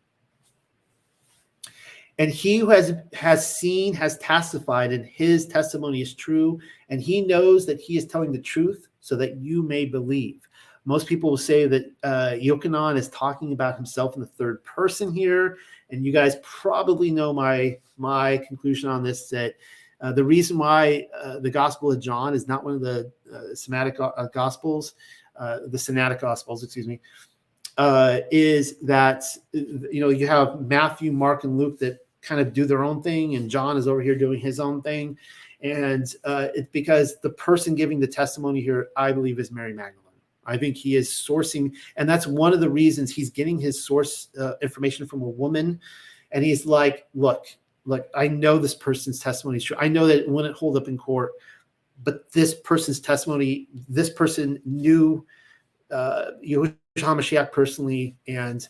And 2.17 2.31
he 2.31 2.57
who 2.57 2.69
has 2.69 2.93
has 3.13 3.57
seen 3.57 3.93
has 3.95 4.17
testified, 4.19 4.93
and 4.93 5.05
his 5.05 5.47
testimony 5.47 6.01
is 6.01 6.13
true, 6.13 6.59
and 6.87 7.01
he 7.01 7.19
knows 7.21 7.65
that 7.65 7.81
he 7.81 7.97
is 7.97 8.05
telling 8.05 8.31
the 8.31 8.39
truth, 8.39 8.87
so 9.01 9.17
that 9.17 9.37
you 9.37 9.61
may 9.61 9.83
believe. 9.83 10.47
Most 10.85 11.07
people 11.07 11.31
will 11.31 11.37
say 11.37 11.67
that 11.67 11.91
uh, 12.03 12.35
Yochanan 12.35 12.95
is 12.95 13.09
talking 13.09 13.51
about 13.51 13.75
himself 13.75 14.15
in 14.15 14.21
the 14.21 14.27
third 14.27 14.63
person 14.63 15.11
here, 15.11 15.57
and 15.89 16.05
you 16.05 16.11
guys 16.11 16.37
probably 16.41 17.11
know 17.11 17.33
my 17.33 17.77
my 17.97 18.37
conclusion 18.37 18.89
on 18.89 19.03
this. 19.03 19.29
That 19.29 19.55
uh, 20.01 20.11
the 20.11 20.23
reason 20.23 20.57
why 20.57 21.07
uh, 21.21 21.39
the 21.39 21.49
Gospel 21.49 21.91
of 21.91 21.99
John 21.99 22.33
is 22.33 22.47
not 22.47 22.63
one 22.63 22.75
of 22.75 22.81
the 22.81 23.11
uh, 23.33 23.55
Semitic 23.55 23.99
uh, 23.99 24.27
Gospels, 24.33 24.93
uh, 25.37 25.59
the 25.67 25.79
Synoptic 25.79 26.21
Gospels, 26.21 26.63
excuse 26.63 26.87
me, 26.87 26.99
uh, 27.77 28.19
is 28.31 28.79
that 28.79 29.23
you 29.51 30.01
know 30.01 30.09
you 30.09 30.27
have 30.27 30.61
Matthew, 30.61 31.11
Mark, 31.11 31.43
and 31.43 31.57
Luke 31.57 31.79
that 31.79 31.99
kind 32.21 32.41
of 32.41 32.53
do 32.53 32.65
their 32.65 32.83
own 32.83 33.01
thing, 33.01 33.35
and 33.35 33.49
John 33.49 33.77
is 33.77 33.87
over 33.87 34.01
here 34.01 34.15
doing 34.15 34.39
his 34.39 34.59
own 34.59 34.81
thing, 34.81 35.17
and 35.61 36.03
it's 36.25 36.69
because 36.71 37.19
the 37.21 37.29
person 37.31 37.75
giving 37.75 37.99
the 37.99 38.07
testimony 38.07 38.61
here, 38.61 38.89
I 38.97 39.11
believe, 39.11 39.39
is 39.39 39.51
Mary 39.51 39.73
Magdalene. 39.73 40.04
I 40.45 40.57
think 40.57 40.77
he 40.77 40.95
is 40.95 41.09
sourcing, 41.09 41.73
and 41.95 42.07
that's 42.07 42.27
one 42.27 42.53
of 42.53 42.59
the 42.59 42.69
reasons 42.69 43.11
he's 43.11 43.29
getting 43.29 43.59
his 43.59 43.83
source 43.83 44.29
uh, 44.39 44.53
information 44.61 45.07
from 45.07 45.21
a 45.21 45.29
woman. 45.29 45.79
And 46.31 46.43
he's 46.43 46.65
like, 46.65 47.07
look, 47.13 47.45
look, 47.85 48.07
I 48.15 48.27
know 48.27 48.57
this 48.57 48.75
person's 48.75 49.19
testimony 49.19 49.57
is 49.57 49.63
true. 49.63 49.77
I 49.79 49.87
know 49.87 50.07
that 50.07 50.19
it 50.19 50.29
wouldn't 50.29 50.55
hold 50.55 50.77
up 50.77 50.87
in 50.87 50.97
court, 50.97 51.31
but 52.03 52.31
this 52.31 52.53
person's 52.53 52.99
testimony, 52.99 53.67
this 53.87 54.09
person 54.09 54.61
knew 54.65 55.25
uh, 55.91 56.31
Yahushua 56.45 56.75
HaMashiach 56.97 57.51
personally, 57.51 58.15
and 58.27 58.67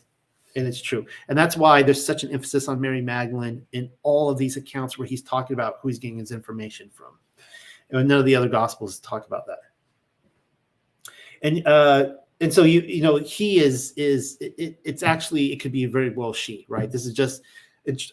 and 0.55 0.65
it's 0.65 0.81
true. 0.81 1.05
And 1.27 1.37
that's 1.37 1.57
why 1.57 1.83
there's 1.83 2.03
such 2.03 2.23
an 2.23 2.31
emphasis 2.31 2.69
on 2.69 2.79
Mary 2.79 3.01
Magdalene 3.01 3.65
in 3.73 3.89
all 4.03 4.29
of 4.29 4.37
these 4.37 4.55
accounts 4.55 4.97
where 4.97 5.07
he's 5.07 5.21
talking 5.21 5.53
about 5.53 5.79
who 5.81 5.89
he's 5.89 5.99
getting 5.99 6.19
his 6.19 6.31
information 6.31 6.89
from. 6.89 7.17
And 7.89 8.07
none 8.07 8.19
of 8.19 8.25
the 8.25 8.35
other 8.35 8.47
gospels 8.47 8.99
talk 8.99 9.27
about 9.27 9.45
that 9.47 9.57
and 11.45 11.65
uh, 11.67 12.07
and 12.41 12.51
so 12.51 12.63
you 12.63 12.81
you 12.81 13.01
know 13.01 13.17
he 13.17 13.59
is 13.59 13.93
is 13.95 14.37
it, 14.41 14.79
it's 14.83 15.03
actually 15.03 15.53
it 15.53 15.57
could 15.57 15.71
be 15.71 15.85
very 15.85 16.09
well 16.09 16.33
she 16.33 16.65
right. 16.67 16.91
This 16.91 17.05
is 17.05 17.13
just 17.13 17.43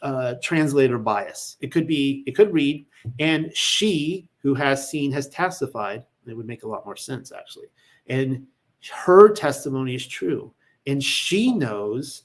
uh, 0.03 0.35
translator 0.43 0.99
bias. 0.99 1.57
It 1.61 1.73
could 1.73 1.87
be 1.87 2.23
it 2.27 2.37
could 2.37 2.53
read 2.53 2.87
and 3.19 3.51
she 3.57 4.29
who 4.43 4.55
has 4.55 4.89
seen 4.89 5.11
has 5.13 5.29
testified. 5.29 6.05
It 6.27 6.37
would 6.37 6.47
make 6.47 6.63
a 6.63 6.69
lot 6.69 6.85
more 6.85 6.97
sense 6.97 7.33
actually, 7.33 7.67
and 8.07 8.47
her 8.93 9.31
testimony 9.31 9.95
is 9.95 10.07
true, 10.07 10.53
and 10.87 11.03
she 11.03 11.53
knows 11.53 12.25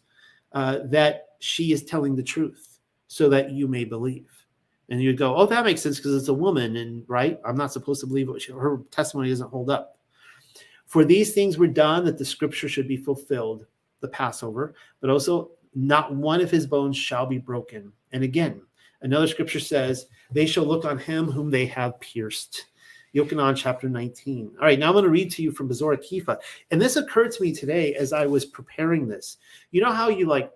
uh, 0.52 0.80
that 0.86 1.30
she 1.40 1.72
is 1.72 1.84
telling 1.84 2.16
the 2.16 2.24
truth 2.24 2.80
so 3.08 3.30
that 3.30 3.52
you 3.52 3.68
may 3.68 3.86
believe. 3.86 4.32
And 4.90 5.02
you'd 5.02 5.18
go, 5.18 5.36
oh, 5.36 5.46
that 5.46 5.66
makes 5.66 5.82
sense 5.82 5.98
because 5.98 6.16
it's 6.16 6.30
a 6.30 6.34
woman, 6.34 6.78
and 6.78 7.04
right, 7.08 7.40
I'm 7.46 7.58
not 7.58 7.74
supposed 7.74 8.00
to 8.02 8.08
believe 8.08 8.30
what 8.30 8.42
she, 8.42 8.54
her 8.54 8.78
testimony 8.90 9.30
doesn't 9.30 9.50
hold 9.50 9.70
up. 9.70 9.97
For 10.88 11.04
these 11.04 11.34
things 11.34 11.58
were 11.58 11.68
done 11.68 12.06
that 12.06 12.18
the 12.18 12.26
scripture 12.26 12.70
should 12.70 12.88
be 12.88 12.98
fulfilled, 12.98 13.66
the 14.00 14.08
Passover, 14.08 14.74
but 15.02 15.10
also 15.10 15.52
not 15.76 16.16
one 16.16 16.42
of 16.42 16.50
his 16.50 16.66
bones 16.66 16.98
shall 16.98 17.26
be 17.26 17.38
broken. 17.38 17.92
And 18.14 18.24
again, 18.24 18.62
another 19.02 19.28
scripture 19.28 19.60
says, 19.60 20.08
they 20.32 20.46
shall 20.46 20.66
look 20.66 20.86
on 20.86 20.98
him 20.98 21.30
whom 21.30 21.52
they 21.52 21.66
have 21.68 22.00
pierced. 22.00 22.68
Yochanan 23.14 23.56
chapter 23.56 23.90
19. 23.90 24.52
All 24.60 24.66
right, 24.66 24.80
now 24.80 24.88
I'm 24.88 24.94
going 24.94 25.04
to 25.04 25.10
read 25.10 25.32
to 25.32 25.44
you 25.44 25.52
from 25.52 25.70
Bezorah 25.70 25.98
Kifa. 25.98 26.38
And 26.72 26.82
this 26.82 26.96
occurred 26.96 27.32
to 27.34 27.44
me 27.44 27.54
today 27.54 27.94
as 27.96 28.14
I 28.14 28.26
was 28.26 28.46
preparing 28.46 29.08
this. 29.08 29.38
You 29.72 29.82
know 29.82 29.92
how 29.92 30.10
you 30.10 30.26
like, 30.26 30.52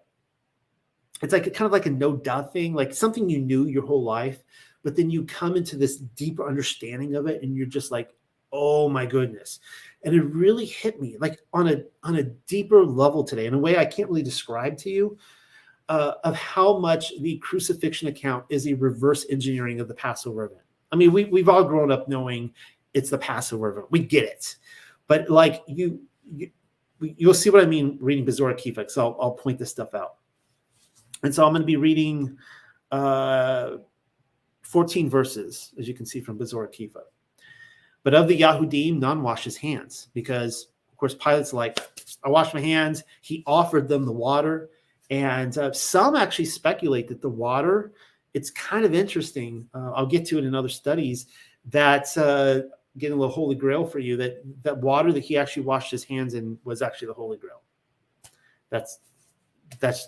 it's 1.22 1.34
like 1.34 1.44
kind 1.54 1.66
of 1.66 1.72
like 1.72 1.86
a 1.86 1.92
no 1.92 2.16
doubt 2.16 2.54
thing, 2.54 2.74
like 2.74 2.94
something 2.94 3.30
you 3.30 3.40
knew 3.40 3.66
your 3.66 3.86
whole 3.86 4.04
life, 4.04 4.44
but 4.84 4.96
then 4.96 5.10
you 5.10 5.24
come 5.26 5.56
into 5.56 5.76
this 5.76 5.98
deeper 5.98 6.48
understanding 6.48 7.16
of 7.16 7.28
it 7.28 7.44
and 7.44 7.56
you're 7.56 7.66
just 7.66 7.92
like, 7.92 8.12
oh 8.52 8.90
my 8.90 9.06
goodness. 9.06 9.60
And 10.04 10.16
it 10.16 10.22
really 10.22 10.66
hit 10.66 11.02
me 11.02 11.18
like 11.20 11.40
on 11.54 11.68
a 11.68 11.84
on 12.04 12.16
a 12.16 12.24
deeper 12.24 12.84
level 12.84 13.24
today 13.24 13.46
in 13.46 13.54
a 13.54 13.58
way 13.60 13.78
I 13.78 13.86
can't 13.86 14.10
really 14.10 14.24
describe 14.24 14.78
to 14.80 14.90
you. 14.90 15.18
Uh, 15.90 16.14
of 16.24 16.34
how 16.38 16.78
much 16.78 17.12
the 17.20 17.38
crucifixion 17.40 18.08
account 18.08 18.46
is 18.50 18.66
a 18.66 18.74
reverse 18.76 19.26
engineering 19.30 19.82
of 19.82 19.90
the 19.90 19.94
Passover 19.94 20.46
event. 20.46 20.62
I 20.94 20.96
mean, 20.96 21.12
we 21.12 21.26
we've 21.26 21.50
all 21.50 21.66
grown 21.66 21.92
up 21.92 22.08
knowing 22.08 22.54
it's 22.94 23.10
the 23.10 23.18
Passover 23.18 23.72
event. 23.72 23.88
We 23.90 24.00
get 24.00 24.24
it, 24.24 24.56
but 25.08 25.30
like 25.30 25.64
you, 25.68 26.02
you 26.34 26.50
you'll 27.02 27.34
see 27.34 27.50
what 27.50 27.62
I 27.62 27.66
mean 27.66 27.98
reading 28.00 28.26
Bezorah 28.26 28.56
Kifa. 28.58 28.90
So 28.90 29.08
I'll, 29.08 29.18
I'll 29.20 29.32
point 29.32 29.58
this 29.58 29.72
stuff 29.72 29.94
out. 29.94 30.16
And 31.24 31.34
so 31.34 31.46
I'm 31.46 31.52
going 31.52 31.62
to 31.62 31.68
be 31.68 31.78
reading 31.78 32.38
uh, 32.92 33.78
14 34.64 35.10
verses, 35.10 35.74
as 35.80 35.88
you 35.88 35.94
can 35.94 36.06
see 36.06 36.22
from 36.22 36.38
Bezorah 36.38 36.74
Kifa. 36.74 37.02
But 38.04 38.14
of 38.14 38.28
the 38.28 38.40
Yahudim, 38.40 39.00
none 39.00 39.22
wash 39.22 39.44
his 39.44 39.58
hands 39.58 40.10
because, 40.14 40.68
of 40.92 40.98
course, 40.98 41.16
Pilate's 41.16 41.54
like, 41.54 41.80
I 42.24 42.30
wash 42.30 42.54
my 42.54 42.62
hands. 42.62 43.04
He 43.22 43.44
offered 43.46 43.88
them 43.88 44.06
the 44.06 44.12
water. 44.12 44.70
And 45.10 45.56
uh, 45.58 45.72
some 45.74 46.16
actually 46.16 46.46
speculate 46.46 47.08
that 47.10 47.22
the 47.22 47.30
water 47.30 47.92
it's 48.34 48.50
kind 48.50 48.86
of 48.86 48.94
interesting. 48.94 49.68
Uh, 49.74 49.92
I'll 49.92 50.06
get 50.06 50.26
to 50.28 50.38
it 50.38 50.46
in 50.46 50.56
other 50.56 50.70
studies 50.70 51.28
that 51.66 52.06
uh, 52.18 52.68
getting 52.98 53.18
a 53.18 53.20
little 53.20 53.34
holy 53.34 53.56
grail 53.56 53.86
for 53.86 54.00
you 54.00 54.18
that 54.18 54.42
that 54.64 54.78
water 54.78 55.12
that 55.12 55.24
he 55.24 55.38
actually 55.38 55.64
washed 55.64 55.92
his 55.92 56.04
hands 56.04 56.34
in 56.34 56.58
was 56.64 56.82
actually 56.82 57.08
the 57.08 57.14
holy 57.14 57.38
grail. 57.38 57.62
That's 58.70 59.00
that's 59.80 60.08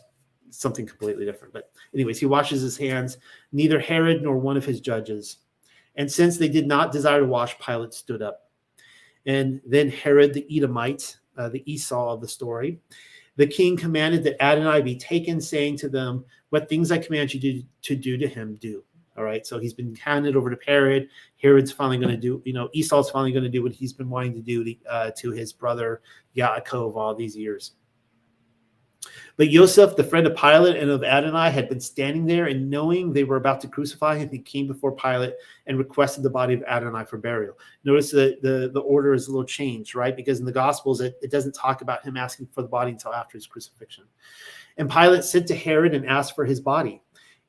something 0.49 0.85
completely 0.85 1.25
different. 1.25 1.53
But 1.53 1.71
anyways, 1.93 2.19
he 2.19 2.25
washes 2.25 2.61
his 2.61 2.77
hands. 2.77 3.17
Neither 3.51 3.79
Herod 3.79 4.21
nor 4.21 4.37
one 4.37 4.57
of 4.57 4.65
his 4.65 4.79
judges. 4.79 5.37
And 5.95 6.11
since 6.11 6.37
they 6.37 6.49
did 6.49 6.67
not 6.67 6.91
desire 6.91 7.19
to 7.19 7.25
wash, 7.25 7.57
Pilate 7.59 7.93
stood 7.93 8.21
up. 8.21 8.49
And 9.25 9.61
then 9.65 9.89
Herod 9.89 10.33
the 10.33 10.45
Edomite, 10.55 11.17
uh, 11.37 11.49
the 11.49 11.63
Esau 11.71 12.13
of 12.13 12.21
the 12.21 12.27
story, 12.27 12.79
the 13.35 13.47
king 13.47 13.77
commanded 13.77 14.23
that 14.23 14.41
Adonai 14.43 14.81
be 14.81 14.95
taken, 14.95 15.39
saying 15.41 15.77
to 15.77 15.89
them, 15.89 16.25
What 16.49 16.69
things 16.69 16.91
I 16.91 16.97
command 16.97 17.33
you 17.33 17.39
to, 17.39 17.63
to 17.83 17.95
do 17.95 18.17
to 18.17 18.27
him, 18.27 18.55
do. 18.55 18.83
All 19.17 19.23
right. 19.23 19.45
So 19.45 19.59
he's 19.59 19.73
been 19.73 19.95
handed 19.95 20.35
over 20.35 20.49
to 20.49 20.57
Herod. 20.65 21.07
Herod's 21.37 21.71
finally 21.71 21.97
going 21.97 22.09
to 22.09 22.17
do, 22.19 22.41
you 22.45 22.53
know, 22.53 22.69
Esau's 22.73 23.11
finally 23.11 23.31
going 23.31 23.43
to 23.43 23.49
do 23.49 23.61
what 23.61 23.71
he's 23.71 23.93
been 23.93 24.09
wanting 24.09 24.33
to 24.33 24.41
do 24.41 24.63
to, 24.63 24.75
uh, 24.89 25.11
to 25.17 25.31
his 25.31 25.53
brother 25.53 26.01
Yaakov 26.35 26.95
all 26.95 27.13
these 27.13 27.35
years. 27.35 27.73
But 29.35 29.49
Joseph, 29.49 29.95
the 29.95 30.03
friend 30.03 30.27
of 30.27 30.35
Pilate 30.35 30.77
and 30.77 30.91
of 30.91 31.03
Adonai, 31.03 31.49
had 31.49 31.67
been 31.67 31.79
standing 31.79 32.25
there, 32.25 32.45
and 32.45 32.69
knowing 32.69 33.11
they 33.11 33.23
were 33.23 33.37
about 33.37 33.61
to 33.61 33.67
crucify 33.67 34.17
him, 34.17 34.29
he 34.29 34.39
came 34.39 34.67
before 34.67 34.95
Pilate 34.95 35.33
and 35.65 35.77
requested 35.77 36.23
the 36.23 36.29
body 36.29 36.53
of 36.53 36.63
Adonai 36.63 37.05
for 37.05 37.17
burial. 37.17 37.57
Notice 37.83 38.11
that 38.11 38.41
the, 38.41 38.69
the 38.73 38.81
order 38.81 39.13
is 39.13 39.27
a 39.27 39.31
little 39.31 39.45
changed, 39.45 39.95
right? 39.95 40.15
Because 40.15 40.39
in 40.39 40.45
the 40.45 40.51
Gospels, 40.51 41.01
it, 41.01 41.15
it 41.21 41.31
doesn't 41.31 41.55
talk 41.55 41.81
about 41.81 42.03
him 42.03 42.15
asking 42.15 42.47
for 42.51 42.61
the 42.61 42.67
body 42.67 42.91
until 42.91 43.13
after 43.13 43.37
his 43.37 43.47
crucifixion. 43.47 44.05
And 44.77 44.89
Pilate 44.89 45.23
sent 45.23 45.47
to 45.47 45.55
Herod 45.55 45.95
and 45.95 46.05
asked 46.05 46.35
for 46.35 46.45
his 46.45 46.59
body. 46.59 47.01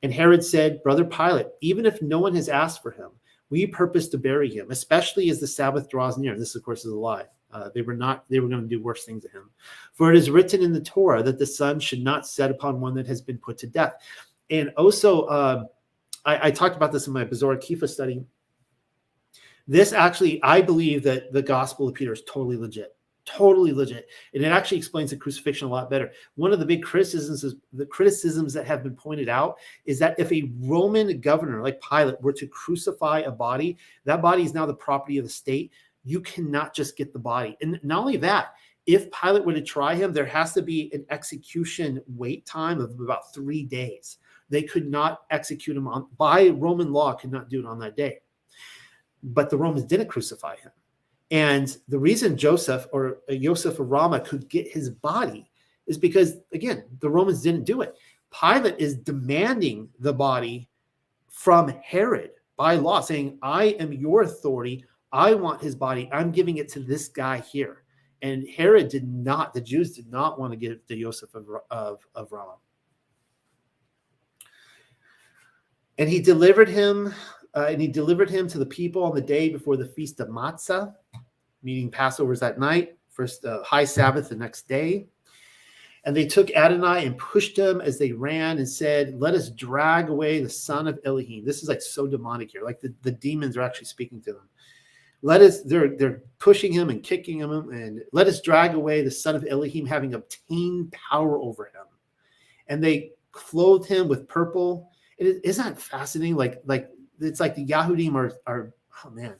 And 0.03 0.13
Herod 0.13 0.43
said, 0.43 0.83
Brother 0.83 1.05
Pilate, 1.05 1.47
even 1.61 1.85
if 1.85 2.01
no 2.01 2.19
one 2.19 2.35
has 2.35 2.49
asked 2.49 2.81
for 2.81 2.91
him, 2.91 3.09
we 3.49 3.67
purpose 3.67 4.07
to 4.09 4.17
bury 4.17 4.51
him, 4.53 4.71
especially 4.71 5.29
as 5.29 5.39
the 5.39 5.47
Sabbath 5.47 5.89
draws 5.89 6.17
near. 6.17 6.37
This, 6.37 6.55
of 6.55 6.63
course, 6.63 6.83
is 6.83 6.91
a 6.91 6.95
lie. 6.95 7.25
Uh, 7.55 7.69
they 7.73 7.81
were 7.81 7.95
not, 7.95 8.25
they 8.29 8.41
were 8.41 8.49
going 8.49 8.61
to 8.61 8.67
do 8.67 8.83
worse 8.83 9.05
things 9.05 9.23
to 9.23 9.29
him. 9.29 9.49
For 9.93 10.11
it 10.11 10.17
is 10.17 10.29
written 10.29 10.61
in 10.61 10.73
the 10.73 10.81
Torah 10.81 11.23
that 11.23 11.39
the 11.39 11.45
sun 11.45 11.79
should 11.79 12.03
not 12.03 12.27
set 12.27 12.51
upon 12.51 12.81
one 12.81 12.93
that 12.95 13.07
has 13.07 13.21
been 13.21 13.37
put 13.37 13.57
to 13.59 13.67
death. 13.67 13.93
And 14.49 14.71
also, 14.71 15.21
uh, 15.21 15.63
I, 16.25 16.47
I, 16.47 16.51
talked 16.51 16.75
about 16.75 16.91
this 16.91 17.07
in 17.07 17.13
my 17.13 17.23
Bezorah 17.23 17.57
Kifa 17.57 17.87
study. 17.87 18.25
This 19.69 19.93
actually, 19.93 20.43
I 20.43 20.61
believe 20.61 21.01
that 21.03 21.31
the 21.31 21.41
Gospel 21.41 21.87
of 21.87 21.93
Peter 21.95 22.11
is 22.11 22.23
totally 22.23 22.57
legit 22.57 22.95
totally 23.25 23.73
legit 23.73 24.07
and 24.33 24.43
it 24.43 24.51
actually 24.51 24.77
explains 24.77 25.09
the 25.09 25.17
crucifixion 25.17 25.67
a 25.67 25.71
lot 25.71 25.89
better 25.89 26.11
one 26.35 26.53
of 26.53 26.59
the 26.59 26.65
big 26.65 26.83
criticisms 26.83 27.43
is 27.43 27.55
the 27.73 27.85
criticisms 27.85 28.53
that 28.53 28.67
have 28.67 28.83
been 28.83 28.95
pointed 28.95 29.27
out 29.27 29.57
is 29.85 29.97
that 29.97 30.17
if 30.19 30.31
a 30.31 30.51
roman 30.59 31.19
governor 31.19 31.61
like 31.63 31.81
pilate 31.81 32.21
were 32.21 32.31
to 32.31 32.45
crucify 32.45 33.19
a 33.21 33.31
body 33.31 33.77
that 34.03 34.21
body 34.21 34.43
is 34.43 34.53
now 34.53 34.65
the 34.65 34.73
property 34.73 35.17
of 35.17 35.23
the 35.23 35.29
state 35.29 35.71
you 36.05 36.21
cannot 36.21 36.73
just 36.73 36.95
get 36.95 37.11
the 37.11 37.19
body. 37.19 37.57
And 37.61 37.79
not 37.83 37.99
only 37.99 38.17
that, 38.17 38.53
if 38.85 39.09
Pilate 39.11 39.43
were 39.43 39.53
to 39.53 39.61
try 39.61 39.95
him, 39.95 40.13
there 40.13 40.25
has 40.25 40.53
to 40.53 40.61
be 40.61 40.91
an 40.93 41.05
execution 41.09 42.01
wait 42.07 42.45
time 42.45 42.79
of 42.79 42.99
about 42.99 43.33
three 43.33 43.63
days. 43.63 44.19
They 44.49 44.61
could 44.61 44.89
not 44.89 45.21
execute 45.31 45.75
him 45.75 45.87
on 45.87 46.07
by 46.17 46.49
Roman 46.49 46.93
law, 46.93 47.13
could 47.13 47.31
not 47.31 47.49
do 47.49 47.59
it 47.59 47.65
on 47.65 47.79
that 47.79 47.97
day. 47.97 48.19
But 49.23 49.49
the 49.49 49.57
Romans 49.57 49.85
didn't 49.85 50.07
crucify 50.07 50.57
him. 50.57 50.71
And 51.31 51.75
the 51.87 51.97
reason 51.97 52.37
Joseph 52.37 52.85
or 52.91 53.17
uh, 53.27 53.33
Joseph 53.35 53.79
of 53.79 53.89
Rama 53.89 54.19
could 54.19 54.47
get 54.47 54.67
his 54.67 54.91
body 54.91 55.49
is 55.87 55.97
because, 55.97 56.37
again, 56.53 56.83
the 56.99 57.09
Romans 57.09 57.41
didn't 57.41 57.65
do 57.65 57.81
it. 57.81 57.95
Pilate 58.39 58.75
is 58.77 58.97
demanding 58.97 59.89
the 59.99 60.13
body 60.13 60.69
from 61.29 61.69
Herod 61.83 62.31
by 62.57 62.75
law, 62.75 63.01
saying, 63.01 63.39
I 63.41 63.65
am 63.79 63.91
your 63.91 64.21
authority. 64.21 64.85
I 65.15 65.33
want 65.33 65.61
his 65.61 65.75
body. 65.75 66.09
I'm 66.11 66.29
giving 66.29 66.57
it 66.57 66.67
to 66.73 66.81
this 66.81 67.07
guy 67.07 67.39
here. 67.39 67.83
And 68.21 68.45
Herod 68.49 68.89
did 68.89 69.07
not, 69.07 69.53
the 69.53 69.61
Jews 69.61 69.95
did 69.95 70.11
not 70.11 70.37
want 70.37 70.51
to 70.51 70.57
give 70.57 70.85
to 70.87 71.01
Joseph 71.01 71.33
of, 71.33 71.47
of, 71.71 72.05
of 72.15 72.33
Ramah. 72.33 72.57
And 75.97 76.09
he 76.09 76.19
delivered 76.19 76.67
him, 76.67 77.13
uh, 77.55 77.67
and 77.69 77.81
he 77.81 77.87
delivered 77.87 78.29
him 78.29 78.49
to 78.49 78.57
the 78.57 78.65
people 78.65 79.05
on 79.05 79.15
the 79.15 79.21
day 79.21 79.47
before 79.47 79.77
the 79.77 79.87
feast 79.87 80.19
of 80.19 80.27
Matzah, 80.27 80.93
meaning 81.63 81.89
Passover's 81.89 82.41
that 82.41 82.59
night, 82.59 82.97
first 83.09 83.45
uh, 83.45 83.63
high 83.63 83.85
Sabbath 83.85 84.27
the 84.27 84.35
next 84.35 84.67
day. 84.67 85.07
And 86.03 86.13
they 86.13 86.27
took 86.27 86.51
Adonai 86.51 87.05
and 87.05 87.17
pushed 87.17 87.57
him 87.57 87.79
as 87.79 87.97
they 87.97 88.11
ran 88.11 88.57
and 88.57 88.67
said, 88.67 89.15
Let 89.17 89.33
us 89.33 89.49
drag 89.49 90.09
away 90.09 90.43
the 90.43 90.49
son 90.49 90.87
of 90.87 90.99
Elohim. 91.05 91.45
This 91.45 91.63
is 91.63 91.69
like 91.69 91.81
so 91.81 92.05
demonic 92.05 92.51
here. 92.51 92.63
Like 92.63 92.81
the, 92.81 92.93
the 93.01 93.11
demons 93.11 93.55
are 93.55 93.61
actually 93.61 93.85
speaking 93.85 94.21
to 94.23 94.33
them. 94.33 94.49
Let 95.25 95.41
us, 95.41 95.63
they're, 95.63 95.97
they're 95.97 96.21
pushing 96.37 96.71
him 96.71 96.91
and 96.91 97.01
kicking 97.01 97.39
him, 97.39 97.51
and 97.51 98.03
let 98.11 98.27
us 98.27 98.41
drag 98.41 98.75
away 98.75 99.01
the 99.01 99.09
son 99.09 99.35
of 99.35 99.43
Elohim, 99.49 99.87
having 99.87 100.13
obtained 100.13 100.93
power 101.09 101.39
over 101.39 101.65
him. 101.65 101.87
And 102.67 102.83
they 102.83 103.13
clothed 103.31 103.89
him 103.89 104.07
with 104.07 104.27
purple. 104.27 104.91
It, 105.17 105.41
isn't 105.43 105.65
that 105.65 105.81
fascinating? 105.81 106.35
Like, 106.35 106.61
like 106.65 106.91
it's 107.19 107.39
like 107.39 107.55
the 107.55 107.65
Yahudim 107.65 108.13
are, 108.13 108.33
are 108.45 108.71
oh 109.03 109.09
man, 109.09 109.33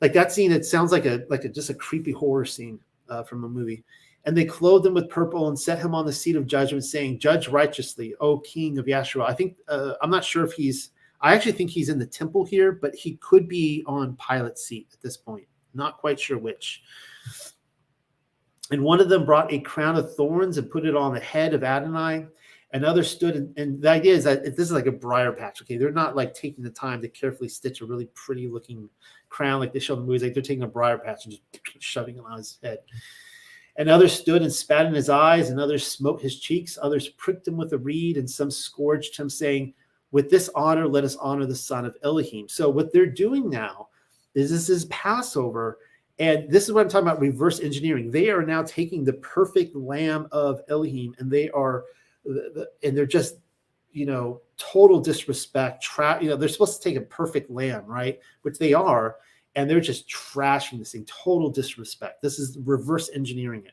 like 0.00 0.12
that 0.12 0.30
scene. 0.30 0.52
It 0.52 0.64
sounds 0.64 0.92
like 0.92 1.04
a 1.04 1.24
like 1.28 1.44
a 1.44 1.48
just 1.48 1.70
a 1.70 1.74
creepy 1.74 2.12
horror 2.12 2.44
scene 2.44 2.78
uh, 3.08 3.24
from 3.24 3.42
a 3.42 3.48
movie. 3.48 3.82
And 4.24 4.36
they 4.36 4.44
clothed 4.44 4.86
him 4.86 4.94
with 4.94 5.10
purple 5.10 5.48
and 5.48 5.58
set 5.58 5.80
him 5.80 5.96
on 5.96 6.06
the 6.06 6.12
seat 6.12 6.36
of 6.36 6.46
judgment, 6.46 6.84
saying, 6.84 7.18
"Judge 7.18 7.48
righteously, 7.48 8.14
O 8.20 8.38
King 8.38 8.78
of 8.78 8.86
Yeshua." 8.86 9.28
I 9.28 9.34
think 9.34 9.56
uh, 9.66 9.94
I'm 10.00 10.10
not 10.10 10.24
sure 10.24 10.44
if 10.44 10.52
he's 10.52 10.90
I 11.20 11.34
actually 11.34 11.52
think 11.52 11.70
he's 11.70 11.88
in 11.88 11.98
the 11.98 12.06
temple 12.06 12.44
here, 12.44 12.72
but 12.72 12.94
he 12.94 13.16
could 13.16 13.48
be 13.48 13.82
on 13.86 14.16
Pilate's 14.16 14.64
seat 14.64 14.88
at 14.92 15.00
this 15.00 15.16
point. 15.16 15.46
Not 15.74 15.98
quite 15.98 16.18
sure 16.18 16.38
which. 16.38 16.82
And 18.70 18.82
one 18.82 19.00
of 19.00 19.08
them 19.08 19.24
brought 19.24 19.52
a 19.52 19.60
crown 19.60 19.96
of 19.96 20.14
thorns 20.14 20.58
and 20.58 20.70
put 20.70 20.86
it 20.86 20.96
on 20.96 21.14
the 21.14 21.20
head 21.20 21.54
of 21.54 21.64
Adonai. 21.64 22.26
Another 22.74 23.02
stood, 23.02 23.34
and, 23.34 23.58
and 23.58 23.80
the 23.80 23.88
idea 23.88 24.14
is 24.14 24.24
that 24.24 24.44
this 24.44 24.58
is 24.58 24.72
like 24.72 24.86
a 24.86 24.92
briar 24.92 25.32
patch. 25.32 25.62
Okay, 25.62 25.78
they're 25.78 25.90
not 25.90 26.14
like 26.14 26.34
taking 26.34 26.62
the 26.62 26.70
time 26.70 27.00
to 27.00 27.08
carefully 27.08 27.48
stitch 27.48 27.80
a 27.80 27.86
really 27.86 28.10
pretty 28.14 28.46
looking 28.46 28.90
crown 29.30 29.58
like 29.58 29.72
they 29.72 29.78
show 29.78 29.94
in 29.94 30.00
the 30.00 30.06
movies. 30.06 30.22
Like 30.22 30.34
they're 30.34 30.42
taking 30.42 30.64
a 30.64 30.68
briar 30.68 30.98
patch 30.98 31.24
and 31.24 31.32
just 31.32 31.42
shoving 31.82 32.18
it 32.18 32.24
on 32.28 32.36
his 32.36 32.58
head. 32.62 32.80
And 33.76 33.88
others 33.88 34.12
stood 34.12 34.42
and 34.42 34.52
spat 34.52 34.86
in 34.86 34.92
his 34.92 35.08
eyes, 35.08 35.48
and 35.48 35.58
others 35.58 35.86
smote 35.86 36.20
his 36.20 36.38
cheeks. 36.38 36.76
Others 36.82 37.10
pricked 37.10 37.48
him 37.48 37.56
with 37.56 37.72
a 37.72 37.78
reed, 37.78 38.18
and 38.18 38.28
some 38.28 38.50
scourged 38.50 39.16
him, 39.16 39.30
saying, 39.30 39.72
with 40.10 40.30
this 40.30 40.48
honor, 40.54 40.86
let 40.86 41.04
us 41.04 41.16
honor 41.16 41.46
the 41.46 41.54
son 41.54 41.84
of 41.84 41.96
Elohim. 42.02 42.48
So 42.48 42.68
what 42.68 42.92
they're 42.92 43.06
doing 43.06 43.50
now 43.50 43.88
is 44.34 44.50
this 44.50 44.68
is 44.68 44.86
Passover. 44.86 45.78
And 46.18 46.50
this 46.50 46.64
is 46.64 46.72
what 46.72 46.80
I'm 46.80 46.88
talking 46.88 47.06
about 47.06 47.20
reverse 47.20 47.60
engineering. 47.60 48.10
They 48.10 48.30
are 48.30 48.42
now 48.42 48.62
taking 48.62 49.04
the 49.04 49.12
perfect 49.14 49.76
lamb 49.76 50.26
of 50.32 50.62
Elohim 50.68 51.14
and 51.18 51.30
they 51.30 51.50
are 51.50 51.84
and 52.82 52.96
they're 52.96 53.06
just 53.06 53.36
you 53.92 54.06
know 54.06 54.40
total 54.56 55.00
disrespect. 55.00 55.82
Tra- 55.82 56.18
you 56.20 56.28
know 56.28 56.36
they're 56.36 56.48
supposed 56.48 56.82
to 56.82 56.88
take 56.88 56.96
a 56.96 57.06
perfect 57.06 57.50
lamb, 57.50 57.84
right? 57.86 58.18
Which 58.42 58.58
they 58.58 58.74
are, 58.74 59.16
and 59.54 59.68
they're 59.68 59.80
just 59.80 60.08
trashing 60.08 60.78
this 60.78 60.92
thing. 60.92 61.06
Total 61.06 61.50
disrespect. 61.50 62.22
This 62.22 62.38
is 62.38 62.58
reverse 62.64 63.10
engineering 63.14 63.64
it. 63.64 63.72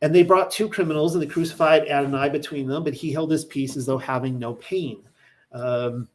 And 0.00 0.14
they 0.14 0.22
brought 0.22 0.50
two 0.50 0.68
criminals, 0.68 1.14
and 1.14 1.22
they 1.22 1.26
crucified 1.26 1.88
Adonai 1.88 2.28
between 2.28 2.68
them, 2.68 2.84
but 2.84 2.94
he 2.94 3.12
held 3.12 3.32
his 3.32 3.44
peace 3.44 3.76
as 3.76 3.86
though 3.86 3.98
having 3.98 4.38
no 4.38 4.54
pain. 4.54 5.02
Um, 5.52 6.08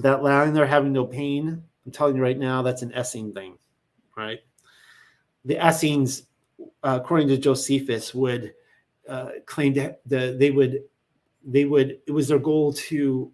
that 0.00 0.22
line 0.22 0.52
there, 0.54 0.66
having 0.66 0.92
no 0.92 1.04
pain, 1.04 1.62
I'm 1.86 1.92
telling 1.92 2.16
you 2.16 2.22
right 2.22 2.38
now, 2.38 2.62
that's 2.62 2.82
an 2.82 2.92
Essene 2.92 3.32
thing, 3.32 3.56
right? 4.16 4.40
The 5.44 5.66
Essenes, 5.66 6.24
uh, 6.82 6.98
according 7.00 7.28
to 7.28 7.38
Josephus, 7.38 8.14
would 8.14 8.54
uh, 9.08 9.30
claim 9.46 9.72
that 9.74 10.00
the, 10.04 10.36
they 10.38 10.50
would, 10.50 10.82
they 11.44 11.64
would, 11.64 12.00
it 12.06 12.12
was 12.12 12.28
their 12.28 12.38
goal 12.38 12.72
to 12.74 13.32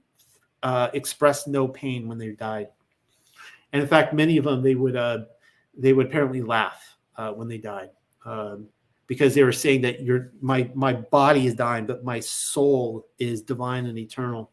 uh, 0.62 0.88
express 0.92 1.46
no 1.46 1.66
pain 1.66 2.06
when 2.06 2.18
they 2.18 2.28
died. 2.28 2.68
And 3.72 3.82
in 3.82 3.88
fact, 3.88 4.14
many 4.14 4.36
of 4.36 4.44
them, 4.44 4.62
they 4.62 4.74
would, 4.74 4.96
uh, 4.96 5.24
they 5.76 5.92
would 5.92 6.06
apparently 6.06 6.42
laugh 6.42 6.96
uh, 7.16 7.32
when 7.32 7.48
they 7.48 7.59
died. 7.59 7.90
Um, 8.24 8.68
because 9.06 9.35
they 9.35 9.43
were 9.43 9.52
saying 9.52 9.82
that 9.82 10.02
your 10.02 10.32
my 10.40 10.70
my 10.74 10.93
body 10.93 11.47
is 11.47 11.55
dying, 11.55 11.86
but 11.86 12.05
my 12.05 12.20
soul 12.20 13.06
is 13.18 13.43
divine 13.43 13.86
and 13.86 13.98
eternal. 13.98 14.51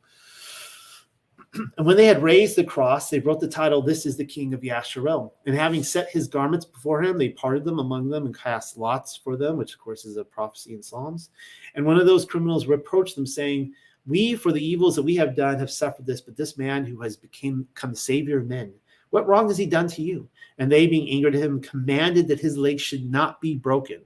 And 1.78 1.86
when 1.86 1.98
they 1.98 2.06
had 2.06 2.24
raised 2.24 2.56
the 2.56 2.64
cross, 2.64 3.10
they 3.10 3.20
wrote 3.20 3.42
the 3.42 3.48
title, 3.48 3.82
This 3.82 4.06
is 4.06 4.16
the 4.16 4.24
King 4.24 4.54
of 4.54 4.62
Yasharel. 4.62 5.32
And 5.46 5.54
having 5.54 5.84
set 5.84 6.10
his 6.10 6.30
garments 6.30 6.66
before 6.66 7.04
him, 7.04 7.18
they 7.18 7.30
parted 7.30 7.66
them 7.66 7.80
among 7.80 8.08
them 8.08 8.26
and 8.26 8.38
cast 8.38 8.78
lots 8.78 9.18
for 9.18 9.36
them, 9.36 9.58
which 9.58 9.74
of 9.74 9.80
course 9.80 10.06
is 10.06 10.16
a 10.16 10.24
prophecy 10.24 10.74
in 10.74 10.82
Psalms. 10.82 11.30
And 11.76 11.86
one 11.86 11.98
of 11.98 12.06
those 12.06 12.24
criminals 12.24 12.68
reproached 12.68 13.18
them, 13.18 13.28
saying, 13.28 13.74
We, 14.06 14.36
for 14.36 14.54
the 14.54 14.66
evils 14.66 14.96
that 14.96 15.02
we 15.02 15.16
have 15.18 15.36
done, 15.36 15.60
have 15.60 15.72
suffered 15.72 16.06
this, 16.06 16.22
but 16.22 16.38
this 16.38 16.58
man 16.58 16.86
who 16.86 17.02
has 17.02 17.18
become, 17.18 17.68
come 17.76 17.96
savior 17.96 18.40
of 18.40 18.48
men, 18.48 18.74
what 19.10 19.28
wrong 19.28 19.48
has 19.50 19.58
he 19.58 19.66
done 19.66 19.88
to 19.90 20.02
you? 20.02 20.28
And 20.58 20.72
they, 20.72 20.88
being 20.88 21.10
angered 21.10 21.36
at 21.36 21.44
him, 21.44 21.62
commanded 21.62 22.28
that 22.30 22.40
his 22.40 22.58
legs 22.58 22.82
should 22.82 23.10
not 23.12 23.42
be 23.42 23.56
broken, 23.56 24.02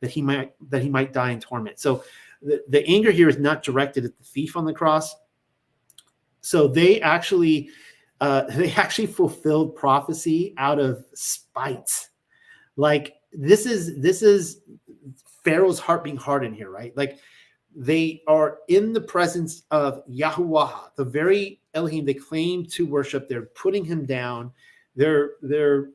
that 0.00 0.10
he 0.10 0.22
might 0.22 0.52
that 0.70 0.82
he 0.82 0.88
might 0.88 1.12
die 1.12 1.30
in 1.30 1.40
torment. 1.40 1.80
So 1.80 2.04
the, 2.42 2.62
the 2.68 2.86
anger 2.86 3.10
here 3.10 3.28
is 3.28 3.38
not 3.38 3.62
directed 3.62 4.04
at 4.04 4.16
the 4.16 4.24
thief 4.24 4.56
on 4.56 4.64
the 4.64 4.72
cross 4.72 5.14
so 6.40 6.68
they 6.68 7.00
actually 7.00 7.70
uh, 8.20 8.42
they 8.56 8.72
actually 8.72 9.06
fulfilled 9.06 9.76
prophecy 9.76 10.54
out 10.56 10.78
of 10.78 11.04
spite. 11.14 11.90
Like 12.76 13.14
this 13.32 13.66
is 13.66 14.00
this 14.00 14.22
is 14.22 14.62
Pharaoh's 15.44 15.78
heart 15.78 16.04
being 16.04 16.16
hardened 16.16 16.56
here, 16.56 16.70
right? 16.70 16.96
Like 16.96 17.18
they 17.74 18.22
are 18.26 18.58
in 18.68 18.92
the 18.92 19.00
presence 19.00 19.64
of 19.70 20.02
Yahweh, 20.08 20.72
the 20.96 21.04
very 21.04 21.60
Elohim 21.74 22.04
they 22.04 22.14
claim 22.14 22.64
to 22.66 22.86
worship. 22.86 23.28
They're 23.28 23.42
putting 23.42 23.84
him 23.84 24.06
down. 24.06 24.52
They're 24.96 25.32
they're 25.42 25.90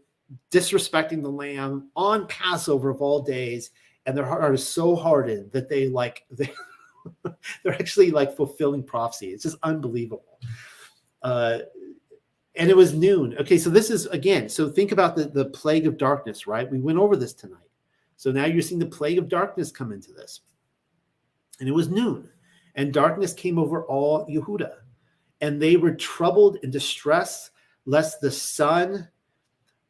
disrespecting 0.51 1.21
the 1.21 1.29
lamb 1.29 1.89
on 1.95 2.27
Passover 2.27 2.89
of 2.89 3.01
all 3.01 3.21
days, 3.21 3.71
and 4.05 4.17
their 4.17 4.25
heart 4.25 4.53
is 4.53 4.67
so 4.67 4.95
hardened 4.95 5.51
that 5.51 5.69
they 5.69 5.87
like 5.87 6.25
they 6.31 6.51
they're 7.63 7.73
actually 7.73 8.11
like 8.11 8.35
fulfilling 8.35 8.83
prophecy. 8.83 9.27
It's 9.27 9.43
just 9.43 9.57
unbelievable. 9.63 10.39
Uh, 11.21 11.59
and 12.55 12.69
it 12.69 12.77
was 12.77 12.93
noon. 12.93 13.35
Okay, 13.39 13.57
so 13.57 13.69
this 13.69 13.89
is 13.89 14.05
again. 14.07 14.47
So 14.47 14.69
think 14.69 14.91
about 14.91 15.15
the 15.15 15.25
the 15.25 15.45
plague 15.45 15.87
of 15.87 15.97
darkness, 15.97 16.47
right? 16.47 16.69
We 16.69 16.79
went 16.79 16.99
over 16.99 17.15
this 17.15 17.33
tonight. 17.33 17.59
So 18.15 18.31
now 18.31 18.45
you're 18.45 18.61
seeing 18.61 18.79
the 18.79 18.85
plague 18.85 19.17
of 19.17 19.27
darkness 19.27 19.71
come 19.71 19.91
into 19.91 20.13
this. 20.13 20.41
And 21.59 21.67
it 21.67 21.73
was 21.73 21.89
noon, 21.89 22.29
and 22.75 22.93
darkness 22.93 23.33
came 23.33 23.59
over 23.59 23.85
all 23.85 24.25
Yehuda, 24.27 24.75
and 25.41 25.61
they 25.61 25.77
were 25.77 25.93
troubled 25.93 26.57
and 26.63 26.71
distressed, 26.71 27.51
lest 27.85 28.21
the 28.21 28.31
sun 28.31 29.07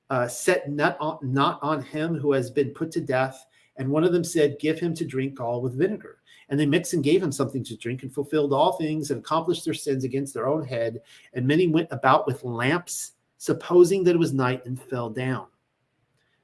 uh, 0.10 0.28
set 0.28 0.70
not 0.70 0.98
on, 1.00 1.20
not 1.22 1.60
on 1.62 1.82
him 1.82 2.16
who 2.16 2.34
has 2.34 2.52
been 2.52 2.70
put 2.72 2.92
to 2.92 3.02
death. 3.02 3.46
And 3.78 3.90
one 3.90 4.04
of 4.04 4.12
them 4.12 4.24
said, 4.24 4.60
Give 4.60 4.80
him 4.80 4.94
to 4.96 5.06
drink 5.06 5.36
gall 5.36 5.62
with 5.62 5.78
vinegar. 5.78 6.20
And 6.50 6.60
they 6.60 6.66
mixed 6.66 6.94
and 6.94 7.04
gave 7.04 7.24
him 7.24 7.32
something 7.32 7.64
to 7.64 7.78
drink 7.78 8.04
and 8.04 8.14
fulfilled 8.14 8.54
all 8.54 8.74
things 8.74 9.12
and 9.12 9.20
accomplished 9.20 9.66
their 9.66 9.74
sins 9.74 10.04
against 10.04 10.34
their 10.34 10.48
own 10.48 10.64
head. 10.66 11.02
And 11.34 11.48
many 11.48 11.68
went 11.68 11.88
about 11.92 12.28
with 12.28 12.44
lamps, 12.44 13.14
supposing 13.38 14.04
that 14.04 14.16
it 14.16 14.20
was 14.20 14.34
night, 14.34 14.66
and 14.66 14.80
fell 14.82 15.10
down. 15.10 15.48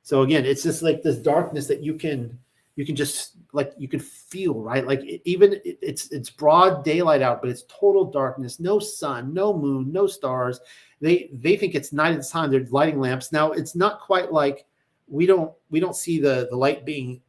So 0.01 0.21
again, 0.23 0.45
it's 0.45 0.63
just 0.63 0.81
like 0.81 1.03
this 1.03 1.17
darkness 1.17 1.67
that 1.67 1.83
you 1.83 1.95
can 1.95 2.39
you 2.79 2.85
can 2.85 2.95
just 2.95 3.35
like 3.51 3.73
you 3.77 3.89
can 3.89 3.99
feel 3.99 4.61
right 4.61 4.87
like 4.87 5.01
it, 5.01 5.21
even 5.25 5.51
it, 5.65 5.77
it's 5.81 6.09
it's 6.13 6.29
broad 6.29 6.81
daylight 6.85 7.21
out 7.21 7.41
but 7.41 7.49
it's 7.49 7.63
total 7.63 8.05
darkness 8.05 8.57
no 8.57 8.79
sun 8.79 9.33
no 9.33 9.51
moon 9.51 9.91
no 9.91 10.07
stars 10.07 10.61
they 11.01 11.29
they 11.33 11.57
think 11.57 11.75
it's 11.75 11.91
night 11.91 12.13
at 12.13 12.21
the 12.21 12.27
time 12.27 12.49
they're 12.49 12.65
lighting 12.69 12.97
lamps 12.97 13.33
now 13.33 13.51
it's 13.51 13.75
not 13.75 13.99
quite 13.99 14.31
like 14.31 14.65
we 15.09 15.25
don't 15.25 15.51
we 15.69 15.79
don't 15.79 15.95
see 15.95 16.19
the 16.19 16.47
the 16.49 16.55
light 16.55 16.85
being 16.85 17.21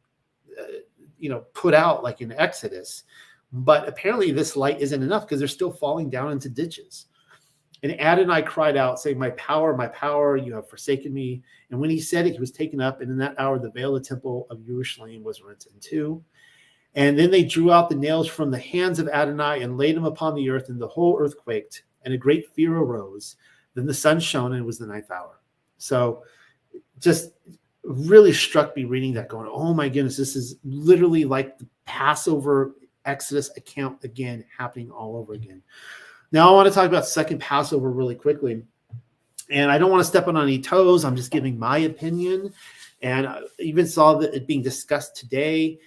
uh, 0.59 0.79
you 1.17 1.29
know 1.29 1.45
put 1.53 1.73
out 1.73 2.03
like 2.03 2.21
in 2.21 2.31
exodus 2.33 3.03
but 3.51 3.87
apparently 3.87 4.31
this 4.31 4.55
light 4.55 4.79
isn't 4.79 5.03
enough 5.03 5.23
because 5.23 5.39
they're 5.39 5.47
still 5.47 5.71
falling 5.71 6.09
down 6.09 6.31
into 6.31 6.49
ditches. 6.49 7.07
And 7.83 7.99
adonai 7.99 8.43
cried 8.43 8.77
out 8.77 8.99
saying 8.99 9.17
my 9.17 9.31
power 9.31 9.75
my 9.75 9.87
power 9.87 10.37
you 10.37 10.53
have 10.53 10.69
forsaken 10.69 11.13
me. 11.13 11.41
And 11.69 11.79
when 11.79 11.89
he 11.89 11.99
said 11.99 12.27
it 12.27 12.33
he 12.33 12.39
was 12.39 12.51
taken 12.51 12.79
up 12.79 13.01
and 13.01 13.09
in 13.09 13.17
that 13.17 13.35
hour 13.39 13.59
the 13.59 13.71
veil 13.71 13.95
of 13.95 14.03
the 14.03 14.07
temple 14.07 14.47
of 14.49 14.65
jerusalem 14.65 15.23
was 15.23 15.41
rent 15.41 15.65
in 15.73 15.79
two. 15.79 16.23
And 16.93 17.17
then 17.17 17.31
they 17.31 17.43
drew 17.43 17.71
out 17.71 17.89
the 17.89 17.95
nails 17.95 18.27
from 18.27 18.51
the 18.51 18.59
hands 18.59 18.99
of 18.99 19.07
adonai 19.07 19.63
and 19.63 19.77
laid 19.77 19.95
them 19.95 20.05
upon 20.05 20.35
the 20.35 20.49
earth 20.49 20.69
and 20.69 20.79
the 20.79 20.87
whole 20.87 21.17
earth 21.19 21.35
quaked 21.37 21.83
and 22.03 22.13
a 22.13 22.17
great 22.17 22.53
fear 22.53 22.75
arose. 22.77 23.35
Then 23.73 23.85
the 23.85 23.93
sun 23.93 24.19
shone 24.19 24.51
and 24.53 24.61
it 24.61 24.65
was 24.65 24.77
the 24.77 24.87
ninth 24.87 25.09
hour. 25.09 25.39
So 25.77 26.23
just 26.99 27.31
really 27.83 28.33
struck 28.33 28.75
me 28.75 28.83
reading 28.83 29.13
that 29.13 29.27
going 29.27 29.49
oh 29.51 29.73
my 29.73 29.89
goodness 29.89 30.17
this 30.17 30.35
is 30.35 30.57
literally 30.63 31.25
like 31.25 31.57
the 31.57 31.67
passover 31.85 32.73
exodus 33.05 33.49
account 33.57 34.03
again 34.03 34.45
happening 34.55 34.91
all 34.91 35.17
over 35.17 35.33
again. 35.33 35.61
Now 36.31 36.49
i 36.49 36.51
want 36.51 36.67
to 36.67 36.73
talk 36.73 36.87
about 36.87 37.07
second 37.07 37.39
passover 37.39 37.91
really 37.91 38.15
quickly 38.15 38.63
and 39.49 39.71
i 39.71 39.77
don't 39.77 39.91
want 39.91 40.01
to 40.01 40.07
step 40.07 40.27
on 40.27 40.37
any 40.37 40.59
toes 40.59 41.03
i'm 41.03 41.15
just 41.15 41.31
giving 41.31 41.57
my 41.57 41.79
opinion 41.79 42.53
and 43.01 43.27
i 43.27 43.41
even 43.59 43.87
saw 43.87 44.13
that 44.15 44.33
it 44.33 44.47
being 44.47 44.61
discussed 44.61 45.15
today 45.15 45.79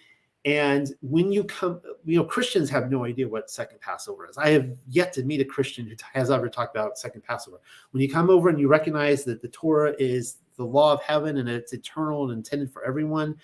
and 0.44 0.92
when 1.00 1.32
you 1.32 1.44
come 1.44 1.80
you 2.04 2.18
know 2.18 2.24
christians 2.24 2.68
have 2.68 2.90
no 2.90 3.04
idea 3.04 3.26
what 3.26 3.50
second 3.50 3.80
passover 3.80 4.28
is. 4.28 4.36
I 4.36 4.50
have 4.50 4.76
yet 4.88 5.12
to 5.14 5.22
meet 5.22 5.40
a 5.40 5.44
christian 5.44 5.86
who 5.86 5.94
has 6.12 6.30
ever 6.30 6.48
talked 6.48 6.76
about 6.76 6.98
second 6.98 7.22
passover. 7.22 7.60
When 7.92 8.02
you 8.02 8.10
come 8.10 8.28
over 8.28 8.48
and 8.48 8.60
you 8.60 8.68
recognize 8.68 9.24
that 9.24 9.40
the 9.40 9.48
torah 9.48 9.94
is 9.98 10.38
the 10.56 10.64
law 10.64 10.92
of 10.92 11.02
heaven 11.02 11.38
and 11.38 11.48
it's 11.48 11.72
eternal 11.72 12.24
and 12.24 12.32
intended 12.32 12.72
for 12.72 12.84
everyone 12.84 13.36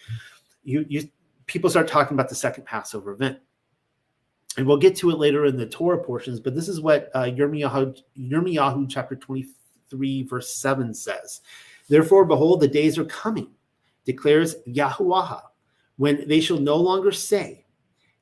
you 0.65 0.85
you 0.89 1.09
people 1.47 1.71
start 1.71 1.89
talking 1.89 2.15
about 2.15 2.29
the 2.29 2.35
second 2.35 2.65
passover 2.65 3.11
event. 3.11 3.39
And 4.57 4.67
we'll 4.67 4.77
get 4.77 4.95
to 4.97 5.11
it 5.11 5.19
later 5.19 5.47
in 5.47 5.57
the 5.57 5.67
torah 5.67 6.03
portions 6.03 6.41
but 6.41 6.55
this 6.55 6.69
is 6.69 6.81
what 6.81 7.11
uh, 7.15 7.25
yirmiyahu, 7.25 8.01
yirmiyahu 8.19 8.87
chapter 8.89 9.17
23 9.17 10.23
verse 10.25 10.55
7 10.55 10.95
says. 10.95 11.41
Therefore 11.89 12.25
behold 12.25 12.61
the 12.61 12.69
days 12.69 12.99
are 12.99 13.05
coming 13.05 13.49
declares 14.05 14.57
yahuwah 14.69 15.43
when 15.97 16.27
they 16.29 16.41
shall 16.41 16.59
no 16.59 16.77
longer 16.77 17.13
say 17.13 17.65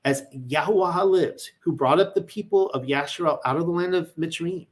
as 0.05 0.23
yahuwah 0.35 1.09
lives 1.09 1.51
who 1.61 1.73
brought 1.73 2.01
up 2.01 2.15
the 2.15 2.23
people 2.23 2.71
of 2.71 2.85
yasharel 2.85 3.39
out 3.45 3.57
of 3.57 3.67
the 3.67 3.73
land 3.73 3.95
of 3.95 4.15
mitzrayim 4.17 4.67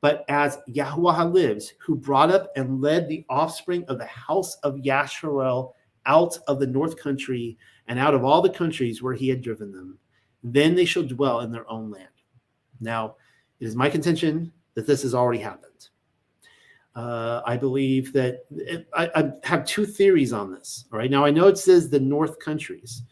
but 0.00 0.24
as 0.28 0.58
Yahweh 0.66 1.24
lives, 1.24 1.74
who 1.78 1.94
brought 1.94 2.30
up 2.30 2.50
and 2.56 2.80
led 2.80 3.08
the 3.08 3.24
offspring 3.28 3.84
of 3.88 3.98
the 3.98 4.06
house 4.06 4.54
of 4.56 4.76
Yasharel 4.76 5.72
out 6.06 6.38
of 6.48 6.58
the 6.58 6.66
north 6.66 6.96
country 6.96 7.58
and 7.86 7.98
out 7.98 8.14
of 8.14 8.24
all 8.24 8.40
the 8.40 8.48
countries 8.48 9.02
where 9.02 9.14
he 9.14 9.28
had 9.28 9.42
driven 9.42 9.72
them, 9.72 9.98
then 10.42 10.74
they 10.74 10.86
shall 10.86 11.02
dwell 11.02 11.40
in 11.40 11.52
their 11.52 11.70
own 11.70 11.90
land. 11.90 12.08
Now, 12.80 13.16
it 13.60 13.66
is 13.66 13.76
my 13.76 13.90
contention 13.90 14.52
that 14.74 14.86
this 14.86 15.02
has 15.02 15.14
already 15.14 15.40
happened. 15.40 15.66
Uh, 16.94 17.42
I 17.44 17.56
believe 17.56 18.12
that 18.14 18.46
it, 18.50 18.88
I, 18.94 19.10
I, 19.14 19.30
have 19.44 19.64
two 19.64 19.86
theories 19.86 20.32
on 20.32 20.50
this. 20.50 20.86
All 20.92 20.98
right. 20.98 21.10
Now, 21.10 21.24
I 21.24 21.30
know 21.30 21.46
it 21.46 21.56
says 21.56 21.88
the 21.88 22.00
north 22.00 22.38
countries. 22.40 23.02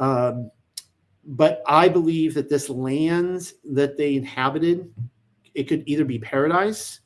Um, 0.00 0.50
but 1.26 1.62
I 1.66 1.88
believe 1.88 2.34
that 2.34 2.48
this 2.48 2.68
land 2.70 3.52
that 3.64 3.96
they 3.96 4.16
inhabited 4.16 4.90
it 5.54 5.64
could 5.64 5.82
either 5.86 6.04
be 6.04 6.18
paradise 6.18 7.00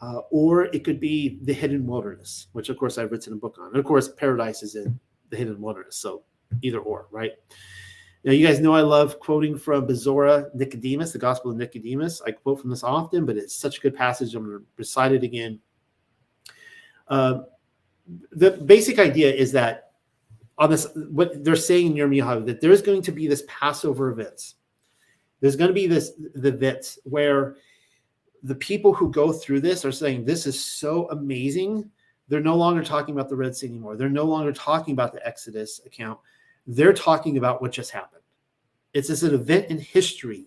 uh, 0.00 0.20
or 0.30 0.64
it 0.64 0.84
could 0.84 1.00
be 1.00 1.38
the 1.42 1.52
hidden 1.52 1.86
wilderness, 1.86 2.48
which 2.52 2.68
of 2.68 2.78
course 2.78 2.98
I've 2.98 3.10
written 3.10 3.34
a 3.34 3.36
book 3.36 3.58
on. 3.60 3.68
And 3.68 3.76
of 3.76 3.84
course, 3.84 4.08
paradise 4.08 4.62
is 4.62 4.74
in 4.74 4.98
the 5.30 5.36
hidden 5.36 5.60
wilderness. 5.60 5.96
So 5.96 6.22
either 6.62 6.78
or, 6.80 7.06
right? 7.10 7.32
Now, 8.24 8.32
you 8.32 8.46
guys 8.46 8.60
know 8.60 8.74
I 8.74 8.82
love 8.82 9.18
quoting 9.18 9.56
from 9.56 9.86
Bezora 9.86 10.54
Nicodemus, 10.54 11.12
the 11.12 11.18
Gospel 11.18 11.50
of 11.50 11.56
Nicodemus. 11.56 12.20
I 12.26 12.32
quote 12.32 12.60
from 12.60 12.68
this 12.68 12.84
often, 12.84 13.24
but 13.24 13.38
it's 13.38 13.54
such 13.54 13.78
a 13.78 13.80
good 13.80 13.96
passage. 13.96 14.34
I'm 14.34 14.44
going 14.44 14.58
to 14.58 14.64
recite 14.76 15.12
it 15.12 15.22
again. 15.22 15.58
Uh, 17.08 17.42
the 18.32 18.52
basic 18.52 18.98
idea 18.98 19.32
is 19.32 19.52
that 19.52 19.92
on 20.58 20.70
this, 20.70 20.86
what 21.10 21.42
they're 21.42 21.56
saying 21.56 21.86
in 21.86 21.94
Yirmiyahu, 21.94 22.44
that 22.46 22.60
there's 22.60 22.82
going 22.82 23.00
to 23.02 23.12
be 23.12 23.26
this 23.26 23.42
Passover 23.48 24.10
events. 24.10 24.56
There's 25.40 25.56
going 25.56 25.68
to 25.68 25.74
be 25.74 25.86
this 25.86 26.12
the 26.34 26.48
events 26.48 26.98
where 27.04 27.56
the 28.42 28.54
people 28.54 28.92
who 28.92 29.10
go 29.10 29.32
through 29.32 29.60
this 29.60 29.84
are 29.84 29.92
saying 29.92 30.24
this 30.24 30.46
is 30.46 30.62
so 30.62 31.08
amazing. 31.10 31.90
They're 32.28 32.40
no 32.40 32.56
longer 32.56 32.82
talking 32.82 33.14
about 33.14 33.28
the 33.28 33.36
Red 33.36 33.56
Sea 33.56 33.66
anymore. 33.66 33.96
They're 33.96 34.08
no 34.08 34.24
longer 34.24 34.52
talking 34.52 34.92
about 34.92 35.12
the 35.12 35.26
Exodus 35.26 35.80
account. 35.84 36.18
They're 36.66 36.92
talking 36.92 37.38
about 37.38 37.60
what 37.60 37.72
just 37.72 37.90
happened. 37.90 38.22
It's 38.92 39.08
just 39.08 39.22
an 39.22 39.34
event 39.34 39.66
in 39.66 39.78
history 39.78 40.46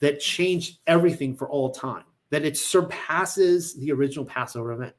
that 0.00 0.20
changed 0.20 0.78
everything 0.86 1.34
for 1.34 1.48
all 1.48 1.70
time, 1.70 2.04
that 2.30 2.44
it 2.44 2.56
surpasses 2.56 3.74
the 3.76 3.92
original 3.92 4.24
Passover 4.24 4.72
event. 4.72 4.94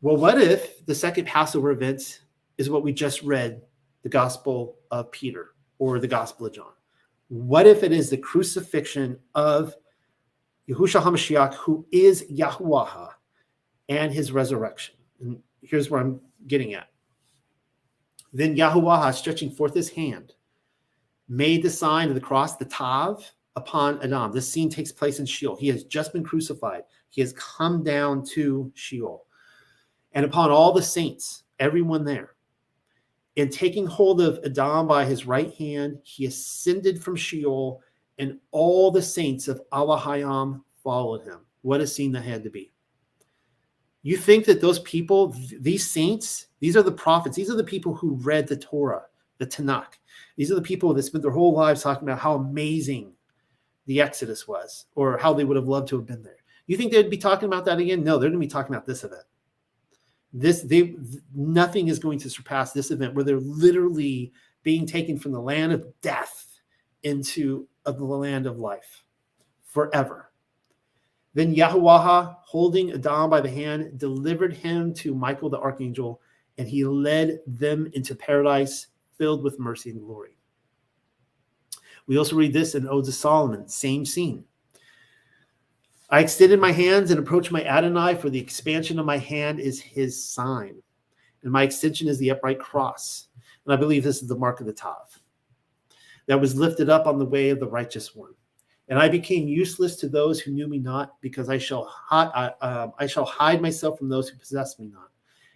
Well, 0.00 0.16
what 0.16 0.40
if 0.40 0.84
the 0.84 0.94
second 0.94 1.26
Passover 1.26 1.70
event 1.70 2.22
is 2.58 2.68
what 2.68 2.82
we 2.82 2.92
just 2.92 3.22
read, 3.22 3.62
the 4.02 4.08
Gospel 4.08 4.78
of 4.90 5.10
Peter 5.12 5.54
or 5.78 5.98
the 5.98 6.08
Gospel 6.08 6.46
of 6.46 6.52
John? 6.52 6.72
What 7.32 7.66
if 7.66 7.82
it 7.82 7.92
is 7.92 8.10
the 8.10 8.18
crucifixion 8.18 9.18
of 9.34 9.74
Yahushua 10.68 11.00
HaMashiach, 11.00 11.54
who 11.54 11.86
is 11.90 12.30
Yahuwah, 12.30 13.08
and 13.88 14.12
his 14.12 14.32
resurrection? 14.32 14.96
And 15.18 15.38
here's 15.62 15.88
where 15.88 16.02
I'm 16.02 16.20
getting 16.46 16.74
at. 16.74 16.88
Then 18.34 18.54
Yahuwah, 18.54 19.14
stretching 19.14 19.50
forth 19.50 19.72
his 19.72 19.88
hand, 19.88 20.34
made 21.26 21.62
the 21.62 21.70
sign 21.70 22.10
of 22.10 22.14
the 22.14 22.20
cross, 22.20 22.58
the 22.58 22.66
Tav, 22.66 23.24
upon 23.56 24.02
Adam. 24.02 24.30
This 24.30 24.52
scene 24.52 24.68
takes 24.68 24.92
place 24.92 25.18
in 25.18 25.24
Sheol. 25.24 25.56
He 25.56 25.68
has 25.68 25.84
just 25.84 26.12
been 26.12 26.22
crucified. 26.22 26.82
He 27.08 27.22
has 27.22 27.32
come 27.32 27.82
down 27.82 28.26
to 28.32 28.70
Sheol. 28.74 29.24
And 30.12 30.26
upon 30.26 30.50
all 30.50 30.74
the 30.74 30.82
saints, 30.82 31.44
everyone 31.58 32.04
there, 32.04 32.31
in 33.36 33.48
taking 33.48 33.86
hold 33.86 34.20
of 34.20 34.38
Adam 34.44 34.86
by 34.86 35.04
his 35.04 35.26
right 35.26 35.52
hand, 35.54 35.98
he 36.02 36.26
ascended 36.26 37.02
from 37.02 37.16
Sheol, 37.16 37.80
and 38.18 38.38
all 38.50 38.90
the 38.90 39.02
saints 39.02 39.48
of 39.48 39.62
Allahayam 39.72 40.62
followed 40.82 41.22
him. 41.22 41.40
What 41.62 41.80
a 41.80 41.86
scene 41.86 42.12
that 42.12 42.24
had 42.24 42.44
to 42.44 42.50
be. 42.50 42.72
You 44.02 44.16
think 44.16 44.44
that 44.46 44.60
those 44.60 44.80
people, 44.80 45.34
these 45.60 45.88
saints, 45.88 46.48
these 46.60 46.76
are 46.76 46.82
the 46.82 46.92
prophets, 46.92 47.36
these 47.36 47.50
are 47.50 47.56
the 47.56 47.64
people 47.64 47.94
who 47.94 48.16
read 48.16 48.48
the 48.48 48.56
Torah, 48.56 49.04
the 49.38 49.46
Tanakh. 49.46 49.94
These 50.36 50.50
are 50.50 50.56
the 50.56 50.62
people 50.62 50.92
that 50.92 51.02
spent 51.02 51.22
their 51.22 51.30
whole 51.30 51.54
lives 51.54 51.82
talking 51.82 52.08
about 52.08 52.18
how 52.18 52.34
amazing 52.34 53.12
the 53.86 54.00
Exodus 54.00 54.48
was 54.48 54.86
or 54.94 55.18
how 55.18 55.32
they 55.32 55.44
would 55.44 55.56
have 55.56 55.68
loved 55.68 55.88
to 55.88 55.96
have 55.96 56.06
been 56.06 56.22
there. 56.22 56.36
You 56.66 56.76
think 56.76 56.92
they'd 56.92 57.10
be 57.10 57.16
talking 57.16 57.46
about 57.46 57.64
that 57.64 57.78
again? 57.78 58.02
No, 58.02 58.18
they're 58.18 58.30
going 58.30 58.40
to 58.40 58.46
be 58.46 58.50
talking 58.50 58.74
about 58.74 58.86
this 58.86 59.04
event. 59.04 59.22
This 60.32 60.62
they 60.62 60.94
nothing 61.34 61.88
is 61.88 61.98
going 61.98 62.18
to 62.20 62.30
surpass 62.30 62.72
this 62.72 62.90
event 62.90 63.14
where 63.14 63.24
they're 63.24 63.38
literally 63.40 64.32
being 64.62 64.86
taken 64.86 65.18
from 65.18 65.32
the 65.32 65.40
land 65.40 65.72
of 65.72 65.86
death 66.00 66.60
into 67.02 67.68
of 67.84 67.98
the 67.98 68.04
land 68.04 68.46
of 68.46 68.58
life 68.58 69.04
forever. 69.64 70.30
Then 71.34 71.54
Yahuwah, 71.54 72.36
holding 72.44 72.92
Adam 72.92 73.30
by 73.30 73.40
the 73.40 73.50
hand, 73.50 73.98
delivered 73.98 74.54
him 74.54 74.92
to 74.94 75.14
Michael 75.14 75.48
the 75.48 75.58
archangel, 75.58 76.20
and 76.58 76.68
he 76.68 76.84
led 76.84 77.40
them 77.46 77.90
into 77.94 78.14
paradise 78.14 78.88
filled 79.16 79.42
with 79.42 79.58
mercy 79.58 79.90
and 79.90 80.00
glory. 80.00 80.36
We 82.06 82.18
also 82.18 82.36
read 82.36 82.52
this 82.52 82.74
in 82.74 82.88
Odes 82.88 83.08
of 83.08 83.14
Solomon, 83.14 83.68
same 83.68 84.04
scene. 84.04 84.44
I 86.12 86.20
extended 86.20 86.60
my 86.60 86.72
hands 86.72 87.10
and 87.10 87.18
approached 87.18 87.50
my 87.50 87.64
Adonai, 87.64 88.16
for 88.16 88.28
the 88.28 88.38
expansion 88.38 88.98
of 88.98 89.06
my 89.06 89.16
hand 89.16 89.60
is 89.60 89.80
his 89.80 90.22
sign, 90.22 90.74
and 91.42 91.50
my 91.50 91.62
extension 91.62 92.06
is 92.06 92.18
the 92.18 92.30
upright 92.30 92.60
cross. 92.60 93.28
And 93.64 93.72
I 93.72 93.76
believe 93.76 94.04
this 94.04 94.20
is 94.20 94.28
the 94.28 94.36
mark 94.36 94.60
of 94.60 94.66
the 94.66 94.74
Tav 94.74 95.18
that 96.26 96.38
was 96.38 96.54
lifted 96.54 96.90
up 96.90 97.06
on 97.06 97.18
the 97.18 97.24
way 97.24 97.48
of 97.48 97.60
the 97.60 97.66
righteous 97.66 98.14
one. 98.14 98.34
And 98.88 98.98
I 98.98 99.08
became 99.08 99.48
useless 99.48 99.96
to 99.96 100.08
those 100.08 100.38
who 100.38 100.50
knew 100.50 100.68
me 100.68 100.78
not, 100.78 101.18
because 101.22 101.48
I 101.48 101.56
shall, 101.56 101.86
hi- 101.90 102.52
uh, 102.60 102.88
I 102.98 103.06
shall 103.06 103.24
hide 103.24 103.62
myself 103.62 103.96
from 103.98 104.10
those 104.10 104.28
who 104.28 104.36
possess 104.36 104.78
me 104.78 104.88
not 104.88 105.11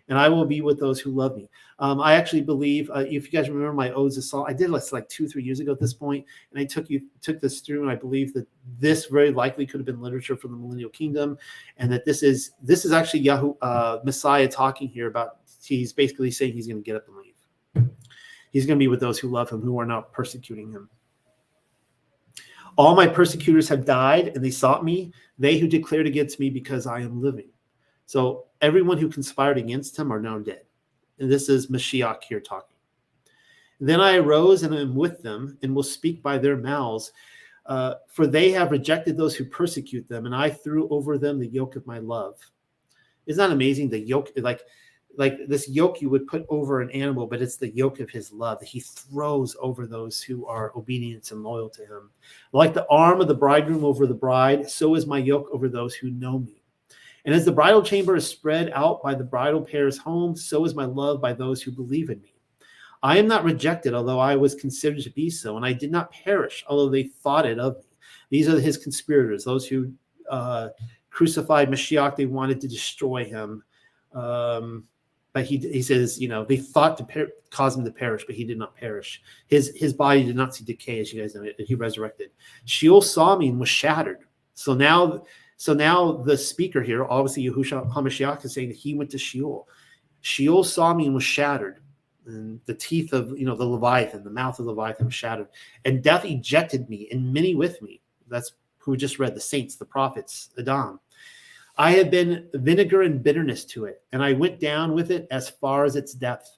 and 0.09 0.19
I 0.19 0.29
will 0.29 0.45
be 0.45 0.61
with 0.61 0.79
those 0.79 1.01
who 1.01 1.11
love 1.11 1.37
me. 1.37 1.49
Um, 1.79 2.01
I 2.01 2.15
actually 2.15 2.43
believe, 2.43 2.91
uh, 2.91 3.01
if 3.01 3.25
you 3.25 3.39
guys 3.39 3.49
remember 3.49 3.73
my 3.73 3.91
odes 3.93 4.17
of 4.17 4.25
song, 4.25 4.47
I 4.49 4.53
did 4.53 4.73
this 4.73 4.93
like 4.93 5.09
two, 5.09 5.29
three 5.29 5.43
years 5.43 5.61
ago 5.61 5.73
at 5.73 5.81
this 5.81 5.95
point, 5.95 6.25
and 6.51 6.61
I 6.61 6.65
took 6.65 6.89
you 6.89 7.03
took 7.21 7.41
this 7.41 7.61
through, 7.61 7.83
and 7.83 7.91
I 7.91 7.97
believe 7.97 8.33
that 8.35 8.47
this 8.79 9.07
very 9.07 9.31
likely 9.31 9.67
could 9.67 9.81
have 9.81 9.87
been 9.87 10.01
literature 10.01 10.37
from 10.37 10.53
the 10.53 10.57
Millennial 10.57 10.91
Kingdom, 10.91 11.37
and 11.77 11.93
that 11.93 12.05
this 12.05 12.23
is 12.23 12.53
this 12.63 12.85
is 12.85 12.93
actually 12.93 13.21
Yahoo 13.21 13.55
uh, 13.63 13.99
Messiah 14.05 14.49
talking 14.49 14.89
here 14.89 15.09
about. 15.09 15.39
He's 15.63 15.93
basically 15.93 16.31
saying 16.31 16.53
he's 16.53 16.69
going 16.69 16.77
to 16.77 16.83
get 16.83 16.95
up 16.95 17.09
and 17.09 17.17
leave. 17.17 17.91
He's 18.53 18.67
going 18.67 18.79
to 18.79 18.83
be 18.83 18.89
with 18.89 19.01
those 19.01 19.19
who 19.19 19.29
love 19.29 19.51
him, 19.51 19.61
who 19.61 19.79
are 19.81 19.87
not 19.87 20.13
persecuting 20.13 20.71
him. 20.71 20.89
All 22.77 22.95
my 22.95 23.07
persecutors 23.07 23.69
have 23.69 23.85
died, 23.85 24.29
and 24.29 24.45
they 24.45 24.51
sought 24.51 24.85
me. 24.85 25.13
They 25.39 25.59
who 25.59 25.67
declared 25.67 26.07
against 26.07 26.39
me 26.39 26.51
because 26.51 26.87
I 26.87 27.01
am 27.01 27.21
living. 27.21 27.49
So 28.07 28.47
everyone 28.61 28.99
who 28.99 29.09
conspired 29.09 29.59
against 29.59 29.99
him 29.99 30.13
are 30.13 30.21
now 30.21 30.39
dead. 30.39 30.63
And 31.19 31.31
this 31.31 31.49
is 31.49 31.67
Mashiach 31.67 32.23
here 32.23 32.41
talking. 32.41 32.77
Then 33.81 34.01
I 34.01 34.17
arose 34.17 34.63
and 34.63 34.75
am 34.75 34.95
with 34.95 35.23
them 35.23 35.59
and 35.63 35.75
will 35.75 35.83
speak 35.83 36.23
by 36.23 36.39
their 36.39 36.57
mouths. 36.57 37.13
Uh, 37.67 37.95
for 38.09 38.27
they 38.27 38.51
have 38.53 38.71
rejected 38.71 39.17
those 39.17 39.35
who 39.35 39.45
persecute 39.45 40.09
them, 40.09 40.25
and 40.25 40.35
I 40.35 40.49
threw 40.49 40.89
over 40.89 41.19
them 41.19 41.39
the 41.39 41.49
yoke 41.49 41.75
of 41.75 41.87
my 41.87 41.99
love. 41.99 42.39
Isn't 43.27 43.39
that 43.39 43.53
amazing? 43.53 43.91
The 43.91 43.99
yoke, 43.99 44.31
like, 44.37 44.63
like 45.17 45.49
this 45.49 45.69
yoke 45.69 46.01
you 46.01 46.09
would 46.09 46.29
put 46.29 46.47
over 46.49 46.81
an 46.81 46.91
animal, 46.93 47.27
but 47.27 47.43
it's 47.43 47.57
the 47.57 47.75
yoke 47.75 47.99
of 47.99 48.09
his 48.09 48.33
love 48.33 48.61
that 48.61 48.69
he 48.69 48.81
throws 48.81 49.57
over 49.61 49.85
those 49.87 50.23
who 50.23 50.47
are 50.47 50.73
obedient 50.77 51.33
and 51.33 51.43
loyal 51.43 51.69
to 51.71 51.83
him. 51.83 52.11
Like 52.53 52.73
the 52.73 52.87
arm 52.89 53.21
of 53.21 53.27
the 53.27 53.35
bridegroom 53.35 53.85
over 53.85 54.07
the 54.07 54.15
bride, 54.15 54.71
so 54.71 54.95
is 54.95 55.07
my 55.07 55.19
yoke 55.19 55.49
over 55.53 55.69
those 55.69 55.95
who 55.95 56.11
know 56.11 56.39
me. 56.39 56.56
And 57.27 57.35
as 57.35 57.45
the 57.45 57.53
bridal 57.53 57.83
chamber 57.83 58.17
is 58.17 58.27
spread 58.27 58.71
out 58.73 59.03
by 59.03 59.15
the 59.15 59.25
bridal 59.25 59.61
pair's 59.61 59.99
home, 59.99 60.37
so 60.37 60.65
is 60.65 60.77
my 60.77 60.85
love 60.85 61.21
by 61.21 61.33
those 61.33 61.61
who 61.61 61.73
believe 61.73 62.09
in 62.09 62.23
me. 62.23 62.33
I 63.03 63.19
am 63.19 63.27
not 63.27 63.45
rejected, 63.45 63.95
although 63.95 64.21
I 64.21 64.37
was 64.37 64.55
considered 64.55 65.03
to 65.03 65.11
be 65.11 65.29
so, 65.29 65.57
and 65.57 65.67
I 65.67 65.73
did 65.73 65.91
not 65.91 66.13
perish, 66.13 66.65
although 66.69 66.89
they 66.89 67.03
thought 67.03 67.45
it 67.45 67.59
of 67.59 67.77
me. 67.77 67.83
These 68.31 68.49
are 68.49 68.59
his 68.59 68.79
conspirators, 68.79 69.45
those 69.45 69.67
who 69.67 69.93
uh, 70.31 70.69
crucified 71.11 71.69
Mashiach. 71.69 72.17
They 72.17 72.27
wanted 72.27 72.61
to 72.61 72.69
destroy 72.69 73.25
him. 73.25 73.63
Um, 74.15 74.85
but 75.33 75.45
he, 75.45 75.59
he 75.59 75.83
says, 75.83 76.19
you 76.19 76.29
know, 76.29 76.45
they 76.45 76.57
thought 76.57 76.97
to 76.97 77.05
per- 77.05 77.33
cause 77.51 77.77
him 77.77 77.85
to 77.85 77.91
perish, 77.91 78.25
but 78.27 78.35
he 78.35 78.45
did 78.45 78.59
not 78.59 78.75
perish. 78.75 79.21
His 79.49 79.77
his 79.77 79.93
body 79.93 80.25
did 80.25 80.35
not 80.35 80.55
see 80.55 80.65
decay, 80.65 81.01
as 81.01 81.13
you 81.13 81.21
guys 81.21 81.35
know. 81.35 81.47
He 81.59 81.75
resurrected. 81.75 82.31
Sheol 82.65 83.03
saw 83.03 83.37
me 83.37 83.49
and 83.49 83.61
was 83.61 83.69
shattered. 83.69 84.21
So 84.55 84.73
now 84.73 85.25
so 85.57 85.73
now 85.73 86.13
the 86.13 86.37
speaker 86.37 86.83
here, 86.83 87.05
obviously 87.05 87.45
Yahushua 87.45 87.93
HaMashiach, 87.93 88.45
is 88.45 88.55
saying 88.55 88.69
that 88.69 88.77
he 88.77 88.95
went 88.95 89.11
to 89.11 89.19
Sheol. 89.19 89.69
Sheol 90.21 90.65
saw 90.65 90.93
me 90.93 91.07
and 91.07 91.15
was 91.15 91.25
shattered. 91.25 91.81
And 92.27 92.61
the 92.67 92.75
teeth 92.75 93.13
of 93.13 93.39
you 93.39 93.47
know 93.47 93.55
the 93.55 93.65
Leviathan, 93.65 94.25
the 94.25 94.31
mouth 94.31 94.59
of 94.59 94.67
the 94.67 94.73
Leviathan 94.73 95.07
was 95.07 95.15
shattered. 95.15 95.47
And 95.85 96.03
death 96.03 96.25
ejected 96.25 96.91
me, 96.91 97.09
and 97.13 97.33
many 97.33 97.55
with 97.55 97.81
me. 97.81 98.01
That's 98.29 98.53
who 98.79 98.91
we 98.91 98.97
just 98.97 99.19
read, 99.19 99.35
the 99.35 99.41
saints, 99.41 99.77
the 99.77 99.85
prophets, 99.85 100.51
Adam. 100.59 100.99
I 101.79 101.93
have 101.93 102.11
been 102.11 102.49
vinegar 102.55 103.03
and 103.03 103.23
bitterness 103.23 103.65
to 103.67 103.85
it, 103.85 104.03
and 104.13 104.25
I 104.25 104.33
went 104.33 104.59
down 104.61 104.95
with 104.95 105.11
it 105.11 105.29
as 105.31 105.49
far 105.49 105.85
as 105.85 105.95
its 105.95 106.15
depth. 106.15 106.57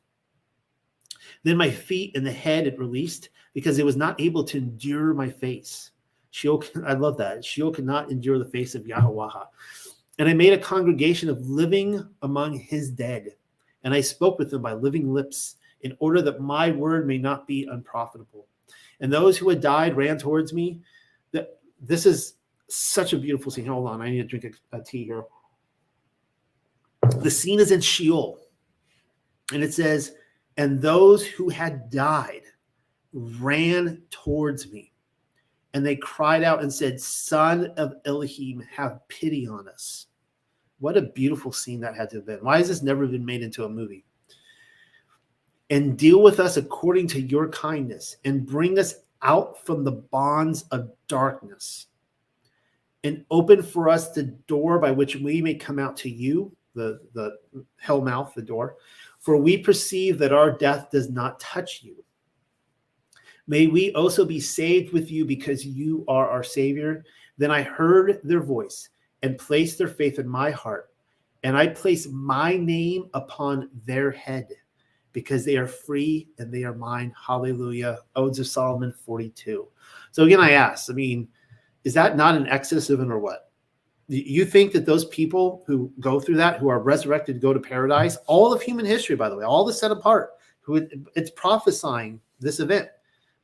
Then 1.42 1.56
my 1.56 1.70
feet 1.70 2.16
and 2.16 2.24
the 2.24 2.32
head 2.32 2.66
it 2.66 2.78
released, 2.78 3.28
because 3.52 3.78
it 3.78 3.84
was 3.84 3.96
not 3.96 4.20
able 4.20 4.44
to 4.44 4.58
endure 4.58 5.12
my 5.12 5.28
face. 5.28 5.90
Sheol, 6.30 6.64
I 6.86 6.94
love 6.94 7.16
that. 7.18 7.44
Sheol 7.44 7.72
cannot 7.72 8.10
endure 8.10 8.38
the 8.38 8.44
face 8.44 8.74
of 8.74 8.86
Yahweh. 8.86 9.30
And 10.18 10.28
I 10.28 10.34
made 10.34 10.52
a 10.52 10.58
congregation 10.58 11.28
of 11.28 11.48
living 11.48 12.06
among 12.22 12.58
his 12.58 12.90
dead. 12.90 13.36
And 13.84 13.94
I 13.94 14.00
spoke 14.00 14.38
with 14.38 14.50
them 14.50 14.62
by 14.62 14.72
living 14.72 15.12
lips 15.12 15.56
in 15.82 15.96
order 16.00 16.20
that 16.22 16.40
my 16.40 16.70
word 16.70 17.06
may 17.06 17.18
not 17.18 17.46
be 17.46 17.68
unprofitable. 17.70 18.46
And 19.00 19.12
those 19.12 19.38
who 19.38 19.48
had 19.48 19.60
died 19.60 19.96
ran 19.96 20.18
towards 20.18 20.52
me. 20.52 20.80
That 21.32 21.60
this 21.80 22.06
is 22.06 22.34
such 22.68 23.12
a 23.12 23.18
beautiful 23.18 23.50
scene. 23.50 23.66
Hold 23.66 23.88
on, 23.88 24.02
I 24.02 24.10
need 24.10 24.28
to 24.28 24.38
drink 24.38 24.56
a, 24.72 24.78
a 24.78 24.82
tea 24.82 25.04
here. 25.04 25.24
The 27.20 27.30
scene 27.30 27.60
is 27.60 27.70
in 27.70 27.80
Sheol, 27.80 28.40
and 29.52 29.62
it 29.62 29.72
says, 29.72 30.14
"And 30.56 30.80
those 30.80 31.24
who 31.24 31.48
had 31.48 31.90
died 31.90 32.42
ran 33.12 34.02
towards 34.10 34.70
me." 34.72 34.87
And 35.74 35.84
they 35.84 35.96
cried 35.96 36.42
out 36.42 36.62
and 36.62 36.72
said, 36.72 37.00
Son 37.00 37.72
of 37.76 37.94
Elohim, 38.04 38.64
have 38.70 39.06
pity 39.08 39.46
on 39.46 39.68
us. 39.68 40.06
What 40.80 40.96
a 40.96 41.02
beautiful 41.02 41.52
scene 41.52 41.80
that 41.80 41.96
had 41.96 42.10
to 42.10 42.16
have 42.16 42.26
been. 42.26 42.38
Why 42.38 42.58
has 42.58 42.68
this 42.68 42.82
never 42.82 43.06
been 43.06 43.24
made 43.24 43.42
into 43.42 43.64
a 43.64 43.68
movie? 43.68 44.04
And 45.70 45.98
deal 45.98 46.22
with 46.22 46.40
us 46.40 46.56
according 46.56 47.08
to 47.08 47.20
your 47.20 47.48
kindness 47.48 48.16
and 48.24 48.46
bring 48.46 48.78
us 48.78 48.94
out 49.22 49.64
from 49.66 49.84
the 49.84 49.92
bonds 49.92 50.62
of 50.70 50.90
darkness 51.08 51.88
and 53.04 53.24
open 53.30 53.62
for 53.62 53.88
us 53.88 54.10
the 54.10 54.22
door 54.22 54.78
by 54.78 54.90
which 54.90 55.16
we 55.16 55.42
may 55.42 55.54
come 55.54 55.78
out 55.78 55.96
to 55.98 56.10
you, 56.10 56.54
the, 56.74 57.00
the 57.12 57.36
hell 57.76 58.00
mouth, 58.00 58.32
the 58.34 58.42
door. 58.42 58.76
For 59.18 59.36
we 59.36 59.58
perceive 59.58 60.18
that 60.18 60.32
our 60.32 60.52
death 60.52 60.90
does 60.90 61.10
not 61.10 61.40
touch 61.40 61.82
you. 61.82 62.04
May 63.48 63.66
we 63.66 63.92
also 63.94 64.24
be 64.24 64.38
saved 64.38 64.92
with 64.92 65.10
you 65.10 65.24
because 65.24 65.66
you 65.66 66.04
are 66.06 66.28
our 66.28 66.44
Savior. 66.44 67.04
Then 67.38 67.50
I 67.50 67.62
heard 67.62 68.20
their 68.22 68.42
voice 68.42 68.90
and 69.22 69.38
placed 69.38 69.78
their 69.78 69.88
faith 69.88 70.18
in 70.18 70.28
my 70.28 70.50
heart. 70.50 70.90
And 71.42 71.56
I 71.56 71.68
place 71.68 72.06
my 72.08 72.56
name 72.56 73.08
upon 73.14 73.70
their 73.86 74.10
head 74.10 74.48
because 75.12 75.44
they 75.44 75.56
are 75.56 75.66
free 75.66 76.28
and 76.38 76.52
they 76.52 76.64
are 76.64 76.74
mine. 76.74 77.12
Hallelujah. 77.26 77.98
Odes 78.16 78.38
of 78.38 78.46
Solomon 78.46 78.92
42. 78.92 79.66
So 80.12 80.24
again, 80.24 80.40
I 80.40 80.50
ask, 80.52 80.90
I 80.90 80.94
mean, 80.94 81.26
is 81.84 81.94
that 81.94 82.16
not 82.16 82.34
an 82.34 82.48
exodus 82.48 82.90
event 82.90 83.10
or 83.10 83.18
what? 83.18 83.50
You 84.08 84.44
think 84.44 84.72
that 84.72 84.86
those 84.86 85.04
people 85.06 85.64
who 85.66 85.92
go 86.00 86.18
through 86.18 86.36
that, 86.36 86.58
who 86.58 86.68
are 86.68 86.80
resurrected, 86.80 87.40
go 87.40 87.52
to 87.52 87.60
paradise, 87.60 88.16
all 88.26 88.52
of 88.52 88.62
human 88.62 88.86
history, 88.86 89.16
by 89.16 89.28
the 89.28 89.36
way, 89.36 89.44
all 89.44 89.64
the 89.64 89.72
set 89.72 89.90
apart, 89.90 90.32
who 90.60 90.86
it's 91.14 91.30
prophesying 91.30 92.20
this 92.40 92.60
event. 92.60 92.88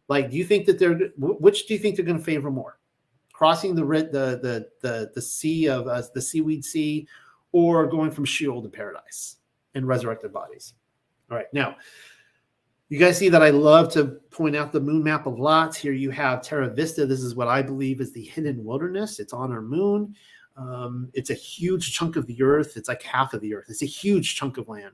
Like, 0.09 0.31
do 0.31 0.36
you 0.36 0.44
think 0.44 0.66
that 0.66 0.78
they're 0.78 0.98
which 1.16 1.66
do 1.66 1.74
you 1.74 1.81
think 1.81 1.97
they're 1.97 2.05
going 2.05 2.18
to 2.18 2.24
favor 2.24 2.51
more? 2.51 2.78
Crossing 3.32 3.74
the 3.74 3.85
the 3.85 4.39
the 4.43 4.68
the, 4.81 5.10
the 5.14 5.22
sea 5.22 5.68
of 5.68 5.86
uh, 5.89 6.02
the 6.14 6.22
seaweed 6.22 6.64
sea, 6.64 7.09
or 7.52 7.86
going 7.86 8.10
from 8.10 8.24
Sheol 8.24 8.62
to 8.62 8.68
paradise 8.68 9.36
in 9.74 9.86
resurrected 9.86 10.32
bodies? 10.32 10.74
All 11.31 11.36
right, 11.36 11.52
now 11.52 11.76
you 12.89 12.98
guys 12.98 13.18
see 13.18 13.28
that 13.31 13.43
I 13.43 13.51
love 13.51 13.90
to 13.94 14.05
point 14.31 14.55
out 14.55 14.72
the 14.72 14.81
moon 14.81 15.02
map 15.02 15.26
of 15.26 15.39
lots. 15.39 15.76
Here 15.76 15.93
you 15.93 16.10
have 16.10 16.43
Terra 16.43 16.68
Vista. 16.68 17.06
This 17.06 17.22
is 17.22 17.35
what 17.35 17.48
I 17.48 17.62
believe 17.62 18.01
is 18.01 18.12
the 18.12 18.22
hidden 18.22 18.62
wilderness. 18.62 19.18
It's 19.18 19.32
on 19.32 19.51
our 19.51 19.62
moon. 19.62 20.14
Um, 20.56 21.10
it's 21.14 21.31
a 21.31 21.35
huge 21.35 21.93
chunk 21.93 22.16
of 22.16 22.26
the 22.26 22.43
earth. 22.43 22.76
It's 22.76 22.89
like 22.89 23.02
half 23.02 23.35
of 23.35 23.40
the 23.40 23.55
earth. 23.55 23.66
It's 23.68 23.82
a 23.82 23.86
huge 23.86 24.36
chunk 24.36 24.59
of 24.59 24.68
land. 24.68 24.93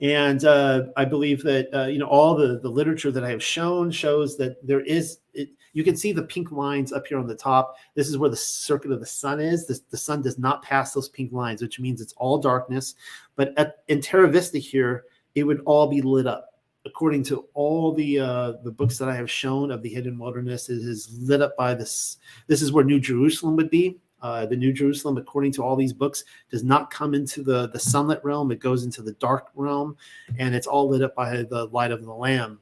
And 0.00 0.44
uh, 0.44 0.84
I 0.96 1.04
believe 1.04 1.42
that 1.42 1.68
uh, 1.74 1.86
you 1.86 1.98
know 1.98 2.06
all 2.06 2.34
the 2.36 2.60
the 2.60 2.68
literature 2.68 3.10
that 3.10 3.24
I 3.24 3.30
have 3.30 3.42
shown 3.42 3.90
shows 3.90 4.36
that 4.38 4.64
there 4.66 4.80
is. 4.80 5.18
It, 5.34 5.50
you 5.74 5.84
can 5.84 5.96
see 5.96 6.12
the 6.12 6.22
pink 6.22 6.50
lines 6.50 6.92
up 6.92 7.06
here 7.06 7.18
on 7.18 7.26
the 7.26 7.34
top. 7.36 7.76
This 7.94 8.08
is 8.08 8.16
where 8.16 8.30
the 8.30 8.36
circuit 8.36 8.90
of 8.90 9.00
the 9.00 9.06
sun 9.06 9.38
is. 9.38 9.66
The 9.66 9.96
sun 9.96 10.22
does 10.22 10.38
not 10.38 10.62
pass 10.62 10.92
those 10.92 11.08
pink 11.08 11.32
lines, 11.32 11.62
which 11.62 11.78
means 11.78 12.00
it's 12.00 12.14
all 12.14 12.38
darkness. 12.38 12.94
But 13.36 13.52
at, 13.56 13.76
in 13.88 14.00
Terra 14.00 14.28
Vista 14.28 14.58
here, 14.58 15.04
it 15.34 15.44
would 15.44 15.60
all 15.66 15.86
be 15.86 16.00
lit 16.00 16.26
up. 16.26 16.46
According 16.86 17.24
to 17.24 17.46
all 17.54 17.92
the 17.92 18.20
uh, 18.20 18.52
the 18.64 18.72
books 18.72 18.98
that 18.98 19.08
I 19.08 19.16
have 19.16 19.30
shown 19.30 19.70
of 19.70 19.82
the 19.82 19.88
hidden 19.88 20.18
wilderness, 20.18 20.68
it 20.68 20.78
is 20.78 21.16
lit 21.20 21.42
up 21.42 21.56
by 21.56 21.74
this. 21.74 22.16
This 22.46 22.62
is 22.62 22.72
where 22.72 22.84
New 22.84 23.00
Jerusalem 23.00 23.56
would 23.56 23.70
be. 23.70 23.98
Uh, 24.20 24.46
the 24.46 24.56
New 24.56 24.72
Jerusalem, 24.72 25.16
according 25.16 25.52
to 25.52 25.62
all 25.62 25.76
these 25.76 25.92
books, 25.92 26.24
does 26.50 26.64
not 26.64 26.90
come 26.90 27.14
into 27.14 27.42
the, 27.42 27.68
the 27.68 27.78
sunlit 27.78 28.22
realm. 28.24 28.50
It 28.50 28.58
goes 28.58 28.84
into 28.84 29.02
the 29.02 29.12
dark 29.12 29.48
realm, 29.54 29.96
and 30.38 30.54
it's 30.54 30.66
all 30.66 30.88
lit 30.88 31.02
up 31.02 31.14
by 31.14 31.42
the 31.42 31.68
light 31.70 31.92
of 31.92 32.04
the 32.04 32.12
Lamb. 32.12 32.58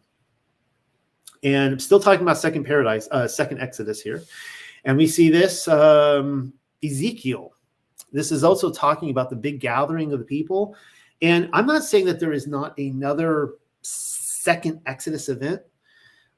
And 1.42 1.72
I'm 1.72 1.78
still 1.78 2.00
talking 2.00 2.22
about 2.22 2.38
second 2.38 2.64
paradise, 2.64 3.08
uh, 3.10 3.28
second 3.28 3.60
Exodus 3.60 4.00
here. 4.00 4.22
And 4.84 4.96
we 4.96 5.06
see 5.06 5.30
this 5.30 5.66
um, 5.68 6.52
Ezekiel. 6.84 7.52
This 8.12 8.32
is 8.32 8.44
also 8.44 8.72
talking 8.72 9.10
about 9.10 9.30
the 9.30 9.36
big 9.36 9.60
gathering 9.60 10.12
of 10.12 10.18
the 10.18 10.24
people. 10.24 10.76
And 11.22 11.48
I'm 11.52 11.66
not 11.66 11.84
saying 11.84 12.06
that 12.06 12.20
there 12.20 12.32
is 12.32 12.46
not 12.46 12.78
another 12.78 13.54
second 13.82 14.80
Exodus 14.86 15.28
event. 15.28 15.62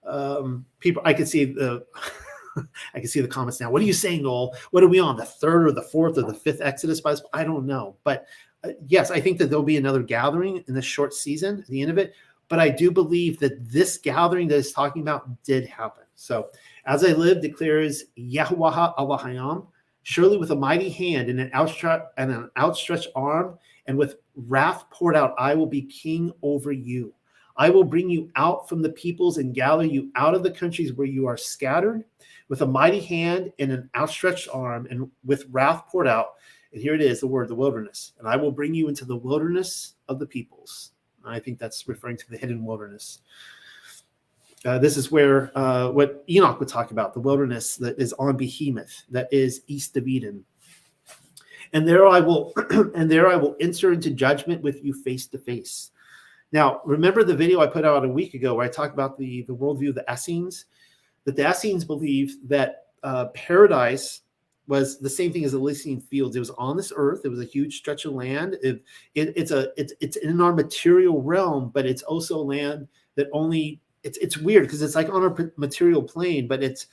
Um, 0.06 0.64
people, 0.78 1.02
I 1.04 1.12
could 1.12 1.28
see 1.28 1.44
the. 1.44 1.84
I 2.94 3.00
can 3.00 3.08
see 3.08 3.20
the 3.20 3.28
comments 3.28 3.60
now. 3.60 3.70
What 3.70 3.82
are 3.82 3.86
you 3.86 3.92
saying, 3.92 4.22
Noel? 4.22 4.54
What 4.70 4.82
are 4.82 4.88
we 4.88 5.00
on? 5.00 5.16
The 5.16 5.24
third 5.24 5.66
or 5.66 5.72
the 5.72 5.82
fourth 5.82 6.18
or 6.18 6.22
the 6.22 6.34
fifth 6.34 6.60
Exodus? 6.60 7.00
Bible? 7.00 7.22
I 7.32 7.44
don't 7.44 7.66
know. 7.66 7.96
But 8.04 8.26
uh, 8.64 8.70
yes, 8.86 9.10
I 9.10 9.20
think 9.20 9.38
that 9.38 9.50
there'll 9.50 9.64
be 9.64 9.76
another 9.76 10.02
gathering 10.02 10.64
in 10.66 10.74
this 10.74 10.84
short 10.84 11.14
season 11.14 11.60
at 11.60 11.66
the 11.66 11.82
end 11.82 11.90
of 11.90 11.98
it. 11.98 12.14
But 12.48 12.58
I 12.58 12.70
do 12.70 12.90
believe 12.90 13.38
that 13.40 13.70
this 13.70 13.98
gathering 13.98 14.48
that 14.48 14.56
is 14.56 14.72
talking 14.72 15.02
about 15.02 15.42
did 15.42 15.66
happen. 15.66 16.04
So 16.14 16.48
as 16.86 17.04
I 17.04 17.08
live, 17.08 17.42
declares 17.42 18.04
Yahweh 18.16 18.92
Allahayam, 18.98 19.66
surely 20.02 20.38
with 20.38 20.50
a 20.50 20.56
mighty 20.56 20.88
hand 20.88 21.28
and 21.28 21.40
an, 21.40 21.50
and 21.52 22.30
an 22.30 22.50
outstretched 22.56 23.08
arm, 23.14 23.58
and 23.86 23.96
with 23.96 24.16
wrath 24.34 24.84
poured 24.90 25.16
out, 25.16 25.34
I 25.38 25.54
will 25.54 25.66
be 25.66 25.82
king 25.82 26.32
over 26.42 26.72
you. 26.72 27.12
I 27.56 27.70
will 27.70 27.84
bring 27.84 28.08
you 28.08 28.30
out 28.36 28.68
from 28.68 28.82
the 28.82 28.90
peoples 28.90 29.38
and 29.38 29.54
gather 29.54 29.84
you 29.84 30.10
out 30.14 30.34
of 30.34 30.42
the 30.42 30.50
countries 30.50 30.92
where 30.92 31.06
you 31.06 31.26
are 31.26 31.36
scattered 31.36 32.04
with 32.48 32.62
a 32.62 32.66
mighty 32.66 33.00
hand 33.00 33.52
and 33.58 33.70
an 33.70 33.90
outstretched 33.94 34.48
arm 34.52 34.86
and 34.90 35.10
with 35.24 35.46
wrath 35.50 35.84
poured 35.88 36.08
out. 36.08 36.34
And 36.72 36.82
here 36.82 36.94
it 36.94 37.00
is, 37.00 37.20
the 37.20 37.26
word, 37.26 37.48
the 37.48 37.54
wilderness. 37.54 38.12
And 38.18 38.28
I 38.28 38.36
will 38.36 38.52
bring 38.52 38.74
you 38.74 38.88
into 38.88 39.04
the 39.04 39.16
wilderness 39.16 39.94
of 40.08 40.18
the 40.18 40.26
peoples. 40.26 40.92
I 41.24 41.38
think 41.38 41.58
that's 41.58 41.88
referring 41.88 42.16
to 42.18 42.30
the 42.30 42.38
hidden 42.38 42.64
wilderness. 42.64 43.20
Uh, 44.64 44.78
this 44.78 44.96
is 44.96 45.10
where 45.10 45.56
uh, 45.56 45.90
what 45.90 46.24
Enoch 46.28 46.58
would 46.58 46.68
talk 46.68 46.90
about 46.90 47.14
the 47.14 47.20
wilderness 47.20 47.76
that 47.76 47.98
is 47.98 48.12
on 48.14 48.36
Behemoth, 48.36 49.04
that 49.10 49.28
is 49.30 49.62
east 49.66 49.96
of 49.96 50.08
Eden. 50.08 50.44
And 51.72 51.86
there 51.86 52.06
I 52.06 52.20
will, 52.20 52.52
and 52.94 53.10
there 53.10 53.28
I 53.28 53.36
will 53.36 53.56
enter 53.60 53.92
into 53.92 54.10
judgment 54.10 54.62
with 54.62 54.82
you 54.84 54.94
face 54.94 55.26
to 55.28 55.38
face. 55.38 55.90
Now, 56.50 56.80
remember 56.84 57.22
the 57.22 57.36
video 57.36 57.60
I 57.60 57.66
put 57.66 57.84
out 57.84 58.04
a 58.04 58.08
week 58.08 58.34
ago 58.34 58.54
where 58.54 58.64
I 58.64 58.70
talked 58.70 58.94
about 58.94 59.18
the 59.18 59.42
the 59.42 59.54
worldview 59.54 59.90
of 59.90 59.94
the 59.94 60.04
Essenes 60.10 60.64
the 61.24 61.48
Essenes 61.48 61.84
believed 61.84 62.48
that 62.48 62.86
uh, 63.02 63.26
paradise 63.26 64.22
was 64.66 64.98
the 64.98 65.10
same 65.10 65.32
thing 65.32 65.44
as 65.44 65.54
Elysian 65.54 66.00
Fields. 66.00 66.36
It 66.36 66.40
was 66.40 66.50
on 66.50 66.76
this 66.76 66.92
earth. 66.94 67.22
It 67.24 67.28
was 67.28 67.40
a 67.40 67.44
huge 67.44 67.78
stretch 67.78 68.04
of 68.04 68.12
land. 68.12 68.56
It, 68.62 68.82
it, 69.14 69.32
it's 69.34 69.50
a 69.50 69.72
it's 69.76 69.92
it's 70.00 70.16
in 70.16 70.40
our 70.40 70.52
material 70.52 71.22
realm, 71.22 71.70
but 71.72 71.86
it's 71.86 72.02
also 72.02 72.38
land 72.38 72.86
that 73.14 73.28
only 73.32 73.80
it's 74.02 74.18
it's 74.18 74.36
weird 74.36 74.64
because 74.64 74.82
it's 74.82 74.94
like 74.94 75.08
on 75.08 75.22
our 75.22 75.52
material 75.56 76.02
plane, 76.02 76.46
but 76.46 76.62
it's 76.62 76.86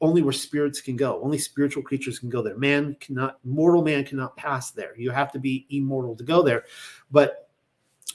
only 0.00 0.22
where 0.22 0.32
spirits 0.32 0.80
can 0.80 0.96
go. 0.96 1.20
Only 1.22 1.38
spiritual 1.38 1.82
creatures 1.82 2.18
can 2.18 2.30
go 2.30 2.42
there. 2.42 2.56
Man 2.56 2.96
cannot, 3.00 3.38
mortal 3.44 3.82
man 3.82 4.04
cannot 4.04 4.36
pass 4.36 4.70
there. 4.70 4.94
You 4.96 5.10
have 5.10 5.30
to 5.32 5.38
be 5.38 5.66
immortal 5.70 6.16
to 6.16 6.24
go 6.24 6.42
there. 6.42 6.64
But 7.10 7.50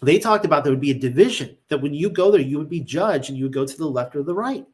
they 0.01 0.19
talked 0.19 0.45
about 0.45 0.63
there 0.63 0.73
would 0.73 0.81
be 0.81 0.91
a 0.91 0.99
division 0.99 1.55
that 1.69 1.81
when 1.81 1.93
you 1.93 2.09
go 2.09 2.31
there, 2.31 2.41
you 2.41 2.57
would 2.57 2.69
be 2.69 2.79
judged 2.81 3.29
and 3.29 3.37
you 3.37 3.45
would 3.45 3.53
go 3.53 3.65
to 3.65 3.77
the 3.77 3.85
left 3.85 4.15
or 4.15 4.23
the 4.23 4.33
right 4.33 4.65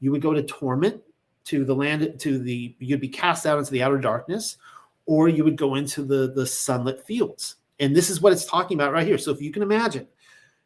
you 0.00 0.10
would 0.10 0.22
go 0.22 0.32
to 0.32 0.42
torment 0.42 1.02
to 1.44 1.64
the 1.64 1.74
land 1.74 2.14
to 2.18 2.38
the 2.38 2.74
you'd 2.78 3.00
be 3.00 3.08
cast 3.08 3.46
out 3.46 3.58
into 3.58 3.70
the 3.70 3.82
outer 3.82 3.98
darkness 3.98 4.58
or 5.06 5.28
you 5.28 5.44
would 5.44 5.56
go 5.56 5.76
into 5.76 6.02
the 6.02 6.32
the 6.34 6.46
sunlit 6.46 7.04
fields. 7.06 7.56
And 7.80 7.94
this 7.94 8.10
is 8.10 8.20
what 8.20 8.32
it's 8.32 8.44
talking 8.44 8.76
about 8.76 8.92
right 8.92 9.06
here. 9.06 9.18
So 9.18 9.30
if 9.30 9.40
you 9.40 9.50
can 9.50 9.62
imagine 9.62 10.06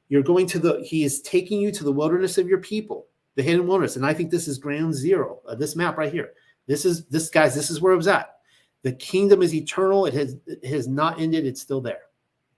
you're 0.09 0.23
going 0.23 0.47
to 0.49 0.59
the 0.59 0.83
he 0.85 1.05
is 1.05 1.23
taking 1.23 1.61
you 1.61 1.71
to 1.73 1.85
the 1.85 1.93
wilderness 1.93 2.37
of 2.39 2.49
your 2.49 2.59
people 2.59 3.07
the 3.37 3.43
hidden 3.43 3.67
wilderness. 3.67 3.97
And 3.97 4.05
i 4.05 4.13
think 4.13 4.31
this 4.31 4.49
is 4.49 4.59
ground 4.59 4.95
zero 4.95 5.41
uh, 5.47 5.55
this 5.55 5.77
map 5.77 5.97
right 5.97 6.13
here. 6.13 6.33
This 6.67 6.85
is 6.85 7.07
this 7.07 7.31
guys 7.31 7.55
this 7.55 7.71
is 7.71 7.81
where 7.81 7.93
it 7.93 7.97
was 7.97 8.09
at. 8.09 8.37
The 8.83 8.93
kingdom 8.93 9.43
is 9.43 9.55
eternal. 9.55 10.07
It 10.07 10.15
has 10.15 10.37
it 10.47 10.65
has 10.67 10.89
not 10.89 11.21
ended. 11.21 11.47
It's 11.47 11.63
still 11.63 11.81
there. 11.81 12.03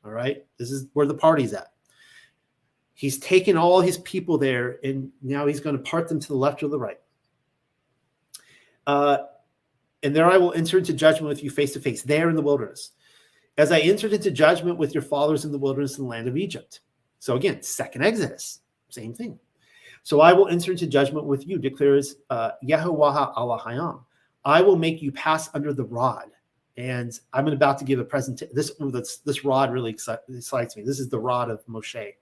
All 0.03 0.13
right? 0.13 0.45
This 0.59 0.71
is 0.71 0.87
where 0.95 1.07
the 1.07 1.15
party's 1.15 1.53
at 1.53 1.74
He's 3.05 3.19
taken 3.19 3.59
all 3.59 3.83
his 3.83 3.99
people 3.99 4.39
there, 4.39 4.79
and 4.83 5.11
now 5.21 5.45
he's 5.45 5.61
going 5.61 5.77
to 5.77 5.83
part 5.83 6.09
them 6.09 6.19
to 6.21 6.29
the 6.29 6.37
left 6.37 6.63
or 6.63 6.69
the 6.69 6.79
right. 6.79 6.99
Uh, 8.87 9.19
and 10.03 10.17
there 10.17 10.25
I 10.25 10.39
will 10.39 10.55
enter 10.55 10.79
into 10.79 10.95
judgment 10.95 11.29
with 11.29 11.45
you 11.45 11.51
face 11.51 11.75
to 11.75 11.81
face, 11.81 12.01
there 12.01 12.31
in 12.31 12.35
the 12.35 12.41
wilderness, 12.41 12.93
as 13.59 13.73
I 13.73 13.81
entered 13.81 14.15
into 14.15 14.31
judgment 14.31 14.79
with 14.79 14.95
your 14.95 15.03
fathers 15.03 15.45
in 15.45 15.53
the 15.53 15.59
wilderness 15.59 15.99
in 15.99 16.05
the 16.05 16.09
land 16.09 16.29
of 16.29 16.39
Egypt. 16.39 16.81
So 17.19 17.37
again, 17.37 17.63
second 17.63 18.07
Exodus, 18.07 18.61
same 18.89 19.13
thing. 19.13 19.39
So 20.03 20.23
I 20.23 20.33
will 20.33 20.49
enter 20.49 20.71
into 20.71 20.87
judgment 20.87 21.27
with 21.27 21.47
you, 21.47 21.59
declares 21.59 22.17
uh, 22.31 22.53
Yahweh 22.63 23.33
Allahayam. 23.37 24.03
I 24.47 24.63
will 24.63 24.77
make 24.77 25.03
you 25.03 25.13
pass 25.13 25.51
under 25.53 25.75
the 25.75 25.85
rod. 25.85 26.31
And 26.79 27.13
I'm 27.35 27.49
about 27.49 27.77
to 27.81 27.85
give 27.85 27.99
a 27.99 28.05
presentation. 28.05 28.55
This, 28.57 28.73
this, 28.81 29.19
this 29.19 29.45
rod 29.45 29.73
really 29.73 29.91
excites 29.91 30.75
me. 30.75 30.83
This 30.83 31.01
is 31.01 31.11
the 31.11 31.21
rod 31.21 31.51
of 31.51 31.63
Moshe. 31.67 32.15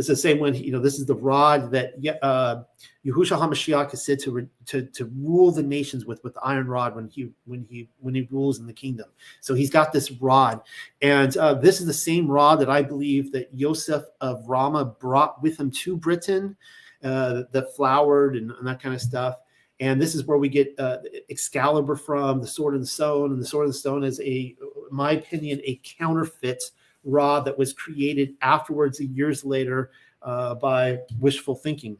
This 0.00 0.08
is 0.08 0.22
the 0.22 0.28
same 0.28 0.40
one, 0.40 0.54
you 0.54 0.72
know, 0.72 0.80
this 0.80 0.98
is 0.98 1.04
the 1.04 1.14
rod 1.14 1.70
that 1.72 1.92
uh, 2.22 2.62
HaMashiach 3.04 3.92
is 3.92 4.02
said 4.02 4.18
to, 4.20 4.48
to, 4.64 4.86
to 4.86 5.04
rule 5.14 5.50
the 5.50 5.62
nations 5.62 6.06
with, 6.06 6.24
with 6.24 6.32
the 6.32 6.40
iron 6.40 6.68
rod 6.68 6.96
when 6.96 7.06
he, 7.08 7.28
when 7.44 7.66
he, 7.68 7.90
when 7.98 8.14
he 8.14 8.26
rules 8.30 8.60
in 8.60 8.66
the 8.66 8.72
kingdom. 8.72 9.10
So 9.42 9.52
he's 9.52 9.68
got 9.68 9.92
this 9.92 10.10
rod. 10.12 10.62
And 11.02 11.36
uh, 11.36 11.52
this 11.52 11.80
is 11.80 11.86
the 11.86 11.92
same 11.92 12.30
rod 12.30 12.60
that 12.60 12.70
I 12.70 12.80
believe 12.80 13.30
that 13.32 13.54
Joseph 13.54 14.06
of 14.22 14.42
Rama 14.48 14.86
brought 14.86 15.42
with 15.42 15.60
him 15.60 15.70
to 15.70 15.98
Britain, 15.98 16.56
uh, 17.04 17.42
that 17.52 17.76
flowered 17.76 18.36
and, 18.36 18.52
and 18.52 18.66
that 18.66 18.80
kind 18.80 18.94
of 18.94 19.02
stuff. 19.02 19.36
And 19.80 20.00
this 20.00 20.14
is 20.14 20.24
where 20.24 20.38
we 20.38 20.48
get 20.48 20.74
uh, 20.78 21.00
Excalibur 21.28 21.94
from, 21.94 22.40
the 22.40 22.46
Sword 22.46 22.72
and 22.72 22.82
the 22.82 22.86
Stone. 22.86 23.32
And 23.32 23.40
the 23.42 23.46
Sword 23.46 23.66
and 23.66 23.74
the 23.74 23.78
Stone 23.78 24.04
is 24.04 24.18
a, 24.20 24.56
my 24.90 25.12
opinion, 25.12 25.60
a 25.64 25.78
counterfeit 25.84 26.62
rod 27.04 27.44
that 27.44 27.58
was 27.58 27.72
created 27.72 28.34
afterwards, 28.42 29.00
years 29.00 29.44
later, 29.44 29.90
uh, 30.22 30.54
by 30.54 30.98
wishful 31.18 31.54
thinking 31.54 31.96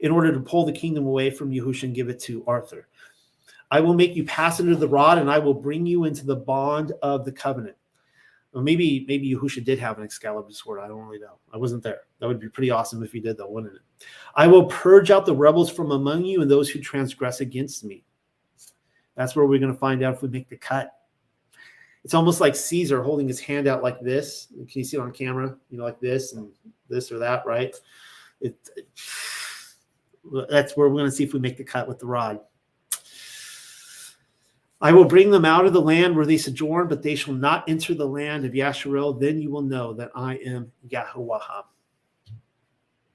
in 0.00 0.10
order 0.10 0.32
to 0.32 0.40
pull 0.40 0.64
the 0.64 0.72
kingdom 0.72 1.06
away 1.06 1.30
from 1.30 1.50
Yahushua 1.50 1.84
and 1.84 1.94
give 1.94 2.08
it 2.08 2.20
to 2.20 2.44
Arthur. 2.46 2.88
I 3.70 3.80
will 3.80 3.94
make 3.94 4.14
you 4.14 4.24
pass 4.24 4.60
under 4.60 4.76
the 4.76 4.88
rod, 4.88 5.18
and 5.18 5.30
I 5.30 5.38
will 5.38 5.54
bring 5.54 5.86
you 5.86 6.04
into 6.04 6.26
the 6.26 6.36
bond 6.36 6.92
of 7.02 7.24
the 7.24 7.32
covenant. 7.32 7.76
Well, 8.52 8.62
maybe 8.62 9.04
maybe 9.08 9.34
Yahusha 9.34 9.64
did 9.64 9.80
have 9.80 9.98
an 9.98 10.04
Excalibur 10.04 10.52
sword. 10.52 10.80
I 10.80 10.86
don't 10.86 11.00
really 11.00 11.18
know. 11.18 11.38
I 11.52 11.56
wasn't 11.56 11.82
there. 11.82 12.02
That 12.20 12.28
would 12.28 12.38
be 12.38 12.48
pretty 12.48 12.70
awesome 12.70 13.02
if 13.02 13.12
he 13.12 13.18
did, 13.18 13.36
though, 13.36 13.48
wouldn't 13.48 13.74
it? 13.74 14.06
I 14.36 14.46
will 14.46 14.66
purge 14.66 15.10
out 15.10 15.26
the 15.26 15.34
rebels 15.34 15.70
from 15.70 15.90
among 15.90 16.24
you 16.24 16.40
and 16.40 16.50
those 16.50 16.70
who 16.70 16.80
transgress 16.80 17.40
against 17.40 17.82
me. 17.82 18.04
That's 19.16 19.34
where 19.34 19.46
we're 19.46 19.58
going 19.58 19.72
to 19.72 19.78
find 19.78 20.02
out 20.04 20.14
if 20.14 20.22
we 20.22 20.28
make 20.28 20.48
the 20.48 20.56
cut. 20.56 20.92
It's 22.04 22.14
almost 22.14 22.40
like 22.40 22.54
Caesar 22.54 23.02
holding 23.02 23.26
his 23.26 23.40
hand 23.40 23.66
out 23.66 23.82
like 23.82 24.00
this. 24.00 24.48
Can 24.52 24.68
you 24.72 24.84
see 24.84 24.98
it 24.98 25.00
on 25.00 25.10
camera? 25.10 25.56
You 25.70 25.78
know, 25.78 25.84
like 25.84 26.00
this 26.00 26.34
and 26.34 26.50
this 26.88 27.10
or 27.10 27.18
that, 27.18 27.46
right? 27.46 27.74
It, 28.40 28.56
it 28.76 28.88
that's 30.50 30.76
where 30.76 30.88
we're 30.88 30.96
going 30.96 31.10
to 31.10 31.16
see 31.16 31.24
if 31.24 31.32
we 31.32 31.40
make 31.40 31.56
the 31.56 31.64
cut 31.64 31.88
with 31.88 31.98
the 31.98 32.06
rod. 32.06 32.40
I 34.80 34.92
will 34.92 35.06
bring 35.06 35.30
them 35.30 35.46
out 35.46 35.64
of 35.64 35.72
the 35.72 35.80
land 35.80 36.14
where 36.14 36.26
they 36.26 36.36
sojourn, 36.36 36.88
but 36.88 37.02
they 37.02 37.14
shall 37.14 37.32
not 37.32 37.66
enter 37.68 37.94
the 37.94 38.06
land 38.06 38.44
of 38.44 38.52
Yasharel. 38.52 39.18
Then 39.18 39.40
you 39.40 39.50
will 39.50 39.62
know 39.62 39.94
that 39.94 40.10
I 40.14 40.36
am 40.36 40.70
Yahweh. 40.88 41.38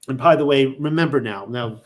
And 0.08 0.18
by 0.18 0.34
the 0.34 0.46
way, 0.46 0.66
remember 0.66 1.20
now, 1.20 1.46
now 1.46 1.82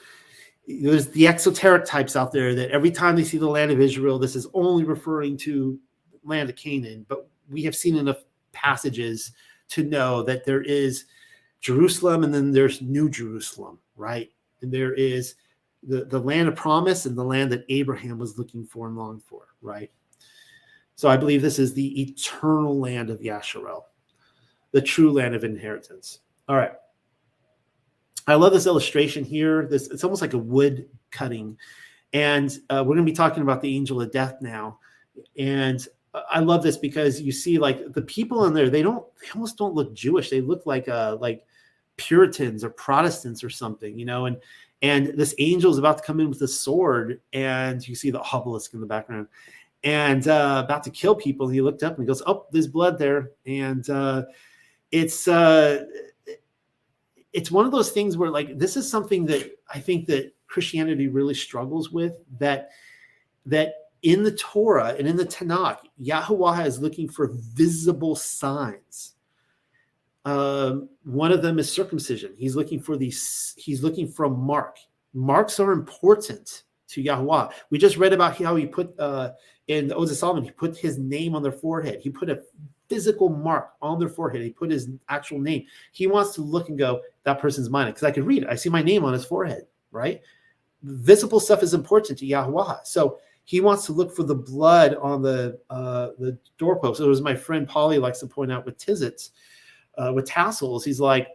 there's 0.67 1.09
the 1.09 1.27
exoteric 1.27 1.85
types 1.85 2.17
out 2.17 2.33
there 2.33 2.55
that 2.55 2.71
every 2.71 2.91
time 2.91 3.17
they 3.17 3.25
see 3.25 3.37
the 3.37 3.49
land 3.49 3.71
of 3.71 3.81
Israel, 3.81 4.19
this 4.19 4.37
is 4.37 4.47
only 4.55 4.85
referring 4.85 5.37
to 5.39 5.79
land 6.25 6.51
of 6.51 6.57
Canaan. 6.57 7.07
But 7.09 7.29
we 7.51 7.63
have 7.65 7.77
seen 7.77 7.97
enough 7.97 8.25
passages 8.53 9.33
to 9.71 9.85
know 9.85 10.23
that 10.23 10.45
there 10.45 10.63
is 10.63 11.05
Jerusalem 11.61 12.25
and 12.25 12.35
then 12.35 12.53
there's 12.53 12.83
New 12.83 13.09
Jerusalem, 13.09 13.79
right? 13.97 14.31
And 14.61 14.73
there 14.73 14.95
is 14.95 15.35
the, 15.83 16.05
the 16.05 16.19
land 16.19 16.49
of 16.49 16.57
promise 16.57 17.07
and 17.07 17.17
the 17.17 17.25
land 17.25 17.53
that 17.53 17.65
Abraham 17.69 18.19
was 18.19 18.39
looking 18.39 18.65
for 18.65 18.87
and 18.87 18.97
longed 18.97 19.23
for, 19.23 19.49
right? 19.63 19.91
So 20.97 21.09
I 21.09 21.17
believe 21.17 21.43
this 21.43 21.59
is 21.59 21.75
the 21.75 22.03
eternal 22.03 22.79
land 22.79 23.11
of 23.11 23.21
Yasharel, 23.21 23.83
the 24.73 24.81
true 24.83 25.13
land 25.13 25.35
of 25.35 25.45
inheritance. 25.45 26.21
All 26.49 26.57
right. 26.57 26.73
I 28.27 28.35
love 28.35 28.53
this 28.53 28.67
illustration 28.67 29.25
here. 29.25 29.67
This 29.67 29.89
it's 29.89 30.05
almost 30.05 30.23
like 30.23 30.33
a 30.33 30.39
wood 30.39 30.89
cutting, 31.11 31.59
and 32.15 32.51
uh, 32.71 32.83
we're 32.87 32.95
going 32.95 33.05
to 33.07 33.11
be 33.11 33.13
talking 33.13 33.43
about 33.43 33.61
the 33.61 33.77
angel 33.77 34.01
of 34.01 34.13
death 34.13 34.37
now. 34.41 34.79
And 35.37 35.87
I 36.31 36.41
love 36.41 36.63
this 36.63 36.77
because 36.77 37.21
you 37.21 37.33
see, 37.33 37.59
like 37.59 37.93
the 37.93 38.03
people 38.03 38.45
in 38.45 38.55
there, 38.55 38.71
they 38.71 38.83
don't, 38.83 39.05
they 39.21 39.29
almost 39.35 39.57
don't 39.57 39.75
look 39.75 39.95
Jewish. 39.95 40.31
They 40.31 40.41
look 40.41 40.67
like 40.67 40.89
uh 40.89 41.17
like 41.21 41.45
Puritans 41.97 42.65
or 42.65 42.71
Protestants 42.71 43.43
or 43.43 43.51
something, 43.51 43.99
you 43.99 44.05
know. 44.05 44.27
And 44.27 44.37
and 44.83 45.09
this 45.09 45.35
angel 45.39 45.73
is 45.73 45.79
about 45.79 45.99
to 45.99 46.05
come 46.05 46.21
in 46.21 46.29
with 46.29 46.43
a 46.43 46.49
sword, 46.49 47.21
and 47.33 47.87
you 47.87 47.95
see 47.95 48.11
the 48.11 48.21
obelisk 48.21 48.75
in 48.75 48.81
the 48.81 48.87
background, 48.87 49.29
and 49.83 50.29
uh, 50.29 50.63
about 50.65 50.85
to 50.85 50.91
kill 50.91 51.15
people. 51.15 51.49
He 51.49 51.61
looked 51.61 51.83
up 51.83 51.95
and 51.95 52.05
he 52.05 52.07
goes, 52.07 52.23
"Oh, 52.27 52.47
there's 52.53 52.69
blood 52.69 52.99
there," 52.99 53.31
and 53.47 53.89
uh, 53.89 54.25
it's 54.93 55.27
uh, 55.27 55.85
it's 57.33 57.51
one 57.51 57.67
of 57.67 57.73
those 57.73 57.91
things 57.91 58.17
where 58.17 58.31
like 58.31 58.59
this 58.59 58.77
is 58.77 58.89
something 58.89 59.27
that 59.27 59.51
I 59.73 59.81
think 59.81 60.07
that 60.07 60.33
Christianity 60.47 61.09
really 61.09 61.35
struggles 61.35 61.91
with 61.91 62.19
that 62.39 62.71
that 63.47 63.75
in 64.05 64.23
the 64.23 64.33
Torah 64.33 64.95
and 64.99 65.09
in 65.09 65.17
the 65.17 65.25
Tanakh, 65.25 65.79
Yahweh 65.97 66.65
is 66.65 66.79
looking 66.79 67.09
for 67.09 67.31
visible 67.33 68.15
signs. 68.15 69.15
Um, 70.27 70.91
one 71.05 71.33
of 71.33 71.43
them 71.43 71.59
is 71.59 71.73
circumcision. 71.73 72.35
He's 72.37 72.55
looking 72.55 72.81
for 72.81 72.97
these. 72.97 73.55
He's 73.57 73.83
looking 73.83 74.07
for 74.07 74.27
a 74.27 74.31
mark. 74.31 74.77
Marks 75.15 75.59
are 75.59 75.73
important 75.73 76.65
to 76.89 77.01
Yahweh. 77.01 77.49
We 77.71 77.79
just 77.79 77.97
read 77.97 78.13
about 78.13 78.37
how 78.37 78.57
he 78.57 78.67
put 78.67 78.99
uh, 79.01 79.33
in 79.69 79.89
the 79.89 79.95
Odes 79.95 80.11
of 80.11 80.19
Solomon. 80.19 80.45
He 80.45 80.51
put 80.51 80.77
his 80.77 80.99
name 80.99 81.35
on 81.35 81.43
their 81.43 81.53
forehead. 81.53 82.01
He 82.03 82.11
put 82.11 82.29
a 82.29 82.43
physical 82.91 83.31
mark 83.31 83.71
on 83.81 83.99
their 83.99 84.09
forehead. 84.11 84.43
He 84.43 84.51
put 84.51 84.71
his 84.71 84.91
actual 85.09 85.39
name. 85.39 85.65
He 85.93 86.07
wants 86.07 86.35
to 86.35 86.43
look 86.43 86.69
and 86.69 86.79
go, 86.79 87.01
that 87.23 87.41
person's 87.41 87.71
mine. 87.71 87.87
Because 87.87 88.03
I 88.03 88.11
could 88.11 88.25
read 88.25 88.43
it. 88.43 88.51
I 88.51 88.55
see 88.55 88.69
my 88.69 88.83
name 88.83 89.05
on 89.05 89.15
his 89.15 89.25
forehead, 89.25 89.67
right? 89.93 90.21
Visible 90.83 91.41
stuff 91.41 91.63
is 91.63 91.73
important 91.73 92.19
to 92.19 92.27
Yahweh. 92.27 92.77
So 92.85 93.19
he 93.45 93.61
wants 93.61 93.85
to 93.87 93.93
look 93.93 94.15
for 94.15 94.23
the 94.23 94.35
blood 94.35 94.97
on 94.97 95.23
the 95.23 95.61
uh, 95.71 96.09
the 96.19 96.39
doorpost. 96.59 97.01
It 97.01 97.07
was 97.07 97.21
my 97.21 97.35
friend 97.35 97.69
Polly 97.69 97.99
likes 97.99 98.21
to 98.21 98.27
point 98.27 98.51
out 98.51 98.65
with 98.65 98.79
tzitzits, 98.79 99.31
uh, 99.99 100.13
with 100.15 100.27
tassels. 100.27 100.85
He's 100.85 101.01
like, 101.01 101.29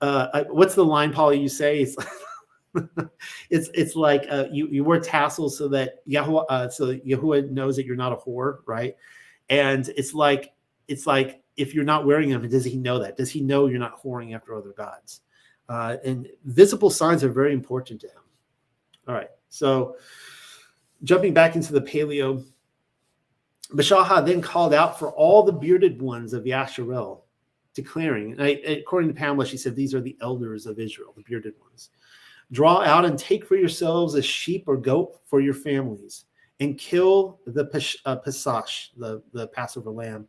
uh, 0.00 0.28
I, 0.34 0.42
what's 0.42 0.74
the 0.74 0.84
line, 0.84 1.12
Polly? 1.12 1.38
You 1.38 1.48
say 1.48 1.80
it's 1.82 1.96
it's 3.50 3.70
it's 3.74 3.94
like 3.94 4.26
uh, 4.28 4.46
you 4.50 4.66
you 4.68 4.82
wear 4.82 4.98
tassels 4.98 5.56
so 5.56 5.68
that 5.68 6.00
Yahweh 6.04 6.42
uh, 6.48 6.68
so 6.68 6.94
Yahuwah 6.96 7.48
knows 7.50 7.76
that 7.76 7.86
you're 7.86 7.96
not 7.96 8.12
a 8.12 8.16
whore, 8.16 8.58
right? 8.66 8.96
And 9.48 9.88
it's 9.96 10.14
like 10.14 10.52
it's 10.88 11.06
like 11.06 11.42
if 11.56 11.74
you're 11.74 11.84
not 11.84 12.06
wearing 12.06 12.30
them, 12.30 12.48
does 12.48 12.64
he 12.64 12.76
know 12.76 12.98
that? 12.98 13.16
Does 13.16 13.30
he 13.30 13.40
know 13.40 13.66
you're 13.66 13.78
not 13.78 14.02
whoring 14.02 14.34
after 14.34 14.56
other 14.56 14.72
gods? 14.72 15.20
Uh, 15.68 15.96
and 16.04 16.28
visible 16.44 16.90
signs 16.90 17.22
are 17.22 17.30
very 17.30 17.52
important 17.52 18.00
to 18.00 18.08
him. 18.08 18.22
All 19.06 19.14
right, 19.14 19.30
so 19.48 19.96
jumping 21.04 21.34
back 21.34 21.56
into 21.56 21.72
the 21.72 21.80
paleo, 21.80 22.44
Mashaha 23.72 24.24
then 24.24 24.40
called 24.40 24.74
out 24.74 24.98
for 24.98 25.12
all 25.12 25.42
the 25.42 25.52
bearded 25.52 26.00
ones 26.00 26.32
of 26.32 26.44
Yasharel, 26.44 27.22
declaring, 27.74 28.40
I, 28.40 28.60
according 28.66 29.08
to 29.08 29.14
Pamela, 29.14 29.46
she 29.46 29.56
said, 29.56 29.74
These 29.74 29.94
are 29.94 30.00
the 30.00 30.16
elders 30.20 30.66
of 30.66 30.78
Israel, 30.78 31.12
the 31.16 31.22
bearded 31.22 31.54
ones. 31.60 31.90
Draw 32.52 32.82
out 32.82 33.06
and 33.06 33.18
take 33.18 33.46
for 33.46 33.56
yourselves 33.56 34.14
a 34.14 34.22
sheep 34.22 34.64
or 34.66 34.76
goat 34.76 35.20
for 35.24 35.40
your 35.40 35.54
families, 35.54 36.26
and 36.60 36.78
kill 36.78 37.40
the 37.46 37.64
uh, 38.04 38.16
Pasash, 38.16 38.90
the, 38.96 39.22
the 39.32 39.48
Passover 39.48 39.90
lamb. 39.90 40.28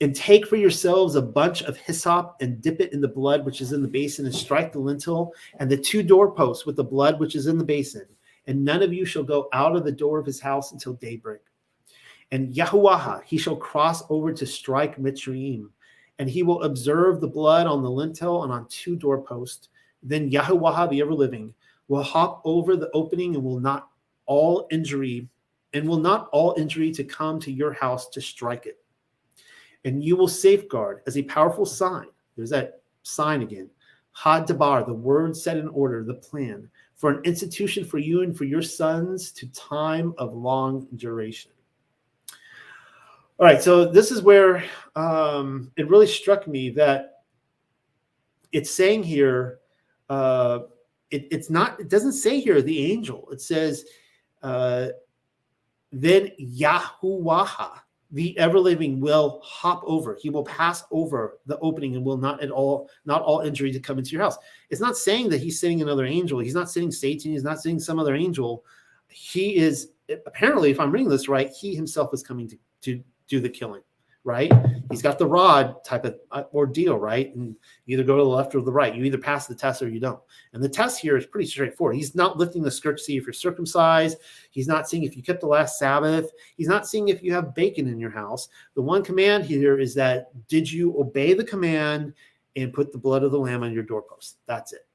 And 0.00 0.16
take 0.16 0.46
for 0.46 0.56
yourselves 0.56 1.14
a 1.14 1.22
bunch 1.22 1.62
of 1.62 1.76
hyssop 1.76 2.36
and 2.40 2.60
dip 2.60 2.80
it 2.80 2.92
in 2.92 3.00
the 3.00 3.08
blood 3.08 3.44
which 3.44 3.60
is 3.60 3.72
in 3.72 3.80
the 3.80 3.88
basin, 3.88 4.24
and 4.24 4.34
strike 4.34 4.72
the 4.72 4.78
lintel 4.78 5.32
and 5.60 5.70
the 5.70 5.76
two 5.76 6.02
doorposts 6.02 6.66
with 6.66 6.76
the 6.76 6.84
blood 6.84 7.20
which 7.20 7.36
is 7.36 7.46
in 7.46 7.58
the 7.58 7.64
basin. 7.64 8.06
And 8.46 8.64
none 8.64 8.82
of 8.82 8.92
you 8.92 9.04
shall 9.04 9.22
go 9.22 9.48
out 9.52 9.74
of 9.74 9.84
the 9.84 9.92
door 9.92 10.18
of 10.18 10.26
his 10.26 10.40
house 10.40 10.72
until 10.72 10.94
daybreak. 10.94 11.40
And 12.30 12.54
Yahuwah, 12.54 13.22
he 13.24 13.38
shall 13.38 13.56
cross 13.56 14.02
over 14.10 14.32
to 14.32 14.46
strike 14.46 14.98
Mitzrayim, 14.98 15.68
and 16.18 16.28
he 16.28 16.42
will 16.42 16.62
observe 16.62 17.20
the 17.20 17.28
blood 17.28 17.66
on 17.66 17.82
the 17.82 17.90
lintel 17.90 18.44
and 18.44 18.52
on 18.52 18.66
two 18.68 18.96
doorposts. 18.96 19.68
Then 20.02 20.30
Yahuwah, 20.30 20.90
the 20.90 21.00
ever 21.00 21.14
living, 21.14 21.54
will 21.88 22.02
hop 22.02 22.42
over 22.44 22.76
the 22.76 22.90
opening 22.92 23.34
and 23.34 23.44
will 23.44 23.60
not 23.60 23.88
all 24.26 24.66
injury, 24.70 25.28
and 25.74 25.88
will 25.88 25.98
not 25.98 26.28
all 26.32 26.54
injury 26.56 26.90
to 26.92 27.04
come 27.04 27.38
to 27.40 27.52
your 27.52 27.72
house 27.72 28.08
to 28.10 28.20
strike 28.20 28.66
it. 28.66 28.78
And 29.84 30.02
you 30.02 30.16
will 30.16 30.28
safeguard 30.28 31.02
as 31.06 31.18
a 31.18 31.22
powerful 31.22 31.66
sign. 31.66 32.06
There's 32.36 32.50
that 32.50 32.80
sign 33.02 33.42
again. 33.42 33.68
Had 34.12 34.46
Dabar, 34.46 34.84
the 34.84 34.94
word 34.94 35.36
set 35.36 35.56
in 35.56 35.68
order, 35.68 36.04
the 36.04 36.14
plan 36.14 36.70
for 36.94 37.10
an 37.10 37.20
institution 37.24 37.84
for 37.84 37.98
you 37.98 38.22
and 38.22 38.36
for 38.36 38.44
your 38.44 38.62
sons 38.62 39.32
to 39.32 39.46
time 39.52 40.14
of 40.18 40.32
long 40.34 40.86
duration. 40.96 41.50
All 43.38 43.46
right, 43.46 43.60
so 43.60 43.84
this 43.84 44.12
is 44.12 44.22
where 44.22 44.64
um, 44.94 45.72
it 45.76 45.88
really 45.88 46.06
struck 46.06 46.46
me 46.46 46.70
that 46.70 47.22
it's 48.52 48.70
saying 48.70 49.02
here, 49.02 49.58
uh, 50.08 50.60
it, 51.10 51.26
it's 51.32 51.50
not, 51.50 51.80
it 51.80 51.88
doesn't 51.88 52.12
say 52.12 52.38
here 52.38 52.62
the 52.62 52.92
angel. 52.92 53.28
It 53.32 53.40
says, 53.40 53.84
uh, 54.42 54.88
then 55.90 56.30
Yahuwah, 56.40 57.80
the 58.14 58.38
ever 58.38 58.60
living, 58.60 59.00
will 59.00 59.40
hop 59.42 59.82
over. 59.84 60.16
He 60.20 60.30
will 60.30 60.44
pass 60.44 60.84
over 60.92 61.40
the 61.46 61.58
opening 61.58 61.96
and 61.96 62.04
will 62.04 62.16
not 62.16 62.40
at 62.40 62.50
all, 62.50 62.88
not 63.04 63.22
all 63.22 63.40
injury 63.40 63.72
to 63.72 63.80
come 63.80 63.98
into 63.98 64.12
your 64.12 64.22
house. 64.22 64.38
It's 64.70 64.80
not 64.80 64.96
saying 64.96 65.28
that 65.30 65.42
he's 65.42 65.60
sending 65.60 65.82
another 65.82 66.06
angel. 66.06 66.38
He's 66.38 66.54
not 66.54 66.70
sending 66.70 66.92
Satan. 66.92 67.32
He's 67.32 67.42
not 67.42 67.60
sending 67.60 67.80
some 67.80 67.98
other 67.98 68.14
angel. 68.14 68.64
He 69.08 69.56
is 69.56 69.90
apparently, 70.26 70.70
if 70.70 70.78
I'm 70.78 70.92
reading 70.92 71.08
this 71.08 71.28
right, 71.28 71.50
he 71.50 71.74
himself 71.74 72.14
is 72.14 72.22
coming 72.22 72.48
to, 72.48 72.56
to 72.82 73.02
do 73.26 73.40
the 73.40 73.48
killing, 73.48 73.82
right? 74.24 74.50
He's 74.90 75.02
got 75.02 75.18
the 75.18 75.26
rod 75.26 75.84
type 75.84 76.06
of 76.06 76.18
uh, 76.30 76.44
ordeal, 76.54 76.96
right? 76.96 77.34
And 77.36 77.54
either 77.86 78.02
go 78.02 78.16
to 78.16 78.22
the 78.22 78.28
left 78.28 78.54
or 78.54 78.62
the 78.62 78.72
right. 78.72 78.94
You 78.94 79.04
either 79.04 79.18
pass 79.18 79.46
the 79.46 79.54
test 79.54 79.82
or 79.82 79.88
you 79.88 80.00
don't. 80.00 80.20
And 80.54 80.62
the 80.62 80.68
test 80.68 80.98
here 80.98 81.16
is 81.16 81.26
pretty 81.26 81.46
straightforward. 81.46 81.96
He's 81.96 82.14
not 82.14 82.38
lifting 82.38 82.62
the 82.62 82.70
skirt 82.70 82.96
to 82.96 83.02
see 83.02 83.16
if 83.18 83.26
you're 83.26 83.34
circumcised. 83.34 84.16
He's 84.50 84.66
not 84.66 84.88
seeing 84.88 85.04
if 85.04 85.14
you 85.14 85.22
kept 85.22 85.40
the 85.40 85.46
last 85.46 85.78
Sabbath. 85.78 86.30
He's 86.56 86.68
not 86.68 86.88
seeing 86.88 87.08
if 87.08 87.22
you 87.22 87.34
have 87.34 87.54
bacon 87.54 87.86
in 87.86 88.00
your 88.00 88.10
house. 88.10 88.48
The 88.74 88.82
one 88.82 89.04
command 89.04 89.44
here 89.44 89.78
is 89.78 89.94
that 89.94 90.30
did 90.48 90.70
you 90.70 90.98
obey 90.98 91.34
the 91.34 91.44
command 91.44 92.14
and 92.56 92.72
put 92.72 92.92
the 92.92 92.98
blood 92.98 93.24
of 93.24 93.30
the 93.30 93.38
lamb 93.38 93.62
on 93.62 93.74
your 93.74 93.82
doorpost? 93.82 94.38
That's 94.46 94.72
it. 94.72 94.86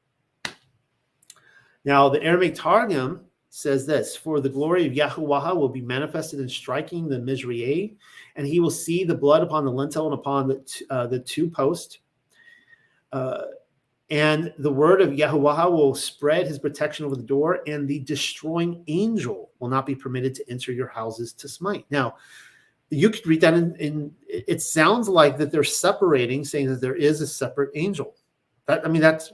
Now, 1.86 2.10
the 2.10 2.22
Aramaic 2.22 2.56
Targum 2.56 3.26
says 3.60 3.86
this 3.86 4.16
For 4.16 4.40
the 4.40 4.50
glory 4.50 4.86
of 4.88 4.94
Yahuwah 4.94 5.56
will 5.56 5.70
be 5.70 5.82
manifested 5.82 6.40
in 6.40 6.50
striking 6.50 7.08
the 7.08 7.20
Mizraim, 7.20 7.98
and 8.36 8.48
he 8.48 8.60
will 8.60 8.72
see 8.72 9.04
the 9.04 9.16
blood 9.16 9.44
upon 9.44 9.66
the 9.66 9.72
lintel 9.72 10.06
and 10.06 10.14
upon 10.14 10.48
the, 10.48 10.60
t- 10.60 10.86
uh, 10.90 11.08
the 11.08 11.20
two 11.20 11.50
posts. 11.50 12.00
Uh, 13.12 13.42
and 14.10 14.54
the 14.58 14.72
word 14.72 15.02
of 15.02 15.10
Yahuwah 15.10 15.72
will 15.72 15.94
spread 15.94 16.48
his 16.48 16.58
protection 16.58 17.06
over 17.06 17.16
the 17.16 17.22
door, 17.22 17.60
and 17.68 17.88
the 17.88 18.00
destroying 18.00 18.84
angel 18.88 19.52
will 19.60 19.70
not 19.70 19.86
be 19.86 19.96
permitted 19.96 20.34
to 20.36 20.50
enter 20.50 20.72
your 20.72 20.88
houses 20.88 21.34
to 21.34 21.48
smite. 21.48 21.86
Now, 21.92 22.16
you 22.90 23.12
could 23.12 23.28
read 23.28 23.42
that 23.42 23.54
in, 23.54 23.76
in 23.76 24.16
it 24.28 24.64
sounds 24.64 25.08
like 25.08 25.38
that 25.38 25.52
they're 25.52 25.64
separating, 25.64 26.44
saying 26.44 26.68
that 26.70 26.82
there 26.82 26.96
is 26.96 27.22
a 27.22 27.28
separate 27.28 27.70
angel. 27.76 28.16
That 28.66 28.84
I 28.84 28.90
mean, 28.90 29.02
that's 29.02 29.32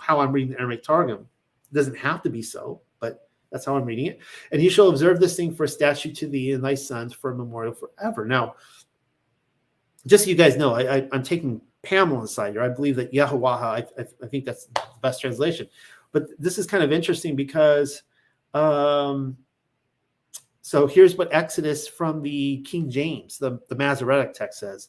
how 0.00 0.20
I'm 0.20 0.32
reading 0.32 0.52
the 0.52 0.58
Aramaic 0.58 0.84
Targum. 0.84 1.26
It 1.70 1.74
doesn't 1.74 1.98
have 1.98 2.22
to 2.22 2.30
be 2.30 2.40
so, 2.40 2.80
that's 3.54 3.66
how 3.66 3.76
I'm 3.76 3.84
reading 3.84 4.06
it. 4.06 4.18
And 4.50 4.60
he 4.60 4.68
shall 4.68 4.88
observe 4.88 5.20
this 5.20 5.36
thing 5.36 5.54
for 5.54 5.62
a 5.62 5.68
statute 5.68 6.16
to 6.16 6.26
thee 6.26 6.50
and 6.50 6.64
thy 6.64 6.74
sons 6.74 7.14
for 7.14 7.30
a 7.30 7.36
memorial 7.36 7.72
forever. 7.72 8.26
Now, 8.26 8.56
just 10.08 10.24
so 10.24 10.30
you 10.30 10.36
guys 10.36 10.56
know, 10.56 10.74
I, 10.74 11.06
am 11.12 11.22
taking 11.22 11.60
Pamela's 11.82 12.34
side 12.34 12.54
here. 12.54 12.62
I 12.62 12.68
believe 12.68 12.96
that 12.96 13.14
Yahweh, 13.14 13.48
I, 13.48 13.78
I, 13.78 14.06
I, 14.24 14.26
think 14.26 14.44
that's 14.44 14.66
the 14.66 14.82
best 15.00 15.20
translation. 15.20 15.68
But 16.10 16.30
this 16.36 16.58
is 16.58 16.66
kind 16.66 16.82
of 16.82 16.90
interesting 16.90 17.36
because 17.36 18.02
um, 18.54 19.36
so 20.62 20.88
here's 20.88 21.16
what 21.16 21.32
Exodus 21.32 21.86
from 21.86 22.22
the 22.22 22.62
King 22.62 22.90
James, 22.90 23.38
the, 23.38 23.60
the 23.68 23.76
Masoretic 23.76 24.34
text 24.34 24.58
says 24.58 24.88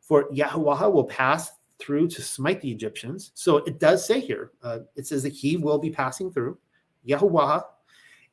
For 0.00 0.26
Yahweh 0.32 0.86
will 0.86 1.04
pass 1.04 1.50
through 1.78 2.08
to 2.08 2.22
smite 2.22 2.62
the 2.62 2.70
Egyptians. 2.70 3.32
So 3.34 3.58
it 3.58 3.78
does 3.78 4.06
say 4.06 4.20
here, 4.20 4.52
uh, 4.62 4.78
it 4.94 5.06
says 5.06 5.22
that 5.24 5.34
he 5.34 5.58
will 5.58 5.78
be 5.78 5.90
passing 5.90 6.30
through, 6.30 6.56
Yahweh. 7.04 7.60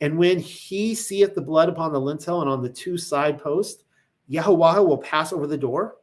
And 0.03 0.17
when 0.17 0.37
he 0.37 0.95
seeth 0.95 1.33
the 1.33 1.41
blood 1.41 1.69
upon 1.69 1.93
the 1.93 2.01
lintel 2.01 2.41
and 2.41 2.49
on 2.49 2.61
the 2.61 2.67
two 2.67 2.97
side 2.97 3.41
posts, 3.41 3.85
Yahweh 4.27 4.79
will 4.79 4.97
pass 4.97 5.31
over 5.31 5.47
the 5.47 5.57
door 5.57 5.95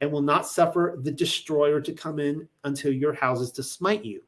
and 0.00 0.10
will 0.10 0.22
not 0.22 0.46
suffer 0.46 0.98
the 1.02 1.12
destroyer 1.12 1.82
to 1.82 1.92
come 1.92 2.18
in 2.18 2.48
until 2.64 2.90
your 2.90 3.12
houses 3.12 3.52
to 3.52 3.62
smite 3.62 4.06
you. 4.06 4.22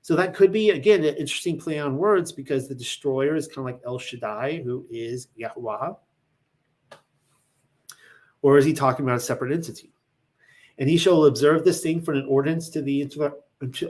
So 0.00 0.16
that 0.16 0.32
could 0.32 0.50
be 0.50 0.70
again 0.70 1.04
an 1.04 1.14
interesting 1.16 1.58
play 1.58 1.78
on 1.78 1.98
words 1.98 2.32
because 2.32 2.66
the 2.66 2.74
destroyer 2.74 3.36
is 3.36 3.48
kind 3.48 3.58
of 3.58 3.64
like 3.66 3.82
El 3.84 3.98
Shaddai, 3.98 4.62
who 4.64 4.86
is 4.90 5.28
Yahweh. 5.36 5.92
Or 8.40 8.56
is 8.56 8.64
he 8.64 8.72
talking 8.72 9.04
about 9.04 9.18
a 9.18 9.20
separate 9.20 9.52
entity? 9.52 9.92
And 10.78 10.88
he 10.88 10.96
shall 10.96 11.26
observe 11.26 11.66
this 11.66 11.82
thing 11.82 12.00
for 12.00 12.14
an 12.14 12.24
ordinance 12.24 12.70
to 12.70 12.80
the 12.80 13.12
oh, 13.20 13.34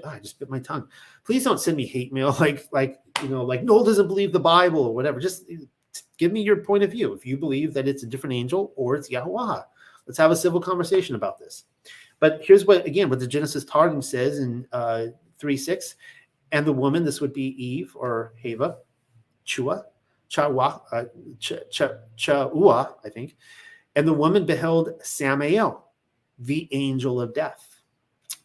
I 0.05 0.19
just 0.19 0.41
bit 0.41 0.51
my 0.51 0.59
tongue. 0.59 0.89
Please 1.25 1.45
don't 1.45 1.61
send 1.61 1.77
me 1.77 1.87
hate 1.87 2.13
mail 2.13 2.35
like 2.41 2.67
like 2.73 2.99
you 3.23 3.29
know 3.29 3.45
like 3.45 3.63
Noel 3.63 3.85
doesn't 3.85 4.09
believe 4.09 4.33
the 4.33 4.41
Bible 4.41 4.81
or 4.81 4.95
whatever. 4.95 5.21
Just 5.21 5.45
give 6.19 6.33
me 6.33 6.43
your 6.43 6.57
point 6.57 6.85
of 6.85 6.91
view. 6.91 7.13
If 7.13 7.27
you 7.27 7.37
believe 7.37 7.75
that 7.75 7.89
it's 7.89 8.03
a 8.03 8.07
different 8.07 8.35
angel 8.35 8.73
or 8.77 8.95
it's 8.97 9.11
Yahweh, 9.11 9.63
let's 10.07 10.19
have 10.19 10.31
a 10.31 10.37
civil 10.37 10.61
conversation 10.61 11.15
about 11.15 11.39
this. 11.39 11.65
But 12.21 12.41
here's 12.43 12.65
what 12.67 12.87
again 12.87 13.11
what 13.11 13.19
the 13.19 13.27
Genesis 13.27 13.65
Targum 13.65 14.03
says 14.03 14.39
in 14.39 14.67
uh, 14.73 15.07
3 15.39 15.57
6. 15.57 15.97
And 16.53 16.67
the 16.67 16.73
woman, 16.73 17.05
this 17.05 17.21
would 17.21 17.33
be 17.33 17.63
Eve 17.63 17.93
or 17.97 18.35
Hava, 18.43 18.77
Chua, 19.47 19.85
Chawa, 20.31 20.83
uh, 20.93 21.05
Ch- 21.39 21.69
Ch- 21.71 21.99
Chaua, 22.17 22.95
I 23.05 23.09
think. 23.09 23.37
And 23.97 24.07
the 24.07 24.13
woman 24.13 24.47
beheld 24.47 24.91
Samael, 25.03 25.91
the 26.39 26.69
angel 26.73 27.21
of 27.21 27.35
death. 27.35 27.81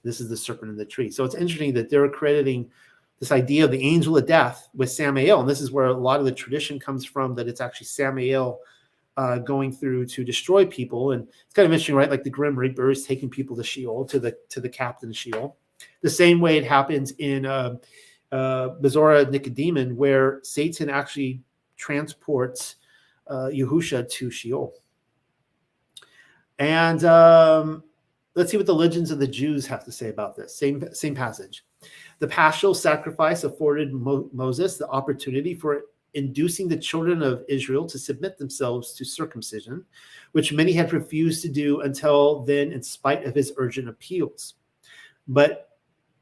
This 0.03 0.21
is 0.21 0.29
the 0.29 0.37
serpent 0.37 0.71
in 0.71 0.77
the 0.77 0.85
tree. 0.85 1.11
So 1.11 1.25
it's 1.25 1.35
interesting 1.35 1.73
that 1.73 1.89
they're 1.89 2.09
crediting 2.09 2.71
this 3.19 3.31
idea 3.31 3.65
of 3.65 3.71
the 3.71 3.81
angel 3.81 4.17
of 4.17 4.27
death 4.27 4.69
with 4.75 4.91
Samael. 4.91 5.39
And 5.39 5.49
this 5.49 5.61
is 5.61 5.71
where 5.71 5.87
a 5.87 5.93
lot 5.93 6.19
of 6.19 6.25
the 6.25 6.31
tradition 6.31 6.79
comes 6.79 7.03
from 7.05 7.33
that 7.35 7.47
it's 7.47 7.61
actually 7.61 7.87
Samael 7.87 8.59
uh, 9.15 9.39
going 9.39 9.71
through 9.71 10.05
to 10.05 10.23
destroy 10.23 10.65
people. 10.65 11.11
And 11.11 11.27
it's 11.27 11.53
kind 11.53 11.65
of 11.65 11.71
interesting, 11.71 11.95
right? 11.95 12.11
Like 12.11 12.23
the 12.23 12.29
Grim 12.29 12.55
Reaper 12.55 12.91
is 12.91 13.05
taking 13.05 13.29
people 13.29 13.55
to 13.55 13.63
Sheol, 13.63 14.05
to 14.05 14.19
the 14.19 14.37
to 14.49 14.61
the 14.61 14.69
captain 14.69 15.11
Sheol 15.11 15.57
the 16.01 16.09
same 16.09 16.39
way 16.39 16.57
it 16.57 16.65
happens 16.65 17.11
in 17.11 17.45
uh, 17.45 17.75
uh, 18.31 18.69
Bezorah 18.81 19.25
Nicodemon, 19.25 19.95
where 19.95 20.39
Satan 20.43 20.89
actually 20.89 21.41
transports 21.75 22.75
uh, 23.27 23.49
Yahusha 23.53 24.09
to 24.09 24.31
Sheol. 24.31 24.73
And 26.59 27.03
um, 27.03 27.83
let's 28.35 28.51
see 28.51 28.57
what 28.57 28.65
the 28.65 28.73
legends 28.73 29.11
of 29.11 29.19
the 29.19 29.27
Jews 29.27 29.67
have 29.67 29.85
to 29.85 29.91
say 29.91 30.09
about 30.09 30.35
this. 30.35 30.57
Same, 30.57 30.83
same 30.93 31.13
passage. 31.13 31.63
The 32.19 32.27
paschal 32.27 32.73
sacrifice 32.73 33.43
afforded 33.43 33.93
Mo- 33.93 34.29
Moses 34.33 34.77
the 34.77 34.87
opportunity 34.89 35.53
for 35.53 35.83
inducing 36.13 36.67
the 36.67 36.77
children 36.77 37.21
of 37.21 37.45
Israel 37.47 37.85
to 37.85 37.99
submit 37.99 38.37
themselves 38.37 38.93
to 38.93 39.05
circumcision, 39.05 39.85
which 40.31 40.53
many 40.53 40.73
had 40.73 40.93
refused 40.93 41.43
to 41.43 41.49
do 41.49 41.81
until 41.81 42.43
then, 42.43 42.71
in 42.71 42.81
spite 42.81 43.23
of 43.25 43.35
his 43.35 43.53
urgent 43.57 43.87
appeals. 43.87 44.55
But 45.27 45.77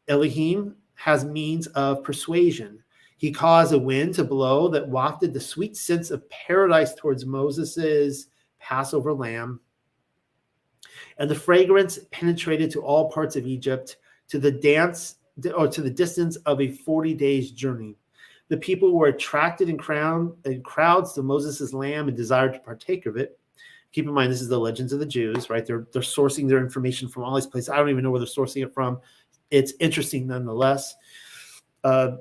Elohim 0.08 0.76
has 0.96 1.24
means 1.24 1.68
of 1.68 2.04
persuasion. 2.04 2.84
He 3.18 3.32
caused 3.32 3.74
a 3.74 3.80
wind 3.80 4.16
to 4.16 4.24
blow 4.24 4.68
that 4.70 4.88
wafted 4.88 5.34
the 5.34 5.40
sweet 5.40 5.78
scents 5.78 6.12
of 6.12 6.30
paradise 6.30 6.94
towards 6.94 7.26
Moses's 7.26 8.28
Passover 8.60 9.14
lamb. 9.14 9.62
And 11.18 11.30
the 11.30 11.36
fragrance 11.36 12.00
penetrated 12.12 12.72
to 12.72 12.82
all 12.82 13.10
parts 13.12 13.36
of 13.36 13.48
Egypt, 13.48 13.98
to 14.28 14.40
the 14.40 14.52
dance 14.52 15.16
or 15.56 15.68
to 15.68 15.82
the 15.82 15.90
distance 15.90 16.36
of 16.38 16.62
a 16.62 16.70
40 16.70 17.14
days 17.14 17.52
journey. 17.52 17.98
The 18.48 18.58
people 18.58 18.94
were 18.94 19.08
attracted 19.08 19.70
in, 19.70 19.78
crown, 19.78 20.36
in 20.46 20.62
crowds 20.62 21.14
to 21.14 21.24
Moses's 21.24 21.74
lamb 21.74 22.08
and 22.08 22.16
desired 22.16 22.54
to 22.54 22.60
partake 22.60 23.06
of 23.06 23.18
it. 23.18 23.40
Keep 23.92 24.06
in 24.06 24.14
mind, 24.14 24.32
this 24.32 24.42
is 24.42 24.50
the 24.50 24.60
legends 24.60 24.94
of 24.94 25.00
the 25.00 25.06
Jews, 25.06 25.50
right? 25.50 25.66
They're 25.66 25.88
they're 25.94 26.02
sourcing 26.02 26.48
their 26.48 26.60
information 26.60 27.08
from 27.08 27.24
all 27.24 27.34
these 27.34 27.48
places. 27.48 27.70
I 27.70 27.78
don't 27.78 27.90
even 27.90 28.04
know 28.04 28.12
where 28.12 28.20
they're 28.20 28.28
sourcing 28.28 28.64
it 28.64 28.74
from 28.74 29.00
it's 29.52 29.74
interesting 29.80 30.28
nonetheless. 30.28 30.96
Uh, 31.84 32.18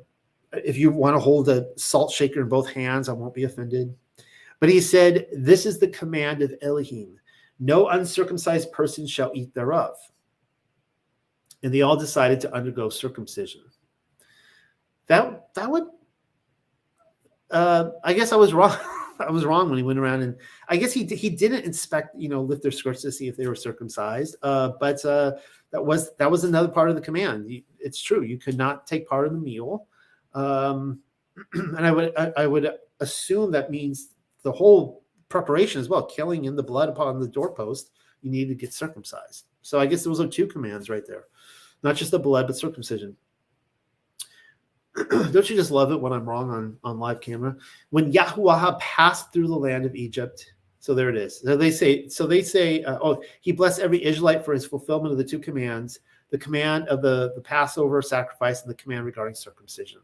if 0.53 0.77
you 0.77 0.91
want 0.91 1.16
to 1.16 1.20
hold 1.20 1.49
a 1.49 1.66
salt 1.77 2.12
shaker 2.12 2.41
in 2.41 2.49
both 2.49 2.70
hands, 2.70 3.09
I 3.09 3.12
won't 3.12 3.35
be 3.35 3.45
offended. 3.45 3.95
But 4.61 4.69
he 4.69 4.81
said, 4.81 5.27
This 5.32 5.66
is 5.66 5.78
the 5.78 5.89
command 5.89 6.43
of 6.43 6.55
Elohim 6.62 7.19
no 7.61 7.89
uncircumcised 7.89 8.73
person 8.73 9.07
shall 9.07 9.31
eat 9.32 9.55
thereof. 9.55 9.95
And 11.65 11.74
they 11.74 11.82
all 11.82 11.97
decided 11.97 12.41
to 12.43 12.55
undergo 12.55 12.89
circumcision. 12.89 13.62
That 15.09 15.53
that 15.55 15.69
would 15.69 15.89
uh, 17.51 17.91
I 18.03 18.12
guess 18.12 18.32
I 18.32 18.36
was 18.36 18.55
wrong. 18.55 18.77
I 19.20 19.31
was 19.31 19.45
wrong 19.45 19.69
when 19.69 19.78
he 19.78 19.85
went 19.85 19.99
around 19.99 20.23
and 20.23 20.36
I 20.69 20.77
guess 20.77 20.93
he 20.93 21.05
he 21.05 21.31
didn't 21.31 21.65
inspect, 21.65 22.16
you 22.19 22.28
know, 22.28 22.43
lift 22.43 22.62
their 22.62 22.73
skirts 22.73 23.03
to 23.03 23.12
see 23.12 23.28
if 23.28 23.36
they 23.36 23.47
were 23.47 23.55
circumcised. 23.55 24.36
Uh, 24.43 24.73
but 24.81 25.05
uh, 25.05 25.32
that 25.70 25.85
was 25.85 26.15
that 26.16 26.31
was 26.31 26.45
another 26.45 26.69
part 26.69 26.91
of 26.91 26.97
the 26.97 27.01
command. 27.01 27.49
It's 27.78 28.03
true. 28.03 28.23
You 28.23 28.39
could 28.39 28.57
not 28.57 28.86
take 28.86 29.09
part 29.09 29.28
in 29.28 29.35
the 29.35 29.41
meal, 29.41 29.86
um, 30.35 31.01
and 31.55 31.86
I 31.86 31.93
would 31.93 32.12
I, 32.16 32.32
I, 32.39 32.47
would 32.47 32.69
assume 33.01 33.53
that 33.53 33.70
means 33.70 34.09
the 34.43 34.53
whole 34.53 35.05
preparation 35.28 35.81
as 35.81 35.89
well, 35.89 36.05
killing 36.05 36.47
in 36.47 36.57
the 36.57 36.62
blood 36.62 36.89
upon 36.89 37.20
the 37.20 37.28
doorpost. 37.28 37.93
You 38.23 38.31
need 38.31 38.49
to 38.49 38.55
get 38.55 38.73
circumcised. 38.73 39.47
So 39.62 39.78
I 39.78 39.86
guess 39.86 40.03
those 40.03 40.20
are 40.20 40.27
two 40.27 40.47
commands 40.47 40.91
right 40.91 41.07
there, 41.07 41.24
not 41.85 41.94
just 41.94 42.11
the 42.11 42.19
blood 42.19 42.48
but 42.48 42.56
circumcision. 42.56 43.16
Don't 45.11 45.48
you 45.48 45.56
just 45.56 45.70
love 45.70 45.93
it 45.93 46.01
when 46.01 46.12
I'm 46.12 46.28
wrong 46.28 46.51
on 46.51 46.77
on 46.82 46.98
live 46.98 47.20
camera? 47.20 47.56
When 47.90 48.12
Yahuwah 48.12 48.81
passed 48.81 49.32
through 49.32 49.48
the 49.48 49.55
land 49.55 49.85
of 49.85 49.94
Egypt 49.94 50.52
so 50.85 50.93
there 50.93 51.09
it 51.09 51.16
is. 51.16 51.40
So 51.40 51.56
they 51.56 51.70
say, 51.70 52.09
so 52.09 52.27
they 52.27 52.43
say, 52.43 52.82
uh, 52.85 52.98
oh, 53.01 53.23
he 53.40 53.52
blessed 53.52 53.81
every 53.81 54.05
Israelite 54.05 54.44
for 54.44 54.52
his 54.52 54.66
fulfillment 54.66 55.12
of 55.12 55.16
the 55.16 55.24
two 55.24 55.39
commands: 55.39 56.01
the 56.28 56.36
command 56.36 56.89
of 56.89 57.01
the 57.01 57.32
the 57.35 57.40
Passover 57.40 58.02
sacrifice 58.02 58.61
and 58.61 58.70
the 58.70 58.74
command 58.74 59.06
regarding 59.06 59.35
circumcision. 59.35 60.02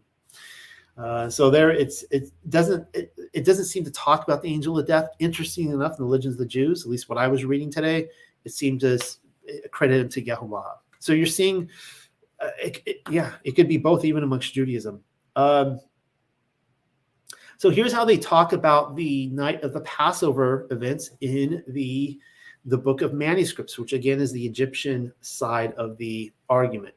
Uh, 0.96 1.28
so 1.28 1.50
there, 1.50 1.70
it's 1.70 2.02
it 2.10 2.30
doesn't 2.48 2.86
it, 2.94 3.14
it 3.34 3.44
doesn't 3.44 3.66
seem 3.66 3.84
to 3.84 3.90
talk 3.90 4.26
about 4.26 4.40
the 4.40 4.48
angel 4.48 4.78
of 4.78 4.86
death. 4.86 5.10
Interesting 5.18 5.70
enough, 5.70 5.98
in 5.98 6.04
the 6.06 6.10
legends 6.10 6.36
of 6.36 6.38
the 6.38 6.46
Jews, 6.46 6.84
at 6.84 6.88
least 6.88 7.10
what 7.10 7.18
I 7.18 7.28
was 7.28 7.44
reading 7.44 7.70
today, 7.70 8.08
it 8.46 8.52
seemed 8.52 8.80
to 8.80 8.98
credit 9.72 10.00
him 10.00 10.08
to 10.08 10.22
Yahuwah. 10.22 10.76
So 11.00 11.12
you're 11.12 11.26
seeing, 11.26 11.68
uh, 12.40 12.50
it, 12.62 12.82
it, 12.86 12.96
yeah, 13.10 13.32
it 13.42 13.52
could 13.52 13.68
be 13.68 13.78
both, 13.78 14.04
even 14.04 14.22
amongst 14.22 14.54
Judaism. 14.54 15.02
Um, 15.34 15.80
so 17.56 17.68
here's 17.68 17.92
how 17.92 18.04
they 18.04 18.16
talk 18.16 18.52
about 18.52 18.96
the 18.96 19.26
night 19.26 19.62
of 19.64 19.72
the 19.72 19.80
Passover 19.80 20.66
events 20.70 21.10
in 21.20 21.62
the 21.68 22.18
the 22.66 22.78
book 22.78 23.00
of 23.00 23.14
manuscripts, 23.14 23.78
which 23.78 23.92
again 23.92 24.20
is 24.20 24.32
the 24.32 24.46
Egyptian 24.46 25.12
side 25.20 25.72
of 25.74 25.96
the 25.96 26.32
argument. 26.48 26.94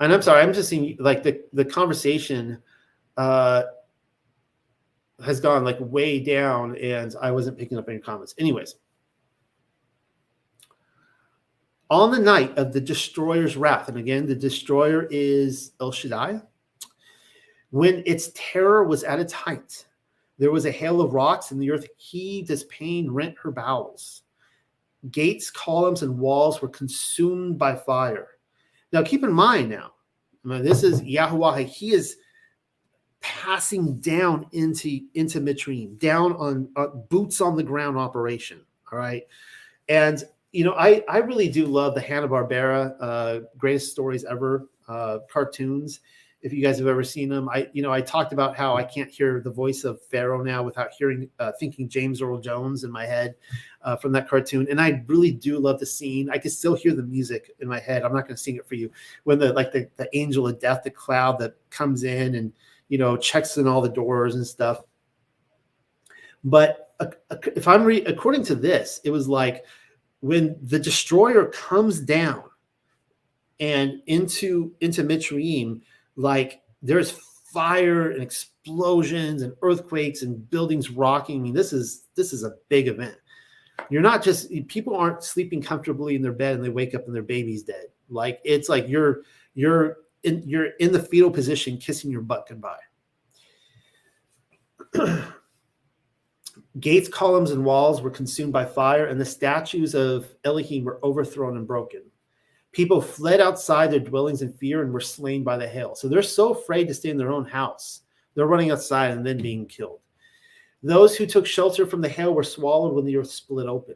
And 0.00 0.12
I'm 0.12 0.22
sorry, 0.22 0.42
I'm 0.42 0.52
just 0.52 0.68
seeing 0.68 0.96
like 0.98 1.22
the 1.22 1.40
the 1.52 1.64
conversation 1.64 2.62
uh, 3.16 3.62
has 5.24 5.40
gone 5.40 5.64
like 5.64 5.78
way 5.80 6.20
down, 6.20 6.76
and 6.76 7.14
I 7.20 7.30
wasn't 7.30 7.58
picking 7.58 7.78
up 7.78 7.88
any 7.88 7.98
comments. 7.98 8.34
Anyways, 8.38 8.74
on 11.90 12.10
the 12.10 12.18
night 12.18 12.56
of 12.58 12.72
the 12.72 12.80
destroyer's 12.80 13.56
wrath, 13.56 13.88
and 13.88 13.98
again, 13.98 14.26
the 14.26 14.34
destroyer 14.34 15.06
is 15.10 15.72
El 15.80 15.92
Shaddai 15.92 16.40
when 17.70 18.02
its 18.06 18.30
terror 18.34 18.84
was 18.84 19.04
at 19.04 19.20
its 19.20 19.32
height, 19.32 19.86
there 20.38 20.50
was 20.50 20.66
a 20.66 20.70
hail 20.70 21.00
of 21.00 21.12
rocks, 21.12 21.50
and 21.50 21.60
the 21.60 21.70
earth 21.70 21.86
heaved 21.96 22.50
as 22.50 22.64
pain 22.64 23.10
rent 23.10 23.36
her 23.42 23.50
bowels. 23.50 24.22
Gates, 25.10 25.50
columns, 25.50 26.02
and 26.02 26.18
walls 26.18 26.60
were 26.60 26.68
consumed 26.68 27.58
by 27.58 27.74
fire. 27.74 28.28
Now, 28.92 29.02
keep 29.02 29.24
in 29.24 29.32
mind 29.32 29.68
now, 29.70 29.92
this 30.44 30.82
is 30.82 31.02
Yahweh. 31.02 31.62
He 31.62 31.92
is 31.92 32.16
passing 33.20 33.96
down 33.96 34.46
into 34.52 35.00
into 35.14 35.40
Mitzrayim, 35.40 35.98
down 35.98 36.32
on 36.36 36.68
uh, 36.76 36.86
boots 36.86 37.40
on 37.40 37.56
the 37.56 37.62
ground 37.62 37.98
operation. 37.98 38.60
All 38.92 38.98
right, 38.98 39.24
and 39.88 40.22
you 40.52 40.64
know 40.64 40.74
I 40.74 41.02
I 41.08 41.18
really 41.18 41.48
do 41.48 41.66
love 41.66 41.94
the 41.94 42.00
Hanna 42.00 42.28
Barbera 42.28 42.96
uh, 43.00 43.40
greatest 43.56 43.92
stories 43.92 44.24
ever 44.24 44.68
uh, 44.88 45.18
cartoons. 45.30 46.00
If 46.42 46.52
you 46.52 46.62
guys 46.62 46.78
have 46.78 46.86
ever 46.86 47.02
seen 47.02 47.28
them, 47.28 47.48
I 47.48 47.68
you 47.72 47.82
know 47.82 47.92
I 47.92 48.00
talked 48.00 48.32
about 48.32 48.56
how 48.56 48.76
I 48.76 48.84
can't 48.84 49.10
hear 49.10 49.40
the 49.40 49.50
voice 49.50 49.84
of 49.84 50.00
Pharaoh 50.02 50.42
now 50.42 50.62
without 50.62 50.90
hearing 50.96 51.28
uh, 51.40 51.52
thinking 51.58 51.88
James 51.88 52.22
Earl 52.22 52.38
Jones 52.38 52.84
in 52.84 52.92
my 52.92 53.04
head 53.04 53.34
uh, 53.82 53.96
from 53.96 54.12
that 54.12 54.28
cartoon, 54.28 54.66
and 54.70 54.80
I 54.80 55.02
really 55.08 55.32
do 55.32 55.58
love 55.58 55.80
the 55.80 55.86
scene. 55.86 56.30
I 56.30 56.38
can 56.38 56.50
still 56.50 56.74
hear 56.74 56.94
the 56.94 57.02
music 57.02 57.50
in 57.58 57.66
my 57.66 57.80
head. 57.80 58.02
I'm 58.02 58.12
not 58.12 58.22
going 58.22 58.36
to 58.36 58.42
sing 58.42 58.56
it 58.56 58.68
for 58.68 58.76
you 58.76 58.90
when 59.24 59.38
the 59.38 59.52
like 59.54 59.72
the, 59.72 59.88
the 59.96 60.08
angel 60.16 60.46
of 60.46 60.60
death, 60.60 60.82
the 60.84 60.90
cloud 60.90 61.38
that 61.40 61.56
comes 61.70 62.04
in 62.04 62.36
and 62.36 62.52
you 62.88 62.98
know 62.98 63.16
checks 63.16 63.56
in 63.56 63.66
all 63.66 63.80
the 63.80 63.88
doors 63.88 64.36
and 64.36 64.46
stuff. 64.46 64.82
But 66.44 66.94
if 67.56 67.66
I'm 67.66 67.82
re- 67.82 68.04
according 68.04 68.44
to 68.44 68.54
this, 68.54 69.00
it 69.04 69.10
was 69.10 69.28
like 69.28 69.64
when 70.20 70.56
the 70.62 70.78
destroyer 70.78 71.46
comes 71.46 72.00
down 72.00 72.44
and 73.60 74.00
into 74.06 74.72
into 74.80 75.02
Mitzrayim, 75.02 75.80
like 76.16 76.62
there's 76.82 77.12
fire 77.52 78.10
and 78.10 78.22
explosions 78.22 79.42
and 79.42 79.54
earthquakes 79.62 80.22
and 80.22 80.48
buildings 80.50 80.90
rocking. 80.90 81.40
I 81.40 81.42
mean, 81.42 81.54
this 81.54 81.72
is 81.72 82.04
this 82.14 82.32
is 82.32 82.44
a 82.44 82.54
big 82.68 82.88
event. 82.88 83.16
You're 83.90 84.02
not 84.02 84.22
just 84.22 84.50
people 84.68 84.96
aren't 84.96 85.22
sleeping 85.22 85.62
comfortably 85.62 86.16
in 86.16 86.22
their 86.22 86.32
bed 86.32 86.56
and 86.56 86.64
they 86.64 86.70
wake 86.70 86.94
up 86.94 87.06
and 87.06 87.14
their 87.14 87.22
baby's 87.22 87.62
dead. 87.62 87.86
Like 88.08 88.40
it's 88.44 88.68
like 88.68 88.88
you're 88.88 89.22
you're 89.54 89.98
in 90.22 90.42
you're 90.46 90.70
in 90.80 90.92
the 90.92 91.02
fetal 91.02 91.30
position 91.30 91.78
kissing 91.78 92.10
your 92.10 92.22
butt 92.22 92.48
goodbye. 92.48 92.76
Gates, 96.80 97.08
columns, 97.08 97.52
and 97.52 97.64
walls 97.64 98.02
were 98.02 98.10
consumed 98.10 98.52
by 98.52 98.64
fire, 98.64 99.06
and 99.06 99.20
the 99.20 99.24
statues 99.24 99.94
of 99.94 100.34
Elohim 100.44 100.84
were 100.84 101.00
overthrown 101.02 101.56
and 101.56 101.66
broken. 101.66 102.02
People 102.72 103.00
fled 103.00 103.40
outside 103.40 103.90
their 103.90 104.00
dwellings 104.00 104.42
in 104.42 104.52
fear 104.52 104.82
and 104.82 104.92
were 104.92 105.00
slain 105.00 105.42
by 105.42 105.56
the 105.56 105.66
hail. 105.66 105.94
So 105.94 106.08
they're 106.08 106.22
so 106.22 106.50
afraid 106.50 106.88
to 106.88 106.94
stay 106.94 107.08
in 107.08 107.16
their 107.16 107.32
own 107.32 107.46
house. 107.46 108.02
They're 108.34 108.46
running 108.46 108.70
outside 108.70 109.12
and 109.12 109.24
then 109.24 109.38
being 109.38 109.64
killed. 109.66 110.00
Those 110.82 111.16
who 111.16 111.24
took 111.24 111.46
shelter 111.46 111.86
from 111.86 112.02
the 112.02 112.08
hail 112.08 112.34
were 112.34 112.42
swallowed 112.42 112.94
when 112.94 113.06
the 113.06 113.16
earth 113.16 113.30
split 113.30 113.66
open. 113.66 113.94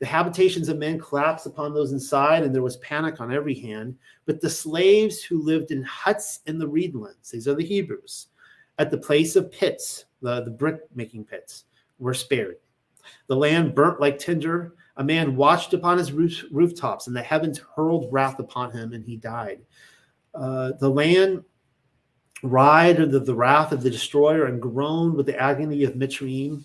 The 0.00 0.06
habitations 0.06 0.68
of 0.68 0.78
men 0.78 0.98
collapsed 0.98 1.46
upon 1.46 1.72
those 1.72 1.92
inside, 1.92 2.42
and 2.42 2.52
there 2.52 2.62
was 2.62 2.76
panic 2.78 3.20
on 3.20 3.32
every 3.32 3.54
hand. 3.54 3.96
But 4.26 4.40
the 4.40 4.50
slaves 4.50 5.22
who 5.22 5.42
lived 5.42 5.70
in 5.70 5.82
huts 5.84 6.40
in 6.46 6.58
the 6.58 6.68
reedlands, 6.68 7.30
these 7.30 7.46
are 7.46 7.54
the 7.54 7.64
Hebrews, 7.64 8.28
at 8.78 8.90
the 8.90 8.98
place 8.98 9.36
of 9.36 9.50
pits, 9.52 10.04
the, 10.22 10.42
the 10.42 10.50
brick 10.50 10.80
making 10.94 11.24
pits, 11.24 11.64
were 11.98 12.14
spared. 12.14 12.56
The 13.26 13.36
land 13.36 13.74
burnt 13.74 14.00
like 14.00 14.18
tinder. 14.18 14.74
A 14.96 15.04
man 15.04 15.36
watched 15.36 15.74
upon 15.74 15.98
his 15.98 16.12
roof, 16.12 16.44
rooftops, 16.50 17.06
and 17.06 17.14
the 17.14 17.22
heavens 17.22 17.60
hurled 17.74 18.12
wrath 18.12 18.38
upon 18.38 18.72
him, 18.72 18.92
and 18.92 19.04
he 19.04 19.16
died. 19.16 19.60
Uh, 20.34 20.72
the 20.80 20.88
land 20.88 21.44
writhed 22.42 23.00
under 23.00 23.18
the 23.18 23.34
wrath 23.34 23.72
of 23.72 23.82
the 23.82 23.90
destroyer 23.90 24.46
and 24.46 24.62
groaned 24.62 25.14
with 25.14 25.26
the 25.26 25.40
agony 25.40 25.84
of 25.84 25.94
Mitzrayim. 25.94 26.64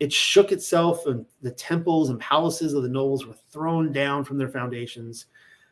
It 0.00 0.12
shook 0.12 0.52
itself, 0.52 1.06
and 1.06 1.26
the 1.42 1.52
temples 1.52 2.10
and 2.10 2.20
palaces 2.20 2.74
of 2.74 2.82
the 2.82 2.88
nobles 2.88 3.26
were 3.26 3.36
thrown 3.50 3.92
down 3.92 4.24
from 4.24 4.38
their 4.38 4.48
foundations. 4.48 5.26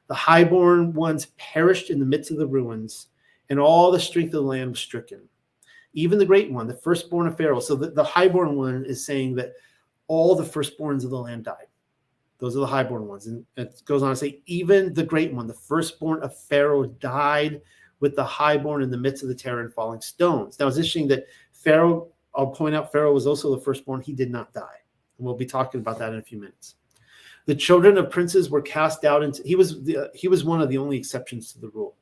The 0.08 0.14
highborn 0.14 0.92
ones 0.92 1.26
perished 1.38 1.90
in 1.90 1.98
the 1.98 2.06
midst 2.06 2.30
of 2.30 2.36
the 2.36 2.46
ruins, 2.46 3.08
and 3.48 3.58
all 3.58 3.90
the 3.90 4.00
strength 4.00 4.28
of 4.28 4.42
the 4.42 4.48
land 4.48 4.70
was 4.70 4.80
stricken 4.80 5.28
even 5.94 6.18
the 6.18 6.26
great 6.26 6.50
one, 6.50 6.66
the 6.66 6.74
firstborn 6.74 7.26
of 7.26 7.36
Pharaoh. 7.36 7.60
So 7.60 7.74
the, 7.74 7.90
the 7.90 8.04
highborn 8.04 8.56
one 8.56 8.84
is 8.84 9.04
saying 9.04 9.34
that 9.36 9.52
all 10.08 10.34
the 10.34 10.44
firstborns 10.44 11.04
of 11.04 11.10
the 11.10 11.18
land 11.18 11.44
died. 11.44 11.66
Those 12.38 12.56
are 12.56 12.60
the 12.60 12.66
highborn 12.66 13.06
ones. 13.06 13.26
And 13.26 13.44
it 13.56 13.82
goes 13.84 14.02
on 14.02 14.10
to 14.10 14.16
say, 14.16 14.40
even 14.46 14.92
the 14.94 15.04
great 15.04 15.32
one, 15.32 15.46
the 15.46 15.54
firstborn 15.54 16.22
of 16.22 16.36
Pharaoh, 16.36 16.86
died 16.86 17.60
with 18.00 18.16
the 18.16 18.24
highborn 18.24 18.82
in 18.82 18.90
the 18.90 18.96
midst 18.96 19.22
of 19.22 19.28
the 19.28 19.34
terror 19.34 19.60
and 19.60 19.72
falling 19.72 20.00
stones. 20.00 20.58
Now 20.58 20.66
it's 20.66 20.76
interesting 20.76 21.06
that 21.08 21.26
Pharaoh, 21.52 22.08
I'll 22.34 22.48
point 22.48 22.74
out, 22.74 22.90
Pharaoh 22.90 23.12
was 23.14 23.26
also 23.26 23.54
the 23.54 23.60
firstborn. 23.60 24.00
He 24.00 24.12
did 24.12 24.30
not 24.30 24.52
die. 24.52 24.80
And 25.18 25.26
we'll 25.26 25.36
be 25.36 25.46
talking 25.46 25.80
about 25.80 25.98
that 26.00 26.12
in 26.12 26.18
a 26.18 26.22
few 26.22 26.40
minutes. 26.40 26.74
The 27.46 27.54
children 27.54 27.96
of 27.98 28.10
princes 28.10 28.50
were 28.50 28.62
cast 28.62 29.04
out 29.04 29.22
into 29.22 29.42
he 29.44 29.56
was 29.56 29.82
the, 29.84 30.10
he 30.14 30.28
was 30.28 30.44
one 30.44 30.60
of 30.60 30.68
the 30.68 30.78
only 30.78 30.96
exceptions 30.96 31.52
to 31.52 31.60
the 31.60 31.68
rule 31.68 31.96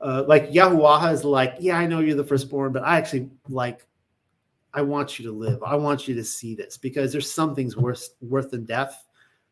uh, 0.00 0.24
like 0.26 0.50
Yahuwah 0.50 1.12
is 1.12 1.24
like, 1.24 1.56
yeah, 1.58 1.78
I 1.78 1.86
know 1.86 2.00
you're 2.00 2.16
the 2.16 2.24
firstborn, 2.24 2.72
but 2.72 2.82
I 2.84 2.98
actually 2.98 3.30
like, 3.48 3.86
I 4.72 4.82
want 4.82 5.18
you 5.18 5.24
to 5.26 5.32
live. 5.32 5.62
I 5.62 5.74
want 5.76 6.06
you 6.06 6.14
to 6.14 6.24
see 6.24 6.54
this 6.54 6.76
because 6.76 7.10
there's 7.10 7.30
some 7.30 7.54
things 7.54 7.76
worth 7.76 8.10
worth 8.20 8.50
than 8.50 8.64
death, 8.64 9.06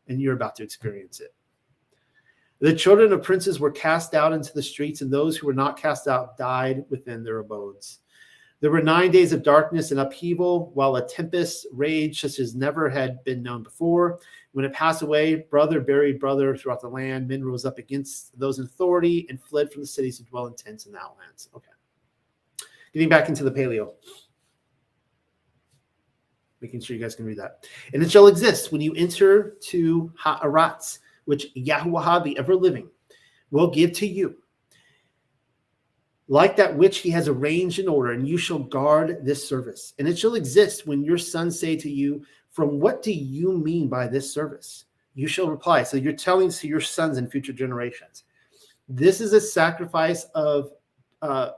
and 0.07 0.21
you're 0.21 0.35
about 0.35 0.55
to 0.55 0.63
experience 0.63 1.19
it. 1.19 1.33
The 2.59 2.73
children 2.73 3.11
of 3.11 3.23
princes 3.23 3.59
were 3.59 3.71
cast 3.71 4.13
out 4.13 4.33
into 4.33 4.53
the 4.53 4.63
streets, 4.63 5.01
and 5.01 5.11
those 5.11 5.37
who 5.37 5.47
were 5.47 5.53
not 5.53 5.77
cast 5.77 6.07
out 6.07 6.37
died 6.37 6.85
within 6.89 7.23
their 7.23 7.39
abodes. 7.39 7.99
There 8.59 8.71
were 8.71 8.81
nine 8.81 9.11
days 9.11 9.33
of 9.33 9.43
darkness 9.43 9.91
and 9.91 9.99
upheaval, 9.99 10.71
while 10.73 10.95
a 10.95 11.07
tempest 11.07 11.67
raged 11.71 12.21
such 12.21 12.39
as 12.39 12.55
never 12.55 12.89
had 12.89 13.23
been 13.23 13.43
known 13.43 13.61
before. 13.61 14.19
When 14.53 14.65
it 14.65 14.73
passed 14.73 15.03
away, 15.03 15.45
brother 15.51 15.79
buried 15.79 16.19
brother 16.19 16.57
throughout 16.57 16.81
the 16.81 16.87
land. 16.87 17.27
Men 17.27 17.45
rose 17.45 17.65
up 17.65 17.77
against 17.77 18.37
those 18.39 18.57
in 18.57 18.65
authority 18.65 19.27
and 19.29 19.39
fled 19.39 19.71
from 19.71 19.83
the 19.83 19.87
cities 19.87 20.17
to 20.17 20.23
dwell 20.23 20.47
in 20.47 20.55
tents 20.55 20.87
in 20.87 20.93
the 20.93 20.99
outlands. 20.99 21.49
Okay. 21.55 21.69
Getting 22.93 23.09
back 23.09 23.29
into 23.29 23.43
the 23.43 23.51
paleo. 23.51 23.93
Making 26.59 26.81
sure 26.81 26.95
you 26.95 27.01
guys 27.01 27.13
can 27.13 27.25
read 27.25 27.37
that. 27.37 27.67
And 27.93 28.01
it 28.01 28.09
shall 28.09 28.25
exist 28.25 28.71
when 28.71 28.81
you 28.81 28.95
enter 28.95 29.57
to 29.65 30.11
Ha'aratz, 30.17 30.97
which 31.25 31.53
Yahuwah, 31.55 32.23
the 32.23 32.35
ever 32.39 32.55
living, 32.55 32.89
will 33.51 33.69
give 33.69 33.91
to 33.93 34.07
you 34.07 34.37
like 36.27 36.55
that 36.57 36.75
which 36.75 36.99
he 36.99 37.09
has 37.11 37.27
arranged 37.27 37.79
in 37.79 37.87
order, 37.87 38.11
and 38.11 38.27
you 38.27 38.37
shall 38.37 38.59
guard 38.59 39.23
this 39.23 39.47
service. 39.47 39.93
And 39.97 40.07
it 40.07 40.19
shall 40.19 40.35
exist 40.35 40.85
when 40.85 41.03
your 41.03 41.17
sons 41.17 41.59
say 41.59 41.75
to 41.77 41.89
you, 41.89 42.25
From 42.51 42.79
what 42.79 43.01
do 43.01 43.13
you 43.13 43.53
mean 43.53 43.87
by 43.87 44.07
this 44.07 44.31
service? 44.31 44.85
You 45.13 45.27
shall 45.27 45.49
reply. 45.49 45.83
So 45.83 45.97
you're 45.97 46.13
telling 46.13 46.49
to 46.49 46.67
your 46.67 46.81
sons 46.81 47.17
and 47.17 47.31
future 47.31 47.53
generations. 47.53 48.23
This 48.89 49.21
is 49.21 49.33
a 49.33 49.41
sacrifice 49.41 50.25
of 50.35 50.71
uh, 51.21 51.51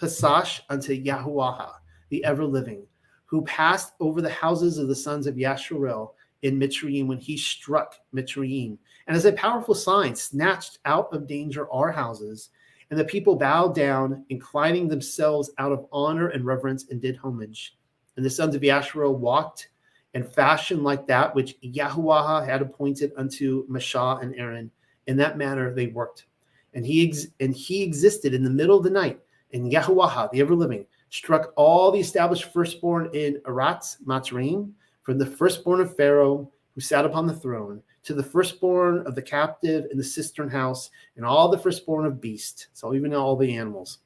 Pasash 0.00 0.60
unto 0.68 0.92
Yahuwah, 0.92 1.72
the 2.08 2.24
ever 2.24 2.44
living, 2.44 2.86
who 3.24 3.42
passed 3.42 3.92
over 4.00 4.20
the 4.20 4.30
houses 4.30 4.78
of 4.78 4.88
the 4.88 4.94
sons 4.94 5.26
of 5.26 5.36
Yasharel 5.36 6.10
in 6.42 6.58
Mitzrayim 6.58 7.06
when 7.06 7.18
he 7.18 7.36
struck 7.36 7.96
Mitzrayim, 8.14 8.76
and 9.06 9.16
as 9.16 9.24
a 9.24 9.32
powerful 9.32 9.74
sign, 9.74 10.14
snatched 10.14 10.78
out 10.84 11.12
of 11.12 11.26
danger 11.26 11.70
our 11.72 11.90
houses 11.90 12.50
and 12.90 12.98
the 12.98 13.04
people 13.04 13.36
bowed 13.36 13.74
down, 13.74 14.24
inclining 14.28 14.88
themselves 14.88 15.50
out 15.58 15.72
of 15.72 15.86
honor 15.92 16.28
and 16.28 16.44
reverence, 16.44 16.86
and 16.90 17.00
did 17.00 17.16
homage. 17.16 17.76
And 18.16 18.24
the 18.24 18.30
sons 18.30 18.54
of 18.54 18.62
Yasharel 18.62 19.18
walked 19.18 19.70
and 20.14 20.26
fashioned 20.26 20.82
like 20.82 21.06
that 21.06 21.34
which 21.34 21.60
Yahuwah 21.60 22.46
had 22.46 22.62
appointed 22.62 23.12
unto 23.16 23.66
Mashah 23.68 24.22
and 24.22 24.34
Aaron. 24.36 24.70
In 25.06 25.16
that 25.18 25.36
manner 25.36 25.74
they 25.74 25.88
worked. 25.88 26.26
And 26.74 26.86
he 26.86 27.08
ex- 27.08 27.26
and 27.40 27.54
he 27.54 27.82
existed 27.82 28.34
in 28.34 28.44
the 28.44 28.50
middle 28.50 28.78
of 28.78 28.84
the 28.84 28.90
night. 28.90 29.20
And 29.52 29.70
Yahuwah, 29.70 30.30
the 30.30 30.40
ever 30.40 30.54
living, 30.54 30.86
struck 31.10 31.52
all 31.56 31.90
the 31.90 32.00
established 32.00 32.52
firstborn 32.52 33.10
in 33.12 33.40
Aratz, 33.44 34.02
Matzraim, 34.04 34.72
from 35.02 35.18
the 35.18 35.26
firstborn 35.26 35.80
of 35.80 35.96
Pharaoh 35.96 36.50
who 36.74 36.80
sat 36.80 37.04
upon 37.04 37.26
the 37.26 37.34
throne 37.34 37.82
to 38.06 38.14
the 38.14 38.22
firstborn 38.22 39.04
of 39.04 39.16
the 39.16 39.22
captive 39.22 39.86
in 39.90 39.98
the 39.98 40.04
cistern 40.04 40.48
house, 40.48 40.90
and 41.16 41.26
all 41.26 41.48
the 41.48 41.58
firstborn 41.58 42.06
of 42.06 42.20
beasts, 42.20 42.68
so 42.72 42.94
even 42.94 43.12
all 43.12 43.36
the 43.36 43.56
animals. 43.56 43.98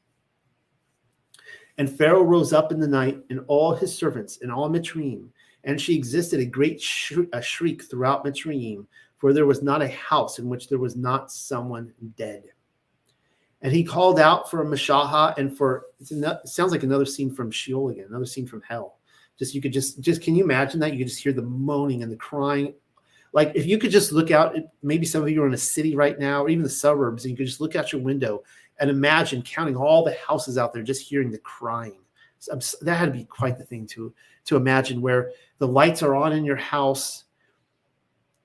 And 1.76 1.88
Pharaoh 1.88 2.22
rose 2.22 2.54
up 2.54 2.72
in 2.72 2.80
the 2.80 2.88
night, 2.88 3.20
and 3.28 3.44
all 3.46 3.74
his 3.74 3.94
servants, 3.94 4.38
and 4.40 4.50
all 4.50 4.70
Mitzrayim, 4.70 5.28
and 5.64 5.78
she 5.78 5.94
existed 5.94 6.40
a 6.40 6.46
great 6.46 6.80
sh- 6.80 7.18
a 7.34 7.42
shriek 7.42 7.84
throughout 7.84 8.24
Mitzrayim, 8.24 8.86
for 9.18 9.34
there 9.34 9.44
was 9.44 9.62
not 9.62 9.82
a 9.82 9.88
house 9.88 10.38
in 10.38 10.48
which 10.48 10.68
there 10.68 10.78
was 10.78 10.96
not 10.96 11.30
someone 11.30 11.92
dead. 12.16 12.44
And 13.60 13.70
he 13.70 13.84
called 13.84 14.18
out 14.18 14.50
for 14.50 14.62
a 14.62 14.64
Mashaha 14.64 15.36
and 15.36 15.54
for 15.54 15.88
it 16.00 16.48
sounds 16.48 16.72
like 16.72 16.84
another 16.84 17.04
scene 17.04 17.30
from 17.30 17.50
Sheol 17.50 17.90
again, 17.90 18.06
another 18.08 18.24
scene 18.24 18.46
from 18.46 18.62
hell. 18.62 18.96
Just 19.38 19.54
you 19.54 19.60
could 19.60 19.74
just 19.74 20.00
just 20.00 20.22
can 20.22 20.34
you 20.34 20.42
imagine 20.42 20.80
that? 20.80 20.92
You 20.92 20.98
could 20.98 21.08
just 21.08 21.22
hear 21.22 21.34
the 21.34 21.42
moaning 21.42 22.02
and 22.02 22.10
the 22.10 22.16
crying 22.16 22.72
like 23.32 23.52
if 23.54 23.66
you 23.66 23.78
could 23.78 23.90
just 23.90 24.12
look 24.12 24.30
out, 24.30 24.56
maybe 24.82 25.06
some 25.06 25.22
of 25.22 25.30
you 25.30 25.42
are 25.42 25.46
in 25.46 25.54
a 25.54 25.58
city 25.58 25.94
right 25.94 26.18
now, 26.18 26.42
or 26.42 26.48
even 26.48 26.64
the 26.64 26.68
suburbs, 26.68 27.24
and 27.24 27.30
you 27.30 27.36
could 27.36 27.46
just 27.46 27.60
look 27.60 27.76
out 27.76 27.92
your 27.92 28.02
window 28.02 28.42
and 28.78 28.90
imagine 28.90 29.42
counting 29.42 29.76
all 29.76 30.04
the 30.04 30.16
houses 30.26 30.58
out 30.58 30.72
there, 30.72 30.82
just 30.82 31.02
hearing 31.02 31.30
the 31.30 31.38
crying. 31.38 32.00
So 32.38 32.58
that 32.80 32.94
had 32.94 33.06
to 33.06 33.18
be 33.18 33.24
quite 33.24 33.58
the 33.58 33.64
thing 33.64 33.86
to 33.88 34.12
to 34.46 34.56
imagine, 34.56 35.00
where 35.00 35.30
the 35.58 35.68
lights 35.68 36.02
are 36.02 36.14
on 36.14 36.32
in 36.32 36.44
your 36.44 36.56
house, 36.56 37.24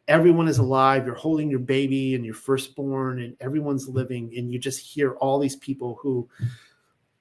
everyone 0.07 0.47
is 0.47 0.59
alive, 0.59 1.05
you're 1.05 1.15
holding 1.15 1.49
your 1.49 1.59
baby 1.59 2.15
and 2.15 2.25
your 2.25 2.35
firstborn, 2.35 3.21
and 3.21 3.35
everyone's 3.39 3.87
living, 3.87 4.33
and 4.37 4.51
you 4.51 4.59
just 4.59 4.79
hear 4.79 5.13
all 5.13 5.39
these 5.39 5.55
people 5.55 5.97
who 6.01 6.27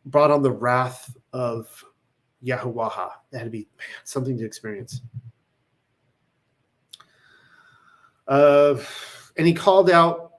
brought 0.06 0.30
on 0.30 0.42
the 0.42 0.50
wrath 0.50 1.16
of 1.32 1.84
Yahuwah. 2.44 3.10
That 3.30 3.38
had 3.38 3.44
to 3.44 3.50
be 3.50 3.68
something 4.02 4.36
to 4.36 4.44
experience. 4.44 5.00
Uh, 8.26 8.76
and 9.36 9.46
he 9.46 9.52
called 9.52 9.90
out, 9.90 10.32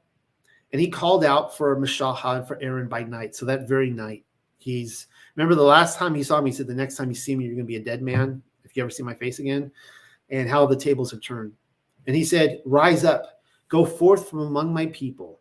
and 0.71 0.81
he 0.81 0.89
called 0.89 1.23
out 1.23 1.55
for 1.55 1.75
Mashaha 1.77 2.37
and 2.37 2.47
for 2.47 2.61
Aaron 2.61 2.87
by 2.87 3.03
night. 3.03 3.35
So 3.35 3.45
that 3.45 3.67
very 3.67 3.89
night, 3.89 4.25
he's 4.57 5.07
remember 5.35 5.55
the 5.55 5.63
last 5.63 5.97
time 5.97 6.15
he 6.15 6.23
saw 6.23 6.41
me, 6.41 6.49
he 6.49 6.55
said, 6.55 6.67
The 6.67 6.73
next 6.73 6.95
time 6.95 7.09
you 7.09 7.15
see 7.15 7.35
me, 7.35 7.45
you're 7.45 7.55
gonna 7.55 7.65
be 7.65 7.75
a 7.75 7.83
dead 7.83 8.01
man 8.01 8.41
if 8.63 8.75
you 8.75 8.83
ever 8.83 8.89
see 8.89 9.03
my 9.03 9.13
face 9.13 9.39
again, 9.39 9.71
and 10.29 10.49
how 10.49 10.65
the 10.65 10.75
tables 10.75 11.11
have 11.11 11.21
turned. 11.21 11.53
And 12.07 12.15
he 12.15 12.23
said, 12.23 12.61
Rise 12.65 13.03
up, 13.03 13.41
go 13.69 13.85
forth 13.85 14.29
from 14.29 14.39
among 14.39 14.73
my 14.73 14.87
people. 14.87 15.39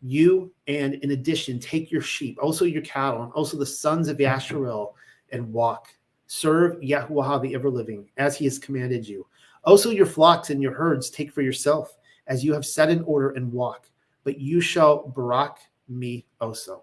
You 0.00 0.52
and 0.66 0.94
in 0.94 1.10
addition, 1.10 1.58
take 1.58 1.90
your 1.90 2.02
sheep, 2.02 2.38
also 2.40 2.64
your 2.64 2.82
cattle, 2.82 3.22
and 3.24 3.32
also 3.32 3.56
the 3.56 3.66
sons 3.66 4.08
of 4.08 4.18
Yasharel, 4.18 4.92
and 5.30 5.52
walk. 5.52 5.88
Serve 6.26 6.78
Yahuwah 6.80 7.40
the 7.42 7.54
ever 7.54 7.70
living, 7.70 8.08
as 8.18 8.36
he 8.36 8.44
has 8.44 8.58
commanded 8.58 9.08
you. 9.08 9.26
Also 9.64 9.90
your 9.90 10.06
flocks 10.06 10.50
and 10.50 10.62
your 10.62 10.72
herds 10.72 11.10
take 11.10 11.32
for 11.32 11.42
yourself, 11.42 11.96
as 12.26 12.44
you 12.44 12.52
have 12.52 12.64
set 12.64 12.90
in 12.90 13.02
order 13.02 13.30
and 13.30 13.52
walk. 13.52 13.88
But 14.24 14.40
you 14.40 14.60
shall 14.60 15.08
barak 15.08 15.58
me 15.88 16.26
also. 16.40 16.82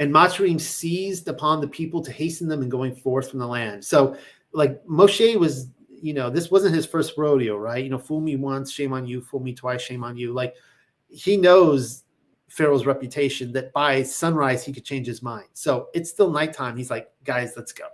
And 0.00 0.12
Matrim 0.12 0.60
seized 0.60 1.26
upon 1.28 1.60
the 1.60 1.68
people 1.68 2.02
to 2.02 2.12
hasten 2.12 2.48
them 2.48 2.62
and 2.62 2.70
going 2.70 2.94
forth 2.94 3.30
from 3.30 3.40
the 3.40 3.46
land. 3.46 3.84
So, 3.84 4.16
like 4.52 4.84
Moshe 4.86 5.36
was 5.36 5.68
you 6.00 6.14
know, 6.14 6.30
this 6.30 6.50
wasn't 6.50 6.74
his 6.74 6.86
first 6.86 7.16
rodeo, 7.16 7.56
right? 7.56 7.82
You 7.82 7.90
know, 7.90 7.98
fool 7.98 8.20
me 8.20 8.36
once, 8.36 8.70
shame 8.70 8.92
on 8.92 9.06
you, 9.06 9.20
fool 9.20 9.40
me 9.40 9.54
twice, 9.54 9.82
shame 9.82 10.04
on 10.04 10.16
you. 10.16 10.32
Like 10.32 10.54
he 11.08 11.36
knows 11.36 12.04
Pharaoh's 12.48 12.86
reputation 12.86 13.52
that 13.52 13.72
by 13.72 14.02
sunrise 14.02 14.64
he 14.64 14.72
could 14.72 14.84
change 14.84 15.06
his 15.06 15.22
mind. 15.22 15.48
So 15.52 15.88
it's 15.94 16.10
still 16.10 16.30
nighttime. 16.30 16.76
He's 16.76 16.90
like, 16.90 17.10
guys, 17.24 17.54
let's 17.56 17.72
go. 17.72 17.86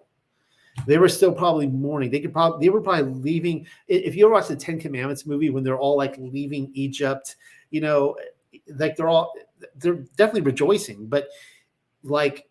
They 0.87 0.99
were 0.99 1.09
still 1.09 1.33
probably 1.33 1.67
mourning. 1.67 2.11
They 2.11 2.21
could 2.21 2.33
probably 2.33 2.67
they 2.67 2.71
were 2.71 2.81
probably 2.81 3.13
leaving. 3.13 3.67
If 3.89 4.17
you 4.17 4.27
ever 4.27 4.35
watch 4.35 4.49
the 4.49 4.57
Ten 4.57 4.79
Commandments 4.79 5.27
movie 5.27 5.51
when 5.51 5.65
they're 5.65 5.79
all 5.79 5.97
like 5.97 6.17
leaving 6.19 6.71
Egypt, 6.75 7.37
you 7.71 7.81
know, 7.81 8.17
like 8.77 8.97
they're 8.97 9.09
all 9.09 9.33
they're 9.77 10.05
definitely 10.17 10.43
rejoicing, 10.43 11.07
but 11.07 11.29
like 12.03 12.49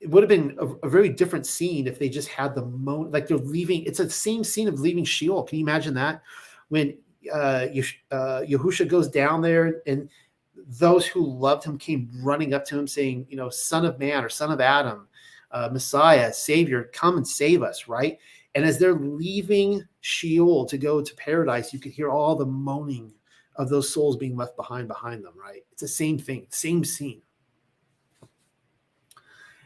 it 0.00 0.10
would 0.10 0.22
have 0.22 0.28
been 0.28 0.56
a, 0.58 0.66
a, 0.86 0.88
very 0.88 1.08
different 1.08 1.46
scene 1.46 1.86
if 1.86 1.96
they 1.96 2.08
just 2.08 2.26
had 2.26 2.56
the 2.56 2.64
mo 2.64 3.08
like 3.10 3.28
they're 3.28 3.36
leaving. 3.36 3.84
It's 3.84 3.98
the 3.98 4.10
same 4.10 4.42
scene 4.42 4.66
of 4.66 4.80
leaving 4.80 5.04
Sheol. 5.04 5.44
Can 5.44 5.58
you 5.58 5.64
imagine 5.64 5.94
that? 5.94 6.22
When 6.68 6.96
uh, 7.32 7.66
uh, 8.10 8.42
Yahusha 8.42 8.88
goes 8.88 9.08
down 9.08 9.42
there 9.42 9.82
and 9.86 10.08
those 10.78 11.06
who 11.06 11.24
loved 11.24 11.64
him 11.64 11.78
came 11.78 12.10
running 12.22 12.52
up 12.54 12.64
to 12.66 12.78
him 12.78 12.86
saying, 12.86 13.26
you 13.28 13.36
know, 13.36 13.48
son 13.48 13.84
of 13.84 13.98
man 13.98 14.24
or 14.24 14.28
son 14.28 14.50
of 14.50 14.60
Adam, 14.60 15.06
uh, 15.52 15.68
Messiah, 15.72 16.32
Savior, 16.32 16.90
come 16.92 17.16
and 17.16 17.26
save 17.26 17.62
us, 17.62 17.88
right? 17.88 18.18
And 18.54 18.64
as 18.64 18.78
they're 18.78 18.94
leaving 18.94 19.84
Sheol 20.00 20.66
to 20.66 20.78
go 20.78 21.00
to 21.00 21.14
paradise, 21.14 21.72
you 21.72 21.78
could 21.78 21.92
hear 21.92 22.10
all 22.10 22.34
the 22.34 22.46
moaning 22.46 23.12
of 23.56 23.68
those 23.68 23.92
souls 23.92 24.16
being 24.16 24.36
left 24.36 24.56
behind 24.56 24.88
behind 24.88 25.24
them, 25.24 25.34
right? 25.36 25.62
It's 25.72 25.82
the 25.82 25.88
same 25.88 26.18
thing, 26.18 26.46
same 26.50 26.84
scene. 26.84 27.22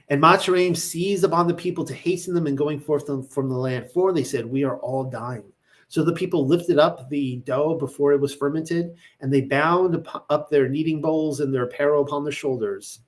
And 0.09 0.23
Matcharim 0.23 0.77
seized 0.77 1.25
upon 1.25 1.49
the 1.49 1.55
people 1.55 1.85
to 1.85 1.95
hasten 1.95 2.35
them 2.35 2.47
and 2.47 2.57
going 2.57 2.79
forth 2.79 3.07
from 3.33 3.49
the 3.49 3.57
land. 3.57 3.91
For 3.91 4.13
they 4.13 4.23
said, 4.23 4.47
We 4.47 4.63
are 4.63 4.79
all 4.79 5.05
dying. 5.05 5.53
So 5.89 6.03
the 6.03 6.13
people 6.13 6.47
lifted 6.47 6.79
up 6.79 7.09
the 7.09 7.37
dough 7.45 7.77
before 7.79 8.13
it 8.13 8.21
was 8.21 8.35
fermented, 8.35 8.97
and 9.21 9.33
they 9.33 9.43
bound 9.43 10.07
up 10.31 10.51
their 10.51 10.69
kneading 10.69 11.01
bowls 11.01 11.41
and 11.41 11.55
their 11.55 11.65
apparel 11.65 12.03
upon 12.03 12.25
their 12.25 12.33
shoulders. 12.33 13.01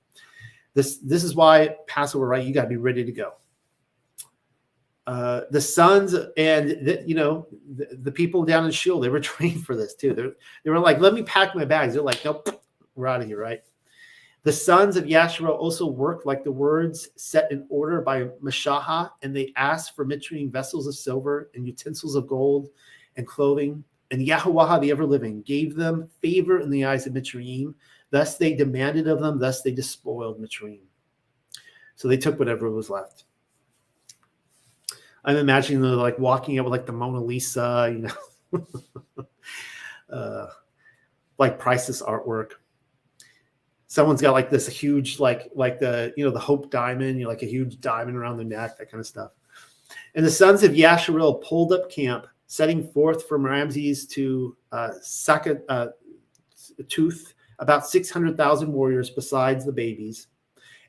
This, 0.79 0.95
this 0.99 1.25
is 1.25 1.35
why 1.35 1.75
Passover, 1.87 2.25
right? 2.25 2.41
You 2.41 2.53
got 2.53 2.61
to 2.61 2.69
be 2.69 2.77
ready 2.77 3.03
to 3.03 3.11
go. 3.11 3.33
Uh, 5.05 5.41
the 5.51 5.59
sons 5.59 6.13
and 6.13 6.69
the, 6.85 7.03
you 7.05 7.15
know 7.15 7.47
the, 7.75 7.97
the, 8.03 8.11
people 8.11 8.45
down 8.45 8.63
in 8.63 8.71
Sheol, 8.71 9.01
they 9.01 9.09
were 9.09 9.19
trained 9.33 9.65
for 9.65 9.75
this 9.75 9.93
too. 9.93 10.13
They're, 10.13 10.31
they 10.63 10.69
were 10.69 10.79
like, 10.79 10.99
"Let 10.99 11.13
me 11.13 11.23
pack 11.23 11.53
my 11.53 11.65
bags." 11.65 11.95
They're 11.95 12.01
like, 12.01 12.23
"Nope, 12.23 12.63
we're 12.95 13.07
out 13.07 13.19
of 13.19 13.27
here." 13.27 13.41
Right? 13.41 13.59
The 14.43 14.53
sons 14.53 14.95
of 14.95 15.03
Yasharel 15.03 15.57
also 15.57 15.85
worked 15.85 16.25
like 16.25 16.45
the 16.45 16.51
words 16.53 17.09
set 17.17 17.51
in 17.51 17.65
order 17.67 17.99
by 17.99 18.29
Mashaha, 18.41 19.11
and 19.21 19.35
they 19.35 19.51
asked 19.57 19.97
for 19.97 20.05
mitrine 20.05 20.49
vessels 20.49 20.87
of 20.87 20.95
silver 20.95 21.49
and 21.55 21.67
utensils 21.67 22.15
of 22.15 22.25
gold 22.25 22.69
and 23.17 23.27
clothing. 23.27 23.83
And 24.11 24.25
Yahuwah, 24.25 24.79
the 24.79 24.91
ever 24.91 25.05
living, 25.05 25.41
gave 25.41 25.75
them 25.75 26.09
favor 26.21 26.61
in 26.61 26.69
the 26.69 26.85
eyes 26.85 27.05
of 27.05 27.11
Mitzrayim. 27.11 27.73
Thus 28.11 28.37
they 28.37 28.53
demanded 28.53 29.07
of 29.07 29.19
them, 29.19 29.39
thus 29.39 29.61
they 29.61 29.71
despoiled 29.71 30.41
Mitzrayim. 30.41 30.81
So 31.95 32.07
they 32.07 32.17
took 32.17 32.39
whatever 32.39 32.69
was 32.69 32.89
left. 32.89 33.25
I'm 35.25 35.37
imagining 35.37 35.81
them 35.81 35.95
like 35.95 36.17
walking 36.17 36.57
up 36.59 36.65
with 36.65 36.71
like 36.71 36.85
the 36.85 36.93
Mona 36.93 37.19
Lisa, 37.19 37.89
you 37.91 38.09
know, 38.53 39.25
uh, 40.13 40.47
like 41.37 41.59
priceless 41.59 42.01
artwork 42.01 42.53
someone's 43.89 44.21
got 44.21 44.33
like 44.33 44.51
this 44.51 44.67
huge 44.67 45.19
like 45.19 45.49
like 45.55 45.79
the 45.79 46.13
you 46.15 46.23
know 46.23 46.31
the 46.31 46.39
hope 46.39 46.69
diamond 46.69 47.17
you 47.17 47.23
know 47.23 47.29
like 47.29 47.41
a 47.41 47.47
huge 47.47 47.81
diamond 47.81 48.15
around 48.15 48.37
their 48.37 48.45
neck 48.45 48.77
that 48.77 48.89
kind 48.89 49.01
of 49.01 49.07
stuff 49.07 49.31
and 50.15 50.23
the 50.23 50.29
sons 50.31 50.63
of 50.63 50.71
yasharel 50.71 51.43
pulled 51.43 51.73
up 51.73 51.91
camp 51.91 52.27
setting 52.45 52.87
forth 52.91 53.27
from 53.27 53.43
ramses 53.43 54.07
to 54.07 54.55
uh, 54.71 54.91
Sakat, 55.03 55.61
uh 55.69 55.87
tooth 56.87 57.33
about 57.59 57.87
600000 57.87 58.71
warriors 58.71 59.09
besides 59.09 59.65
the 59.65 59.71
babies 59.71 60.27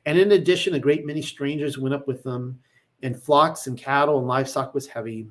and 0.05 0.17
in 0.17 0.31
addition 0.33 0.75
a 0.75 0.79
great 0.79 1.05
many 1.05 1.21
strangers 1.21 1.77
went 1.77 1.93
up 1.93 2.07
with 2.07 2.23
them 2.23 2.59
and 3.03 3.21
flocks 3.21 3.67
and 3.67 3.77
cattle 3.77 4.19
and 4.19 4.27
livestock 4.27 4.73
was 4.73 4.87
heavy 4.87 5.27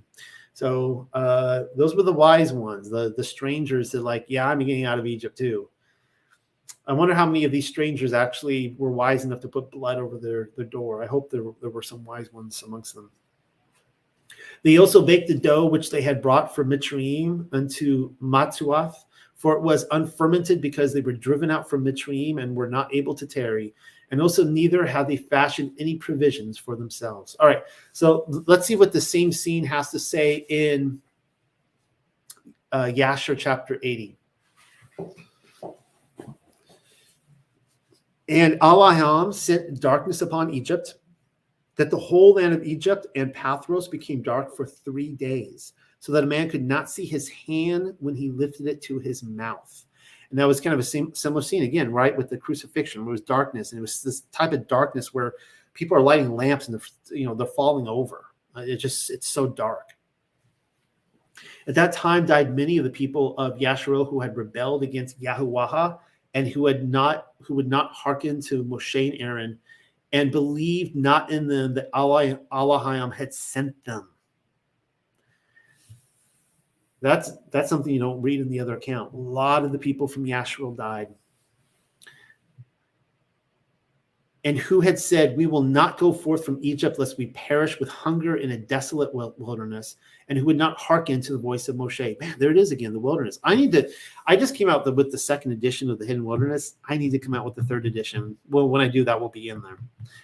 so 0.53 1.09
uh, 1.15 1.65
those 1.77 1.95
were 1.95 2.03
the 2.03 2.13
wise 2.13 2.53
ones 2.53 2.89
the 2.91 3.15
the 3.17 3.25
strangers 3.25 3.91
that 3.91 4.03
like 4.03 4.25
yeah 4.29 4.49
i'm 4.49 4.59
getting 4.59 4.85
out 4.85 4.99
of 4.99 5.07
egypt 5.07 5.37
too 5.37 5.69
I 6.91 6.93
wonder 6.93 7.15
how 7.15 7.27
many 7.27 7.45
of 7.45 7.53
these 7.53 7.69
strangers 7.69 8.13
actually 8.13 8.75
were 8.77 8.91
wise 8.91 9.25
enough 9.25 9.41
to 9.43 9.49
put 9.49 9.71
blood 9.71 9.99
over 9.99 10.19
their, 10.19 10.51
their 10.57 10.65
door. 10.65 11.05
I 11.05 11.07
hope 11.07 11.31
there, 11.31 11.45
there 11.61 11.71
were 11.71 11.83
some 11.83 12.05
wise 12.05 12.33
ones 12.33 12.65
amongst 12.67 12.97
them. 12.97 13.11
They 14.65 14.79
also 14.79 15.01
baked 15.01 15.29
the 15.29 15.39
dough 15.39 15.67
which 15.67 15.91
they 15.91 16.03
had 16.03 16.21
brought 16.21 16.53
from 16.53 16.71
Mitzrayim 16.71 17.47
unto 17.53 18.13
Matsuath, 18.21 19.05
for 19.41 19.55
it 19.55 19.63
was 19.63 19.87
unfermented 19.91 20.61
because 20.61 20.93
they 20.93 21.01
were 21.01 21.15
driven 21.15 21.51
out 21.51 21.69
from 21.69 21.83
Mitzrayim 21.83 22.43
and 22.43 22.55
were 22.55 22.69
not 22.69 22.95
able 22.95 23.15
to 23.15 23.27
tarry. 23.27 23.75
And 24.11 24.21
also, 24.21 24.45
neither 24.45 24.85
had 24.85 25.09
they 25.09 25.17
fashioned 25.17 25.73
any 25.79 25.97
provisions 25.97 26.59
for 26.59 26.77
themselves. 26.77 27.37
All 27.41 27.47
right, 27.47 27.63
so 27.93 28.27
let's 28.47 28.67
see 28.67 28.77
what 28.77 28.93
the 28.93 29.01
same 29.01 29.33
scene 29.33 29.65
has 29.65 29.91
to 29.93 29.99
say 29.99 30.45
in 30.51 31.01
uh, 32.71 32.91
Yasher 32.95 33.39
chapter 33.39 33.79
80. 33.83 34.19
And 38.29 38.61
Allaham 38.61 39.33
sent 39.33 39.81
darkness 39.81 40.21
upon 40.21 40.53
Egypt, 40.53 40.97
that 41.77 41.89
the 41.89 41.99
whole 41.99 42.35
land 42.35 42.53
of 42.53 42.63
Egypt 42.63 43.07
and 43.17 43.33
Pathros 43.33 43.91
became 43.91 44.21
dark 44.21 44.55
for 44.55 44.67
three 44.67 45.15
days, 45.15 45.73
so 46.01 46.13
that 46.13 46.25
a 46.25 46.27
man 46.27 46.51
could 46.51 46.65
not 46.65 46.91
see 46.91 47.05
his 47.05 47.29
hand 47.29 47.95
when 48.01 48.17
he 48.17 48.31
lifted 48.31 48.67
it 48.67 48.83
to 48.83 48.99
his 48.99 49.23
mouth. 49.23 49.85
And 50.31 50.39
that 50.39 50.49
was 50.49 50.61
kind 50.61 50.75
of 50.75 50.81
a 50.81 51.15
similar 51.15 51.43
scene 51.43 51.63
again, 51.63 51.93
right, 51.93 52.17
with 52.17 52.31
the 52.31 52.37
crucifixion. 52.37 53.03
It 53.03 53.11
was 53.11 53.21
darkness, 53.21 53.73
and 53.73 53.79
it 53.79 53.83
was 53.83 54.03
this 54.03 54.21
type 54.33 54.53
of 54.53 54.67
darkness 54.67 55.13
where 55.13 55.35
people 55.75 55.97
are 55.97 56.03
lighting 56.03 56.35
lamps 56.35 56.69
and 56.69 56.79
they're, 56.79 57.17
you 57.19 57.27
know 57.27 57.35
they're 57.35 57.47
falling 57.47 57.89
over. 57.89 58.27
Uh, 58.57 58.61
it 58.61 58.77
just 58.77 59.11
it's 59.11 59.29
so 59.29 59.47
dark. 59.47 59.91
At 61.67 61.75
that 61.75 61.93
time 61.93 62.27
died 62.27 62.57
many 62.57 62.79
of 62.79 62.85
the 62.85 62.91
people 62.91 63.37
of 63.39 63.59
Yasharel 63.59 64.09
who 64.09 64.21
had 64.21 64.37
rebelled 64.37 64.83
against 64.83 65.21
Yahuwah 65.21 65.99
and 66.35 66.49
who 66.49 66.67
had 66.67 66.89
not 66.89 67.29
who 67.43 67.55
would 67.55 67.69
not 67.69 67.93
hearken 67.93 68.41
to 68.43 68.65
Moshe 68.65 69.13
and 69.13 69.21
Aaron 69.21 69.59
and 70.13 70.33
believed 70.33 70.97
not 70.97 71.31
in 71.31 71.47
them 71.47 71.75
that 71.75 71.89
Allah 71.93 72.41
Allahim 72.53 73.13
had 73.13 73.35
sent 73.35 73.85
them. 73.85 74.09
That's 77.01 77.33
that's 77.51 77.69
something 77.69 77.93
you 77.93 78.01
don't 78.01 78.21
read 78.21 78.41
in 78.41 78.49
the 78.49 78.61
other 78.61 78.77
account. 78.77 79.13
A 79.15 79.17
lot 79.17 79.65
of 79.65 79.73
the 79.73 79.79
people 79.79 80.07
from 80.07 80.25
Yasharel 80.25 80.77
died. 80.77 81.09
and 84.45 84.57
who 84.57 84.81
had 84.81 84.99
said, 84.99 85.37
We 85.37 85.47
will 85.47 85.63
not 85.63 85.99
go 85.99 86.13
forth 86.13 86.45
from 86.45 86.59
Egypt 86.63 86.99
lest 86.99 87.19
we 87.19 87.27
perish 87.29 87.79
with 87.79 87.89
hunger 87.89 88.37
in 88.37 88.53
a 88.53 88.57
desolate 88.57 89.15
wilderness, 89.15 89.97
and 90.29 90.39
who 90.39 90.47
would 90.47 90.57
not 90.57 90.79
hearken 90.79 91.21
to 91.23 91.33
the 91.33 91.39
voice 91.39 91.69
of 91.69 91.77
Moshe. 91.77 92.19
Man, 92.21 92.37
there 92.39 92.51
it 92.51 92.57
is 92.57 92.73
again, 92.73 92.93
the 92.93 93.01
wilderness. 93.01 93.39
I 93.45 93.55
need 93.55 93.73
to, 93.73 93.91
I 94.27 94.37
just 94.37 94.55
came 94.55 94.71
out 94.71 94.91
with 94.97 95.13
the 95.13 95.19
second 95.19 95.53
edition 95.53 95.91
of 95.91 95.99
the 95.99 96.07
Hidden 96.07 96.25
Wilderness. 96.25 96.77
I 96.89 96.97
need 96.97 97.11
to 97.11 97.19
come 97.19 97.35
out 97.35 97.45
with 97.45 97.55
the 97.55 97.65
third 97.65 97.85
edition. 97.85 98.37
Well, 98.49 98.69
when 98.69 98.81
I 98.81 98.89
do 98.89 99.05
that, 99.05 99.21
will 99.21 99.29
be 99.29 99.51
in 99.51 99.61
there. 99.61 99.79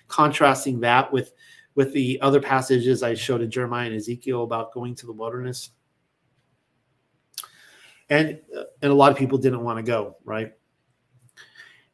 Contrasting 0.08 0.80
that 0.80 1.12
with 1.12 1.32
with 1.74 1.92
the 1.92 2.18
other 2.22 2.40
passages 2.40 3.02
I 3.02 3.12
showed 3.12 3.42
in 3.42 3.50
Jeremiah 3.50 3.88
and 3.88 3.96
Ezekiel 3.96 4.44
about 4.44 4.72
going 4.72 4.94
to 4.94 5.04
the 5.04 5.12
wilderness. 5.12 5.72
And, 8.08 8.40
and 8.82 8.92
a 8.92 8.94
lot 8.94 9.10
of 9.10 9.18
people 9.18 9.38
didn't 9.38 9.64
want 9.64 9.78
to 9.78 9.82
go, 9.82 10.16
right? 10.24 10.52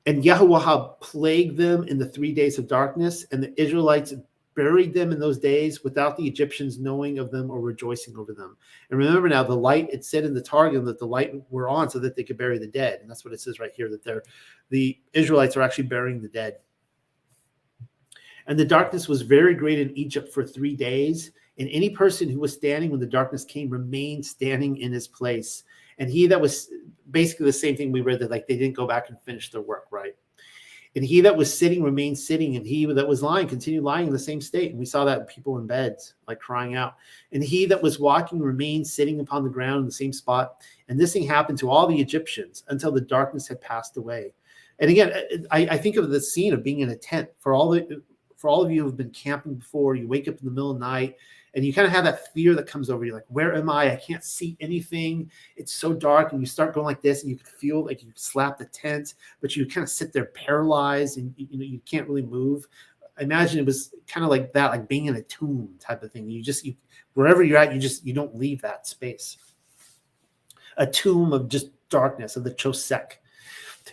And 0.06 0.22
Yahuwah 0.22 1.00
plagued 1.00 1.56
them 1.56 1.84
in 1.84 1.98
the 1.98 2.08
three 2.08 2.32
days 2.32 2.58
of 2.58 2.66
darkness, 2.66 3.24
and 3.30 3.42
the 3.42 3.60
Israelites 3.60 4.12
buried 4.54 4.92
them 4.92 5.12
in 5.12 5.18
those 5.18 5.38
days 5.38 5.82
without 5.82 6.16
the 6.16 6.26
Egyptians 6.26 6.78
knowing 6.78 7.18
of 7.18 7.30
them 7.30 7.50
or 7.50 7.60
rejoicing 7.60 8.16
over 8.16 8.34
them. 8.34 8.56
And 8.90 8.98
remember 8.98 9.28
now, 9.28 9.42
the 9.42 9.54
light, 9.54 9.88
it 9.90 10.04
said 10.04 10.24
in 10.24 10.34
the 10.34 10.42
Targum 10.42 10.84
that 10.84 10.98
the 10.98 11.06
light 11.06 11.32
were 11.50 11.68
on 11.68 11.88
so 11.88 11.98
that 12.00 12.16
they 12.16 12.22
could 12.22 12.36
bury 12.36 12.58
the 12.58 12.66
dead. 12.66 13.00
And 13.00 13.08
that's 13.08 13.24
what 13.24 13.32
it 13.32 13.40
says 13.40 13.58
right 13.58 13.72
here 13.74 13.88
that 13.88 14.04
they're, 14.04 14.22
the 14.68 14.98
Israelites 15.14 15.56
are 15.56 15.62
actually 15.62 15.84
burying 15.84 16.20
the 16.20 16.28
dead. 16.28 16.58
And 18.46 18.58
the 18.58 18.64
darkness 18.64 19.08
was 19.08 19.22
very 19.22 19.54
great 19.54 19.78
in 19.78 19.96
Egypt 19.96 20.32
for 20.34 20.44
three 20.44 20.74
days. 20.74 21.30
And 21.58 21.68
any 21.70 21.90
person 21.90 22.28
who 22.28 22.40
was 22.40 22.52
standing 22.52 22.90
when 22.90 23.00
the 23.00 23.06
darkness 23.06 23.44
came 23.44 23.70
remained 23.70 24.26
standing 24.26 24.78
in 24.78 24.92
his 24.92 25.06
place. 25.06 25.62
And 25.98 26.10
he 26.10 26.26
that 26.26 26.40
was 26.40 26.70
basically 27.10 27.46
the 27.46 27.52
same 27.52 27.76
thing 27.76 27.92
we 27.92 28.00
read 28.00 28.20
that 28.20 28.30
like 28.30 28.46
they 28.46 28.56
didn't 28.56 28.76
go 28.76 28.86
back 28.86 29.08
and 29.08 29.20
finish 29.20 29.50
their 29.50 29.60
work, 29.60 29.84
right? 29.90 30.14
And 30.94 31.04
he 31.04 31.22
that 31.22 31.36
was 31.36 31.56
sitting 31.56 31.82
remained 31.82 32.18
sitting, 32.18 32.56
and 32.56 32.66
he 32.66 32.84
that 32.84 33.08
was 33.08 33.22
lying 33.22 33.48
continued 33.48 33.82
lying 33.82 34.08
in 34.08 34.12
the 34.12 34.18
same 34.18 34.42
state. 34.42 34.70
And 34.70 34.78
we 34.78 34.84
saw 34.84 35.06
that 35.06 35.28
people 35.28 35.56
in 35.56 35.66
beds, 35.66 36.14
like 36.28 36.38
crying 36.38 36.74
out. 36.74 36.96
And 37.32 37.42
he 37.42 37.64
that 37.66 37.82
was 37.82 37.98
walking 37.98 38.40
remained 38.40 38.86
sitting 38.86 39.20
upon 39.20 39.42
the 39.42 39.50
ground 39.50 39.80
in 39.80 39.86
the 39.86 39.92
same 39.92 40.12
spot. 40.12 40.56
And 40.88 41.00
this 41.00 41.14
thing 41.14 41.26
happened 41.26 41.58
to 41.60 41.70
all 41.70 41.86
the 41.86 41.98
Egyptians 41.98 42.64
until 42.68 42.92
the 42.92 43.00
darkness 43.00 43.48
had 43.48 43.60
passed 43.60 43.96
away. 43.96 44.34
And 44.80 44.90
again, 44.90 45.12
I, 45.50 45.66
I 45.70 45.78
think 45.78 45.96
of 45.96 46.10
the 46.10 46.20
scene 46.20 46.52
of 46.52 46.62
being 46.62 46.80
in 46.80 46.90
a 46.90 46.96
tent 46.96 47.28
for 47.38 47.54
all 47.54 47.70
the 47.70 48.02
for 48.36 48.48
all 48.48 48.62
of 48.62 48.70
you 48.70 48.80
who 48.80 48.88
have 48.88 48.96
been 48.96 49.10
camping 49.10 49.54
before. 49.54 49.94
You 49.94 50.08
wake 50.08 50.28
up 50.28 50.38
in 50.40 50.44
the 50.44 50.50
middle 50.50 50.72
of 50.72 50.78
the 50.78 50.84
night 50.84 51.16
and 51.54 51.64
you 51.64 51.72
kind 51.72 51.86
of 51.86 51.92
have 51.92 52.04
that 52.04 52.32
fear 52.32 52.54
that 52.54 52.66
comes 52.66 52.88
over 52.88 53.04
you 53.04 53.12
like 53.12 53.24
where 53.28 53.54
am 53.54 53.68
i? 53.68 53.92
I 53.92 53.96
can't 53.96 54.24
see 54.24 54.56
anything. 54.60 55.30
It's 55.56 55.72
so 55.72 55.92
dark 55.92 56.32
and 56.32 56.40
you 56.40 56.46
start 56.46 56.74
going 56.74 56.86
like 56.86 57.02
this 57.02 57.22
and 57.22 57.30
you 57.30 57.36
can 57.36 57.46
feel 57.46 57.84
like 57.84 58.02
you 58.02 58.10
slap 58.14 58.58
the 58.58 58.64
tent 58.66 59.14
but 59.40 59.54
you 59.56 59.66
kind 59.66 59.84
of 59.84 59.90
sit 59.90 60.12
there 60.12 60.26
paralyzed 60.26 61.18
and 61.18 61.34
you 61.36 61.58
know 61.58 61.64
you 61.64 61.80
can't 61.84 62.08
really 62.08 62.22
move. 62.22 62.66
I 63.18 63.22
imagine 63.22 63.58
it 63.58 63.66
was 63.66 63.94
kind 64.08 64.24
of 64.24 64.30
like 64.30 64.52
that 64.54 64.70
like 64.70 64.88
being 64.88 65.06
in 65.06 65.16
a 65.16 65.22
tomb 65.22 65.74
type 65.78 66.02
of 66.02 66.12
thing. 66.12 66.30
You 66.30 66.42
just 66.42 66.64
you 66.64 66.74
wherever 67.14 67.42
you're 67.42 67.58
at 67.58 67.74
you 67.74 67.80
just 67.80 68.06
you 68.06 68.14
don't 68.14 68.36
leave 68.36 68.62
that 68.62 68.86
space. 68.86 69.36
A 70.78 70.86
tomb 70.86 71.32
of 71.32 71.48
just 71.48 71.68
darkness 71.90 72.36
of 72.36 72.44
the 72.44 72.54
chosek. 72.54 73.12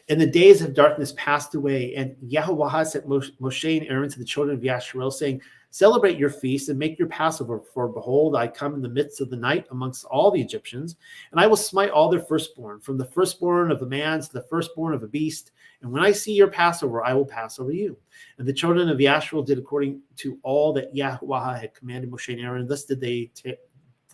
And 0.07 0.21
the 0.21 0.27
days 0.27 0.61
of 0.61 0.73
darkness 0.73 1.13
passed 1.17 1.55
away 1.55 1.95
and 1.95 2.15
yahweh 2.21 2.83
sent 2.83 3.07
moshe 3.07 3.77
and 3.77 3.87
aaron 3.89 4.09
to 4.09 4.19
the 4.19 4.25
children 4.25 4.55
of 4.55 4.63
yasharel 4.63 5.11
saying 5.11 5.41
Celebrate 5.71 6.17
your 6.17 6.31
feast 6.31 6.69
and 6.69 6.79
make 6.79 6.97
your 6.97 7.07
Passover, 7.07 7.61
for 7.61 7.87
behold, 7.87 8.35
I 8.35 8.47
come 8.47 8.73
in 8.73 8.81
the 8.81 8.89
midst 8.89 9.21
of 9.21 9.29
the 9.29 9.37
night 9.37 9.67
amongst 9.69 10.03
all 10.05 10.31
the 10.31 10.41
Egyptians, 10.41 10.95
and 11.31 11.39
I 11.39 11.45
will 11.45 11.55
smite 11.55 11.91
all 11.91 12.09
their 12.09 12.19
firstborn, 12.19 12.79
from 12.79 12.97
the 12.97 13.05
firstborn 13.05 13.71
of 13.71 13.83
a 13.83 13.85
man 13.85 14.19
to 14.19 14.33
the 14.33 14.41
firstborn 14.49 14.95
of 14.95 15.03
a 15.03 15.07
beast. 15.07 15.51
And 15.81 15.91
when 15.91 16.03
I 16.03 16.11
see 16.11 16.33
your 16.33 16.47
Passover, 16.47 17.03
I 17.03 17.13
will 17.13 17.25
pass 17.25 17.59
over 17.59 17.71
you. 17.71 17.97
And 18.37 18.47
the 18.47 18.53
children 18.53 18.89
of 18.89 18.97
Yashrael 18.97 19.45
did 19.45 19.59
according 19.59 20.01
to 20.17 20.39
all 20.41 20.73
that 20.73 20.95
Yahweh 20.95 21.59
had 21.59 21.75
commanded 21.75 22.09
Moshe 22.09 22.33
and 22.33 22.41
Aaron. 22.41 22.67
Thus 22.67 22.85
did 22.85 22.99
they, 22.99 23.31
t- 23.35 23.55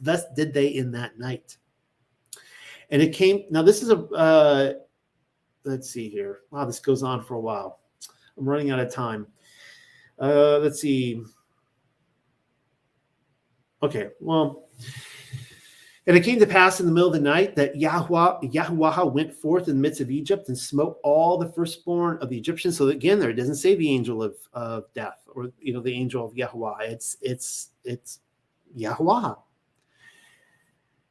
thus 0.01 0.23
did 0.35 0.53
they 0.53 0.67
in 0.67 0.91
that 0.91 1.17
night. 1.17 1.57
And 2.89 3.01
it 3.01 3.13
came. 3.13 3.45
Now 3.49 3.63
this 3.63 3.81
is 3.81 3.89
a. 3.89 3.97
Uh, 4.07 4.73
let's 5.63 5.89
see 5.89 6.07
here. 6.07 6.41
Wow, 6.51 6.65
this 6.65 6.79
goes 6.79 7.01
on 7.01 7.23
for 7.23 7.33
a 7.33 7.39
while. 7.39 7.79
I'm 8.37 8.47
running 8.47 8.69
out 8.69 8.79
of 8.79 8.93
time. 8.93 9.25
Uh, 10.19 10.59
let's 10.59 10.81
see. 10.81 11.23
Okay, 13.85 14.09
well, 14.19 14.67
and 16.07 16.17
it 16.17 16.23
came 16.23 16.39
to 16.39 16.47
pass 16.47 16.79
in 16.79 16.87
the 16.87 16.91
middle 16.91 17.09
of 17.09 17.13
the 17.13 17.19
night 17.19 17.55
that 17.55 17.75
Yahweh, 17.75 19.03
went 19.03 19.31
forth 19.31 19.67
in 19.67 19.75
the 19.75 19.81
midst 19.81 20.01
of 20.01 20.09
Egypt 20.09 20.49
and 20.49 20.57
smote 20.57 20.97
all 21.03 21.37
the 21.37 21.51
firstborn 21.51 22.17
of 22.19 22.29
the 22.29 22.37
Egyptians. 22.37 22.77
So 22.77 22.87
again, 22.87 23.19
there 23.19 23.29
it 23.29 23.35
doesn't 23.35 23.57
say 23.57 23.75
the 23.75 23.91
angel 23.91 24.23
of, 24.23 24.35
of 24.53 24.91
death 24.93 25.27
or 25.35 25.51
you 25.59 25.71
know 25.71 25.81
the 25.81 25.93
angel 25.93 26.25
of 26.25 26.35
Yahweh. 26.35 26.85
It's 26.85 27.17
it's 27.21 27.69
it's 27.83 28.21
Yahweh. 28.75 29.35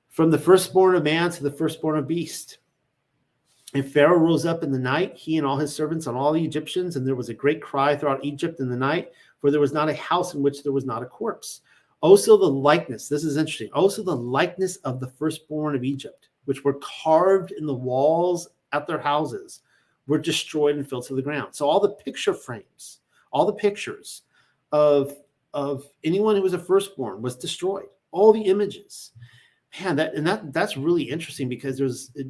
From 0.08 0.32
the 0.32 0.38
firstborn 0.38 0.96
of 0.96 1.04
man 1.04 1.30
to 1.30 1.44
the 1.44 1.52
firstborn 1.52 1.96
of 1.96 2.08
beast. 2.08 2.58
And 3.72 3.88
Pharaoh 3.88 4.18
rose 4.18 4.46
up 4.46 4.64
in 4.64 4.70
the 4.70 4.78
night, 4.78 5.16
he 5.16 5.38
and 5.38 5.46
all 5.46 5.56
his 5.56 5.74
servants 5.74 6.06
and 6.08 6.16
all 6.16 6.32
the 6.32 6.44
Egyptians, 6.44 6.94
and 6.94 7.06
there 7.06 7.16
was 7.16 7.28
a 7.28 7.34
great 7.34 7.60
cry 7.60 7.96
throughout 7.96 8.24
Egypt 8.24 8.60
in 8.60 8.68
the 8.68 8.76
night, 8.76 9.10
for 9.40 9.50
there 9.50 9.60
was 9.60 9.72
not 9.72 9.88
a 9.88 9.94
house 9.94 10.34
in 10.34 10.42
which 10.42 10.62
there 10.62 10.72
was 10.72 10.84
not 10.84 11.02
a 11.02 11.06
corpse. 11.06 11.60
Also, 12.04 12.36
the 12.36 12.44
likeness, 12.44 13.08
this 13.08 13.24
is 13.24 13.38
interesting. 13.38 13.70
Also, 13.72 14.02
the 14.02 14.14
likeness 14.14 14.76
of 14.84 15.00
the 15.00 15.06
firstborn 15.06 15.74
of 15.74 15.84
Egypt, 15.84 16.28
which 16.44 16.62
were 16.62 16.78
carved 17.02 17.52
in 17.52 17.64
the 17.64 17.72
walls 17.72 18.46
at 18.72 18.86
their 18.86 18.98
houses, 18.98 19.62
were 20.06 20.18
destroyed 20.18 20.76
and 20.76 20.86
fell 20.86 21.00
to 21.00 21.14
the 21.14 21.22
ground. 21.22 21.54
So, 21.54 21.66
all 21.66 21.80
the 21.80 21.94
picture 21.94 22.34
frames, 22.34 22.98
all 23.30 23.46
the 23.46 23.54
pictures 23.54 24.24
of, 24.70 25.16
of 25.54 25.88
anyone 26.04 26.36
who 26.36 26.42
was 26.42 26.52
a 26.52 26.58
firstborn 26.58 27.22
was 27.22 27.36
destroyed. 27.36 27.88
All 28.10 28.34
the 28.34 28.42
images. 28.42 29.12
Man, 29.80 29.96
that 29.96 30.14
and 30.14 30.26
that 30.26 30.52
that's 30.52 30.76
really 30.76 31.04
interesting 31.04 31.48
because 31.48 31.78
there's 31.78 32.10
it, 32.14 32.26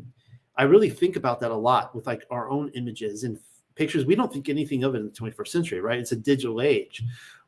I 0.56 0.62
really 0.62 0.88
think 0.88 1.16
about 1.16 1.40
that 1.40 1.50
a 1.50 1.56
lot 1.56 1.96
with 1.96 2.06
like 2.06 2.22
our 2.30 2.48
own 2.48 2.70
images 2.76 3.24
and 3.24 3.40
pictures. 3.74 4.06
We 4.06 4.14
don't 4.14 4.32
think 4.32 4.48
anything 4.48 4.84
of 4.84 4.94
it 4.94 4.98
in 4.98 5.06
the 5.06 5.10
21st 5.10 5.48
century, 5.48 5.80
right? 5.80 5.98
It's 5.98 6.12
a 6.12 6.16
digital 6.16 6.60
age. 6.60 7.02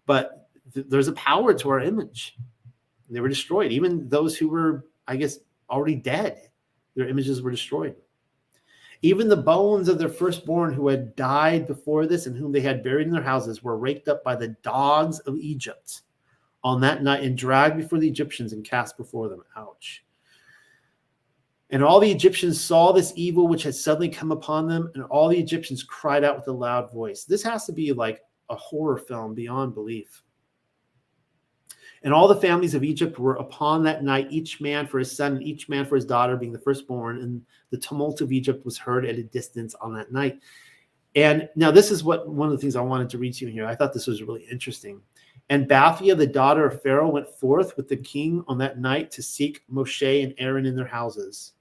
But 0.07 0.46
th- 0.75 0.87
there's 0.89 1.09
a 1.09 1.13
power 1.13 1.55
to 1.55 1.71
our 1.71 1.81
image. 1.81 2.37
They 3.09 3.21
were 3.21 3.29
destroyed. 3.29 3.73
Even 3.73 4.09
those 4.09 4.37
who 4.37 4.49
were, 4.49 4.87
I 5.07 5.17
guess, 5.17 5.39
already 5.71 5.97
dead, 5.97 6.51
their 6.95 7.09
images 7.09 7.43
were 7.43 7.51
destroyed. 7.51 7.97
Even 9.03 9.29
the 9.29 9.37
bones 9.37 9.89
of 9.89 9.99
their 9.99 10.09
firstborn 10.09 10.73
who 10.73 10.89
had 10.89 11.15
died 11.17 11.67
before 11.67 12.07
this 12.07 12.27
and 12.27 12.37
whom 12.37 12.51
they 12.51 12.61
had 12.61 12.83
buried 12.83 13.07
in 13.07 13.13
their 13.13 13.23
houses 13.23 13.63
were 13.63 13.79
raked 13.79 14.09
up 14.09 14.25
by 14.25 14.35
the 14.35 14.57
dogs 14.63 15.19
of 15.21 15.37
Egypt 15.37 16.03
on 16.65 16.81
that 16.81 17.03
night 17.03 17.23
and 17.23 17.37
dragged 17.37 17.77
before 17.77 17.99
the 17.99 18.09
Egyptians 18.09 18.53
and 18.53 18.65
cast 18.65 18.97
before 18.97 19.29
them. 19.29 19.43
Ouch. 19.57 20.05
And 21.71 21.83
all 21.83 22.01
the 22.01 22.11
Egyptians 22.11 22.61
saw 22.61 22.93
this 22.93 23.13
evil 23.17 23.49
which 23.49 23.65
had 23.65 23.75
suddenly 23.75 24.09
come 24.09 24.33
upon 24.33 24.69
them, 24.69 24.91
and 24.95 25.05
all 25.05 25.29
the 25.29 25.39
Egyptians 25.39 25.83
cried 25.83 26.25
out 26.25 26.37
with 26.37 26.49
a 26.49 26.53
loud 26.53 26.93
voice. 26.93 27.25
This 27.25 27.43
has 27.43 27.67
to 27.67 27.73
be 27.73 27.93
like 27.93 28.23
a 28.51 28.57
horror 28.57 28.99
film 28.99 29.35
beyond 29.35 29.75
belief. 29.75 30.23
And 32.07 32.15
all 32.15 32.29
the 32.29 32.37
families 32.37 32.75
of 32.77 32.85
Egypt 32.85 33.19
were 33.19 33.35
upon 33.35 33.83
that 33.83 34.05
night, 34.05 34.29
each 34.31 34.61
man 34.61 34.87
for 34.87 35.01
his 35.01 35.11
son 35.11 35.33
and 35.33 35.43
each 35.43 35.69
man 35.69 35.85
for 35.85 35.97
his 35.97 36.05
daughter, 36.05 36.37
being 36.37 36.53
the 36.53 36.59
firstborn. 36.61 37.21
And 37.21 37.43
the 37.71 37.79
tumult 37.79 38.21
of 38.21 38.31
Egypt 38.31 38.65
was 38.65 38.79
heard 38.79 39.05
at 39.05 39.19
a 39.19 39.25
distance 39.25 39.75
on 39.75 39.93
that 39.95 40.13
night. 40.13 40.39
And 41.17 41.49
now 41.57 41.73
this 41.73 41.91
is 41.91 42.05
what 42.05 42.29
one 42.29 42.47
of 42.47 42.53
the 42.53 42.59
things 42.59 42.77
I 42.77 42.81
wanted 42.81 43.11
to 43.11 43.19
read 43.19 43.35
to 43.35 43.47
you 43.47 43.51
here. 43.51 43.67
I 43.67 43.75
thought 43.75 43.93
this 43.93 44.07
was 44.07 44.23
really 44.23 44.47
interesting. 44.49 45.01
And 45.51 45.69
Bathia, 45.69 46.17
the 46.17 46.29
daughter 46.29 46.65
of 46.65 46.81
Pharaoh, 46.81 47.11
went 47.11 47.29
forth 47.29 47.77
with 47.77 47.89
the 47.89 47.97
king 47.97 48.45
on 48.47 48.57
that 48.59 48.79
night 48.79 49.11
to 49.11 49.21
seek 49.21 49.65
Moshe 49.69 50.23
and 50.23 50.33
Aaron 50.39 50.65
in 50.65 50.77
their 50.77 50.87
houses. 50.87 51.55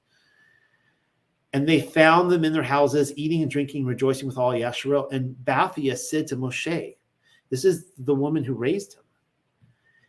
And 1.53 1.67
they 1.67 1.81
found 1.81 2.29
them 2.29 2.45
in 2.45 2.53
their 2.53 2.61
houses, 2.61 3.13
eating 3.15 3.41
and 3.41 3.49
drinking, 3.49 3.87
rejoicing 3.87 4.27
with 4.27 4.37
all 4.37 4.51
Yasharel. 4.51 5.11
And 5.11 5.35
Bathia 5.43 5.97
said 5.97 6.27
to 6.27 6.37
Moshe, 6.37 6.97
This 7.49 7.65
is 7.65 7.93
the 7.97 8.13
woman 8.13 8.43
who 8.43 8.53
raised 8.53 8.93
him. 8.93 9.04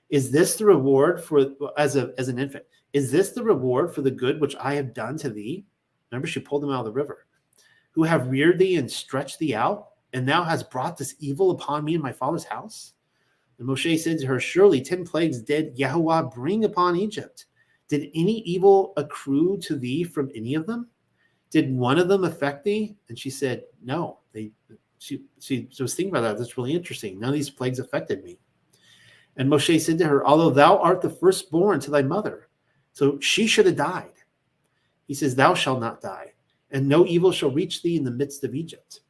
Is 0.09 0.31
this 0.31 0.57
the 0.57 0.65
reward 0.65 1.23
for 1.23 1.51
as 1.77 1.97
a 1.97 2.12
as 2.19 2.28
an 2.28 2.39
infant? 2.39 2.65
Is 2.93 3.11
this 3.11 3.31
the 3.31 3.43
reward 3.43 3.95
for 3.95 4.03
the 4.03 4.11
good 4.11 4.41
which 4.41 4.57
I 4.57 4.74
have 4.74 4.95
done 4.95 5.19
to 5.19 5.31
thee? 5.31 5.66
Remember, 6.11 6.28
she 6.28 6.41
pulled 6.41 6.65
him 6.65 6.70
out 6.70 6.81
of 6.81 6.87
the 6.87 6.93
river. 6.93 7.27
Who 7.93 8.05
have 8.05 8.28
reared 8.28 8.59
thee 8.59 8.77
and 8.77 8.91
stretched 8.91 9.39
thee 9.39 9.55
out, 9.55 9.89
and 10.12 10.28
thou 10.28 10.45
hast 10.45 10.70
brought 10.70 10.97
this 10.97 11.15
evil 11.19 11.51
upon 11.51 11.85
me 11.85 11.95
in 11.95 12.03
my 12.03 12.12
father's 12.12 12.45
house? 12.45 12.93
And 13.59 13.66
Moshe 13.66 13.99
said 13.99 14.19
to 14.19 14.27
her, 14.27 14.39
Surely 14.39 14.81
ten 14.81 15.05
plagues 15.05 15.41
did 15.41 15.78
Yahweh 15.78 16.23
bring 16.35 16.65
upon 16.65 16.97
Egypt. 16.97 17.47
Did 17.89 18.11
any 18.15 18.41
evil 18.41 18.93
accrue 18.97 19.57
to 19.59 19.77
thee 19.77 20.05
from 20.05 20.31
any 20.35 20.55
of 20.55 20.66
them? 20.66 20.89
Did 21.51 21.74
one 21.74 21.99
of 21.99 22.09
them 22.09 22.24
affect 22.24 22.65
thee? 22.65 22.97
And 23.09 23.19
she 23.19 23.31
said, 23.31 23.65
No. 23.83 24.19
They 24.33 24.53
she 24.99 25.23
she, 25.41 25.69
she 25.70 25.83
was 25.83 25.95
thinking 25.95 26.15
about 26.15 26.23
that. 26.23 26.39
That's 26.39 26.59
really 26.59 26.74
interesting. 26.74 27.19
None 27.19 27.31
of 27.31 27.35
these 27.35 27.51
plagues 27.51 27.78
affected 27.78 28.24
me. 28.24 28.39
And 29.37 29.51
Moshe 29.51 29.81
said 29.81 29.99
to 29.99 30.07
her, 30.07 30.27
Although 30.27 30.51
thou 30.51 30.79
art 30.79 31.01
the 31.01 31.11
firstborn 31.11 31.81
to 31.81 31.91
thy 31.91 32.03
mother, 32.03 32.49
so 32.93 33.21
she 33.21 33.47
should 33.47 33.67
have 33.67 33.77
died. 33.77 34.13
He 35.07 35.15
says, 35.15 35.35
Thou 35.35 35.55
shalt 35.55 35.81
not 35.81 36.01
die, 36.01 36.33
and 36.71 36.89
no 36.89 37.07
evil 37.07 37.33
shall 37.33 37.51
reach 37.51 37.83
thee 37.83 37.97
in 37.97 38.05
the 38.05 38.11
midst 38.11 38.45
of 38.45 38.55
Egypt. 38.55 39.01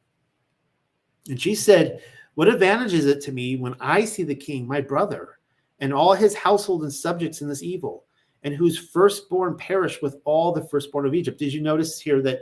And 1.29 1.39
she 1.39 1.55
said, 1.55 2.01
What 2.35 2.47
advantage 2.47 2.93
is 2.93 3.05
it 3.05 3.21
to 3.21 3.31
me 3.31 3.55
when 3.55 3.75
I 3.79 4.05
see 4.05 4.23
the 4.23 4.35
king, 4.35 4.67
my 4.67 4.81
brother, 4.81 5.39
and 5.79 5.93
all 5.93 6.13
his 6.13 6.35
household 6.35 6.83
and 6.83 6.93
subjects 6.93 7.41
in 7.41 7.47
this 7.47 7.63
evil, 7.63 8.05
and 8.43 8.53
whose 8.53 8.77
firstborn 8.77 9.57
perish 9.57 10.01
with 10.01 10.17
all 10.25 10.51
the 10.51 10.67
firstborn 10.67 11.05
of 11.05 11.15
Egypt? 11.15 11.39
Did 11.39 11.53
you 11.53 11.61
notice 11.61 11.99
here 11.99 12.21
that 12.21 12.41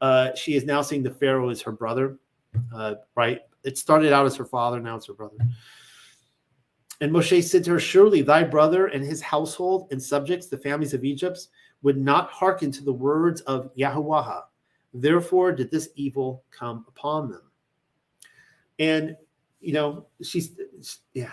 uh, 0.00 0.34
she 0.34 0.54
is 0.54 0.64
now 0.64 0.80
saying 0.80 1.02
the 1.02 1.10
Pharaoh 1.10 1.50
is 1.50 1.62
her 1.62 1.72
brother? 1.72 2.18
Uh, 2.74 2.94
right? 3.14 3.40
It 3.64 3.76
started 3.76 4.12
out 4.12 4.26
as 4.26 4.36
her 4.36 4.44
father, 4.44 4.80
now 4.80 4.96
it's 4.96 5.06
her 5.06 5.14
brother. 5.14 5.36
And 7.00 7.12
Moshe 7.12 7.44
said 7.44 7.64
to 7.64 7.72
her, 7.72 7.80
Surely 7.80 8.22
thy 8.22 8.42
brother 8.42 8.86
and 8.86 9.04
his 9.04 9.20
household 9.20 9.88
and 9.90 10.02
subjects, 10.02 10.48
the 10.48 10.58
families 10.58 10.94
of 10.94 11.04
Egypt, 11.04 11.48
would 11.82 11.96
not 11.96 12.30
hearken 12.30 12.72
to 12.72 12.84
the 12.84 12.92
words 12.92 13.40
of 13.42 13.70
Yahweh, 13.74 14.40
Therefore 14.94 15.52
did 15.52 15.70
this 15.70 15.90
evil 15.94 16.42
come 16.50 16.84
upon 16.88 17.30
them. 17.30 17.42
And 18.78 19.16
you 19.60 19.72
know, 19.72 20.06
she's 20.22 20.52
yeah. 21.12 21.32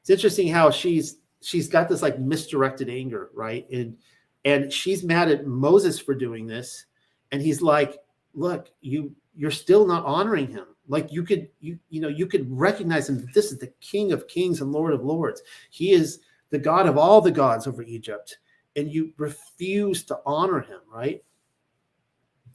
It's 0.00 0.10
interesting 0.10 0.48
how 0.48 0.70
she's 0.70 1.18
she's 1.40 1.68
got 1.68 1.88
this 1.88 2.02
like 2.02 2.18
misdirected 2.18 2.88
anger, 2.88 3.30
right? 3.34 3.68
And 3.70 3.96
and 4.44 4.72
she's 4.72 5.04
mad 5.04 5.30
at 5.30 5.46
Moses 5.46 5.98
for 5.98 6.14
doing 6.14 6.46
this, 6.46 6.86
and 7.32 7.40
he's 7.40 7.62
like, 7.62 7.98
"Look, 8.34 8.70
you 8.80 9.14
you're 9.34 9.50
still 9.50 9.86
not 9.86 10.04
honoring 10.04 10.48
him. 10.48 10.66
Like 10.86 11.12
you 11.12 11.22
could 11.22 11.48
you 11.60 11.78
you 11.88 12.00
know 12.00 12.08
you 12.08 12.26
could 12.26 12.46
recognize 12.50 13.08
him. 13.08 13.26
This 13.34 13.52
is 13.52 13.58
the 13.58 13.72
King 13.80 14.12
of 14.12 14.28
Kings 14.28 14.60
and 14.60 14.72
Lord 14.72 14.92
of 14.92 15.04
Lords. 15.04 15.42
He 15.70 15.92
is 15.92 16.20
the 16.50 16.58
God 16.58 16.86
of 16.86 16.98
all 16.98 17.20
the 17.20 17.30
gods 17.30 17.66
over 17.66 17.82
Egypt, 17.82 18.38
and 18.76 18.92
you 18.92 19.12
refuse 19.16 20.04
to 20.04 20.20
honor 20.26 20.60
him, 20.60 20.80
right?" 20.92 21.24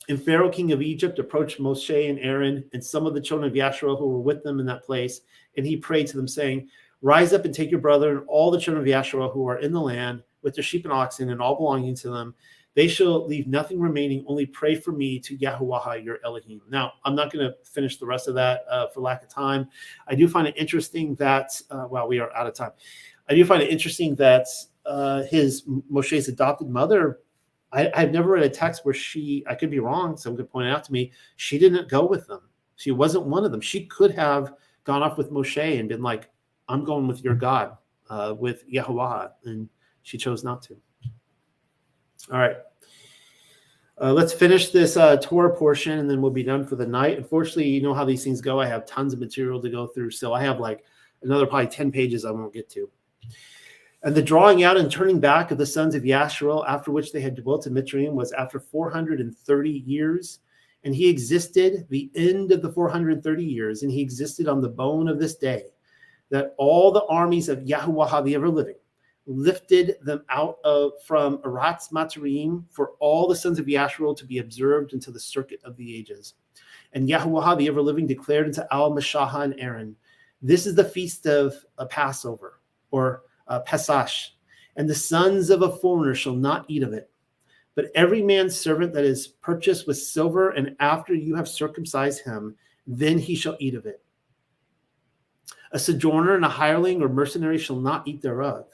And 0.07 0.22
Pharaoh, 0.22 0.49
king 0.49 0.72
of 0.72 0.81
Egypt, 0.81 1.19
approached 1.19 1.60
Moshe 1.60 2.10
and 2.10 2.19
Aaron 2.19 2.64
and 2.73 2.84
some 2.84 3.06
of 3.06 3.14
the 3.14 3.22
children 3.22 3.49
of 3.49 3.56
Yasharel 3.56 3.97
who 3.97 4.07
were 4.07 4.19
with 4.22 4.43
them 4.43 4.60
in 4.60 4.65
that 4.65 4.84
place, 4.84 5.22
and 5.57 5.65
he 5.65 5.77
prayed 5.77 6.07
to 6.07 6.18
them, 6.18 6.27
saying, 6.27 6.68
Rise 7.01 7.31
up 7.31 7.45
and 7.45 7.53
take 7.53 7.72
your 7.72 7.80
brother 7.80 8.18
and 8.18 8.27
all 8.27 8.51
the 8.51 8.60
children 8.60 8.84
of 8.84 8.91
Yasharel 8.91 9.31
who 9.31 9.47
are 9.47 9.60
in 9.60 9.72
the 9.72 9.80
land 9.80 10.23
with 10.41 10.56
their 10.56 10.64
sheep 10.64 10.84
and 10.85 10.93
oxen 10.93 11.30
and 11.30 11.41
all 11.41 11.56
belonging 11.56 11.95
to 11.97 12.10
them. 12.10 12.35
They 12.75 12.87
shall 12.87 13.25
leave 13.27 13.47
nothing 13.47 13.79
remaining, 13.79 14.23
only 14.27 14.45
pray 14.45 14.75
for 14.75 14.91
me 14.91 15.19
to 15.19 15.37
Yahuwah 15.37 16.03
your 16.03 16.19
Elohim. 16.23 16.61
Now, 16.69 16.93
I'm 17.03 17.15
not 17.15 17.31
going 17.31 17.45
to 17.45 17.55
finish 17.65 17.97
the 17.97 18.05
rest 18.05 18.27
of 18.27 18.35
that 18.35 18.61
uh, 18.69 18.87
for 18.87 19.01
lack 19.01 19.23
of 19.23 19.29
time. 19.29 19.67
I 20.07 20.15
do 20.15 20.27
find 20.27 20.47
it 20.47 20.55
interesting 20.55 21.15
that, 21.15 21.59
uh, 21.71 21.87
well, 21.89 22.07
we 22.07 22.19
are 22.19 22.33
out 22.35 22.47
of 22.47 22.53
time. 22.53 22.71
I 23.27 23.33
do 23.33 23.43
find 23.43 23.61
it 23.61 23.69
interesting 23.69 24.15
that 24.15 24.47
uh, 24.85 25.23
his 25.23 25.63
Moshe's 25.91 26.27
adopted 26.27 26.69
mother. 26.69 27.19
I, 27.71 27.91
I've 27.93 28.11
never 28.11 28.29
read 28.29 28.43
a 28.43 28.49
text 28.49 28.85
where 28.85 28.93
she, 28.93 29.43
I 29.47 29.55
could 29.55 29.69
be 29.69 29.79
wrong, 29.79 30.17
someone 30.17 30.37
could 30.37 30.51
point 30.51 30.67
it 30.67 30.71
out 30.71 30.83
to 30.85 30.91
me. 30.91 31.11
She 31.35 31.59
didn't 31.59 31.89
go 31.89 32.05
with 32.05 32.27
them. 32.27 32.41
She 32.75 32.91
wasn't 32.91 33.25
one 33.25 33.45
of 33.45 33.51
them. 33.51 33.61
She 33.61 33.85
could 33.85 34.11
have 34.11 34.53
gone 34.83 35.03
off 35.03 35.17
with 35.17 35.31
Moshe 35.31 35.79
and 35.79 35.89
been 35.89 36.01
like, 36.01 36.29
I'm 36.67 36.83
going 36.83 37.07
with 37.07 37.23
your 37.23 37.35
God, 37.35 37.77
uh, 38.09 38.35
with 38.37 38.63
Yahweh. 38.67 39.27
And 39.45 39.69
she 40.01 40.17
chose 40.17 40.43
not 40.43 40.61
to. 40.63 40.77
All 42.31 42.39
right. 42.39 42.57
Uh, 44.01 44.14
let's 44.14 44.31
finish 44.31 44.69
this 44.69 44.95
uh, 44.95 45.18
Torah 45.18 45.56
portion 45.56 45.99
and 45.99 46.10
then 46.10 46.22
we'll 46.22 46.31
be 46.31 46.43
done 46.43 46.65
for 46.65 46.76
the 46.76 46.85
night. 46.85 47.18
Unfortunately, 47.18 47.68
you 47.68 47.81
know 47.81 47.93
how 47.93 48.06
these 48.06 48.23
things 48.23 48.39
go. 48.39 48.60
I 48.60 48.68
have 48.68 48.85
tons 48.85 49.14
of 49.14 49.19
material 49.19 49.61
to 49.61 49.69
go 49.69 49.88
through. 49.88 50.11
So 50.11 50.34
I 50.34 50.41
have 50.43 50.60
like 50.60 50.85
another 51.22 51.45
probably 51.45 51.68
10 51.68 51.91
pages 51.91 52.23
I 52.23 52.31
won't 52.31 52.53
get 52.53 52.69
to. 52.72 52.89
And 54.03 54.15
the 54.15 54.22
drawing 54.22 54.64
out 54.64 54.77
and 54.77 54.89
turning 54.89 55.19
back 55.19 55.51
of 55.51 55.57
the 55.57 55.65
sons 55.65 55.95
of 55.95 56.03
Yasharel, 56.03 56.65
after 56.68 56.91
which 56.91 57.11
they 57.11 57.19
had 57.19 57.35
dwelt 57.35 57.68
in 57.68 57.73
Mitzrayim, 57.73 58.14
was 58.14 58.31
after 58.31 58.60
430 58.60 59.69
years. 59.69 60.39
And 60.85 60.95
he 60.95 61.10
existed 61.10 61.85
the 61.89 62.10
end 62.15 62.53
of 62.53 62.61
the 62.61 62.72
430 62.72 63.43
years, 63.43 63.84
and 63.84 63.91
he 63.91 64.01
existed 64.01 64.47
on 64.47 64.61
the 64.61 64.69
bone 64.69 65.10
of 65.10 65.19
this 65.19 65.35
day, 65.35 65.64
that 66.30 66.56
all 66.57 66.93
the 66.93 67.03
armies 67.07 67.49
of 67.49 67.60
Yahuwah 67.60 68.23
the 68.23 68.35
ever 68.35 68.47
living 68.47 68.76
lifted 69.30 69.95
them 70.01 70.26
out 70.30 70.57
of 70.64 70.93
from 71.03 71.38
Eretz 71.39 71.91
Matzarim 71.91 72.64
for 72.72 72.93
all 72.99 73.27
the 73.27 73.35
sons 73.35 73.60
of 73.60 73.68
Yasharel 73.68 74.18
to 74.18 74.26
be 74.26 74.39
observed 74.39 74.93
until 74.93 75.14
the 75.14 75.19
circuit 75.19 75.61
of 75.64 75.77
the 75.77 75.95
ages. 75.95 76.34
And 76.93 77.07
Yahuwah 77.07 77.57
the 77.57 77.68
ever 77.68 77.81
living 77.81 78.07
declared 78.07 78.47
unto 78.47 78.64
Al 78.72 78.91
Mashaha 78.91 79.43
and 79.43 79.60
Aaron, 79.60 79.95
This 80.41 80.65
is 80.65 80.73
the 80.73 80.84
feast 80.84 81.27
of 81.27 81.53
a 81.77 81.85
Passover 81.85 82.60
or 82.89 83.22
uh, 83.47 83.61
Pesash, 83.68 84.30
and 84.76 84.89
the 84.89 84.95
sons 84.95 85.51
of 85.51 85.61
a 85.61 85.77
foreigner 85.77 86.15
shall 86.15 86.35
not 86.35 86.65
eat 86.68 86.81
of 86.81 86.93
it. 86.93 87.11
But 87.76 87.91
every 87.93 88.23
man's 88.23 88.60
servant 88.60 88.93
that 88.93 89.06
is 89.06 89.27
purchased 89.27 89.85
with 89.85 89.99
silver, 89.99 90.49
and 90.49 90.76
after 90.80 91.14
you 91.14 91.35
have 91.35 91.47
circumcised 91.47 92.23
him, 92.23 92.56
then 92.88 93.19
he 93.19 93.35
shall 93.35 93.57
eat 93.60 93.76
of 93.76 93.85
it. 93.85 94.03
A 95.72 95.77
sojourner 95.77 96.34
and 96.34 96.43
a 96.43 96.49
hireling 96.49 97.03
or 97.03 97.10
mercenary 97.10 97.60
shall 97.60 97.80
not 97.80 98.07
eat 98.07 98.23
thereof. 98.23 98.65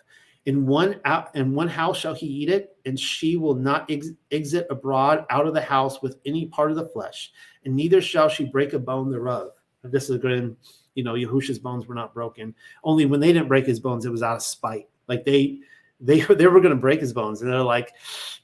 In 0.45 0.67
one 0.67 0.99
out 1.05 1.35
in 1.35 1.55
one 1.55 1.67
house 1.67 1.97
shall 1.97 2.13
he 2.13 2.27
eat 2.27 2.49
it, 2.49 2.77
and 2.85 2.99
she 2.99 3.35
will 3.35 3.55
not 3.55 3.89
ex- 3.89 4.11
exit 4.31 4.67
abroad 4.69 5.25
out 5.31 5.47
of 5.47 5.55
the 5.55 5.61
house 5.61 6.03
with 6.03 6.17
any 6.25 6.45
part 6.47 6.69
of 6.69 6.77
the 6.77 6.85
flesh, 6.85 7.31
and 7.65 7.75
neither 7.75 7.99
shall 7.99 8.29
she 8.29 8.45
break 8.45 8.73
a 8.73 8.79
bone 8.79 9.09
thereof. 9.09 9.51
And 9.83 9.91
this 9.91 10.09
is 10.09 10.19
good. 10.19 10.55
You 10.93 11.03
know, 11.03 11.15
Yahusha's 11.15 11.59
bones 11.59 11.87
were 11.87 11.95
not 11.95 12.13
broken. 12.13 12.53
Only 12.83 13.05
when 13.05 13.19
they 13.19 13.33
didn't 13.33 13.47
break 13.47 13.65
his 13.65 13.79
bones, 13.79 14.05
it 14.05 14.11
was 14.11 14.23
out 14.23 14.35
of 14.35 14.43
spite. 14.43 14.87
Like 15.07 15.25
they 15.25 15.59
they 15.99 16.19
they 16.29 16.47
were 16.47 16.61
going 16.61 16.75
to 16.75 16.81
break 16.81 17.01
his 17.01 17.13
bones, 17.13 17.41
and 17.41 17.51
they're 17.51 17.61
like, 17.61 17.93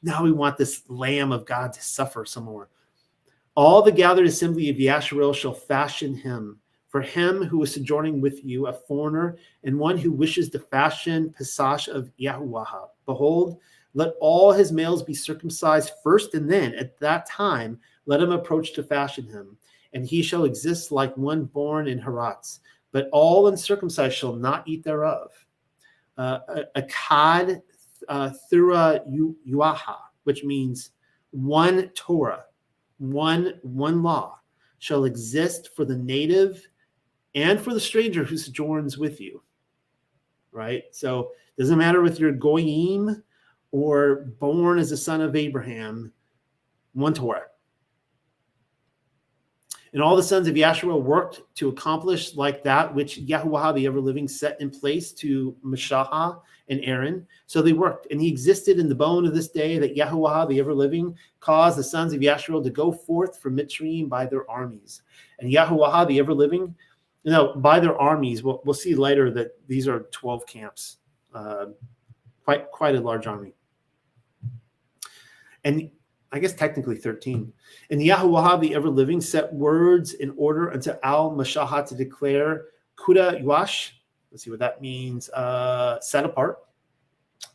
now 0.02 0.24
we 0.24 0.32
want 0.32 0.58
this 0.58 0.84
Lamb 0.88 1.32
of 1.32 1.46
God 1.46 1.74
to 1.74 1.84
suffer 1.84 2.26
some 2.26 2.46
more. 2.46 2.70
All 3.54 3.82
the 3.82 3.92
gathered 3.92 4.26
assembly 4.26 4.70
of 4.70 4.78
Yasharel 4.78 5.36
shall 5.36 5.54
fashion 5.54 6.16
him 6.16 6.60
for 6.92 7.02
him 7.02 7.42
who 7.42 7.64
is 7.64 7.74
sojourning 7.74 8.20
with 8.20 8.44
you, 8.44 8.68
a 8.68 8.74
foreigner, 8.74 9.38
and 9.64 9.80
one 9.80 9.98
who 9.98 10.12
wishes 10.12 10.50
to 10.50 10.60
fashion 10.60 11.34
Pesash 11.40 11.88
of 11.88 12.12
Yahuwah. 12.20 12.90
Behold, 13.06 13.58
let 13.94 14.14
all 14.20 14.52
his 14.52 14.74
males 14.74 15.02
be 15.02 15.14
circumcised 15.14 15.92
first, 16.04 16.34
and 16.34 16.52
then 16.52 16.76
at 16.76 17.00
that 17.00 17.26
time 17.26 17.80
let 18.06 18.22
him 18.22 18.32
approach 18.32 18.74
to 18.74 18.84
fashion 18.84 19.26
him, 19.26 19.58
and 19.94 20.06
he 20.06 20.22
shall 20.22 20.44
exist 20.44 20.92
like 20.92 21.16
one 21.16 21.46
born 21.46 21.88
in 21.88 21.98
Haratz. 21.98 22.60
But 22.92 23.08
all 23.14 23.48
uncircumcised 23.48 24.16
shall 24.16 24.36
not 24.36 24.68
eat 24.68 24.84
thereof. 24.84 25.32
Uh, 26.18 26.40
Akkad 26.76 27.62
uh, 28.10 28.32
Thura 28.52 29.02
Yuaha, 29.48 29.96
which 30.26 30.44
means 30.44 30.92
one 31.32 31.88
Torah, 31.96 32.46
one 32.98 33.54
one 33.62 34.04
law, 34.04 34.40
shall 34.80 35.06
exist 35.06 35.70
for 35.74 35.86
the 35.86 35.96
native 35.96 36.68
and 37.36 37.60
for 37.60 37.74
the 37.74 37.80
stranger 37.80 38.24
who 38.24 38.38
sojourns 38.38 38.98
with 38.98 39.20
you. 39.22 39.42
Right? 40.52 40.84
So 40.92 41.32
doesn't 41.58 41.78
matter 41.78 42.04
if 42.06 42.20
you're 42.20 42.32
goyim 42.32 43.24
or 43.72 44.28
born 44.40 44.80
as 44.80 44.92
a 44.92 44.98
son 44.98 45.22
of 45.22 45.36
Abraham, 45.36 46.12
one 46.94 47.14
Torah. 47.14 47.44
And 49.94 50.02
all 50.02 50.16
the 50.16 50.24
sons 50.24 50.48
of 50.48 50.56
Yasharel 50.56 51.04
worked 51.04 51.42
to 51.56 51.68
accomplish 51.68 52.36
like 52.36 52.64
that 52.64 52.96
which 52.96 53.20
Yahuwah 53.20 53.76
the 53.76 53.86
ever 53.86 54.00
living 54.00 54.28
set 54.28 54.60
in 54.62 54.70
place 54.70 55.12
to 55.14 55.56
Mashaha 55.66 56.40
and 56.70 56.80
Aaron. 56.84 57.28
So 57.46 57.62
they 57.62 57.74
worked, 57.74 58.08
and 58.10 58.22
he 58.22 58.30
existed 58.30 58.80
in 58.80 58.88
the 58.88 58.96
bone 58.96 59.28
of 59.28 59.36
this 59.36 59.50
day 59.50 59.78
that 59.80 59.96
Yahuwah 59.96 60.48
the 60.48 60.60
ever 60.60 60.74
living 60.74 61.14
caused 61.42 61.78
the 61.78 61.84
sons 61.84 62.14
of 62.14 62.22
Yasharel 62.22 62.64
to 62.64 62.70
go 62.70 62.92
forth 62.92 63.38
from 63.40 63.58
Mitzrayim 63.58 64.08
by 64.08 64.26
their 64.26 64.50
armies. 64.50 65.02
And 65.40 65.52
Yahuwah 65.52 66.08
the 66.08 66.20
ever 66.20 66.34
living 66.34 66.74
you 67.24 67.32
know, 67.32 67.54
by 67.56 67.80
their 67.80 67.98
armies, 67.98 68.44
we'll, 68.44 68.62
we'll 68.66 68.74
see 68.74 68.96
later 68.96 69.30
that 69.32 69.52
these 69.68 69.88
are 69.88 70.02
12 70.12 70.46
camps, 70.48 70.98
uh, 71.34 71.68
quite 72.44 72.72
quite 72.72 72.96
a 72.96 73.00
large 73.00 73.28
army. 73.28 73.54
And 75.64 75.92
I 76.32 76.40
guess 76.40 76.54
technically 76.54 76.96
13. 76.96 77.52
And 77.92 78.02
Yahuwah, 78.02 78.60
the 78.60 78.74
ever 78.74 78.90
living, 78.90 79.22
set 79.22 79.54
words 79.54 80.14
in 80.14 80.34
order 80.38 80.72
unto 80.72 80.94
Al 81.04 81.32
Mashaha 81.32 81.86
to 81.88 81.96
declare 81.96 82.66
Kuda 82.98 83.44
Yuash. 83.44 83.92
Let's 84.32 84.44
see 84.44 84.50
what 84.50 84.60
that 84.60 84.82
means. 84.82 85.30
Uh, 85.30 86.00
set 86.00 86.26
apart. 86.26 86.60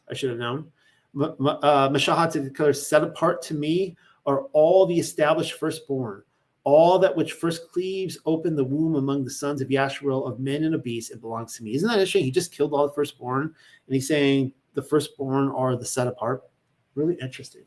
I 0.08 0.14
should 0.14 0.30
have 0.30 0.38
known. 0.38 0.70
Uh, 1.18 1.88
Mashaha 1.88 2.30
to 2.32 2.40
declare 2.40 2.72
set 2.72 3.02
apart 3.02 3.42
to 3.42 3.54
me 3.54 3.96
are 4.26 4.42
all 4.52 4.86
the 4.86 4.98
established 4.98 5.54
firstborn 5.54 6.22
all 6.66 6.98
that 6.98 7.14
which 7.14 7.34
first 7.34 7.70
cleaves 7.70 8.18
open 8.26 8.56
the 8.56 8.64
womb 8.64 8.96
among 8.96 9.22
the 9.22 9.30
sons 9.30 9.60
of 9.60 9.68
Yasharel 9.68 10.28
of 10.28 10.40
men 10.40 10.64
and 10.64 10.74
of 10.74 10.82
beasts, 10.82 11.12
it 11.12 11.20
belongs 11.20 11.56
to 11.56 11.62
me. 11.62 11.76
Isn't 11.76 11.88
that 11.88 11.94
interesting? 11.94 12.24
He 12.24 12.32
just 12.32 12.50
killed 12.50 12.74
all 12.74 12.88
the 12.88 12.92
firstborn, 12.92 13.42
and 13.44 13.94
he's 13.94 14.08
saying 14.08 14.52
the 14.74 14.82
firstborn 14.82 15.48
are 15.50 15.76
the 15.76 15.84
set 15.84 16.08
apart. 16.08 16.42
Really 16.96 17.16
interesting. 17.22 17.62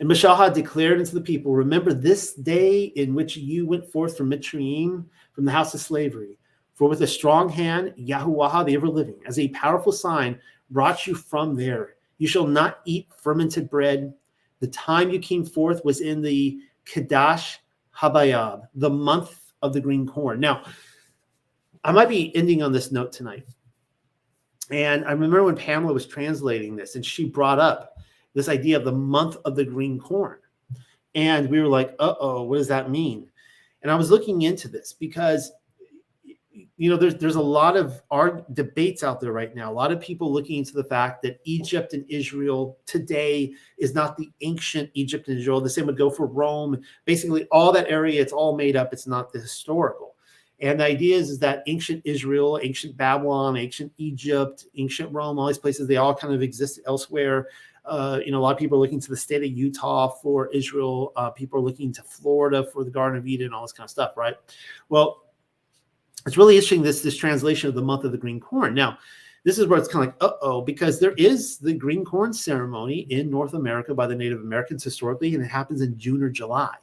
And 0.00 0.08
Mashaha 0.08 0.54
declared 0.54 0.98
unto 0.98 1.12
the 1.12 1.20
people, 1.20 1.52
Remember 1.52 1.92
this 1.92 2.32
day 2.32 2.84
in 2.84 3.14
which 3.14 3.36
you 3.36 3.66
went 3.66 3.92
forth 3.92 4.16
from 4.16 4.30
Mitzrayim, 4.30 5.04
from 5.34 5.44
the 5.44 5.52
house 5.52 5.74
of 5.74 5.80
slavery. 5.80 6.38
For 6.76 6.88
with 6.88 7.02
a 7.02 7.06
strong 7.06 7.50
hand, 7.50 7.92
Yahuwah, 7.98 8.64
the 8.64 8.74
ever 8.74 8.88
living, 8.88 9.20
as 9.26 9.38
a 9.38 9.48
powerful 9.48 9.92
sign, 9.92 10.40
brought 10.70 11.06
you 11.06 11.14
from 11.14 11.56
there. 11.56 11.96
You 12.16 12.26
shall 12.26 12.46
not 12.46 12.80
eat 12.86 13.08
fermented 13.22 13.68
bread. 13.68 14.14
The 14.60 14.68
time 14.68 15.10
you 15.10 15.18
came 15.18 15.44
forth 15.44 15.84
was 15.84 16.00
in 16.00 16.22
the 16.22 16.58
Kadash 16.86 17.56
Habayab, 17.96 18.68
the 18.74 18.90
month 18.90 19.52
of 19.62 19.72
the 19.72 19.80
green 19.80 20.06
corn. 20.06 20.40
Now, 20.40 20.64
I 21.84 21.92
might 21.92 22.08
be 22.08 22.34
ending 22.34 22.62
on 22.62 22.72
this 22.72 22.90
note 22.90 23.12
tonight. 23.12 23.46
And 24.70 25.04
I 25.04 25.12
remember 25.12 25.44
when 25.44 25.56
Pamela 25.56 25.92
was 25.92 26.06
translating 26.06 26.74
this 26.74 26.96
and 26.96 27.06
she 27.06 27.24
brought 27.24 27.58
up 27.58 27.96
this 28.34 28.48
idea 28.48 28.76
of 28.76 28.84
the 28.84 28.92
month 28.92 29.36
of 29.44 29.54
the 29.56 29.64
green 29.64 29.98
corn. 29.98 30.38
And 31.14 31.48
we 31.48 31.60
were 31.60 31.68
like, 31.68 31.94
uh 31.98 32.14
oh, 32.20 32.42
what 32.42 32.58
does 32.58 32.68
that 32.68 32.90
mean? 32.90 33.30
And 33.82 33.90
I 33.90 33.94
was 33.94 34.10
looking 34.10 34.42
into 34.42 34.68
this 34.68 34.92
because 34.92 35.52
you 36.78 36.90
know, 36.90 36.96
there's 36.96 37.14
there's 37.14 37.36
a 37.36 37.40
lot 37.40 37.76
of 37.76 38.02
our 38.10 38.44
debates 38.52 39.02
out 39.02 39.20
there 39.20 39.32
right 39.32 39.54
now. 39.54 39.70
A 39.70 39.72
lot 39.72 39.92
of 39.92 40.00
people 40.00 40.30
looking 40.30 40.58
into 40.58 40.74
the 40.74 40.84
fact 40.84 41.22
that 41.22 41.40
Egypt 41.44 41.94
and 41.94 42.04
Israel 42.08 42.78
today 42.84 43.54
is 43.78 43.94
not 43.94 44.16
the 44.16 44.30
ancient 44.42 44.90
Egypt 44.92 45.28
and 45.28 45.38
Israel. 45.38 45.60
The 45.60 45.70
same 45.70 45.86
would 45.86 45.96
go 45.96 46.10
for 46.10 46.26
Rome. 46.26 46.82
Basically, 47.06 47.44
all 47.50 47.72
that 47.72 47.88
area, 47.88 48.20
it's 48.20 48.32
all 48.32 48.56
made 48.56 48.76
up. 48.76 48.92
It's 48.92 49.06
not 49.06 49.32
the 49.32 49.40
historical. 49.40 50.16
And 50.60 50.80
the 50.80 50.84
idea 50.84 51.16
is, 51.16 51.30
is 51.30 51.38
that 51.40 51.62
ancient 51.66 52.02
Israel, 52.04 52.58
ancient 52.62 52.96
Babylon, 52.96 53.56
ancient 53.56 53.92
Egypt, 53.98 54.66
ancient 54.76 55.12
Rome, 55.12 55.38
all 55.38 55.46
these 55.46 55.58
places, 55.58 55.86
they 55.86 55.96
all 55.96 56.14
kind 56.14 56.34
of 56.34 56.42
exist 56.42 56.80
elsewhere. 56.86 57.48
Uh, 57.84 58.20
you 58.24 58.32
know, 58.32 58.38
a 58.38 58.40
lot 58.40 58.52
of 58.52 58.58
people 58.58 58.78
are 58.78 58.80
looking 58.80 59.00
to 59.00 59.10
the 59.10 59.16
state 59.16 59.44
of 59.44 59.50
Utah 59.50 60.08
for 60.08 60.48
Israel. 60.48 61.12
Uh, 61.14 61.30
people 61.30 61.58
are 61.58 61.62
looking 61.62 61.92
to 61.92 62.02
Florida 62.02 62.64
for 62.72 62.84
the 62.84 62.90
Garden 62.90 63.18
of 63.18 63.26
Eden, 63.26 63.52
all 63.52 63.62
this 63.62 63.72
kind 63.72 63.86
of 63.86 63.90
stuff, 63.90 64.16
right? 64.16 64.34
Well, 64.88 65.25
it's 66.26 66.36
really 66.36 66.56
interesting 66.56 66.82
this 66.82 67.00
this 67.00 67.16
translation 67.16 67.68
of 67.68 67.74
the 67.74 67.82
month 67.82 68.04
of 68.04 68.12
the 68.12 68.18
green 68.18 68.40
corn. 68.40 68.74
Now, 68.74 68.98
this 69.44 69.58
is 69.58 69.66
where 69.68 69.78
it's 69.78 69.88
kind 69.88 70.08
of 70.08 70.14
like, 70.14 70.22
uh 70.22 70.36
oh, 70.42 70.60
because 70.60 70.98
there 70.98 71.12
is 71.12 71.58
the 71.58 71.72
green 71.72 72.04
corn 72.04 72.32
ceremony 72.32 73.06
in 73.10 73.30
North 73.30 73.54
America 73.54 73.94
by 73.94 74.06
the 74.06 74.14
Native 74.16 74.40
Americans 74.40 74.82
historically, 74.82 75.34
and 75.34 75.44
it 75.44 75.46
happens 75.48 75.82
in 75.82 75.96
June 75.96 76.22
or 76.22 76.28
July. 76.28 76.74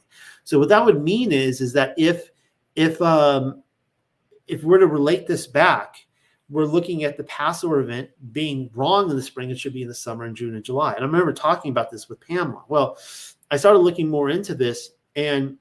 So 0.46 0.60
what 0.60 0.70
that 0.70 0.84
would 0.84 1.04
mean 1.04 1.32
is, 1.32 1.60
is 1.60 1.74
that 1.74 1.94
if 1.98 2.32
if 2.76 3.02
um, 3.02 3.62
if 4.48 4.64
we're 4.64 4.80
to 4.80 4.88
relate 4.88 5.28
this 5.28 5.46
back, 5.46 5.98
we're 6.50 6.66
looking 6.66 7.04
at 7.04 7.18
the 7.18 7.24
Passover 7.26 7.82
event 7.82 8.10
being 8.32 8.70
wrong 8.74 9.10
in 9.10 9.16
the 9.16 9.22
spring. 9.22 9.50
It 9.50 9.60
should 9.60 9.74
be 9.74 9.82
in 9.82 9.88
the 9.88 9.94
summer 9.94 10.26
in 10.26 10.36
June 10.36 10.56
and 10.56 10.64
July. 10.64 10.94
And 10.94 11.02
I 11.02 11.06
remember 11.06 11.34
talking 11.34 11.72
about 11.72 11.92
this 11.92 12.08
with 12.08 12.22
Pamela. 12.22 12.64
Well, 12.68 12.98
I 13.52 13.58
started 13.58 13.80
looking 13.80 14.10
more 14.10 14.30
into 14.30 14.56
this, 14.56 14.92
and 15.16 15.58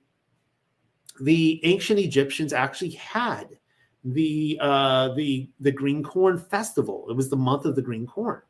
the 1.21 1.61
ancient 1.65 1.99
Egyptians 1.99 2.53
actually 2.53 2.91
had 2.91 3.59
the 4.05 4.59
uh, 4.61 5.15
the 5.15 5.51
the 5.61 5.73
green 5.73 6.03
corn 6.03 6.39
festival. 6.39 7.07
It 7.09 7.17
was 7.17 7.31
the 7.31 7.37
month 7.37 7.65
of 7.65 7.77
the 7.77 7.83
green 7.83 8.07
corn. 8.07 8.43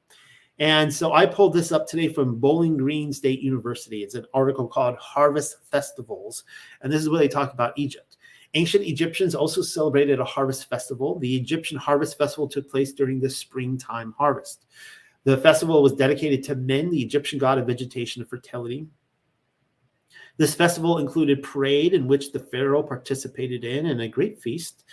And 0.59 0.93
so 0.93 1.13
I 1.13 1.27
pulled 1.27 1.55
this 1.55 1.73
up 1.73 1.87
today 1.87 2.09
from 2.09 2.39
Bowling 2.39 2.77
Green 2.77 3.13
State 3.13 3.41
University. 3.41 4.03
It's 4.03 4.15
an 4.15 4.27
article 4.35 4.69
called 4.69 4.97
Harvest 4.97 5.57
Festivals. 5.71 6.45
And 6.83 6.93
this 6.93 7.01
is 7.01 7.09
where 7.09 7.19
they 7.19 7.29
talk 7.29 7.53
about 7.53 7.73
Egypt. 7.77 8.19
Ancient 8.55 8.85
Egyptians 8.85 9.35
also 9.35 9.63
celebrated 9.63 10.21
a 10.21 10.25
harvest 10.25 10.69
festival. 10.69 11.19
The 11.19 11.35
Egyptian 11.35 11.79
harvest 11.79 12.19
festival 12.19 12.47
took 12.47 12.71
place 12.71 12.93
during 12.93 13.19
the 13.19 13.31
springtime 13.31 14.15
harvest. 14.19 14.67
The 15.25 15.39
festival 15.39 15.83
was 15.83 15.95
dedicated 15.95 16.45
to 16.45 16.55
Men, 16.55 16.91
the 16.91 17.03
Egyptian 17.03 17.39
god 17.39 17.59
of 17.59 17.67
vegetation 17.67 18.21
and 18.21 18.29
fertility. 18.29 18.89
This 20.37 20.55
festival 20.55 20.99
included 20.99 21.43
parade 21.43 21.95
in 21.95 22.07
which 22.07 22.33
the 22.33 22.41
pharaoh 22.41 22.83
participated 22.83 23.65
in 23.65 23.87
and 23.87 24.03
a 24.03 24.09
great 24.09 24.41
feast. 24.41 24.85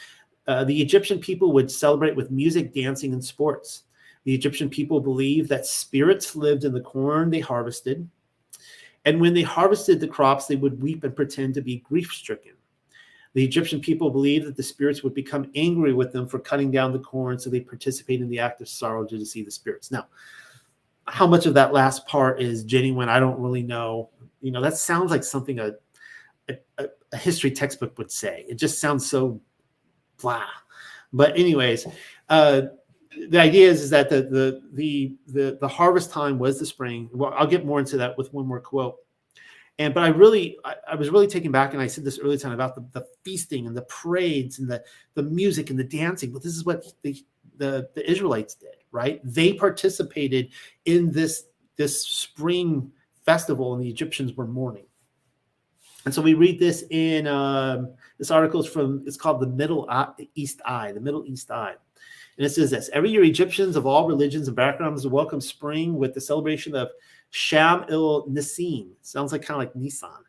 Uh, 0.50 0.64
the 0.64 0.82
Egyptian 0.82 1.20
people 1.20 1.52
would 1.52 1.70
celebrate 1.70 2.16
with 2.16 2.32
music, 2.32 2.74
dancing, 2.74 3.14
and 3.14 3.24
sports. 3.24 3.84
The 4.24 4.34
Egyptian 4.34 4.68
people 4.68 5.00
believed 5.00 5.48
that 5.50 5.68
spirits 5.68 6.36
lived 6.36 6.64
in 6.64 6.74
the 6.74 6.82
corn 6.82 7.30
they 7.30 7.40
harvested. 7.40 8.10
And 9.06 9.22
when 9.22 9.36
they 9.36 9.44
harvested 9.44 10.00
the 10.00 10.08
crops, 10.08 10.48
they 10.48 10.56
would 10.56 10.82
weep 10.82 11.04
and 11.04 11.16
pretend 11.16 11.54
to 11.54 11.62
be 11.62 11.78
grief 11.88 12.12
stricken. 12.12 12.54
The 13.36 13.46
Egyptian 13.46 13.80
people 13.80 14.10
believed 14.10 14.48
that 14.48 14.58
the 14.58 14.64
spirits 14.64 15.04
would 15.04 15.14
become 15.14 15.52
angry 15.54 15.94
with 15.94 16.12
them 16.12 16.28
for 16.28 16.40
cutting 16.40 16.72
down 16.72 16.94
the 16.94 17.00
corn, 17.00 17.38
so 17.38 17.52
they 17.52 17.60
participate 17.62 18.20
in 18.20 18.28
the 18.28 18.40
act 18.40 18.60
of 18.60 18.68
sorrow 18.68 19.06
to 19.06 19.18
deceive 19.20 19.46
the 19.46 19.52
spirits. 19.52 19.92
Now, 19.92 20.08
how 21.06 21.28
much 21.28 21.46
of 21.46 21.54
that 21.54 21.74
last 21.74 22.08
part 22.08 22.42
is 22.42 22.64
genuine, 22.64 23.08
I 23.08 23.20
don't 23.20 23.40
really 23.40 23.62
know. 23.62 24.10
You 24.42 24.50
know, 24.50 24.62
that 24.62 24.78
sounds 24.78 25.12
like 25.12 25.24
something 25.24 25.60
a, 25.60 25.74
a, 26.50 26.88
a 27.12 27.18
history 27.18 27.52
textbook 27.52 27.96
would 28.00 28.12
say. 28.12 28.48
It 28.50 28.56
just 28.56 28.82
sounds 28.82 29.08
so 29.08 29.40
blah. 30.22 30.46
But 31.12 31.38
anyways, 31.38 31.88
uh, 32.30 32.62
the 33.30 33.40
idea 33.40 33.70
is, 33.70 33.82
is 33.82 33.90
that 33.90 34.10
the, 34.10 34.22
the 34.22 34.62
the 34.74 35.16
the 35.28 35.58
the 35.60 35.68
harvest 35.68 36.12
time 36.12 36.38
was 36.40 36.60
the 36.60 36.66
spring. 36.66 37.10
Well, 37.12 37.34
I'll 37.36 37.48
get 37.48 37.66
more 37.66 37.80
into 37.80 37.98
that 37.98 38.18
with 38.18 38.34
one 38.34 38.46
more 38.46 38.60
quote. 38.60 38.98
And 39.80 39.94
but 39.94 40.04
I 40.04 40.10
really 40.10 40.58
I, 40.64 40.76
I 40.92 40.96
was 40.96 41.10
really 41.10 41.28
taken 41.28 41.52
back, 41.52 41.74
and 41.74 41.82
I 41.82 41.88
said 41.88 42.04
this 42.04 42.20
earlier 42.20 42.38
time 42.38 42.52
about 42.52 42.76
the, 42.76 42.86
the 42.92 43.06
feasting 43.24 43.66
and 43.66 43.76
the 43.76 43.84
parades 43.84 44.60
and 44.60 44.70
the 44.70 44.84
the 45.16 45.24
music 45.24 45.70
and 45.70 45.80
the 45.80 45.84
dancing. 45.84 46.32
But 46.32 46.44
this 46.44 46.56
is 46.56 46.66
what 46.66 46.86
the 47.02 47.16
the, 47.58 47.90
the 47.94 48.10
Israelites 48.10 48.56
did, 48.56 48.76
right? 48.92 49.20
They 49.24 49.54
participated 49.54 50.50
in 50.86 51.12
this 51.12 51.46
this 51.78 52.06
spring 52.06 52.92
festival, 53.26 53.74
and 53.74 53.84
the 53.84 53.90
Egyptians 53.90 54.34
were 54.34 54.48
mourning. 54.48 54.86
And 56.10 56.14
so 56.16 56.24
we 56.24 56.34
read 56.34 56.58
this 56.58 56.86
in 56.90 57.28
um, 57.28 57.92
this 58.18 58.32
article 58.32 58.62
is 58.62 58.66
from 58.66 59.04
it's 59.06 59.16
called 59.16 59.40
the 59.40 59.46
Middle 59.46 59.88
East 60.34 60.60
Eye, 60.66 60.92
the 60.92 61.00
Middle 61.00 61.24
East 61.28 61.52
Eye. 61.52 61.76
And 62.36 62.48
it 62.48 62.50
says 62.50 62.72
this 62.72 62.90
every 62.94 63.12
year, 63.12 63.24
Egyptians 63.24 63.76
of 63.76 63.86
all 63.86 64.08
religions 64.08 64.48
and 64.48 64.58
backgrounds 64.58 65.06
welcome 65.06 65.40
spring 65.40 66.00
with 66.00 66.16
the 66.16 66.20
celebration 66.20 66.74
of 66.74 66.90
Sham 67.30 67.86
il 67.90 68.26
Nassim. 68.26 68.88
Sounds 69.04 69.32
like 69.32 69.44
kind 69.44 69.62
of 69.62 69.68
like 69.68 69.74
Nissan, 69.76 70.24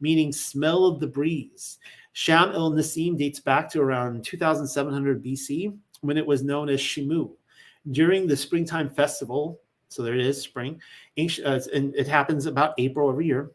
meaning 0.00 0.32
smell 0.32 0.86
of 0.86 1.00
the 1.00 1.06
breeze. 1.06 1.80
Sham 2.14 2.52
il 2.52 2.70
Nassim 2.72 3.18
dates 3.18 3.38
back 3.38 3.70
to 3.72 3.82
around 3.82 4.24
2700 4.24 5.22
BC 5.22 5.76
when 6.00 6.16
it 6.16 6.26
was 6.26 6.44
known 6.44 6.70
as 6.70 6.80
Shimu. 6.80 7.30
During 7.90 8.26
the 8.26 8.38
springtime 8.38 8.88
festival, 8.88 9.60
so 9.90 10.02
there 10.02 10.14
it 10.14 10.24
is, 10.24 10.40
spring, 10.40 10.80
uh, 11.18 11.60
and 11.74 11.94
it 11.94 12.08
happens 12.08 12.46
about 12.46 12.72
April 12.78 13.10
every 13.10 13.26
year, 13.26 13.50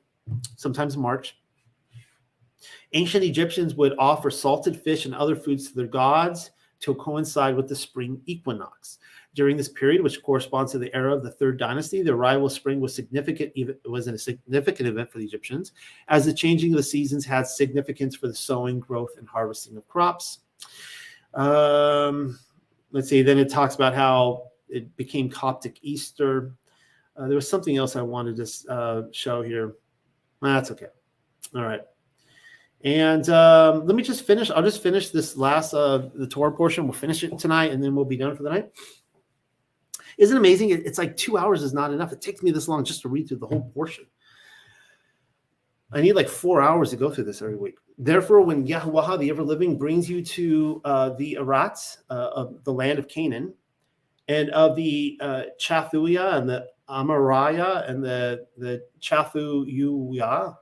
sometimes 0.58 0.96
March. 0.96 1.38
Ancient 2.94 3.24
Egyptians 3.24 3.76
would 3.76 3.94
offer 3.98 4.32
salted 4.32 4.80
fish 4.80 5.06
and 5.06 5.16
other 5.16 5.36
foods 5.36 5.70
to 5.70 5.76
their 5.76 5.88
gods 5.88 6.52
to 6.82 6.96
coincide 6.96 7.56
with 7.56 7.70
the 7.70 7.76
spring 7.76 8.22
equinox. 8.26 9.00
During 9.34 9.56
this 9.56 9.70
period, 9.70 10.04
which 10.04 10.22
corresponds 10.24 10.74
to 10.74 10.78
the 10.78 10.94
era 10.94 11.16
of 11.16 11.24
the 11.24 11.32
third 11.32 11.58
dynasty, 11.58 12.02
the 12.02 12.12
arrival 12.12 12.48
of 12.48 12.52
spring 12.52 12.82
was 12.82 12.94
significant. 12.94 13.54
It 13.56 13.80
was 13.90 14.08
a 14.08 14.18
significant 14.18 14.90
event 14.90 15.10
for 15.10 15.20
the 15.20 15.26
Egyptians, 15.26 15.72
as 16.10 16.26
the 16.26 16.34
changing 16.34 16.74
of 16.74 16.78
the 16.78 16.84
seasons 16.84 17.24
had 17.24 17.48
significance 17.48 18.16
for 18.16 18.28
the 18.28 18.34
sowing, 18.34 18.80
growth, 18.80 19.12
and 19.18 19.28
harvesting 19.28 19.78
of 19.78 19.88
crops. 19.88 20.40
Um, 21.34 22.38
let's 22.92 23.08
see. 23.08 23.22
Then 23.22 23.38
it 23.38 23.50
talks 23.50 23.76
about 23.76 23.96
how 23.96 24.50
it 24.68 24.94
became 24.98 25.30
Coptic 25.30 25.78
Easter. 25.82 26.54
Uh, 27.16 27.28
there 27.28 27.36
was 27.36 27.50
something 27.50 27.78
else 27.78 27.96
I 27.96 28.02
wanted 28.02 28.36
to 28.36 28.72
uh, 28.72 29.04
show 29.12 29.42
here. 29.42 29.76
That's 30.42 30.72
okay. 30.72 30.88
All 31.56 31.64
right. 31.64 31.82
And 32.84 33.30
um, 33.30 33.86
let 33.86 33.96
me 33.96 34.02
just 34.02 34.26
finish. 34.26 34.50
I'll 34.50 34.64
just 34.64 34.82
finish 34.82 35.10
this 35.10 35.38
last 35.38 35.74
uh, 35.74 36.10
the 36.16 36.28
tour 36.28 36.52
portion. 36.52 36.86
We'll 36.86 36.94
finish 36.94 37.24
it 37.24 37.38
tonight, 37.38 37.72
and 37.72 37.84
then 37.84 37.96
we'll 37.96 38.06
be 38.06 38.18
done 38.18 38.36
for 38.36 38.44
the 38.44 38.50
night. 38.50 38.72
Isn't 40.18 40.38
amazing? 40.38 40.72
It's 40.72 40.98
like 40.98 41.16
two 41.16 41.38
hours 41.38 41.64
is 41.64 41.74
not 41.74 41.94
enough. 41.94 42.12
It 42.12 42.22
takes 42.22 42.42
me 42.42 42.52
this 42.52 42.68
long 42.68 42.84
just 42.84 43.02
to 43.04 43.10
read 43.10 43.28
through 43.28 43.38
the 43.38 43.48
whole 43.48 43.72
portion. 43.74 44.06
I 45.92 46.02
need 46.02 46.14
like 46.14 46.30
four 46.30 46.62
hours 46.62 46.90
to 46.92 46.96
go 46.96 47.10
through 47.10 47.26
this 47.26 47.42
every 47.42 47.56
week. 47.56 47.76
Therefore, 47.98 48.42
when 48.42 48.66
Yahweh, 48.66 49.18
the 49.18 49.30
ever 49.30 49.44
living, 49.44 49.78
brings 49.78 50.10
you 50.10 50.24
to 50.24 50.82
uh, 50.86 51.10
the 51.12 51.38
Arats 51.40 51.98
uh, 52.10 52.30
of 52.34 52.64
the 52.64 52.74
land 52.74 52.98
of 52.98 53.08
Canaan, 53.08 53.54
and 54.28 54.50
of 54.52 54.76
the 54.76 55.18
uh, 55.22 55.44
Chathuya 55.60 56.36
and 56.36 56.50
the 56.50 56.68
Amariah 56.90 57.90
and 57.90 58.04
the 58.04 58.48
the 58.58 58.84
Chathuyuya 59.00 60.56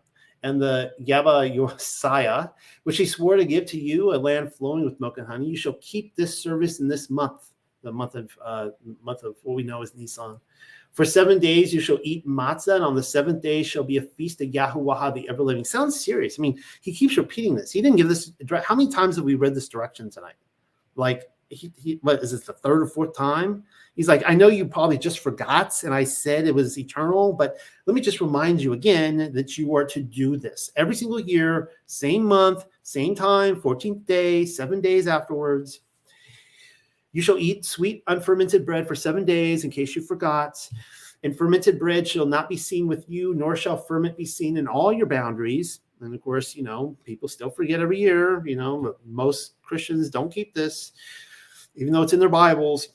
and 0.43 0.61
the 0.61 0.93
Yaba 1.01 1.53
Yosiah, 1.53 2.49
which 2.83 2.97
he 2.97 3.05
swore 3.05 3.35
to 3.35 3.45
give 3.45 3.65
to 3.67 3.79
you, 3.79 4.13
a 4.13 4.17
land 4.17 4.53
flowing 4.53 4.85
with 4.85 4.99
milk 4.99 5.17
and 5.17 5.27
honey. 5.27 5.47
You 5.47 5.57
shall 5.57 5.77
keep 5.81 6.15
this 6.15 6.37
service 6.41 6.79
in 6.79 6.87
this 6.87 7.09
month, 7.09 7.51
the 7.83 7.91
month 7.91 8.15
of 8.15 8.37
uh, 8.43 8.69
month 9.03 9.23
of 9.23 9.35
what 9.43 9.55
we 9.55 9.63
know 9.63 9.81
as 9.81 9.95
Nisan. 9.95 10.39
For 10.91 11.05
seven 11.05 11.39
days 11.39 11.73
you 11.73 11.79
shall 11.79 11.99
eat 12.03 12.25
matzah, 12.27 12.75
and 12.75 12.83
on 12.83 12.95
the 12.95 13.03
seventh 13.03 13.41
day 13.41 13.63
shall 13.63 13.83
be 13.83 13.97
a 13.97 14.01
feast 14.01 14.41
of 14.41 14.49
Yahuwah, 14.49 15.13
the 15.13 15.29
ever 15.29 15.43
living. 15.43 15.63
Sounds 15.63 16.03
serious. 16.03 16.39
I 16.39 16.41
mean, 16.41 16.59
he 16.81 16.93
keeps 16.93 17.17
repeating 17.17 17.55
this. 17.55 17.71
He 17.71 17.81
didn't 17.81 17.97
give 17.97 18.09
this. 18.09 18.31
How 18.63 18.75
many 18.75 18.89
times 18.89 19.15
have 19.15 19.25
we 19.25 19.35
read 19.35 19.53
this 19.53 19.69
direction 19.69 20.09
tonight? 20.09 20.35
Like, 20.95 21.29
he, 21.49 21.71
he 21.75 21.99
what 22.01 22.23
is 22.23 22.31
this 22.31 22.41
the 22.41 22.53
third 22.53 22.81
or 22.81 22.87
fourth 22.87 23.15
time? 23.15 23.63
He's 23.95 24.07
like, 24.07 24.23
I 24.25 24.33
know 24.33 24.47
you 24.47 24.65
probably 24.65 24.97
just 24.97 25.19
forgot, 25.19 25.83
and 25.83 25.93
I 25.93 26.03
said 26.03 26.45
it 26.45 26.55
was 26.55 26.77
eternal, 26.77 27.33
but 27.33 27.57
let 27.85 27.93
me 27.93 28.01
just 28.01 28.21
remind 28.21 28.61
you 28.61 28.73
again 28.73 29.31
that 29.33 29.57
you 29.57 29.75
are 29.75 29.85
to 29.85 30.01
do 30.01 30.37
this 30.37 30.71
every 30.75 30.95
single 30.95 31.19
year, 31.19 31.71
same 31.85 32.23
month, 32.23 32.65
same 32.83 33.15
time, 33.15 33.61
14th 33.61 34.05
day, 34.05 34.45
seven 34.45 34.79
days 34.79 35.07
afterwards. 35.07 35.81
You 37.11 37.21
shall 37.21 37.37
eat 37.37 37.65
sweet 37.65 38.03
unfermented 38.07 38.65
bread 38.65 38.87
for 38.87 38.95
seven 38.95 39.25
days, 39.25 39.63
in 39.63 39.71
case 39.71 39.95
you 39.95 40.01
forgot. 40.01 40.69
And 41.23 41.37
fermented 41.37 41.79
bread 41.79 42.07
shall 42.07 42.25
not 42.25 42.47
be 42.47 42.55
seen 42.55 42.87
with 42.87 43.09
you, 43.09 43.33
nor 43.33 43.55
shall 43.55 43.75
ferment 43.75 44.15
be 44.15 44.25
seen 44.25 44.57
in 44.57 44.67
all 44.67 44.93
your 44.93 45.07
boundaries. 45.07 45.81
And 46.01 46.13
of 46.13 46.21
course, 46.21 46.55
you 46.55 46.63
know, 46.63 46.95
people 47.03 47.27
still 47.27 47.49
forget 47.49 47.81
every 47.81 47.99
year. 47.99 48.45
You 48.45 48.55
know, 48.55 48.95
most 49.05 49.61
Christians 49.61 50.09
don't 50.09 50.33
keep 50.33 50.53
this, 50.53 50.93
even 51.79 51.93
though 51.93 52.03
it's 52.03 52.13
in 52.13 52.19
their 52.19 52.29
Bibles 52.29 52.89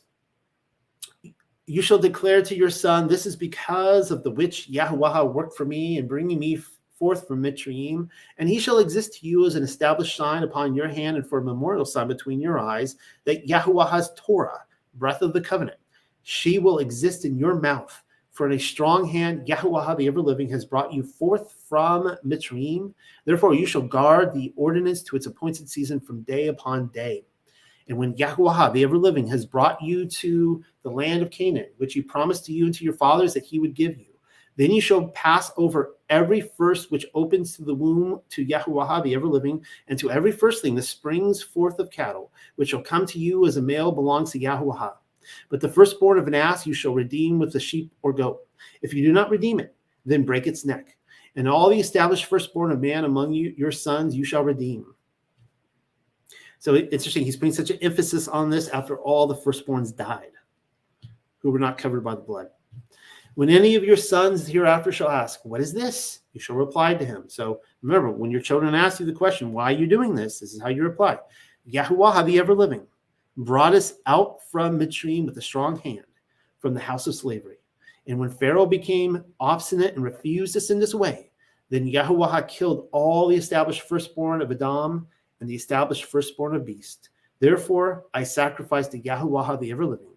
you 1.66 1.80
shall 1.80 1.98
declare 1.98 2.42
to 2.42 2.54
your 2.54 2.70
son, 2.70 3.08
This 3.08 3.26
is 3.26 3.36
because 3.36 4.10
of 4.10 4.22
the 4.22 4.30
which 4.30 4.68
Yahweh 4.68 5.22
worked 5.22 5.56
for 5.56 5.64
me 5.64 5.98
in 5.98 6.06
bringing 6.06 6.38
me 6.38 6.60
forth 6.98 7.26
from 7.26 7.42
Mitzrayim, 7.42 8.08
and 8.38 8.48
he 8.48 8.58
shall 8.58 8.78
exist 8.78 9.14
to 9.14 9.26
you 9.26 9.46
as 9.46 9.54
an 9.54 9.62
established 9.62 10.16
sign 10.16 10.42
upon 10.42 10.74
your 10.74 10.88
hand 10.88 11.16
and 11.16 11.26
for 11.26 11.38
a 11.38 11.44
memorial 11.44 11.84
sign 11.84 12.06
between 12.06 12.40
your 12.40 12.58
eyes, 12.58 12.96
that 13.24 13.46
Yahuwah 13.46 13.90
has 13.90 14.12
Torah, 14.14 14.64
breath 14.94 15.22
of 15.22 15.32
the 15.32 15.40
covenant. 15.40 15.78
She 16.22 16.58
will 16.58 16.78
exist 16.78 17.24
in 17.24 17.38
your 17.38 17.54
mouth. 17.54 18.00
For 18.30 18.46
in 18.46 18.52
a 18.52 18.58
strong 18.58 19.06
hand, 19.06 19.46
Yahuwah 19.46 19.96
the 19.96 20.08
ever 20.08 20.20
living 20.20 20.48
has 20.50 20.64
brought 20.64 20.92
you 20.92 21.02
forth 21.02 21.52
from 21.68 22.16
Mitzrayim. 22.26 22.92
Therefore, 23.24 23.54
you 23.54 23.64
shall 23.64 23.82
guard 23.82 24.34
the 24.34 24.52
ordinance 24.56 25.02
to 25.04 25.16
its 25.16 25.26
appointed 25.26 25.68
season 25.68 26.00
from 26.00 26.22
day 26.22 26.48
upon 26.48 26.88
day. 26.88 27.24
And 27.88 27.98
when 27.98 28.14
Yahuwah 28.14 28.72
the 28.72 28.82
ever 28.82 28.96
living 28.96 29.26
has 29.28 29.44
brought 29.44 29.82
you 29.82 30.06
to 30.06 30.64
the 30.82 30.90
land 30.90 31.22
of 31.22 31.30
Canaan, 31.30 31.68
which 31.76 31.94
he 31.94 32.02
promised 32.02 32.46
to 32.46 32.52
you 32.52 32.64
and 32.64 32.74
to 32.74 32.84
your 32.84 32.94
fathers 32.94 33.34
that 33.34 33.44
he 33.44 33.58
would 33.58 33.74
give 33.74 33.98
you, 33.98 34.06
then 34.56 34.70
you 34.70 34.80
shall 34.80 35.08
pass 35.08 35.50
over 35.56 35.96
every 36.10 36.40
first 36.40 36.90
which 36.90 37.06
opens 37.14 37.56
to 37.56 37.64
the 37.64 37.74
womb 37.74 38.20
to 38.30 38.46
Yahuwah 38.46 39.02
the 39.02 39.14
ever 39.14 39.26
living, 39.26 39.64
and 39.88 39.98
to 39.98 40.10
every 40.10 40.32
firstling 40.32 40.74
that 40.76 40.82
springs 40.82 41.42
forth 41.42 41.78
of 41.78 41.90
cattle, 41.90 42.30
which 42.56 42.70
shall 42.70 42.82
come 42.82 43.04
to 43.06 43.18
you 43.18 43.46
as 43.46 43.56
a 43.56 43.62
male 43.62 43.90
belongs 43.90 44.30
to 44.30 44.38
Yahuwah. 44.38 44.94
But 45.48 45.60
the 45.60 45.68
firstborn 45.68 46.18
of 46.18 46.28
an 46.28 46.34
ass 46.34 46.66
you 46.66 46.74
shall 46.74 46.94
redeem 46.94 47.38
with 47.38 47.52
the 47.52 47.60
sheep 47.60 47.92
or 48.02 48.12
goat. 48.12 48.40
If 48.82 48.94
you 48.94 49.04
do 49.04 49.12
not 49.12 49.30
redeem 49.30 49.58
it, 49.58 49.74
then 50.06 50.22
break 50.22 50.46
its 50.46 50.64
neck. 50.64 50.96
And 51.36 51.48
all 51.48 51.68
the 51.68 51.80
established 51.80 52.26
firstborn 52.26 52.70
of 52.70 52.80
man 52.80 53.04
among 53.04 53.32
you, 53.32 53.54
your 53.56 53.72
sons, 53.72 54.14
you 54.14 54.24
shall 54.24 54.44
redeem. 54.44 54.93
So 56.64 56.72
it's 56.72 56.94
interesting. 56.94 57.24
He's 57.26 57.36
putting 57.36 57.52
such 57.52 57.68
an 57.68 57.76
emphasis 57.82 58.26
on 58.26 58.48
this 58.48 58.68
after 58.68 58.96
all 58.96 59.26
the 59.26 59.34
firstborns 59.34 59.94
died, 59.94 60.30
who 61.40 61.50
were 61.50 61.58
not 61.58 61.76
covered 61.76 62.02
by 62.02 62.14
the 62.14 62.22
blood. 62.22 62.48
When 63.34 63.50
any 63.50 63.74
of 63.74 63.84
your 63.84 63.98
sons 63.98 64.46
hereafter 64.46 64.90
shall 64.90 65.10
ask, 65.10 65.40
What 65.44 65.60
is 65.60 65.74
this? 65.74 66.20
You 66.32 66.40
shall 66.40 66.56
reply 66.56 66.94
to 66.94 67.04
him. 67.04 67.24
So 67.26 67.60
remember, 67.82 68.10
when 68.10 68.30
your 68.30 68.40
children 68.40 68.74
ask 68.74 68.98
you 68.98 69.04
the 69.04 69.12
question, 69.12 69.52
Why 69.52 69.74
are 69.74 69.76
you 69.76 69.86
doing 69.86 70.14
this? 70.14 70.40
This 70.40 70.54
is 70.54 70.62
how 70.62 70.70
you 70.70 70.82
reply 70.84 71.18
Yahuwah, 71.70 72.24
the 72.24 72.38
ever 72.38 72.54
living, 72.54 72.86
brought 73.36 73.74
us 73.74 73.96
out 74.06 74.38
from 74.50 74.78
Mitzrayim 74.78 75.26
with 75.26 75.36
a 75.36 75.42
strong 75.42 75.78
hand 75.80 76.06
from 76.60 76.72
the 76.72 76.80
house 76.80 77.06
of 77.06 77.14
slavery. 77.14 77.58
And 78.06 78.18
when 78.18 78.30
Pharaoh 78.30 78.64
became 78.64 79.22
obstinate 79.38 79.96
and 79.96 80.02
refused 80.02 80.54
to 80.54 80.62
send 80.62 80.82
us 80.82 80.94
away, 80.94 81.30
then 81.68 81.86
Yahuwah 81.86 82.48
killed 82.48 82.88
all 82.90 83.28
the 83.28 83.36
established 83.36 83.82
firstborn 83.82 84.40
of 84.40 84.50
Adam 84.50 85.08
and 85.44 85.50
the 85.50 85.54
established 85.54 86.06
firstborn 86.06 86.56
of 86.56 86.64
beast. 86.64 87.10
Therefore, 87.38 88.06
I 88.14 88.22
sacrifice 88.22 88.88
to 88.88 88.98
Yahuwah 88.98 89.60
the 89.60 89.72
ever 89.72 89.84
living, 89.84 90.14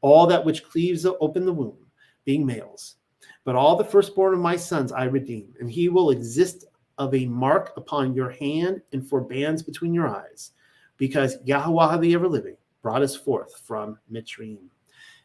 all 0.00 0.26
that 0.26 0.42
which 0.42 0.64
cleaves 0.64 1.04
open 1.04 1.44
the 1.44 1.52
womb, 1.52 1.76
being 2.24 2.46
males. 2.46 2.96
But 3.44 3.56
all 3.56 3.76
the 3.76 3.84
firstborn 3.84 4.32
of 4.32 4.40
my 4.40 4.56
sons 4.56 4.90
I 4.90 5.04
redeem, 5.04 5.52
and 5.60 5.70
he 5.70 5.90
will 5.90 6.08
exist 6.08 6.64
of 6.96 7.14
a 7.14 7.26
mark 7.26 7.74
upon 7.76 8.14
your 8.14 8.30
hand 8.30 8.80
and 8.94 9.06
for 9.06 9.20
bands 9.20 9.62
between 9.62 9.92
your 9.92 10.08
eyes, 10.08 10.52
because 10.96 11.36
Yahuwah 11.42 12.00
the 12.00 12.14
ever 12.14 12.26
living 12.26 12.56
brought 12.80 13.02
us 13.02 13.14
forth 13.14 13.60
from 13.66 13.98
Mitzrayim. 14.10 14.70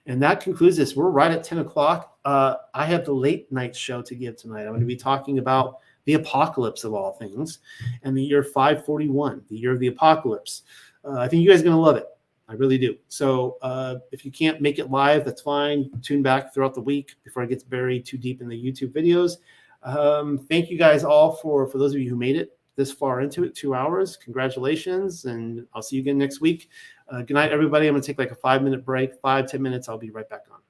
And 0.05 0.21
that 0.21 0.41
concludes 0.41 0.75
this. 0.75 0.97
We're 0.97 1.09
right 1.11 1.31
at 1.31 1.45
10 1.45 1.59
o'clock. 1.59 2.17
Uh, 2.25 2.55
I 2.73 2.83
have 2.87 3.05
the 3.05 3.13
late 3.13 3.49
night 3.53 3.73
show 3.73 4.01
to 4.01 4.15
give 4.15 4.35
tonight. 4.35 4.63
I'm 4.63 4.71
going 4.71 4.81
to 4.81 4.85
be 4.85 4.97
talking 4.97 5.39
about 5.39 5.77
the 6.05 6.13
apocalypse 6.13 6.83
of 6.83 6.93
all 6.93 7.13
things 7.13 7.59
and 8.03 8.17
the 8.17 8.23
year 8.23 8.43
541, 8.43 9.43
the 9.49 9.57
year 9.57 9.73
of 9.73 9.79
the 9.79 9.87
apocalypse. 9.87 10.63
Uh, 11.03 11.19
I 11.19 11.27
think 11.27 11.43
you 11.43 11.49
guys 11.49 11.61
are 11.61 11.65
going 11.65 11.75
to 11.75 11.81
love 11.81 11.97
it. 11.97 12.07
I 12.47 12.53
really 12.53 12.77
do. 12.77 12.95
So 13.07 13.57
uh, 13.61 13.95
if 14.11 14.23
you 14.23 14.31
can't 14.31 14.61
make 14.61 14.77
it 14.77 14.91
live, 14.91 15.25
that's 15.25 15.41
fine. 15.41 15.89
Tune 16.01 16.21
back 16.21 16.53
throughout 16.53 16.75
the 16.75 16.81
week 16.81 17.15
before 17.23 17.43
it 17.43 17.49
gets 17.49 17.63
buried 17.63 18.05
too 18.05 18.17
deep 18.17 18.41
in 18.41 18.47
the 18.47 18.55
YouTube 18.55 18.91
videos. 18.93 19.37
Um, 19.81 20.37
thank 20.37 20.69
you 20.69 20.77
guys 20.77 21.03
all 21.03 21.33
for 21.33 21.67
for 21.67 21.77
those 21.77 21.93
of 21.93 21.99
you 21.99 22.09
who 22.09 22.15
made 22.15 22.35
it 22.35 22.57
this 22.75 22.91
far 22.91 23.21
into 23.21 23.43
it, 23.43 23.55
two 23.55 23.73
hours. 23.73 24.17
Congratulations, 24.17 25.25
and 25.25 25.65
I'll 25.73 25.81
see 25.81 25.95
you 25.95 26.01
again 26.01 26.17
next 26.17 26.41
week. 26.41 26.69
Uh, 27.07 27.21
good 27.21 27.35
night, 27.35 27.51
everybody. 27.51 27.87
I'm 27.87 27.93
going 27.93 28.01
to 28.01 28.07
take 28.07 28.19
like 28.19 28.31
a 28.31 28.35
five 28.35 28.63
minute 28.63 28.83
break, 28.83 29.13
five 29.21 29.47
ten 29.49 29.61
minutes. 29.61 29.87
I'll 29.87 29.97
be 29.97 30.11
right 30.11 30.29
back 30.29 30.41
on. 30.51 30.64